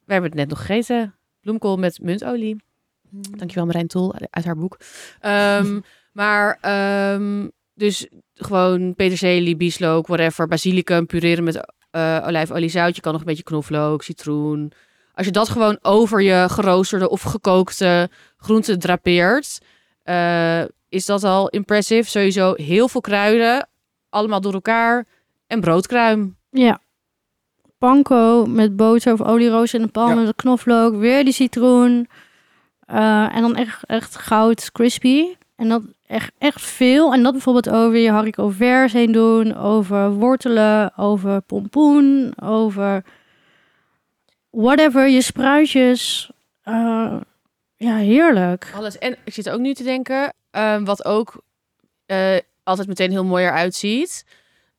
We 0.06 0.14
hebben 0.14 0.30
het 0.30 0.40
net 0.40 0.50
nog 0.50 0.60
gegeten. 0.60 1.16
Bloemkool 1.42 1.78
met 1.78 2.00
muntolie. 2.02 2.64
Dankjewel 3.12 3.66
Marijn 3.66 3.88
Tol 3.88 4.14
uit 4.30 4.46
haar 4.46 4.58
boek. 4.58 4.78
Ehm, 5.20 5.80
maar 6.20 6.58
ehm, 6.62 7.48
dus 7.74 8.08
gewoon 8.34 8.96
peterselie, 8.96 9.56
bieslook, 9.56 10.08
whatever, 10.08 10.48
basilicum, 10.48 11.06
pureren 11.06 11.44
met 11.44 11.74
eh 11.92 12.24
olijfolie, 12.28 12.70
zout. 12.70 12.96
Je 12.96 13.02
kan 13.02 13.12
nog 13.12 13.22
een 13.22 13.28
beetje 13.28 13.44
knoflook, 13.44 14.04
citroen. 14.04 14.72
Als 15.14 15.26
je 15.26 15.32
dat 15.32 15.50
gewoon 15.50 15.78
over 15.82 16.22
je 16.22 16.46
geroosterde 16.50 17.10
of 17.10 17.22
gekookte 17.22 18.10
groenten 18.38 18.80
drapeert, 18.80 19.60
eh, 20.04 20.62
is 20.90 21.06
dat 21.06 21.24
al 21.24 21.50
impressive. 21.50 22.10
Sowieso 22.10 22.54
heel 22.56 22.88
veel 22.88 23.02
kruiden, 23.02 23.68
allemaal 24.10 24.42
door 24.42 24.54
elkaar 24.54 25.06
en 25.48 25.60
broodkruim. 25.62 26.38
Ja. 26.52 26.82
Panko 27.78 28.46
met 28.46 28.76
boter 28.76 29.14
of 29.14 29.22
olieroos 29.22 29.74
in 29.74 29.82
de 29.82 29.88
pan 29.88 30.10
Ja. 30.10 30.16
met 30.16 30.36
knoflook. 30.36 30.96
Weer 30.96 31.24
die 31.24 31.34
citroen. 31.34 32.08
Eh, 32.90 33.36
en 33.36 33.42
dan 33.42 33.56
echt, 33.56 33.86
echt 33.86 34.16
goud 34.16 34.72
crispy. 34.72 35.26
En 35.56 35.70
dat 35.70 35.82
echt, 36.08 36.32
echt 36.38 36.62
veel. 36.62 37.14
En 37.14 37.24
dat 37.24 37.32
bijvoorbeeld 37.32 37.70
over 37.70 37.98
je 37.98 38.12
haricot 38.12 38.56
verts 38.56 38.94
heen 38.94 39.12
doen. 39.12 39.56
Over 39.56 40.12
wortelen. 40.12 40.98
Over 40.98 41.42
pompoen. 41.42 42.34
Over 42.44 43.04
whatever. 44.50 45.08
Je 45.08 45.22
spruitjes. 45.22 46.30
Eh, 46.64 47.16
ja, 47.76 47.96
heerlijk. 47.96 48.72
Alles. 48.76 48.98
En 48.98 49.16
ik 49.24 49.34
zit 49.34 49.50
ook 49.50 49.60
nu 49.60 49.74
te 49.74 49.84
denken, 49.84 50.34
ehm, 50.52 50.84
wat 50.84 51.06
ook 51.06 51.42
eh, 52.06 52.38
altijd 52.64 52.88
meteen 52.88 53.12
heel 53.12 53.24
mooi 53.26 53.46
eruit 53.46 53.76
ziet. 53.76 54.26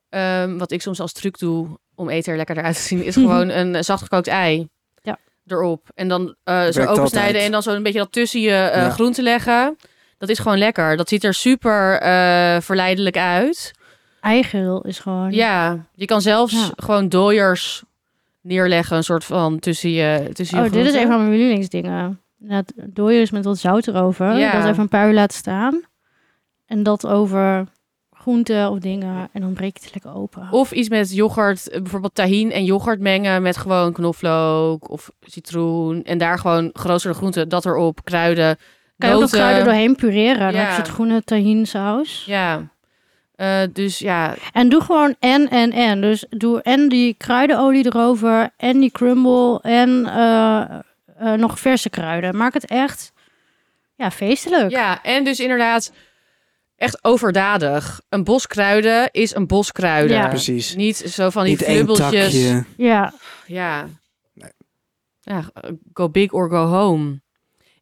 ehm, 0.08 0.56
wat 0.58 0.70
ik 0.70 0.82
soms 0.82 1.00
als 1.00 1.12
truc 1.12 1.38
doe 1.38 1.78
om 1.94 2.08
eten 2.08 2.30
er 2.32 2.36
lekker 2.38 2.58
eruit 2.58 2.74
te 2.76 2.82
zien, 2.82 3.04
is 3.04 3.14
gewoon 3.24 3.48
een 3.48 3.74
eh, 3.74 3.82
zacht 3.82 4.02
gekookt 4.02 4.26
ei. 4.26 4.68
Erop. 5.47 5.88
En 5.95 6.09
dan 6.09 6.34
eh, 6.45 6.55
zo 6.61 6.66
opensnijden 6.66 7.01
altijd. 7.03 7.34
en 7.34 7.51
dan 7.53 7.62
zo 7.62 7.70
een 7.74 7.82
beetje 7.82 7.99
dat 7.99 8.12
tussen 8.12 8.41
je 8.41 8.51
eh 8.51 8.82
Ja. 8.82 8.91
groenten 8.91 9.22
leggen. 9.22 9.76
Dat 10.18 10.28
is 10.28 10.38
gewoon 10.38 10.59
lekker. 10.59 10.97
Dat 10.97 11.09
ziet 11.09 11.24
er 11.24 11.34
super 11.34 11.99
eh, 12.01 12.61
verleidelijk 12.61 13.16
uit. 13.16 13.72
Eigeel 14.20 14.82
is 14.82 14.99
gewoon... 14.99 15.32
Ja, 15.32 15.86
je 15.95 16.05
kan 16.05 16.20
zelfs 16.22 16.53
Ja. 16.53 16.68
gewoon 16.76 17.09
dooiers 17.09 17.82
neerleggen, 18.41 18.97
een 18.97 19.05
soort 19.05 19.24
van 19.24 19.59
tussen 19.59 19.91
je 19.91 20.30
tussen 20.32 20.59
je 20.59 20.64
Oh, 20.64 20.72
dit 20.72 20.86
is 20.86 20.95
een 20.95 21.07
van 21.07 21.18
mijn 21.18 21.30
lievelingsdingen. 21.36 22.20
Net 22.36 22.72
dooiers 22.76 23.30
met 23.30 23.45
wat 23.45 23.59
zout 23.59 23.86
erover. 23.86 24.38
Ja. 24.38 24.53
Dat 24.53 24.64
even 24.70 24.82
een 24.82 24.88
paar 24.88 25.09
uur 25.09 25.14
laten 25.14 25.36
staan. 25.38 25.80
En 26.66 26.82
dat 26.82 27.07
over 27.07 27.66
groenten 28.21 28.71
of 28.71 28.79
dingen. 28.79 29.29
En 29.33 29.41
dan 29.41 29.53
breek 29.53 29.77
je 29.79 29.85
het 29.85 29.93
lekker 29.95 30.21
open. 30.21 30.49
Of 30.51 30.73
iets 30.73 30.89
met 30.89 31.14
yoghurt, 31.14 31.68
eh, 31.68 31.81
bijvoorbeeld 31.81 32.14
tahin 32.14 32.53
en 32.53 32.64
yoghurt 32.64 33.01
mengen 33.01 33.43
met 33.43 33.57
gewoon 33.57 33.93
knoflook 33.93 34.91
of 34.91 35.11
citroen. 35.21 36.05
En 36.05 36.18
daar 36.18 36.39
gewoon 36.39 36.71
geroosterde 36.73 37.16
groenten, 37.16 37.49
dat 37.49 37.66
erop, 37.66 38.05
kruiden, 38.05 38.59
kan 38.99 39.09
je 39.11 39.14
ook 39.16 39.29
kruiden 39.31 39.64
doorheen 39.64 39.97
pureren. 39.97 40.39
Dan 40.41 40.53
Ja. 40.53 40.59
heb 40.61 40.71
je 40.71 40.77
het 40.83 40.89
groene 40.91 41.23
tahin 41.25 41.66
saus. 41.66 42.25
Ja. 42.27 42.68
Eh, 43.37 43.61
dus 43.73 43.99
ja, 43.99 44.35
En 44.53 44.68
doe 44.68 44.81
gewoon 44.81 45.14
en, 45.18 45.49
en, 45.49 45.73
en. 45.73 46.01
Dus 46.01 46.27
doe 46.31 46.62
en 46.62 46.89
die 46.89 47.14
kruidenolie 47.18 47.87
erover. 47.87 48.51
En 48.57 48.81
die 48.81 48.91
crumble. 48.91 49.59
En 49.62 50.07
eh, 50.07 51.33
nog 51.33 51.59
verse 51.61 51.91
kruiden. 51.91 52.37
Maak 52.37 52.55
het 52.55 52.66
echt 52.66 53.12
ja, 53.97 54.11
feestelijk. 54.11 54.71
ja, 54.71 55.03
en 55.03 55.25
dus 55.25 55.41
inderdaad 55.41 55.93
echt 56.81 57.05
overdadig. 57.05 58.01
Een 58.09 58.24
bos 58.24 58.47
kruiden 58.47 59.09
is 59.11 59.35
een 59.35 59.47
bos 59.47 59.72
kruiden. 59.72 60.16
Ja. 60.16 60.28
Precies. 60.28 60.74
Niet 60.74 60.97
zo 60.97 61.31
van 61.31 61.45
die 61.45 61.57
Niet 61.57 61.64
flubbeltjes. 61.64 62.64
Ja, 62.76 63.12
Ja. 63.47 63.89
Nee. 64.33 64.51
Ja, 65.20 65.45
go 65.93 66.09
big 66.09 66.33
or 66.33 66.51
go 66.51 66.64
home. 66.66 67.20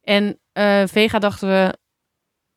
En 0.03 0.39
eh, 0.53 0.83
vega 0.87 1.19
dachten 1.19 1.49
we 1.49 1.79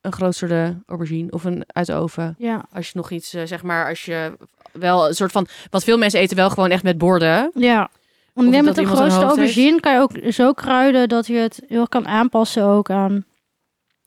een 0.01 0.11
grootste 0.11 0.81
aubergine 0.85 1.31
of 1.31 1.43
een 1.43 1.63
uit 1.67 1.87
de 1.87 1.93
oven. 1.93 2.35
ja. 2.37 2.65
Als 2.71 2.85
je 2.87 2.91
nog 2.95 3.11
iets, 3.11 3.33
eh, 3.33 3.41
zeg 3.45 3.63
maar, 3.63 3.87
als 3.89 4.05
je 4.05 4.37
wel 4.71 5.07
een 5.07 5.15
soort 5.15 5.31
van... 5.31 5.47
Want 5.69 5.83
veel 5.83 5.97
mensen 5.97 6.19
eten 6.19 6.35
wel 6.35 6.49
gewoon 6.49 6.69
echt 6.69 6.83
met 6.83 6.97
borden. 6.97 7.51
Ja. 7.55 7.89
Want 8.33 8.53
dat 8.53 8.63
met 8.63 8.75
de 8.75 8.85
grootste 8.85 9.19
heeft. 9.19 9.23
aubergine 9.27 9.79
kan 9.79 9.93
je 9.93 9.99
ook 9.99 10.11
zo 10.33 10.53
kruiden 10.53 11.09
dat 11.09 11.27
je 11.27 11.33
het 11.33 11.61
heel 11.67 11.87
kan 11.87 12.07
aanpassen 12.07 12.63
ook 12.63 12.89
aan 12.89 13.25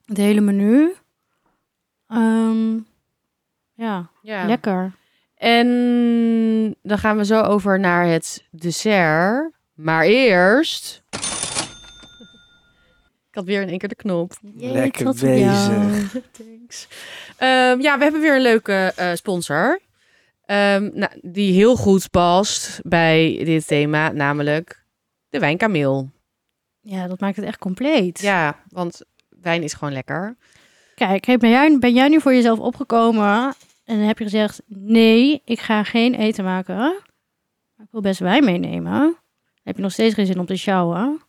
het 0.05 0.17
hele 0.17 0.41
menu. 0.41 0.95
Ehm, 2.15 2.75
ja, 3.75 4.09
Ja. 4.23 4.47
lekker. 4.47 4.93
En 5.35 5.67
dan 6.83 6.99
gaan 6.99 7.17
we 7.17 7.25
zo 7.25 7.41
over 7.41 7.81
naar 7.81 8.07
het 8.07 8.45
dessert. 8.51 9.53
Maar 9.75 10.03
eerst... 10.05 11.03
Ik 13.29 13.41
had 13.41 13.45
weer 13.45 13.63
in 13.63 13.69
één 13.69 13.79
keer 13.79 13.89
de 13.89 13.95
knop. 13.95 14.33
Lekker 14.57 15.05
bezig. 15.05 16.13
Thanks. 16.39 16.89
Ehm, 17.37 17.81
ja, 17.81 17.97
we 17.97 18.03
hebben 18.03 18.21
weer 18.21 18.35
een 18.35 18.43
leuke 18.43 18.93
eh, 18.97 19.15
sponsor. 19.15 19.81
Ehm, 20.47 20.91
nou, 20.93 21.13
die 21.23 21.53
heel 21.53 21.77
goed 21.77 22.11
past 22.11 22.81
bij 22.83 23.41
dit 23.45 23.67
thema, 23.67 24.13
namelijk 24.13 24.85
de 25.29 25.39
wijnkameel. 25.39 26.11
Ja, 26.81 27.07
dat 27.07 27.21
maakt 27.21 27.37
het 27.37 27.45
echt 27.45 27.59
compleet. 27.59 28.21
Ja, 28.21 28.63
want 28.69 29.01
wijn 29.29 29.63
is 29.63 29.73
gewoon 29.73 29.95
lekker. 29.95 30.37
Kijk, 30.95 31.25
hey, 31.25 31.37
ben, 31.37 31.51
jij, 31.51 31.79
ben 31.79 31.95
jij 31.95 32.09
nu 32.09 32.21
voor 32.21 32.35
jezelf 32.35 32.59
opgekomen 32.59 33.55
en 33.85 33.99
dan 33.99 34.07
heb 34.07 34.19
je 34.19 34.25
gezegd... 34.25 34.63
nee, 34.67 35.43
ik 35.45 35.61
ga 35.61 35.83
geen 35.83 36.15
eten 36.15 36.45
maken. 36.45 36.77
Maar 37.77 37.87
ik 37.87 37.89
wil 37.91 38.01
best 38.01 38.19
wijn 38.21 38.45
meenemen. 38.45 38.93
Dan 38.93 39.17
heb 39.63 39.77
je 39.77 39.83
nog 39.83 39.93
steeds 39.93 40.15
geen 40.15 40.27
zin 40.27 40.39
om 40.39 40.47
te 40.47 40.57
sjouwen. 40.57 41.21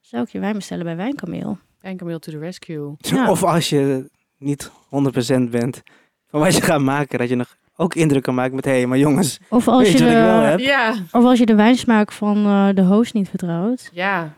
Zou 0.00 0.22
ik 0.22 0.28
je 0.28 0.38
wijn 0.38 0.54
bestellen 0.54 0.84
bij 0.84 0.96
Wijnkameel? 0.96 1.58
Wijnkameel 1.80 2.18
to 2.18 2.32
the 2.32 2.38
rescue. 2.38 2.94
Ja. 2.98 3.30
Of 3.30 3.42
als 3.42 3.68
je 3.68 4.10
niet 4.38 4.70
100% 4.70 5.50
bent 5.50 5.82
van 6.26 6.40
wat 6.40 6.54
je 6.54 6.62
gaat 6.62 6.80
maken, 6.80 7.18
dat 7.18 7.28
je 7.28 7.34
nog 7.34 7.56
ook 7.76 7.94
indruk 7.94 8.22
kan 8.22 8.34
maken 8.34 8.54
met 8.54 8.64
hé, 8.64 8.70
hey, 8.70 8.86
maar 8.86 8.98
jongens, 8.98 9.38
Of 9.48 9.68
als, 9.68 9.82
Weet 9.82 9.98
je 9.98 9.98
je 9.98 10.04
wat 10.04 10.12
ik 10.12 10.18
wel 10.18 10.40
de, 10.40 10.46
heb? 10.46 10.58
Ja, 10.58 10.94
of 11.12 11.24
als 11.24 11.38
je 11.38 11.46
de 11.46 11.54
wijnsmaak 11.54 12.12
van 12.12 12.46
eh, 12.46 12.68
de 12.74 12.82
host 12.82 13.14
niet 13.14 13.28
vertrouwt... 13.28 13.90
ja. 13.92 14.34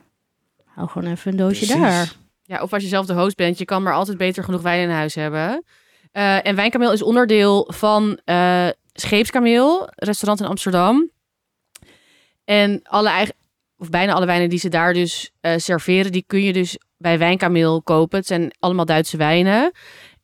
hou 0.65 0.89
gewoon 0.89 1.11
even 1.11 1.31
een 1.31 1.37
doosje 1.37 1.67
Precies. 1.67 1.83
daar. 1.83 2.13
Ja, 2.47 2.63
of 2.63 2.73
als 2.73 2.83
je 2.83 2.89
zelf 2.89 3.07
de 3.07 3.13
host 3.15 3.37
bent, 3.37 3.59
je 3.59 3.65
kan 3.65 3.83
maar 3.83 3.95
altijd 3.95 4.19
beter 4.19 4.45
genoeg 4.45 4.63
wijn 4.63 4.81
in 4.83 4.91
huis 4.95 5.15
hebben. 5.15 5.65
Eh, 6.13 6.47
en 6.47 6.57
Wijnkameel 6.57 6.93
is 6.93 7.03
onderdeel 7.03 7.71
van 7.75 8.21
eh 8.25 8.69
Scheepskameel, 8.93 9.89
restaurant 9.95 10.41
in 10.41 10.47
Amsterdam. 10.47 11.11
En 12.45 12.81
alle 12.83 13.09
eigen, 13.09 13.35
of 13.79 13.91
bijna 13.91 14.13
alle 14.13 14.27
wijnen 14.27 14.49
die 14.49 14.59
ze 14.59 14.69
daar 14.69 14.93
dus 14.95 15.31
eh, 15.41 15.53
serveren, 15.57 16.13
die 16.13 16.25
kun 16.27 16.43
je 16.43 16.53
dus 16.53 16.79
bij 16.99 17.19
Wijnkameel 17.19 17.83
kopen. 17.83 18.19
Het 18.19 18.27
zijn 18.27 18.55
allemaal 18.59 18.85
Duitse 18.85 19.17
wijnen. 19.17 19.73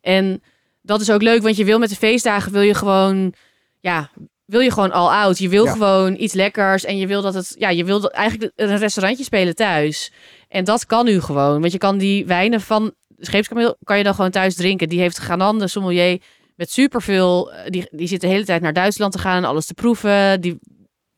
En 0.01 0.43
dat 0.83 1.01
is 1.01 1.11
ook 1.11 1.23
leuk, 1.23 1.43
want 1.43 1.57
je 1.57 1.65
wil 1.65 1.79
met 1.79 1.89
de 1.89 1.97
feestdagen 1.97 2.53
wil 2.53 2.61
je 2.61 2.75
gewoon, 2.75 3.35
ja, 3.81 4.11
wil 4.45 4.61
je 4.61 4.71
gewoon 4.73 4.93
all 4.93 5.23
out. 5.23 5.39
Je 5.39 5.49
wil 5.49 5.65
Ja. 5.65 5.73
gewoon 5.73 6.15
iets 6.19 6.35
lekkers 6.35 6.85
en 6.85 6.99
je 6.99 7.07
wil 7.07 7.23
dat 7.23 7.35
het, 7.35 7.55
ja, 7.59 7.69
je 7.69 7.85
wil 7.85 8.01
dat 8.01 8.11
eigenlijk 8.13 8.53
een 8.57 8.77
restaurantje 8.79 9.25
spelen 9.25 9.55
thuis. 9.55 10.13
En 10.53 10.65
dat 10.65 10.87
kan 10.87 11.05
nu 11.05 11.21
gewoon, 11.21 11.61
want 11.61 11.73
je 11.73 11.79
kan 11.79 11.99
die 11.99 12.27
wijnen 12.27 12.61
van 12.61 12.95
Scheepskameel 13.19 13.77
kan 13.85 13.99
je 13.99 14.05
dan 14.05 14.15
gewoon 14.15 14.31
thuis 14.31 14.55
drinken. 14.55 14.89
Die 14.89 15.01
heeft 15.01 15.19
Ganan, 15.19 15.59
de 15.59 15.69
sommelier, 15.69 16.23
met 16.57 16.71
superveel, 16.71 17.53
eh, 17.53 17.71
die, 17.71 17.89
die 17.91 18.07
zit 18.07 18.21
de 18.21 18.27
hele 18.27 18.45
tijd 18.45 18.63
naar 18.63 18.73
Duitsland 18.73 19.13
te 19.13 19.19
gaan 19.19 19.37
en 19.37 19.45
alles 19.45 19.67
te 19.67 19.75
proeven. 19.75 20.41
Die, 20.41 20.59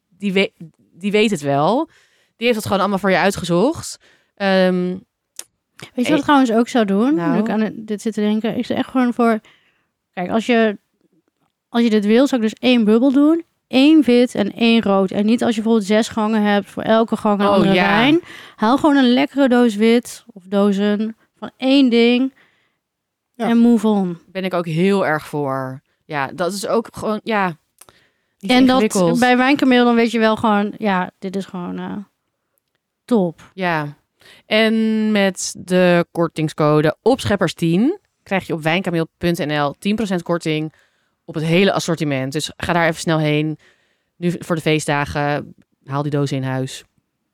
die, 0.08 0.32
weet, 0.32 0.52
die 0.92 1.10
weet 1.10 1.30
het 1.30 1.40
wel. 1.40 1.88
Die 2.36 2.46
heeft 2.46 2.56
het 2.56 2.64
gewoon 2.66 2.80
allemaal 2.80 2.98
voor 2.98 3.10
je 3.10 3.16
uitgezocht. 3.18 3.96
Ehm, 4.34 4.96
Weet 5.94 6.04
je 6.04 6.10
wat 6.10 6.18
ik 6.18 6.22
trouwens 6.24 6.52
ook 6.52 6.68
zou 6.68 6.84
doen? 6.84 7.14
Nou. 7.14 7.32
Nu 7.32 7.38
ik 7.38 7.48
aan 7.50 7.60
het- 7.60 7.86
dit 7.86 8.02
zit 8.02 8.14
te 8.14 8.20
denken. 8.20 8.56
Ik 8.56 8.66
zou 8.66 8.78
echt 8.78 8.88
gewoon 8.90 9.14
voor... 9.14 9.40
Kijk, 10.12 10.30
als 10.30 10.46
je, 10.46 10.78
als 11.68 11.82
je 11.82 11.90
dit 11.90 12.04
wil, 12.06 12.26
zou 12.26 12.42
ik 12.42 12.48
dus 12.50 12.58
één 12.70 12.84
bubbel 12.84 13.12
doen. 13.12 13.44
Één 13.74 14.02
wit 14.02 14.34
en 14.34 14.52
één 14.52 14.82
rood. 14.82 15.10
En 15.10 15.26
niet 15.26 15.42
als 15.42 15.54
je 15.54 15.60
bijvoorbeeld 15.62 15.90
zes 15.90 16.08
gangen 16.08 16.42
hebt, 16.42 16.70
voor 16.70 16.82
elke 16.82 17.16
gang 17.16 17.40
een 17.40 17.46
Oh, 17.46 17.52
andere 17.52 17.74
ja. 17.74 17.86
wijn. 17.86 18.20
Haal 18.56 18.76
gewoon 18.76 18.96
een 18.96 19.12
lekkere 19.12 19.48
doos 19.48 19.74
wit 19.74 20.24
of 20.32 20.42
dozen 20.44 21.16
van 21.38 21.50
één 21.56 21.90
ding. 21.90 22.34
Ja. 23.34 23.48
En 23.48 23.58
move 23.58 23.86
on. 23.86 24.18
Ben 24.26 24.44
ik 24.44 24.54
ook 24.54 24.66
heel 24.66 25.06
erg 25.06 25.26
voor. 25.26 25.80
Ja, 26.04 26.30
dat 26.34 26.52
is 26.52 26.66
ook 26.66 26.88
gewoon, 26.92 27.20
ja. 27.22 27.56
en 28.40 28.66
dat 28.66 29.16
bij 29.18 29.36
wijnkameel, 29.36 29.84
dan 29.84 29.94
weet 29.94 30.10
je 30.10 30.18
wel 30.18 30.36
gewoon, 30.36 30.72
ja, 30.78 31.10
dit 31.18 31.36
is 31.36 31.44
gewoon 31.44 31.78
eh, 31.78 31.96
top. 33.04 33.50
Ja. 33.54 33.96
En 34.46 35.12
met 35.12 35.54
de 35.58 36.06
kortingscode 36.12 36.96
opscheppers10 36.98 37.80
krijg 38.22 38.46
je 38.46 38.52
op 38.52 38.62
wijnkameel.nl 38.62 39.74
10% 40.12 40.14
korting 40.22 40.72
op 41.24 41.34
het 41.34 41.44
hele 41.44 41.72
assortiment. 41.72 42.32
Dus 42.32 42.52
ga 42.56 42.72
daar 42.72 42.88
even 42.88 43.00
snel 43.00 43.18
heen. 43.18 43.58
Nu 44.16 44.34
voor 44.38 44.56
de 44.56 44.62
feestdagen, 44.62 45.54
haal 45.84 46.02
die 46.02 46.10
doos 46.10 46.32
in 46.32 46.42
huis. 46.42 46.84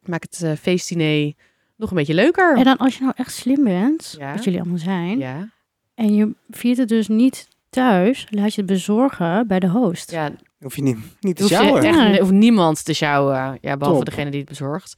Maak 0.03 0.23
het 0.23 0.43
eh 0.43 0.53
feestdiner 0.61 1.33
nog 1.77 1.91
een 1.91 1.97
beetje 1.97 2.15
leuker. 2.15 2.57
En 2.57 2.65
dan 2.65 2.77
als 2.77 2.95
je 2.97 3.03
nou 3.03 3.13
echt 3.17 3.33
slim 3.33 3.65
bent, 3.65 4.15
Ja. 4.19 4.35
wat 4.35 4.45
jullie 4.45 4.61
allemaal 4.61 4.79
zijn, 4.79 5.19
Ja. 5.19 5.49
en 5.95 6.15
je 6.15 6.35
viert 6.51 6.79
het 6.79 6.89
dus 6.89 7.09
niet 7.09 7.49
thuis 7.71 8.27
laat 8.31 8.55
je 8.55 8.61
het 8.61 8.71
bezorgen 8.71 9.47
bij 9.47 9.61
de 9.61 9.69
host. 9.69 10.11
Ja, 10.11 10.31
Hoef 10.61 10.77
je 10.77 10.83
niet, 10.83 10.97
niet 11.21 11.37
te 11.37 11.47
sjouwen. 11.47 11.83
Ja. 11.83 12.09
echt, 12.11 12.19
hoeft 12.19 12.33
niemand 12.33 12.85
te 12.85 12.93
sjouwen. 12.93 13.59
Ja, 13.61 13.77
behalve 13.77 14.05
Top. 14.05 14.15
degene 14.15 14.31
die 14.31 14.41
het 14.41 14.49
bezorgt. 14.49 14.95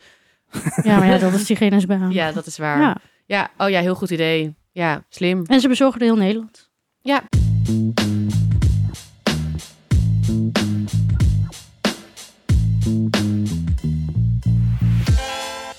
Ja, 0.83 0.99
maar 0.99 1.07
ja, 1.07 1.19
dat 1.19 1.33
is 1.33 1.47
diegene's 1.47 1.87
baan. 1.87 2.11
Ja, 2.13 2.33
dat 2.33 2.47
is 2.47 2.59
waar. 2.59 2.81
Ja. 2.81 2.97
Ja. 3.27 3.51
oh 3.59 3.69
ja, 3.69 3.81
heel 3.81 3.95
goed 3.95 4.11
idee. 4.11 4.55
Ja, 4.73 5.05
slim. 5.09 5.45
En 5.47 5.61
ze 5.61 5.69
bezorgen 5.69 5.99
door 5.99 6.09
heel 6.09 6.19
Nederland. 6.19 6.71
Ja. 7.01 7.23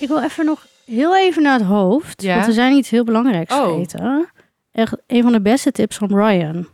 Ik 0.04 0.10
wil 0.10 0.22
even 0.22 0.44
nog 0.44 0.66
heel 0.84 1.16
even 1.16 1.42
naar 1.42 1.58
het 1.58 1.68
hoofd. 1.68 2.22
Ja? 2.22 2.34
Want 2.34 2.46
we 2.46 2.52
zijn 2.52 2.76
iets 2.76 2.90
heel 2.90 3.04
belangrijks 3.04 3.54
Oh. 3.54 3.62
vergeten. 3.62 4.28
Echt 4.72 4.96
een 5.06 5.22
van 5.22 5.32
de 5.32 5.40
beste 5.40 5.72
tips 5.72 5.96
van 5.96 6.08
Ryan. 6.08 6.66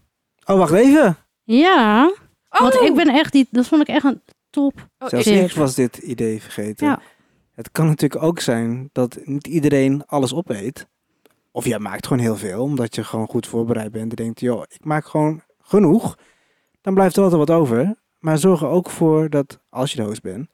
Oh, 0.45 0.57
wacht 0.57 0.73
even. 0.73 1.17
Ja, 1.45 2.13
want 2.49 2.79
Oh! 2.81 2.87
ik 2.87 2.95
ben 2.95 3.09
echt 3.09 3.33
die, 3.33 3.49
dat 3.51 3.67
vond 3.67 3.83
ik 3.83 3.89
echt 3.89 4.05
een 4.05 4.23
top. 4.51 4.89
Oh, 4.99 5.09
Zelfs 5.09 5.27
ik 5.27 5.53
was 5.53 5.75
dit 5.75 5.97
idee 5.97 6.43
vergeten. 6.43 6.87
Ja. 6.87 7.01
Het 7.55 7.71
kan 7.73 7.87
natuurlijk 7.87 8.23
ook 8.23 8.41
zijn 8.41 8.91
dat 8.93 9.19
niet 9.25 9.47
iedereen 9.47 10.03
alles 10.07 10.35
opeet. 10.35 10.87
Of 11.53 11.65
jij 11.65 11.79
maakt 11.79 12.07
gewoon 12.07 12.23
heel 12.23 12.37
veel, 12.37 12.63
omdat 12.63 12.95
je 12.95 13.05
gewoon 13.05 13.27
goed 13.29 13.47
voorbereid 13.47 13.93
bent. 13.93 14.11
En 14.11 14.17
denkt, 14.17 14.41
joh, 14.41 14.63
ik 14.69 14.85
maak 14.85 15.07
gewoon 15.07 15.43
genoeg. 15.59 16.19
Dan 16.81 16.95
blijft 16.95 17.17
er 17.17 17.23
altijd 17.23 17.49
wat 17.49 17.57
over. 17.59 17.95
Maar 18.19 18.39
zorg 18.39 18.61
er 18.63 18.69
ook 18.69 18.91
voor 18.91 19.31
dat, 19.31 19.61
als 19.69 19.91
je 19.93 19.97
de 19.97 20.05
host 20.05 20.23
bent, 20.23 20.49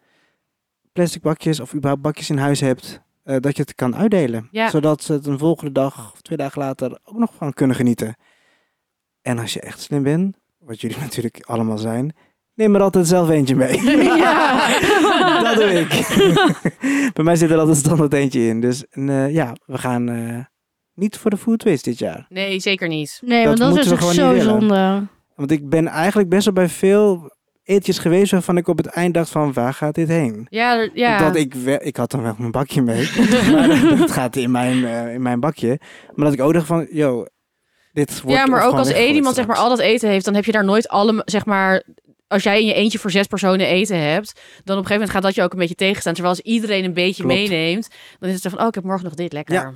plastic 0.97 1.23
bakjes 1.23 1.61
of 1.61 1.75
überhaupt 1.75 2.03
bakjes 2.03 2.31
in 2.31 2.39
huis 2.39 2.61
hebt, 2.61 3.01
eh, 3.23 3.37
dat 3.41 3.57
je 3.57 3.63
het 3.63 3.75
kan 3.75 3.97
uitdelen. 3.97 4.49
Ja. 4.51 4.71
Zodat 4.71 5.03
ze 5.03 5.13
het 5.13 5.27
een 5.27 5.39
volgende 5.39 5.73
dag 5.73 6.13
of 6.13 6.21
twee 6.21 6.39
dagen 6.39 6.61
later 6.63 6.99
ook 7.05 7.19
nog 7.19 7.33
van 7.37 7.53
kunnen 7.53 7.77
genieten. 7.77 8.17
En 9.23 9.39
als 9.39 9.53
je 9.53 9.61
echt 9.61 9.81
slim 9.81 10.03
bent, 10.03 10.37
wat 10.59 10.81
jullie 10.81 10.99
natuurlijk 11.07 11.43
allemaal 11.47 11.79
zijn, 11.79 12.15
neem 12.55 12.75
er 12.75 12.81
altijd 12.83 13.07
zelf 13.07 13.29
eentje 13.29 13.57
mee. 13.57 13.81
Ja. 14.17 15.41
dat 15.45 15.55
doe 15.57 15.71
ik. 15.81 15.89
Bij 17.15 17.25
mij 17.25 17.37
zit 17.37 17.51
er 17.51 17.59
altijd 17.59 17.77
standaard 17.77 18.13
eentje 18.13 18.41
in. 18.47 18.61
Dus 18.61 18.85
eh, 18.91 19.31
ja, 19.35 19.57
we 19.67 19.79
gaan 19.79 20.09
eh, 20.09 20.39
niet 20.95 21.17
voor 21.19 21.31
de 21.31 21.37
food 21.37 21.65
waste 21.65 21.91
dit 21.91 21.99
jaar. 21.99 22.27
Nee, 22.29 22.61
zeker 22.61 22.89
niet. 22.89 23.21
Nee, 23.25 23.45
Dat 23.45 23.59
want 23.59 23.75
dat 23.75 23.85
is 23.85 23.91
echt 23.91 24.01
gewoon 24.01 24.15
zo 24.15 24.29
willen. 24.29 24.45
zonde. 24.61 25.07
Want 25.35 25.51
ik 25.51 25.69
ben 25.69 25.87
eigenlijk 25.87 26.29
best 26.29 26.45
wel 26.45 26.55
bij 26.55 26.69
veel 26.69 27.36
eetjes 27.67 27.99
geweest 27.99 28.31
waarvan 28.31 28.57
ik 28.57 28.69
op 28.69 28.77
het 28.77 28.87
eind 28.87 29.15
dacht 29.15 29.31
van 29.31 29.53
waar 29.53 29.75
gaat 29.75 29.95
dit 29.95 30.09
heen? 30.09 30.47
Ja, 30.51 30.89
ja. 30.95 31.19
Dat 31.19 31.37
ik, 31.37 31.55
ik 31.79 31.97
had 31.97 32.11
dan 32.11 32.23
wel 32.23 32.35
mijn 32.39 32.51
bakje 32.51 32.83
mee, 32.83 33.09
maar 33.53 33.97
dat 33.99 34.11
gaat 34.11 34.37
in 34.37 34.51
mijn, 34.51 34.85
eh, 34.85 35.15
in 35.15 35.23
mijn 35.23 35.41
bakje. 35.41 35.81
Maar 36.15 36.25
dat 36.25 36.35
ik 36.35 36.41
ook 36.41 36.53
dacht 36.53 36.67
van, 36.67 36.87
yo, 36.91 37.27
dit 37.93 38.21
wordt 38.21 38.37
ja, 38.39 38.47
maar 38.47 38.63
ook 38.63 38.75
als 38.75 38.93
één 38.93 39.15
iemand 39.15 39.35
zeg 39.35 39.47
maar 39.47 39.57
al 39.57 39.69
dat 39.69 39.79
eten 39.79 40.09
heeft, 40.09 40.25
dan 40.25 40.35
heb 40.35 40.45
je 40.45 40.53
daar 40.53 40.65
nooit 40.65 40.89
alle, 40.89 41.23
zeg 41.25 41.45
maar, 41.45 41.83
als 42.29 42.43
jij 42.43 42.61
in 42.61 42.67
je 42.67 42.75
eentje 42.75 42.99
voor 42.99 43.11
zes 43.11 43.27
personen 43.27 43.67
eten 43.67 43.99
hebt, 43.99 44.33
dan 44.35 44.77
op 44.77 44.83
een 44.83 44.89
gegeven 44.89 44.93
moment 44.93 45.11
gaat 45.11 45.23
dat 45.23 45.35
je 45.35 45.43
ook 45.43 45.53
een 45.53 45.59
beetje 45.59 45.75
tegenstaan. 45.75 46.15
Terwijl 46.15 46.35
als 46.35 46.45
iedereen 46.45 46.85
een 46.85 46.95
beetje 46.95 47.23
Klopt. 47.23 47.39
meeneemt, 47.39 47.89
dan 48.19 48.29
is 48.29 48.35
het 48.35 48.43
zo 48.43 48.49
van, 48.51 48.61
oh, 48.61 48.67
ik 48.67 48.75
heb 48.75 48.85
morgen 48.85 49.05
nog 49.05 49.15
dit 49.15 49.33
lekker. 49.33 49.55
Ja. 49.55 49.73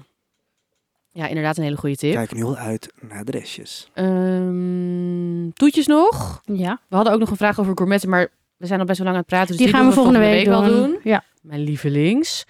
Ja, 1.13 1.27
inderdaad 1.27 1.57
een 1.57 1.63
hele 1.63 1.77
goede 1.77 1.97
tip. 1.97 2.15
Kijk 2.15 2.35
nu 2.35 2.43
al 2.45 2.57
uit 2.57 2.93
naar 3.01 3.25
de 3.25 3.31
restjes. 3.31 3.89
Ehm, 3.95 5.51
toetjes 5.51 5.87
nog. 5.87 6.41
Ja, 6.45 6.81
We 6.89 6.97
hadden 6.97 7.13
ook 7.15 7.21
nog 7.21 7.31
een 7.31 7.37
vraag 7.37 7.61
over 7.61 7.73
gourmetten, 7.77 8.09
maar 8.09 8.29
we 8.57 8.67
zijn 8.67 8.81
al 8.81 8.87
best 8.87 8.99
wel 8.99 9.07
lang 9.07 9.19
aan 9.19 9.25
het 9.29 9.33
praten. 9.33 9.49
Dus 9.49 9.57
die, 9.57 9.67
die, 9.67 9.75
gaan 9.77 9.89
we 9.89 9.95
doen 9.95 10.03
volgende 10.05 10.27
week, 10.29 10.47
wel 10.47 10.63
doen. 10.63 10.77
doen. 10.91 10.99
Ja. 11.03 11.25
Mijn 11.43 11.61
lievelings. 11.61 12.45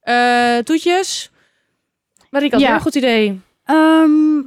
Eh, 0.00 0.58
toetjes. 0.58 1.30
Marieke 2.30 2.54
had 2.56 2.64
Ja. 2.64 2.74
een 2.74 2.80
goed 2.80 2.94
idee. 2.94 3.40
Ehm, 3.64 4.42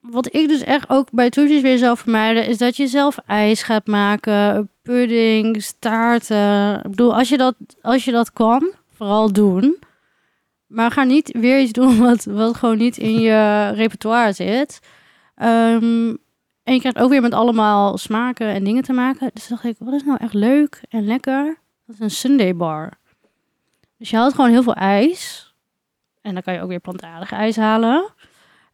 wat 0.00 0.34
ik 0.34 0.48
dus 0.48 0.60
echt 0.62 0.88
ook 0.88 1.08
bij 1.10 1.30
toetjes 1.30 1.62
weer 1.62 1.78
zou 1.78 1.96
vermijden, 1.96 2.46
is 2.46 2.58
dat 2.58 2.76
je 2.76 2.86
zelf 2.86 3.18
ijs 3.26 3.62
gaat 3.62 3.86
maken, 3.86 4.70
pudding, 4.82 5.64
taarten. 5.78 6.76
Ik 6.76 6.90
bedoel, 6.90 7.14
als 7.16 7.28
je 7.28 7.36
dat, 7.36 7.54
als 7.82 8.04
je 8.04 8.12
dat 8.12 8.32
kan, 8.32 8.72
vooral 8.96 9.32
doen. 9.32 9.76
Maar 10.74 10.90
ga 10.90 11.02
niet 11.02 11.36
weer 11.38 11.60
iets 11.60 11.72
doen 11.72 11.98
wat, 11.98 12.24
wat 12.24 12.56
gewoon 12.56 12.78
niet 12.78 12.96
in 12.96 13.20
je 13.20 13.68
repertoire 13.68 14.32
zit. 14.32 14.80
Ehm, 15.34 16.14
en 16.62 16.74
je 16.74 16.78
krijgt 16.78 16.98
ook 16.98 17.10
weer 17.10 17.20
met 17.20 17.34
allemaal 17.34 17.98
smaken 17.98 18.46
en 18.46 18.64
dingen 18.64 18.82
te 18.82 18.92
maken. 18.92 19.30
Dus 19.34 19.48
dacht 19.48 19.64
ik, 19.64 19.76
wat 19.78 19.94
is 19.94 20.04
nou 20.04 20.18
echt 20.20 20.34
leuk 20.34 20.82
en 20.88 21.06
lekker? 21.06 21.58
Dat 21.86 21.94
is 21.94 22.00
een 22.00 22.10
Sunday 22.10 22.56
bar. 22.56 22.92
Dus 23.98 24.10
je 24.10 24.16
haalt 24.16 24.34
gewoon 24.34 24.50
heel 24.50 24.62
veel 24.62 24.74
ijs. 24.74 25.54
En 26.20 26.32
dan 26.32 26.42
kan 26.42 26.54
je 26.54 26.60
ook 26.60 26.68
weer 26.68 26.80
plantaardig 26.80 27.32
ijs 27.32 27.56
halen. 27.56 28.12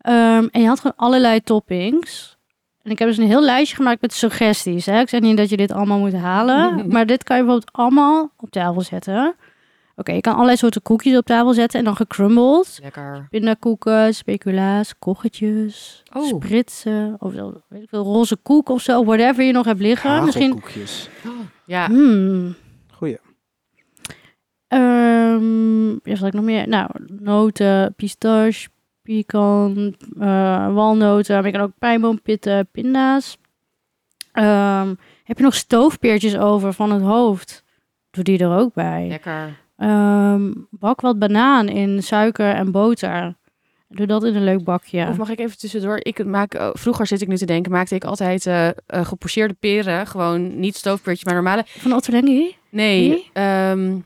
Ehm, 0.00 0.46
en 0.50 0.60
je 0.60 0.66
had 0.66 0.80
gewoon 0.80 0.96
allerlei 0.96 1.40
toppings. 1.40 2.38
En 2.82 2.90
ik 2.90 2.98
heb 2.98 3.08
dus 3.08 3.16
een 3.16 3.26
heel 3.26 3.42
lijstje 3.42 3.76
gemaakt 3.76 4.00
met 4.00 4.12
suggesties. 4.12 4.86
Hè? 4.86 5.00
Ik 5.00 5.08
zeg 5.08 5.20
niet 5.20 5.36
dat 5.36 5.48
je 5.48 5.56
dit 5.56 5.72
allemaal 5.72 5.98
moet 5.98 6.14
halen. 6.14 6.82
maar 6.92 7.06
dit 7.06 7.22
kan 7.22 7.36
je 7.36 7.42
bijvoorbeeld 7.42 7.76
allemaal 7.76 8.30
op 8.36 8.50
tafel 8.50 8.80
zetten. 8.80 9.34
Oké, 10.00 10.12
je 10.12 10.20
kan 10.20 10.32
allerlei 10.34 10.56
soorten 10.56 10.82
koekjes 10.82 11.16
op 11.16 11.24
tafel 11.24 11.52
zetten. 11.52 11.78
En 11.78 11.84
dan 11.84 11.96
gecrumbled. 11.96 12.78
Lekker. 12.82 13.26
Pindakakoeken, 13.30 14.14
speculaas, 14.14 14.98
koggetjes, 14.98 16.02
Oh. 16.12 16.26
spritsen. 16.26 17.16
Of 17.18 17.32
weet 17.68 17.82
ik 17.82 17.88
veel, 17.88 18.02
roze 18.02 18.36
koek 18.36 18.68
of 18.68 18.80
zo. 18.82 19.04
Whatever 19.04 19.44
je 19.44 19.52
nog 19.52 19.64
hebt 19.64 19.80
liggen. 19.80 20.24
Misschien... 20.24 20.48
Hagelkoekjes. 20.50 21.08
Ja. 21.66 21.86
Hmm. 21.86 22.54
Goeie. 22.92 23.18
Ehm, 24.68 25.90
ja, 25.90 26.16
wat 26.18 26.26
ik 26.26 26.32
nog 26.32 26.44
meer? 26.44 26.68
Nou, 26.68 26.90
noten, 27.06 27.94
pistache, 27.96 28.68
pecan, 29.02 29.94
eh, 30.20 30.74
walnoten. 30.74 31.34
Maar 31.36 31.46
je 31.46 31.52
kan 31.52 31.60
ook 31.60 31.78
pijnboompitten, 31.78 32.68
pinda's. 32.72 33.38
Ehm, 34.32 34.94
heb 35.24 35.36
je 35.38 35.44
nog 35.44 35.54
stoofpeertjes 35.54 36.36
over 36.36 36.72
van 36.72 36.90
het 36.92 37.02
hoofd? 37.02 37.64
Doe 38.10 38.24
die 38.24 38.38
er 38.38 38.56
ook 38.58 38.74
bij. 38.74 39.06
Lekker. 39.08 39.59
Ehm, 39.80 40.50
bak 40.70 41.00
wat 41.00 41.18
banaan 41.18 41.68
in 41.68 42.02
suiker 42.02 42.54
en 42.54 42.70
boter. 42.70 43.38
Doe 43.88 44.06
dat 44.06 44.24
in 44.24 44.34
een 44.36 44.44
leuk 44.44 44.64
bakje. 44.64 45.06
Of 45.08 45.16
mag 45.16 45.30
ik 45.30 45.38
even 45.38 45.58
tussendoor? 45.58 45.98
Ik 46.02 46.24
maak, 46.24 46.54
oh, 46.54 46.70
vroeger 46.72 47.06
zit 47.06 47.20
ik 47.20 47.28
nu 47.28 47.36
te 47.36 47.46
denken, 47.46 47.72
maakte 47.72 47.94
ik 47.94 48.04
altijd 48.04 48.46
eh 48.46 48.68
eh, 48.68 48.74
gepocheerde 48.86 49.54
peren. 49.54 50.06
Gewoon 50.06 50.60
niet 50.60 50.76
stoofpeertje, 50.76 51.24
maar 51.24 51.34
normale. 51.34 51.64
Van 51.66 51.92
Ottolenghi? 51.92 52.56
Nee, 52.70 53.08
Nee? 53.08 54.02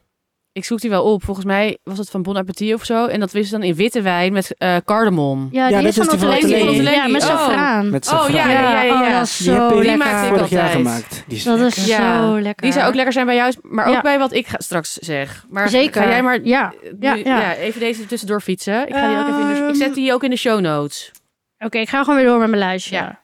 Ik 0.54 0.64
zoek 0.64 0.80
die 0.80 0.90
wel 0.90 1.04
op. 1.12 1.24
Volgens 1.24 1.46
mij 1.46 1.78
was 1.82 1.98
het 1.98 2.10
van 2.10 2.22
Bon 2.22 2.36
Appetit 2.36 2.74
of 2.74 2.84
zo. 2.84 3.06
En 3.06 3.20
dat 3.20 3.32
wist 3.32 3.50
dan 3.50 3.62
in 3.62 3.74
witte 3.74 4.02
wijn 4.02 4.32
met 4.32 4.54
eh 4.58 4.76
cardamom. 4.84 5.48
Ja, 5.52 5.60
Ja, 5.62 5.66
die 5.66 5.76
dat 5.76 5.86
is 5.86 5.94
van 5.94 6.04
is 6.32 6.44
die 6.44 6.64
van. 6.64 6.74
Ja, 6.92 7.06
met 7.06 7.22
Oh. 7.22 7.28
saffraan. 7.28 7.90
Met 7.90 8.06
Oh, 8.06 8.12
safraan. 8.12 8.50
ja, 8.50 8.60
ja, 8.60 8.82
ja, 8.82 9.00
oh, 9.00 9.06
ja. 9.08 9.18
dat 9.18 9.26
is 9.26 9.36
Die 9.36 9.50
heb 9.50 9.60
zo 9.60 9.66
ik 9.68 9.74
Die 9.82 9.96
lekker. 9.96 10.26
vorig 10.26 10.48
jaar 10.48 10.62
altijd. 10.62 10.86
gemaakt. 10.86 11.24
Die 11.26 11.36
is 11.36 11.44
Dat 11.44 11.58
lekker. 11.58 11.78
is 11.78 11.86
Ja, 11.86 12.22
zo 12.26 12.40
lekker. 12.40 12.62
Die 12.64 12.72
zou 12.72 12.88
ook 12.88 12.94
lekker 12.94 13.12
zijn 13.12 13.26
bij 13.26 13.34
jou, 13.34 13.54
maar 13.62 13.86
ook 13.86 13.94
Ja. 13.94 14.00
bij 14.00 14.18
wat 14.18 14.32
ik 14.32 14.46
ga, 14.46 14.56
straks 14.60 14.92
zeg. 14.92 15.44
Maar 15.50 15.68
Zeker. 15.68 16.02
ga 16.02 16.08
jij 16.08 16.22
maar 16.22 16.40
Ja. 16.44 16.72
nu- 16.82 16.96
Ja, 17.00 17.14
ja, 17.14 17.38
ja. 17.40 17.54
even 17.54 17.80
deze 17.80 18.06
tussendoor 18.06 18.40
fietsen. 18.40 18.88
Ik, 18.88 18.94
ga 18.94 19.08
die 19.08 19.16
ook 19.18 19.28
even 19.28 19.40
in 19.40 19.66
de, 19.66 19.68
ik 19.68 19.74
zet 19.74 19.94
die 19.94 20.12
ook 20.12 20.24
in 20.24 20.30
de 20.30 20.36
show 20.36 20.60
notes. 20.60 21.12
Oké, 21.58 21.78
ik 21.78 21.88
ga 21.88 22.00
gewoon 22.00 22.16
weer 22.18 22.26
door 22.28 22.38
met 22.38 22.48
mijn 22.48 22.62
lijstje. 22.62 22.94
Ja. 22.96 23.22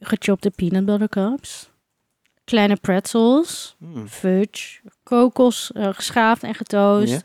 Gechopte 0.00 0.50
peanut 0.50 0.84
butter 0.84 1.08
cups. 1.08 1.70
Kleine 2.44 2.76
pretzels. 2.76 3.76
Mm. 3.78 4.08
Fudge. 4.08 4.80
Kokos 5.12 5.70
eh, 5.72 5.88
geschaafd 5.92 6.42
en 6.42 6.54
getoost. 6.54 7.12
Ja. 7.12 7.20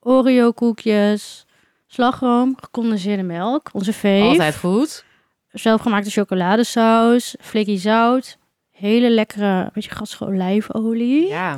Oreo 0.00 0.52
koekjes. 0.52 1.46
Slagroom. 1.86 2.56
Gecondenseerde 2.60 3.22
melk. 3.22 3.68
Onze 3.72 3.92
fave. 3.92 4.22
Altijd 4.22 4.56
goed. 4.56 5.04
Zelfgemaakte 5.52 6.10
chocoladesaus. 6.10 7.34
Flikkie 7.40 7.78
zout. 7.78 8.38
Hele 8.70 9.10
lekkere, 9.10 9.70
beetje 9.72 9.90
gassige 9.90 10.24
olijfolie. 10.26 11.26
Ja. 11.28 11.56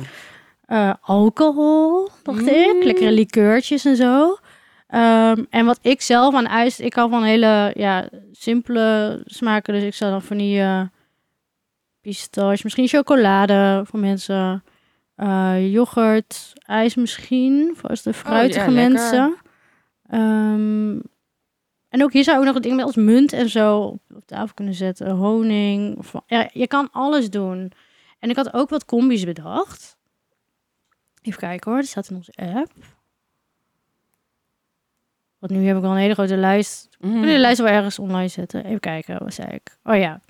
Eh, 0.65 0.93
alcohol, 1.01 2.09
dacht 2.23 2.41
Mm. 2.41 2.47
ik. 2.47 2.83
Lekkere 2.83 3.11
likeurtjes 3.11 3.85
en 3.85 3.95
zo. 3.95 4.37
Ehm, 4.87 5.43
en 5.49 5.65
wat 5.65 5.79
ik 5.81 6.01
zelf 6.01 6.35
aan 6.35 6.45
ijs... 6.47 6.79
Ik 6.79 6.93
hou 6.93 7.09
van 7.09 7.23
hele 7.23 7.71
ja, 7.75 8.07
simpele 8.31 9.21
smaken. 9.25 9.73
Dus 9.73 9.83
ik 9.83 9.93
zou 9.93 10.11
dan 10.11 10.21
vanille, 10.21 10.89
pistache, 12.01 12.59
misschien 12.63 12.87
chocolade 12.87 13.81
voor 13.85 13.99
mensen. 13.99 14.63
Eh, 15.15 15.71
yoghurt, 15.73 16.53
ijs 16.65 16.95
misschien, 16.95 17.73
voor 17.75 17.89
als 17.89 18.01
de 18.01 18.13
fruitige 18.13 18.59
Oh, 18.59 18.65
ja, 18.65 18.71
lekker. 18.71 18.91
mensen. 18.91 19.35
Ehm, 20.07 20.99
en 21.89 22.03
ook 22.03 22.13
hier 22.13 22.23
zou 22.23 22.39
ik 22.39 22.45
nog 22.45 22.55
een 22.55 22.61
ding 22.61 22.75
met 22.75 22.85
als 22.85 22.95
munt 22.95 23.33
en 23.33 23.49
zo 23.49 23.77
op, 23.79 24.01
op 24.15 24.25
tafel 24.25 24.53
kunnen 24.53 24.73
zetten. 24.73 25.09
Honing. 25.11 25.97
Of, 25.97 26.13
ja, 26.27 26.49
je 26.53 26.67
kan 26.67 26.89
alles 26.91 27.29
doen. 27.29 27.71
En 28.19 28.29
ik 28.29 28.35
had 28.35 28.53
ook 28.53 28.69
wat 28.69 28.85
combi's 28.85 29.23
bedacht. 29.23 29.97
Even 31.21 31.39
kijken 31.39 31.71
hoor, 31.71 31.79
die 31.79 31.89
staat 31.89 32.09
in 32.09 32.15
onze 32.15 32.33
app. 32.35 32.71
Want 35.39 35.51
nu 35.51 35.65
heb 35.67 35.77
ik 35.77 35.83
al 35.83 35.91
een 35.91 35.97
hele 35.97 36.13
grote 36.13 36.37
lijst. 36.37 36.89
Mm. 36.99 37.15
Ik 37.15 37.21
wil 37.23 37.33
de 37.33 37.39
lijst 37.39 37.59
wel 37.59 37.67
ergens 37.71 37.99
online 37.99 38.27
zetten. 38.27 38.65
Even 38.65 38.79
kijken, 38.79 39.23
wat 39.23 39.33
zei 39.33 39.51
ik? 39.51 39.77
Oh 39.83 39.95
ja. 39.97 40.21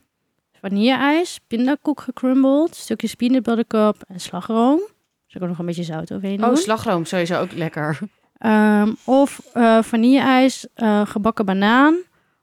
Vanille-ijs, 0.68 1.40
pindakoek 1.48 2.02
gecrumbled, 2.02 2.76
stukjes 2.76 3.14
peanut 3.16 3.44
butter 3.44 3.68
cup 3.68 3.96
en 4.08 4.20
slagroom. 4.20 4.78
Dus 5.26 5.36
ik 5.36 5.42
ook 5.42 5.48
nog 5.48 5.60
een 5.60 5.66
beetje 5.66 5.84
zout 5.84 6.12
overheen 6.14 6.38
doen. 6.38 6.50
Oh, 6.50 6.56
slagroom 6.56 7.06
sowieso 7.06 7.40
ook 7.40 7.52
lekker. 7.52 8.00
Ehm, 8.38 8.92
of 9.04 9.42
eh 9.54 9.82
vanille-ijs, 9.82 10.68
eh, 10.74 11.02
gebakken 11.06 11.46
banaan, 11.46 11.96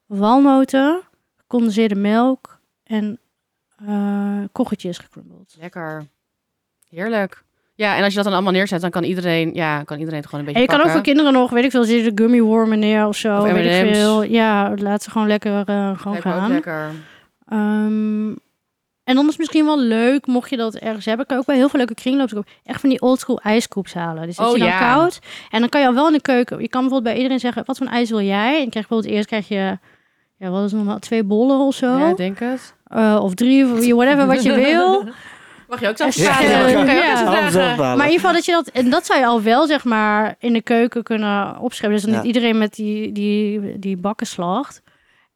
walnoten, 0.07 1.01
gecondenseerde 1.37 1.95
melk 1.95 2.61
en 2.85 3.19
eh 3.87 4.43
koggetjes 4.53 4.99
gecrumbled. 4.99 5.57
Lekker. 5.61 6.05
Heerlijk. 6.89 7.43
Ja, 7.75 7.97
en 7.97 8.01
als 8.03 8.09
je 8.09 8.15
dat 8.15 8.25
dan 8.25 8.35
allemaal 8.35 8.53
neerzet, 8.53 8.81
dan 8.81 8.91
kan 8.91 9.05
iedereen, 9.05 9.55
ja, 9.55 9.83
kan 9.83 9.99
iedereen 9.99 10.21
het 10.21 10.29
gewoon 10.29 10.41
een 10.47 10.55
En 10.55 10.61
beetje 10.61 10.73
je 10.73 10.79
kan 10.79 10.87
ook 10.89 10.93
voor 10.95 11.05
kinderen 11.05 11.33
nog, 11.33 11.51
weet 11.51 11.65
ik 11.65 11.71
veel, 11.71 11.85
zitten 11.85 12.17
de 12.17 12.23
gummy 12.23 12.41
wormen 12.41 12.79
neer 12.79 13.07
of 13.07 13.17
zo. 13.17 13.39
Of 13.39 13.53
weet 13.53 13.87
ik 13.89 13.95
veel. 13.95 14.23
Ja, 14.23 14.75
laat 14.77 15.03
ze 15.03 15.11
gewoon 15.11 15.27
lekker 15.27 15.53
eh, 15.53 15.65
gewoon 15.99 16.13
Lijkt 16.13 16.25
me 16.25 16.33
ook 16.33 16.39
gaan. 16.39 16.51
lekker. 16.51 16.91
Ehm, 17.51 18.29
en 19.05 19.15
dan 19.17 19.25
is 19.25 19.31
het 19.31 19.39
misschien 19.39 19.65
wel 19.65 19.79
leuk, 19.81 20.27
mocht 20.27 20.51
je 20.51 20.57
dat 20.57 20.75
ergens 20.75 21.05
hebben, 21.05 21.27
kan 21.27 21.37
je 21.37 21.43
ook 21.43 21.49
bij 21.49 21.57
heel 21.59 21.69
veel 21.69 21.79
leuke 21.79 21.95
kringloopers 21.95 22.33
kopen. 22.35 22.51
Echt 22.65 22.81
van 22.81 22.89
die 22.91 23.01
oldschool 23.01 23.41
ijscoops 23.41 23.95
halen. 23.95 24.23
Die 24.25 24.33
zet 24.33 24.47
Oh, 24.47 24.53
je 24.53 24.59
dan 24.59 24.69
ja. 24.69 24.79
koud. 24.95 25.19
En 25.51 25.61
dan 25.61 25.69
kan 25.69 25.81
je 25.81 25.87
al 25.87 25.95
wel 25.95 26.07
in 26.07 26.13
de 26.13 26.21
keuken. 26.21 26.61
Je 26.61 26.69
kan 26.69 26.81
bijvoorbeeld 26.81 27.03
bij 27.03 27.17
iedereen 27.17 27.41
zeggen, 27.41 27.63
wat 27.67 27.77
voor 27.79 27.87
een 27.87 27.93
ijs 27.93 28.11
wil 28.11 28.21
jij? 28.21 28.55
En 28.57 28.63
je 28.65 28.71
krijgt 28.71 28.89
bijvoorbeeld 28.89 29.15
eerst 29.15 29.27
krijg 29.29 29.49
je, 29.49 29.79
ja, 30.37 30.51
wat 30.51 30.65
is 30.65 30.71
het 30.71 30.81
normaal, 30.81 30.99
twee 30.99 31.25
bollen 31.25 31.59
of 31.59 31.75
zo. 31.75 31.99
Ja, 31.99 32.09
ik 32.11 32.17
denk 32.17 32.39
het. 32.39 32.75
Eh, 32.87 33.19
of 33.23 33.35
drie, 33.35 33.65
of 33.65 33.87
whatever 33.87 34.27
wat 34.27 34.43
je 34.43 34.55
wil. 34.55 35.05
Mag 35.69 35.81
je 35.81 35.89
ook 35.89 35.97
zelf 35.97 36.15
Ja, 36.15 36.25
vragen? 36.35 36.51
ja, 36.51 36.85
Kan 36.85 36.95
je 36.95 37.01
ook 37.01 37.05
ja. 37.07 37.51
vragen? 37.51 37.77
Maar 37.77 37.93
in 37.95 37.97
ieder 38.13 38.13
geval 38.13 38.33
dat 38.33 38.45
je 38.45 38.53
dat, 38.53 38.69
en 38.69 38.91
dat 38.91 39.07
zou 39.07 39.19
je 39.21 39.27
al 39.27 39.43
wel 39.43 39.67
zeg 39.67 39.85
maar 39.85 40.35
in 40.39 40.53
de 40.53 40.63
keuken 40.63 41.03
kunnen 41.03 41.59
opschrijven. 41.59 41.97
Dus 42.01 42.03
dan 42.07 42.15
Ja. 42.15 42.19
niet 42.27 42.35
iedereen 42.35 42.59
met 42.59 42.75
die, 42.75 43.13
die, 43.13 43.79
die 43.79 43.97
bakken 43.97 44.27
slacht. 44.27 44.83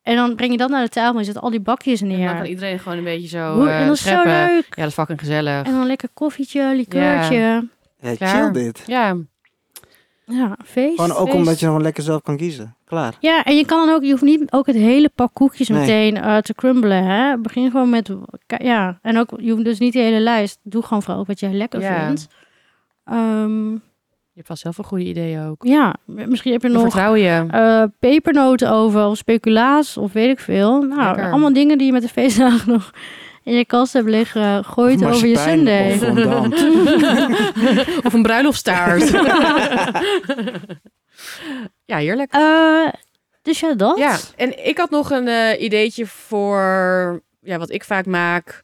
En 0.04 0.16
dan 0.16 0.34
breng 0.34 0.50
je 0.52 0.58
dat 0.58 0.70
naar 0.70 0.82
de 0.84 0.88
tafel 0.90 1.12
en 1.12 1.18
je 1.18 1.24
zet 1.32 1.40
al 1.42 1.50
die 1.50 1.60
bakjes 1.60 2.00
En 2.00 2.08
dan 2.08 2.24
kan 2.26 2.34
neer. 2.36 2.46
iedereen 2.46 2.78
gewoon 2.78 2.98
een 2.98 3.04
beetje 3.04 3.28
zo 3.28 3.54
Hoe- 3.54 3.68
eh, 3.68 3.80
en 3.80 3.86
dat 3.86 3.96
is 3.96 4.02
zo 4.02 4.22
leuk. 4.24 4.64
Ja, 4.68 4.82
dat 4.82 4.86
is 4.86 4.94
fucking 4.94 5.18
gezellig. 5.18 5.62
En 5.66 5.72
dan 5.72 5.86
lekker 5.86 6.08
koffietje, 6.14 6.72
likeurtje. 6.74 7.34
Ja, 7.36 7.62
Ja, 8.00 8.14
chill 8.28 8.52
dit. 8.52 8.82
Ja, 8.86 9.16
feest. 10.64 10.94
Gewoon 11.00 11.16
ook 11.16 11.24
feest. 11.26 11.36
omdat 11.38 11.60
je 11.60 11.66
gewoon 11.66 11.82
lekker 11.82 12.02
zelf 12.02 12.22
kan 12.22 12.36
kiezen. 12.36 12.76
Klaar. 12.84 13.14
Ja, 13.20 13.42
en 13.44 13.56
je 13.56 13.64
kan 13.66 13.86
dan 13.86 13.94
ook, 13.94 14.02
je 14.02 14.10
hoeft 14.10 14.22
niet 14.22 14.52
ook 14.52 14.66
het 14.66 14.76
hele 14.76 15.10
pak 15.14 15.34
koekjes 15.34 15.68
Nee. 15.68 15.80
meteen 15.80 16.16
eh, 16.16 16.36
te 16.36 16.54
crumbelen. 16.54 17.04
Hè? 17.04 17.38
Begin 17.38 17.70
gewoon 17.70 17.90
met, 17.90 18.10
ja, 18.46 18.98
en 19.02 19.18
ook, 19.18 19.30
je 19.36 19.50
hoeft 19.52 19.64
dus 19.64 19.78
niet 19.78 19.92
de 19.92 19.98
hele 19.98 20.20
lijst. 20.20 20.58
Doe 20.62 20.82
gewoon 20.82 21.02
vooral 21.02 21.20
ook 21.20 21.26
wat 21.26 21.40
jij 21.40 21.52
lekker 21.52 21.80
Ja. 21.80 22.06
vindt. 22.06 22.26
Ehm, 23.04 23.76
je 24.34 24.40
hebt 24.40 24.46
vast 24.46 24.62
zelf 24.62 24.78
een 24.78 24.84
goede 24.84 25.04
idee 25.04 25.40
ook. 25.40 25.64
ja, 25.64 25.94
misschien 26.06 26.52
heb 26.52 26.62
je 26.62 26.68
nog 26.68 26.82
vertrouwen 26.82 27.20
je. 27.20 27.46
eh, 27.50 27.82
pepernoten 27.98 28.70
over 28.70 29.04
of 29.04 29.16
speculaas 29.16 29.96
of 29.96 30.12
weet 30.12 30.30
ik 30.30 30.40
veel. 30.40 30.82
Nou, 30.82 31.04
Lekker. 31.04 31.30
allemaal 31.30 31.52
dingen 31.52 31.78
die 31.78 31.86
je 31.86 31.92
met 31.92 32.02
de 32.02 32.08
feestdagen 32.08 32.72
nog 32.72 32.90
in 33.42 33.54
je 33.54 33.64
kast 33.64 33.92
hebt 33.92 34.08
liggen. 34.08 34.64
Gooi 34.64 34.94
het 34.94 35.04
over 35.04 35.28
je 35.28 35.38
sundae. 35.38 35.92
Of 38.06 38.12
een 38.12 38.22
bruiloftstaart. 38.22 39.10
ja, 41.84 41.96
heerlijk. 41.96 42.32
Eh, 42.32 42.88
dus 43.42 43.60
ja, 43.60 43.74
dat. 43.74 43.98
Ja, 43.98 44.16
en 44.36 44.66
ik 44.66 44.78
had 44.78 44.90
nog 44.90 45.10
een 45.10 45.28
eh, 45.28 45.62
ideetje 45.62 46.06
voor 46.06 47.22
ja, 47.40 47.58
wat 47.58 47.70
ik 47.70 47.84
vaak 47.84 48.06
maak. 48.06 48.62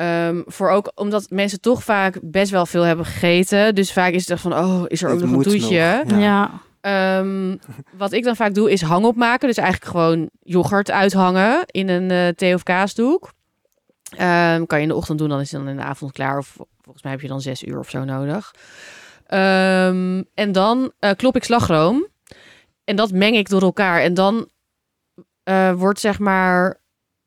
Ehm, 0.00 0.42
voor 0.46 0.70
ook 0.70 0.92
omdat 0.94 1.26
mensen 1.30 1.60
toch 1.60 1.82
vaak 1.82 2.18
best 2.22 2.50
wel 2.50 2.66
veel 2.66 2.82
hebben 2.82 3.06
gegeten. 3.06 3.74
Dus 3.74 3.92
vaak 3.92 4.12
is 4.12 4.20
het 4.20 4.30
echt 4.30 4.40
van, 4.40 4.54
oh, 4.54 4.82
is 4.86 5.02
er 5.02 5.10
ook 5.10 5.20
nog 5.20 5.30
een 5.30 5.42
toetje? 5.42 6.02
nog. 6.06 6.18
Ja. 6.18 6.18
Ja. 6.18 6.50
Ehm, 6.80 7.56
wat 7.96 8.12
ik 8.12 8.24
dan 8.24 8.36
vaak 8.36 8.54
doe 8.54 8.70
is 8.70 8.82
hangop 8.82 9.16
maken. 9.16 9.48
Dus 9.48 9.56
eigenlijk 9.56 9.90
gewoon 9.90 10.30
yoghurt 10.42 10.90
uithangen 10.90 11.62
in 11.66 11.88
een 11.88 12.10
eh, 12.10 12.28
thee- 12.28 12.54
of 12.54 12.62
kaasdoek. 12.62 13.32
Ehm, 14.16 14.66
kan 14.66 14.78
je 14.78 14.82
in 14.84 14.88
de 14.90 14.94
ochtend 14.96 15.18
doen, 15.18 15.28
dan 15.28 15.40
is 15.40 15.50
het 15.52 15.60
dan 15.60 15.70
in 15.70 15.76
de 15.76 15.82
avond 15.82 16.12
klaar. 16.12 16.38
Of 16.38 16.56
volgens 16.80 17.02
mij 17.04 17.12
heb 17.12 17.20
je 17.20 17.28
dan 17.28 17.40
zes 17.40 17.62
uur 17.62 17.78
of 17.78 17.90
zo 17.90 18.04
nodig. 18.04 18.54
Ehm, 19.26 20.22
en 20.34 20.52
dan 20.52 20.92
eh, 20.98 21.10
klop 21.16 21.36
ik 21.36 21.44
slagroom. 21.44 22.06
En 22.84 22.96
dat 22.96 23.12
meng 23.12 23.36
ik 23.36 23.48
door 23.48 23.62
elkaar. 23.62 24.00
En 24.00 24.14
dan 24.14 24.48
eh, 25.42 25.72
wordt 25.72 26.00
zeg 26.00 26.18
maar... 26.18 26.78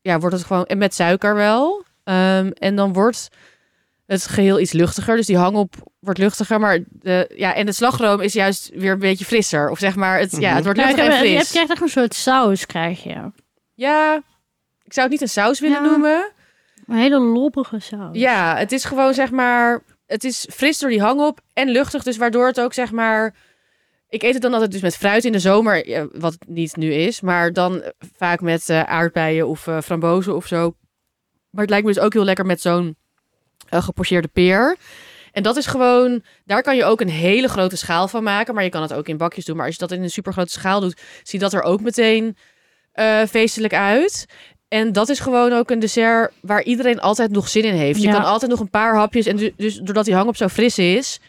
Ja, 0.01 0.19
wordt 0.19 0.35
het 0.35 0.45
gewoon... 0.45 0.65
En 0.65 0.77
met 0.77 0.93
suiker 0.93 1.35
wel. 1.35 1.83
Ehm, 2.03 2.51
en 2.53 2.75
dan 2.75 2.93
wordt 2.93 3.27
het 4.05 4.27
geheel 4.27 4.59
iets 4.59 4.71
luchtiger. 4.71 5.15
Dus 5.15 5.25
die 5.25 5.37
hangop 5.37 5.75
wordt 5.99 6.19
luchtiger. 6.19 6.59
Maar 6.59 6.79
de, 6.89 7.31
ja, 7.35 7.53
en 7.55 7.65
de 7.65 7.71
slagroom 7.71 8.21
is 8.21 8.33
juist 8.33 8.71
weer 8.75 8.91
een 8.91 8.99
beetje 8.99 9.25
frisser. 9.25 9.69
Of 9.69 9.79
zeg 9.79 9.95
maar, 9.95 10.19
het, 10.19 10.31
ja, 10.31 10.37
Mhm. 10.47 10.55
het 10.55 10.63
wordt 10.63 10.79
luchtig 10.79 10.97
ik 10.97 11.03
en 11.11 11.17
heb- 11.17 11.25
je 11.25 11.35
fris. 11.35 11.51
krijgt 11.51 11.69
echt 11.71 11.81
een 11.81 11.87
soort 11.89 12.13
saus, 12.13 12.65
krijg 12.65 13.03
je. 13.03 13.31
Ja, 13.73 14.15
ik 14.83 14.93
zou 14.93 15.01
het 15.07 15.09
niet 15.11 15.21
een 15.21 15.33
saus 15.33 15.59
willen 15.59 15.83
Ja. 15.83 15.89
noemen. 15.89 16.31
Een 16.87 16.95
hele 16.97 17.19
loppige 17.19 17.79
saus. 17.79 18.17
Ja, 18.17 18.57
het 18.57 18.71
is 18.71 18.83
gewoon 18.83 19.13
zeg 19.13 19.31
maar... 19.31 19.81
Het 20.05 20.23
is 20.23 20.47
fris 20.51 20.79
door 20.79 20.89
die 20.89 21.01
hangop 21.01 21.39
en 21.53 21.69
luchtig. 21.69 22.03
Dus 22.03 22.17
waardoor 22.17 22.47
het 22.47 22.59
ook 22.61 22.73
zeg 22.73 22.91
maar... 22.91 23.35
Ik 24.09 24.23
eet 24.23 24.33
het 24.33 24.41
dan 24.41 24.53
altijd 24.53 24.71
dus 24.71 24.81
met 24.81 24.97
fruit 24.97 25.25
in 25.25 25.31
de 25.31 25.39
zomer. 25.39 26.07
Wat 26.13 26.31
het 26.33 26.47
niet 26.47 26.75
nu 26.75 26.93
is. 26.93 27.21
Maar 27.21 27.53
dan 27.53 27.83
vaak 28.17 28.41
met 28.41 28.69
eh, 28.69 28.83
aardbeien 28.83 29.47
of 29.47 29.67
eh, 29.67 29.81
frambozen 29.81 30.35
of 30.35 30.47
zo. 30.47 30.75
Maar 31.53 31.61
het 31.61 31.69
lijkt 31.69 31.85
me 31.87 31.93
dus 31.93 32.03
ook 32.03 32.13
heel 32.13 32.23
lekker 32.23 32.45
met 32.45 32.61
zo'n 32.61 32.95
gepocheerde 33.69 34.27
peer. 34.27 34.75
En 35.31 35.43
dat 35.43 35.57
is 35.57 35.65
gewoon... 35.65 36.23
Daar 36.45 36.61
kan 36.61 36.75
je 36.75 36.85
ook 36.85 37.01
een 37.01 37.09
hele 37.09 37.47
grote 37.47 37.75
schaal 37.77 38.07
van 38.07 38.23
maken. 38.23 38.53
Maar 38.53 38.63
je 38.63 38.69
kan 38.69 38.81
het 38.81 38.93
ook 38.93 39.07
in 39.07 39.17
bakjes 39.17 39.45
doen. 39.45 39.55
Maar 39.55 39.65
als 39.65 39.75
je 39.75 39.79
dat 39.87 39.91
in 39.91 40.03
een 40.03 40.09
super 40.09 40.33
grote 40.33 40.51
schaal 40.51 40.79
doet... 40.79 41.01
Ziet 41.23 41.41
dat 41.41 41.53
er 41.53 41.61
ook 41.61 41.81
meteen 41.81 42.37
eh, 42.91 43.21
feestelijk 43.29 43.73
uit. 43.73 44.25
En 44.67 44.91
dat 44.91 45.09
is 45.09 45.19
gewoon 45.19 45.53
ook 45.53 45.69
een 45.69 45.79
dessert 45.79 46.31
waar 46.41 46.63
iedereen 46.63 46.99
altijd 46.99 47.31
nog 47.31 47.47
zin 47.49 47.63
in 47.63 47.73
heeft. 47.73 48.01
Je 48.01 48.07
Ja. 48.07 48.13
kan 48.13 48.23
altijd 48.23 48.51
nog 48.51 48.59
een 48.59 48.69
paar 48.69 48.95
hapjes. 48.95 49.25
En 49.25 49.35
du- 49.37 49.53
dus 49.57 49.75
doordat 49.75 50.05
die 50.05 50.15
hangop 50.15 50.35
zo 50.35 50.47
fris 50.47 50.77
is, 50.77 51.19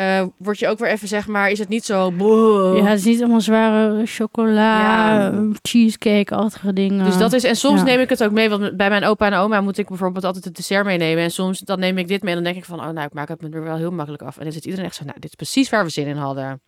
eh 0.00 0.22
word 0.36 0.58
je 0.58 0.68
ook 0.68 0.78
weer 0.78 0.88
even, 0.88 1.08
zeg 1.08 1.26
maar, 1.26 1.50
is 1.50 1.58
het 1.58 1.68
niet 1.68 1.84
zo. 1.84 2.12
boh. 2.12 2.76
Ja, 2.76 2.84
het 2.84 2.98
is 2.98 3.04
niet 3.04 3.20
allemaal 3.20 3.40
zware 3.40 4.06
chocola, 4.06 4.80
Ja. 4.80 5.32
cheesecake-achtige 5.62 6.72
dingen. 6.72 7.04
Dus 7.04 7.16
dat 7.18 7.32
is, 7.32 7.44
en 7.44 7.56
soms 7.56 7.78
Ja. 7.78 7.84
neem 7.86 8.00
ik 8.00 8.08
het 8.08 8.24
ook 8.24 8.30
mee, 8.32 8.48
want 8.48 8.76
bij 8.76 8.88
mijn 8.88 9.04
opa 9.04 9.26
en 9.26 9.34
oma 9.34 9.60
moet 9.60 9.78
ik 9.78 9.88
bijvoorbeeld 9.88 10.24
altijd 10.24 10.44
het 10.44 10.56
dessert 10.56 10.84
meenemen. 10.84 11.22
En 11.22 11.30
soms 11.30 11.58
dan 11.58 11.78
neem 11.78 11.98
ik 11.98 12.08
dit 12.08 12.22
mee 12.22 12.34
en 12.34 12.42
dan 12.42 12.52
denk 12.52 12.56
ik 12.64 12.68
van, 12.68 12.78
oh 12.80 12.88
nou, 12.88 13.06
ik 13.06 13.12
maak 13.12 13.28
het 13.28 13.40
me 13.42 13.48
er 13.50 13.62
wel 13.62 13.76
heel 13.76 13.90
makkelijk 13.90 14.22
af. 14.22 14.36
En 14.38 14.42
dan 14.44 14.52
zit 14.52 14.64
iedereen 14.64 14.86
echt 14.86 14.94
zo, 14.94 15.04
nou, 15.04 15.20
dit 15.20 15.30
is 15.30 15.36
precies 15.36 15.70
waar 15.70 15.84
we 15.84 15.90
zin 15.90 16.06
in 16.06 16.16
hadden. 16.16 16.60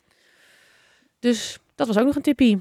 Dus 1.19 1.59
dat 1.75 1.87
was 1.87 1.99
ook 1.99 2.07
nog 2.07 2.17
een 2.17 2.23
tippie. 2.23 2.61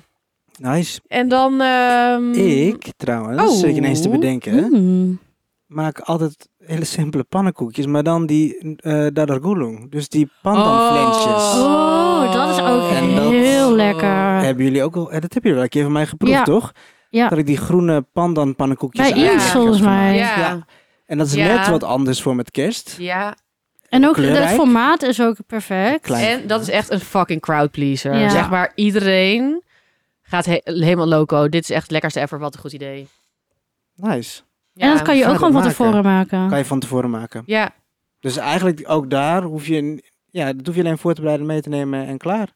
Nice. 0.59 0.99
En 1.07 1.28
dan... 1.28 1.61
ehm, 1.61 2.32
Ik 2.34 2.88
trouwens, 2.97 3.41
Oh. 3.41 3.49
zit 3.57 3.69
ik 3.69 3.76
ineens 3.76 4.01
te 4.01 4.09
bedenken, 4.09 4.69
Mm. 4.72 5.19
maak 5.65 5.99
altijd 5.99 6.49
hele 6.66 6.86
simpele 6.86 7.24
pannenkoekjes, 7.24 7.86
maar 7.86 8.03
dan 8.03 8.26
die 8.26 8.57
uh, 8.82 9.07
dadargulung. 9.14 9.91
Dus 9.91 10.09
die 10.09 10.30
pandanflensjes. 10.41 11.53
Oh, 11.62 12.34
dat 12.34 12.49
is 12.55 12.62
ook 12.64 12.91
En 12.91 13.16
dat- 13.16 13.30
heel 13.32 13.76
lekker. 13.76 14.39
Hebben 14.39 14.64
jullie 14.64 14.84
ook 14.84 14.95
al, 14.95 15.12
eh, 15.12 15.22
dat 15.22 15.34
hebben 15.34 15.41
jullie 15.41 15.53
wel 15.53 15.64
een 15.64 15.70
keer 15.70 15.84
van 15.84 15.91
mij 15.91 16.05
geproefd, 16.07 16.34
Ja. 16.34 16.43
toch? 16.43 16.72
Ja. 17.09 17.28
Dat 17.30 17.38
ik 17.38 17.45
die 17.45 17.57
groene 17.57 18.01
pandan 18.14 18.55
pannenkoekjes 18.55 19.12
Bij 19.12 19.20
heb 19.22 19.39
volgens 19.39 19.82
mij. 19.82 20.16
Ja. 20.16 20.39
Ja. 20.39 20.66
En 21.05 21.18
dat 21.18 21.28
is 21.28 21.34
Ja. 21.34 21.45
net 21.55 21.68
wat 21.68 21.84
anders 21.84 22.22
voor 22.22 22.36
met 22.36 22.51
kerst. 22.51 22.95
Ja, 22.97 23.36
En 23.89 24.07
ook 24.07 24.14
Kleurrijk. 24.14 24.45
het 24.45 24.55
formaat 24.55 25.01
is 25.03 25.22
ook 25.22 25.36
perfect. 25.47 26.01
Klein. 26.01 26.41
En 26.41 26.47
dat 26.47 26.62
is 26.62 26.70
echt 26.70 26.91
een 26.91 26.99
fucking 26.99 27.41
crowd 27.41 27.72
pleaser. 27.72 28.16
Ja. 28.18 28.30
Zeg 28.30 28.49
maar, 28.49 28.72
iedereen 28.76 29.64
gaat 30.22 30.45
he- 30.45 30.62
helemaal 30.64 31.07
loco. 31.07 31.49
Dit 31.49 31.64
is 31.64 31.70
echt 31.70 31.82
het 31.82 31.91
lekkerste 31.91 32.20
ever. 32.20 32.39
Wat 32.39 32.53
een 32.53 32.59
goed 32.59 32.74
idee. 32.74 33.07
Nice. 33.95 34.41
En 34.76 34.89
dat 34.93 35.01
kan 35.01 35.17
je 35.17 35.26
ook 35.26 35.36
gewoon 35.36 35.51
van 35.51 35.61
maken. 35.61 35.69
tevoren 35.78 36.03
maken. 36.03 36.49
Kan 36.49 36.57
je 36.57 36.65
van 36.65 36.80
tevoren 36.80 37.09
maken. 37.09 37.43
Ja, 37.45 37.72
Dus 38.19 38.38
eigenlijk 38.38 38.84
ook 38.88 39.09
daar 39.09 39.43
hoef 39.43 39.67
je, 39.67 40.03
ja, 40.30 40.53
dat 40.53 40.65
hoef 40.65 40.76
je 40.76 40.82
alleen 40.82 40.97
voor 40.97 41.13
te 41.13 41.22
bereiden, 41.22 41.47
mee 41.47 41.61
te 41.61 41.69
nemen 41.69 42.05
en 42.05 42.17
klaar. 42.17 42.49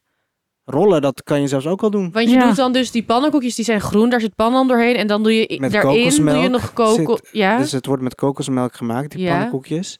Rollen, 0.67 1.01
dat 1.01 1.23
kan 1.23 1.41
je 1.41 1.47
zelfs 1.47 1.67
ook 1.67 1.83
al 1.83 1.89
doen. 1.89 2.11
want 2.11 2.29
je 2.29 2.35
Ja. 2.35 2.47
doet 2.47 2.55
dan 2.55 2.73
dus 2.73 2.91
die 2.91 3.03
pannenkoekjes, 3.03 3.55
die 3.55 3.65
zijn 3.65 3.81
groen. 3.81 4.09
Daar 4.09 4.19
zit 4.21 4.35
pandan 4.35 4.67
doorheen. 4.67 4.95
En 4.95 5.07
dan 5.07 5.23
doe 5.23 5.33
je 5.33 5.57
Met 5.59 5.71
daarin 5.71 6.25
doe 6.25 6.37
je 6.37 6.49
nog 6.49 6.73
koko... 6.73 7.15
zit- 7.15 7.29
Ja? 7.31 7.57
Dus 7.57 7.71
het 7.71 7.85
wordt 7.85 8.03
met 8.03 8.15
kokosmelk 8.15 8.75
gemaakt, 8.75 9.11
die 9.11 9.21
Ja. 9.21 9.31
pannenkoekjes. 9.31 9.99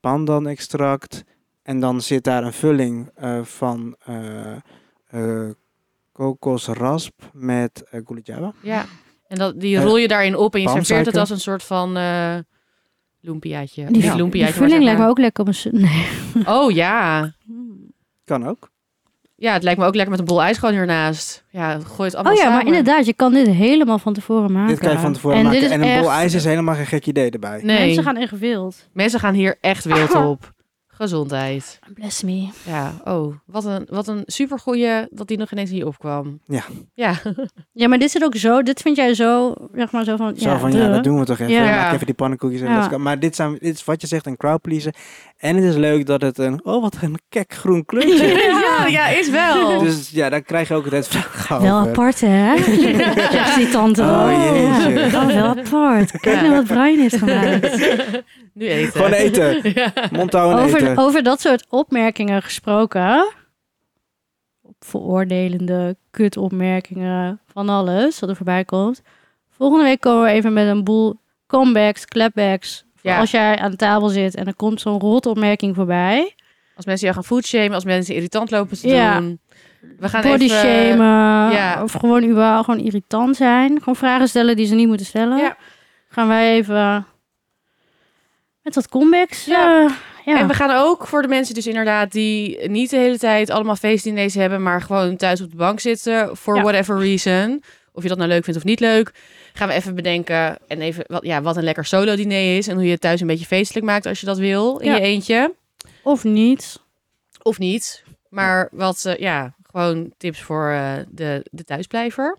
Pandan-extract. 0.00 1.24
En 1.62 1.80
dan 1.80 2.00
zit 2.00 2.24
daar 2.24 2.44
een 2.44 2.52
vulling 2.52 3.10
eh, 3.14 3.42
van 3.42 3.96
eh, 4.04 4.52
eh, 5.06 5.50
kokosrasp 6.12 7.20
met 7.32 7.84
uh, 7.92 8.00
ja. 8.62 8.84
En 9.28 9.36
dat, 9.38 9.60
die 9.60 9.76
Eh, 9.76 9.82
rol 9.84 9.96
je 9.96 10.08
daarin 10.08 10.36
op 10.36 10.54
en 10.54 10.60
je 10.60 10.68
serveert 10.68 11.06
het 11.06 11.16
als 11.16 11.30
een 11.30 11.40
soort 11.40 11.62
van 11.62 11.96
eh 11.96 12.34
lumpiaatje. 13.20 13.84
Die, 13.86 14.02
Ja. 14.02 14.08
die 14.08 14.16
lumpiaatje, 14.20 14.54
vulling 14.54 14.82
lijkt 14.82 15.00
me 15.00 15.06
ook 15.06 15.18
lekker 15.18 15.44
op 15.44 15.54
een... 15.64 15.80
Nee. 15.82 16.06
Oh 16.46 16.70
ja. 16.70 17.32
Kan 18.24 18.46
ook. 18.46 18.70
Ja, 19.36 19.52
het 19.52 19.62
lijkt 19.62 19.78
me 19.80 19.86
ook 19.86 19.94
lekker 19.94 20.10
met 20.10 20.20
een 20.20 20.26
bol 20.26 20.42
ijs 20.42 20.58
gewoon 20.58 20.74
hiernaast. 20.74 21.44
Ja, 21.50 21.78
gooi 21.78 22.08
het 22.08 22.14
allemaal 22.14 22.32
Oh 22.32 22.38
ja, 22.38 22.44
samen. 22.44 22.56
maar 22.64 22.66
inderdaad, 22.66 23.06
je 23.06 23.14
kan 23.14 23.32
dit 23.32 23.46
helemaal 23.46 23.98
van 23.98 24.12
tevoren 24.14 24.52
maken. 24.52 24.68
Dit 24.68 24.78
kan 24.78 24.92
je 24.92 24.98
van 24.98 25.12
tevoren 25.12 25.36
en 25.38 25.44
maken. 25.44 25.60
Dit 25.60 25.68
is 25.70 25.74
en 25.76 25.82
een 25.82 26.00
bol 26.00 26.10
ijs 26.10 26.34
is 26.34 26.44
helemaal 26.44 26.74
geen 26.74 26.86
gek 26.86 27.06
idee 27.06 27.30
erbij. 27.30 27.60
Nee, 27.62 27.86
Mensen 27.86 28.02
gaan 28.04 28.16
echt 28.16 28.38
wild. 28.38 28.88
mensen 28.92 29.20
gaan 29.20 29.34
hier 29.34 29.56
echt 29.60 29.84
wild 29.84 30.14
op. 30.30 30.52
gezondheid. 30.98 31.78
Bless 31.94 32.22
me. 32.22 32.48
Ja, 32.62 32.92
oh, 33.04 33.34
wat 33.46 33.64
een, 33.64 33.86
wat 33.90 34.08
een 34.08 34.22
supergoeie 34.26 35.06
dat 35.10 35.28
die 35.28 35.38
nog 35.38 35.52
ineens 35.52 35.70
hier 35.70 35.86
opkwam. 35.86 36.40
Ja. 36.46 36.62
Ja, 36.94 37.14
Ja, 37.72 37.88
maar 37.88 37.98
dit 37.98 38.10
zit 38.10 38.24
ook 38.24 38.36
zo, 38.36 38.62
dit 38.62 38.80
vind 38.80 38.96
jij 38.96 39.14
zo, 39.14 39.54
zeg 39.74 39.90
maar 39.90 40.04
zo 40.04 40.16
van, 40.16 40.36
Zo 40.36 40.48
ja, 40.48 40.58
van, 40.58 40.72
ja, 40.72 40.88
dat 40.88 41.04
doen 41.04 41.18
we 41.18 41.24
toch 41.24 41.38
even. 41.38 41.52
Ja. 41.52 41.64
Maak 41.64 41.92
even 41.94 42.06
die 42.06 42.14
pannenkoekjes 42.14 42.60
en 42.60 42.66
Ja. 42.72 42.98
Maar 42.98 43.18
dit, 43.18 43.36
zijn, 43.36 43.52
dit 43.60 43.74
is 43.74 43.84
wat 43.84 44.00
je 44.00 44.06
zegt, 44.06 44.26
een 44.26 44.36
crowdpleaser. 44.36 44.94
En 45.36 45.56
het 45.56 45.64
is 45.64 45.74
leuk 45.76 46.06
dat 46.06 46.20
het 46.20 46.38
een, 46.38 46.64
oh 46.64 46.82
wat 46.82 46.96
een 47.00 47.18
kek 47.28 47.54
groen 47.54 47.84
kleurtje 47.84 48.26
is. 48.32 48.42
ja, 48.42 48.86
ja, 48.86 49.06
is 49.08 49.30
wel. 49.30 49.78
Dus 49.86 50.10
ja, 50.10 50.28
daar 50.28 50.42
krijg 50.42 50.68
je 50.68 50.74
ook 50.74 50.90
het 50.90 51.08
vragen 51.08 51.62
Wel 51.62 51.76
apart, 51.78 52.20
hè? 52.20 52.56
Zegt 52.56 53.56
die 53.56 53.68
tante. 53.68 54.02
Oh, 54.02 54.30
jeetje. 54.30 55.00
Ja, 55.00 55.22
oh, 55.22 55.26
wel 55.26 55.44
apart. 55.44 56.10
Kijk 56.10 56.34
Ja. 56.36 56.40
nou 56.42 56.54
wat 56.54 56.64
Brian 56.64 56.98
heeft 56.98 57.16
gemaakt. 57.16 57.78
nu 58.54 58.66
eten. 58.66 58.92
Gewoon 58.92 59.12
eten. 59.12 59.72
Ja. 59.74 59.92
Mond 60.10 60.32
houden 60.32 60.58
en 60.58 60.64
Over, 60.64 60.78
over 61.04 61.22
dat 61.22 61.40
soort 61.40 61.66
opmerkingen 61.68 62.42
gesproken. 62.42 63.26
Veroordelende 64.80 65.96
kutopmerkingen 66.10 67.40
van 67.52 67.68
alles 67.68 68.18
wat 68.20 68.28
er 68.30 68.36
voorbij 68.36 68.64
komt. 68.64 69.02
Volgende 69.50 69.84
week 69.84 70.00
komen 70.00 70.22
we 70.22 70.30
even 70.30 70.52
met 70.52 70.66
een 70.68 70.84
boel 70.84 71.20
comebacks, 71.46 72.04
clapbacks. 72.04 72.84
Ja. 73.02 73.18
Als 73.18 73.30
jij 73.30 73.58
aan 73.58 73.76
tafel 73.76 74.08
zit 74.08 74.34
en 74.34 74.46
er 74.46 74.54
komt 74.56 74.80
zo'n 74.80 75.00
rotopmerking 75.00 75.74
voorbij. 75.74 76.34
Als 76.76 76.84
mensen 76.84 77.04
jou 77.06 77.14
gaan 77.18 77.24
foodshamen, 77.28 77.72
als 77.74 77.84
mensen 77.84 78.14
irritant 78.14 78.50
lopen 78.50 78.78
te 78.78 78.88
Ja. 78.88 79.18
doen. 79.20 79.40
We 79.98 80.08
gaan 80.08 80.22
Body 80.22 80.44
even... 80.44 80.56
shamen. 80.58 81.52
ja. 81.52 81.82
Of 81.82 81.92
gewoon 81.92 82.22
überhaupt 82.24 82.64
gewoon 82.64 82.80
irritant 82.80 83.36
zijn. 83.36 83.78
Gewoon 83.78 83.96
vragen 83.96 84.28
stellen 84.28 84.56
die 84.56 84.66
ze 84.66 84.74
niet 84.74 84.88
moeten 84.88 85.06
stellen. 85.06 85.38
Ja. 85.38 85.56
Gaan 86.08 86.28
wij 86.28 86.52
even 86.54 87.06
met 88.62 88.74
wat 88.74 88.88
comebacks. 88.88 89.44
Ja. 89.44 89.84
eh, 89.84 89.92
ja. 90.34 90.38
En 90.38 90.46
we 90.46 90.54
gaan 90.54 90.70
ook 90.84 91.06
voor 91.06 91.22
de 91.22 91.28
mensen 91.28 91.54
dus 91.54 91.66
inderdaad 91.66 92.12
die 92.12 92.68
niet 92.68 92.90
de 92.90 92.96
hele 92.96 93.18
tijd 93.18 93.50
allemaal 93.50 93.76
feestdiners 93.76 94.34
hebben, 94.34 94.62
maar 94.62 94.82
gewoon 94.82 95.16
thuis 95.16 95.40
op 95.40 95.50
de 95.50 95.56
bank 95.56 95.80
zitten, 95.80 96.36
for 96.36 96.56
Ja. 96.56 96.62
whatever 96.62 96.98
reason. 96.98 97.62
Of 97.92 98.02
je 98.02 98.08
dat 98.08 98.18
nou 98.18 98.30
leuk 98.30 98.44
vindt 98.44 98.58
of 98.58 98.64
niet 98.66 98.80
leuk. 98.80 99.12
Gaan 99.52 99.68
we 99.68 99.74
even 99.74 99.94
bedenken 99.94 100.58
en 100.68 100.80
even 100.80 101.04
wat, 101.06 101.24
ja, 101.24 101.42
wat 101.42 101.56
een 101.56 101.62
lekker 101.64 101.84
solo 101.84 102.16
diner 102.16 102.56
is. 102.56 102.68
En 102.68 102.74
hoe 102.74 102.84
je 102.84 102.90
het 102.90 103.00
thuis 103.00 103.20
een 103.20 103.26
beetje 103.26 103.46
feestelijk 103.46 103.86
maakt 103.86 104.06
als 104.06 104.20
je 104.20 104.26
dat 104.26 104.38
wil 104.38 104.78
in 104.78 104.90
Ja. 104.90 104.96
je 104.96 105.00
eentje. 105.02 105.54
Of 106.02 106.24
niet. 106.24 106.80
Of 107.42 107.58
niet. 107.58 108.02
Maar 108.28 108.68
wat, 108.72 109.04
eh, 109.04 109.16
ja, 109.16 109.54
gewoon 109.70 110.12
tips 110.18 110.40
voor 110.42 110.70
eh, 110.70 110.92
de, 111.10 111.44
de 111.50 111.64
thuisblijver. 111.64 112.38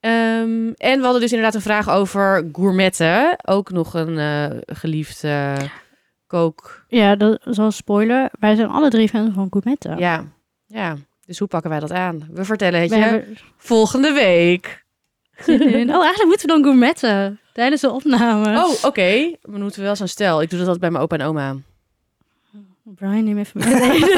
Ehm, 0.00 0.68
en 0.76 0.98
we 0.98 1.02
hadden 1.02 1.20
dus 1.20 1.30
inderdaad 1.32 1.54
een 1.54 1.60
vraag 1.60 1.90
over 1.90 2.48
gourmetten. 2.52 3.36
Ook 3.44 3.70
nog 3.70 3.94
een 3.94 4.18
eh 4.18 4.58
geliefd 4.66 5.24
kook. 6.26 6.84
Ja, 6.88 7.16
dat 7.16 7.46
is 7.46 7.58
al 7.58 7.64
een 7.64 7.72
spoiler. 7.72 8.30
Wij 8.40 8.54
zijn 8.54 8.68
alle 8.68 8.90
drie 8.90 9.08
fans 9.08 9.34
van 9.34 9.46
gourmetten. 9.50 9.98
Ja, 9.98 10.24
ja. 10.66 10.96
Dus 11.26 11.38
hoe 11.38 11.48
pakken 11.48 11.70
wij 11.70 11.80
dat 11.80 11.92
aan? 11.92 12.28
We 12.30 12.44
vertellen 12.44 12.80
het 12.80 12.90
We 12.90 12.96
je 12.96 13.02
hebben 13.02 13.38
volgende 13.56 14.12
week. 14.12 14.84
Oh, 15.38 15.46
eigenlijk 15.46 16.24
moeten 16.24 16.46
we 16.46 16.52
dan 16.52 16.62
gourmetten 16.62 17.40
tijdens 17.52 17.80
de 17.80 17.90
opname. 17.90 18.64
Oh, 18.64 18.84
oké. 18.84 19.36
We 19.42 19.58
moeten 19.58 19.82
wel 19.82 19.96
zo'n 19.96 20.08
stel. 20.08 20.42
Ik 20.42 20.50
doe 20.50 20.58
dat 20.58 20.68
altijd 20.68 20.80
bij 20.80 20.90
mijn 20.90 21.04
opa 21.04 21.16
en 21.16 21.26
oma. 21.26 21.56
Brian, 22.82 23.24
neem 23.24 23.38
even 23.38 23.60
mee. 23.60 24.02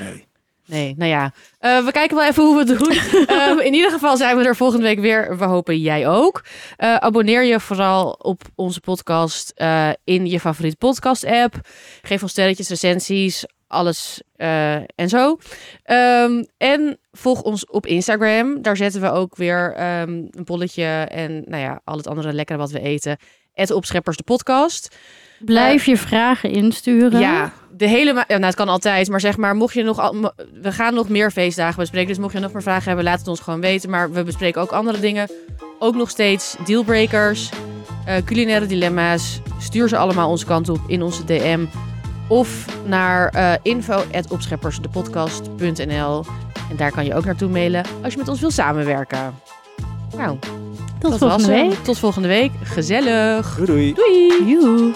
Nee. 0.00 0.25
Nee, 0.66 0.94
nou 0.96 1.10
ja. 1.10 1.32
Eh, 1.58 1.84
we 1.84 1.92
kijken 1.92 2.16
wel 2.16 2.26
even 2.26 2.44
hoe 2.44 2.64
we 2.64 2.72
het 2.72 2.78
doen. 2.78 3.26
Ehm, 3.36 3.58
in 3.58 3.74
ieder 3.74 3.90
geval 3.90 4.16
zijn 4.16 4.36
we 4.36 4.44
er 4.44 4.56
volgende 4.56 4.84
week 4.84 5.00
weer. 5.00 5.38
We 5.38 5.44
hopen 5.44 5.78
jij 5.78 6.08
ook. 6.08 6.44
Eh, 6.76 6.94
abonneer 6.94 7.42
je 7.42 7.60
vooral 7.60 8.10
op 8.10 8.42
onze 8.54 8.80
podcast 8.80 9.52
eh, 9.54 9.90
in 10.04 10.26
je 10.26 10.40
favoriete 10.40 10.76
podcast 10.76 11.24
app. 11.24 11.54
Geef 12.02 12.22
ons 12.22 12.30
sterretjes, 12.30 12.68
recensies, 12.68 13.44
alles 13.66 14.22
en 14.36 15.08
zo. 15.08 15.38
Ehm, 15.82 16.44
en 16.56 16.98
volg 17.12 17.42
ons 17.42 17.66
op 17.66 17.86
Instagram. 17.86 18.62
Daar 18.62 18.76
zetten 18.76 19.00
we 19.00 19.10
ook 19.10 19.36
weer 19.36 19.74
ehm, 19.74 20.10
een 20.10 20.44
bolletje 20.44 20.84
en 21.10 21.44
nou 21.46 21.62
ja, 21.62 21.80
al 21.84 21.96
het 21.96 22.06
andere 22.06 22.32
lekkere 22.32 22.58
wat 22.58 22.70
we 22.70 22.80
eten. 22.80 23.16
Het 23.52 23.70
Opscheppers 23.70 24.16
de 24.16 24.22
podcast. 24.22 24.96
Blijf 25.38 25.86
je 25.86 25.96
vragen 25.96 26.50
insturen. 26.50 27.20
Ja, 27.20 27.52
de 27.76 27.88
hele 27.88 28.14
ja, 28.14 28.24
nou, 28.28 28.44
het 28.44 28.54
kan 28.54 28.68
altijd, 28.68 29.08
maar 29.08 29.20
zeg 29.20 29.36
maar, 29.36 29.54
mocht 29.56 29.74
je 29.74 29.82
nog, 29.82 29.98
al- 29.98 30.32
we 30.62 30.72
gaan 30.72 30.94
nog 30.94 31.08
meer 31.08 31.30
feestdagen 31.30 31.78
bespreken, 31.78 32.08
dus 32.08 32.18
mocht 32.18 32.32
je 32.32 32.38
nog 32.40 32.52
meer 32.52 32.62
vragen 32.62 32.84
hebben, 32.84 33.04
laat 33.04 33.18
het 33.18 33.28
ons 33.28 33.40
gewoon 33.40 33.60
weten. 33.60 33.90
Maar 33.90 34.12
we 34.12 34.22
bespreken 34.24 34.60
ook 34.60 34.70
andere 34.72 35.00
dingen, 35.00 35.28
ook 35.78 35.94
nog 35.94 36.10
steeds 36.10 36.56
dealbreakers, 36.64 37.50
eh, 38.06 38.14
culinaire 38.24 38.66
dilemma's. 38.66 39.40
Stuur 39.60 39.88
ze 39.88 39.96
allemaal 39.96 40.30
onze 40.30 40.46
kant 40.46 40.68
op 40.68 40.80
in 40.86 41.02
onze 41.02 41.24
DM 41.24 41.64
of 42.28 42.64
naar 42.86 43.28
eh 43.28 43.52
info@opscheppersdepodcast.nl 43.62 46.24
en 46.70 46.76
daar 46.76 46.90
kan 46.90 47.04
je 47.04 47.14
ook 47.14 47.24
naartoe 47.24 47.48
mailen 47.48 47.84
als 48.02 48.12
je 48.12 48.18
met 48.18 48.28
ons 48.28 48.40
wil 48.40 48.50
samenwerken. 48.50 49.34
Nou, 50.16 50.36
Tot 50.98 51.10
dat 51.10 51.18
volgende 51.18 51.46
was 51.46 51.56
hem. 51.56 51.68
week. 51.68 51.84
Tot 51.84 51.98
volgende 51.98 52.28
week. 52.28 52.50
Gezellig. 52.62 53.54
Doei 53.56 53.66
doei. 53.66 53.94
Doei. 53.94 54.50
Joe. 54.50 54.92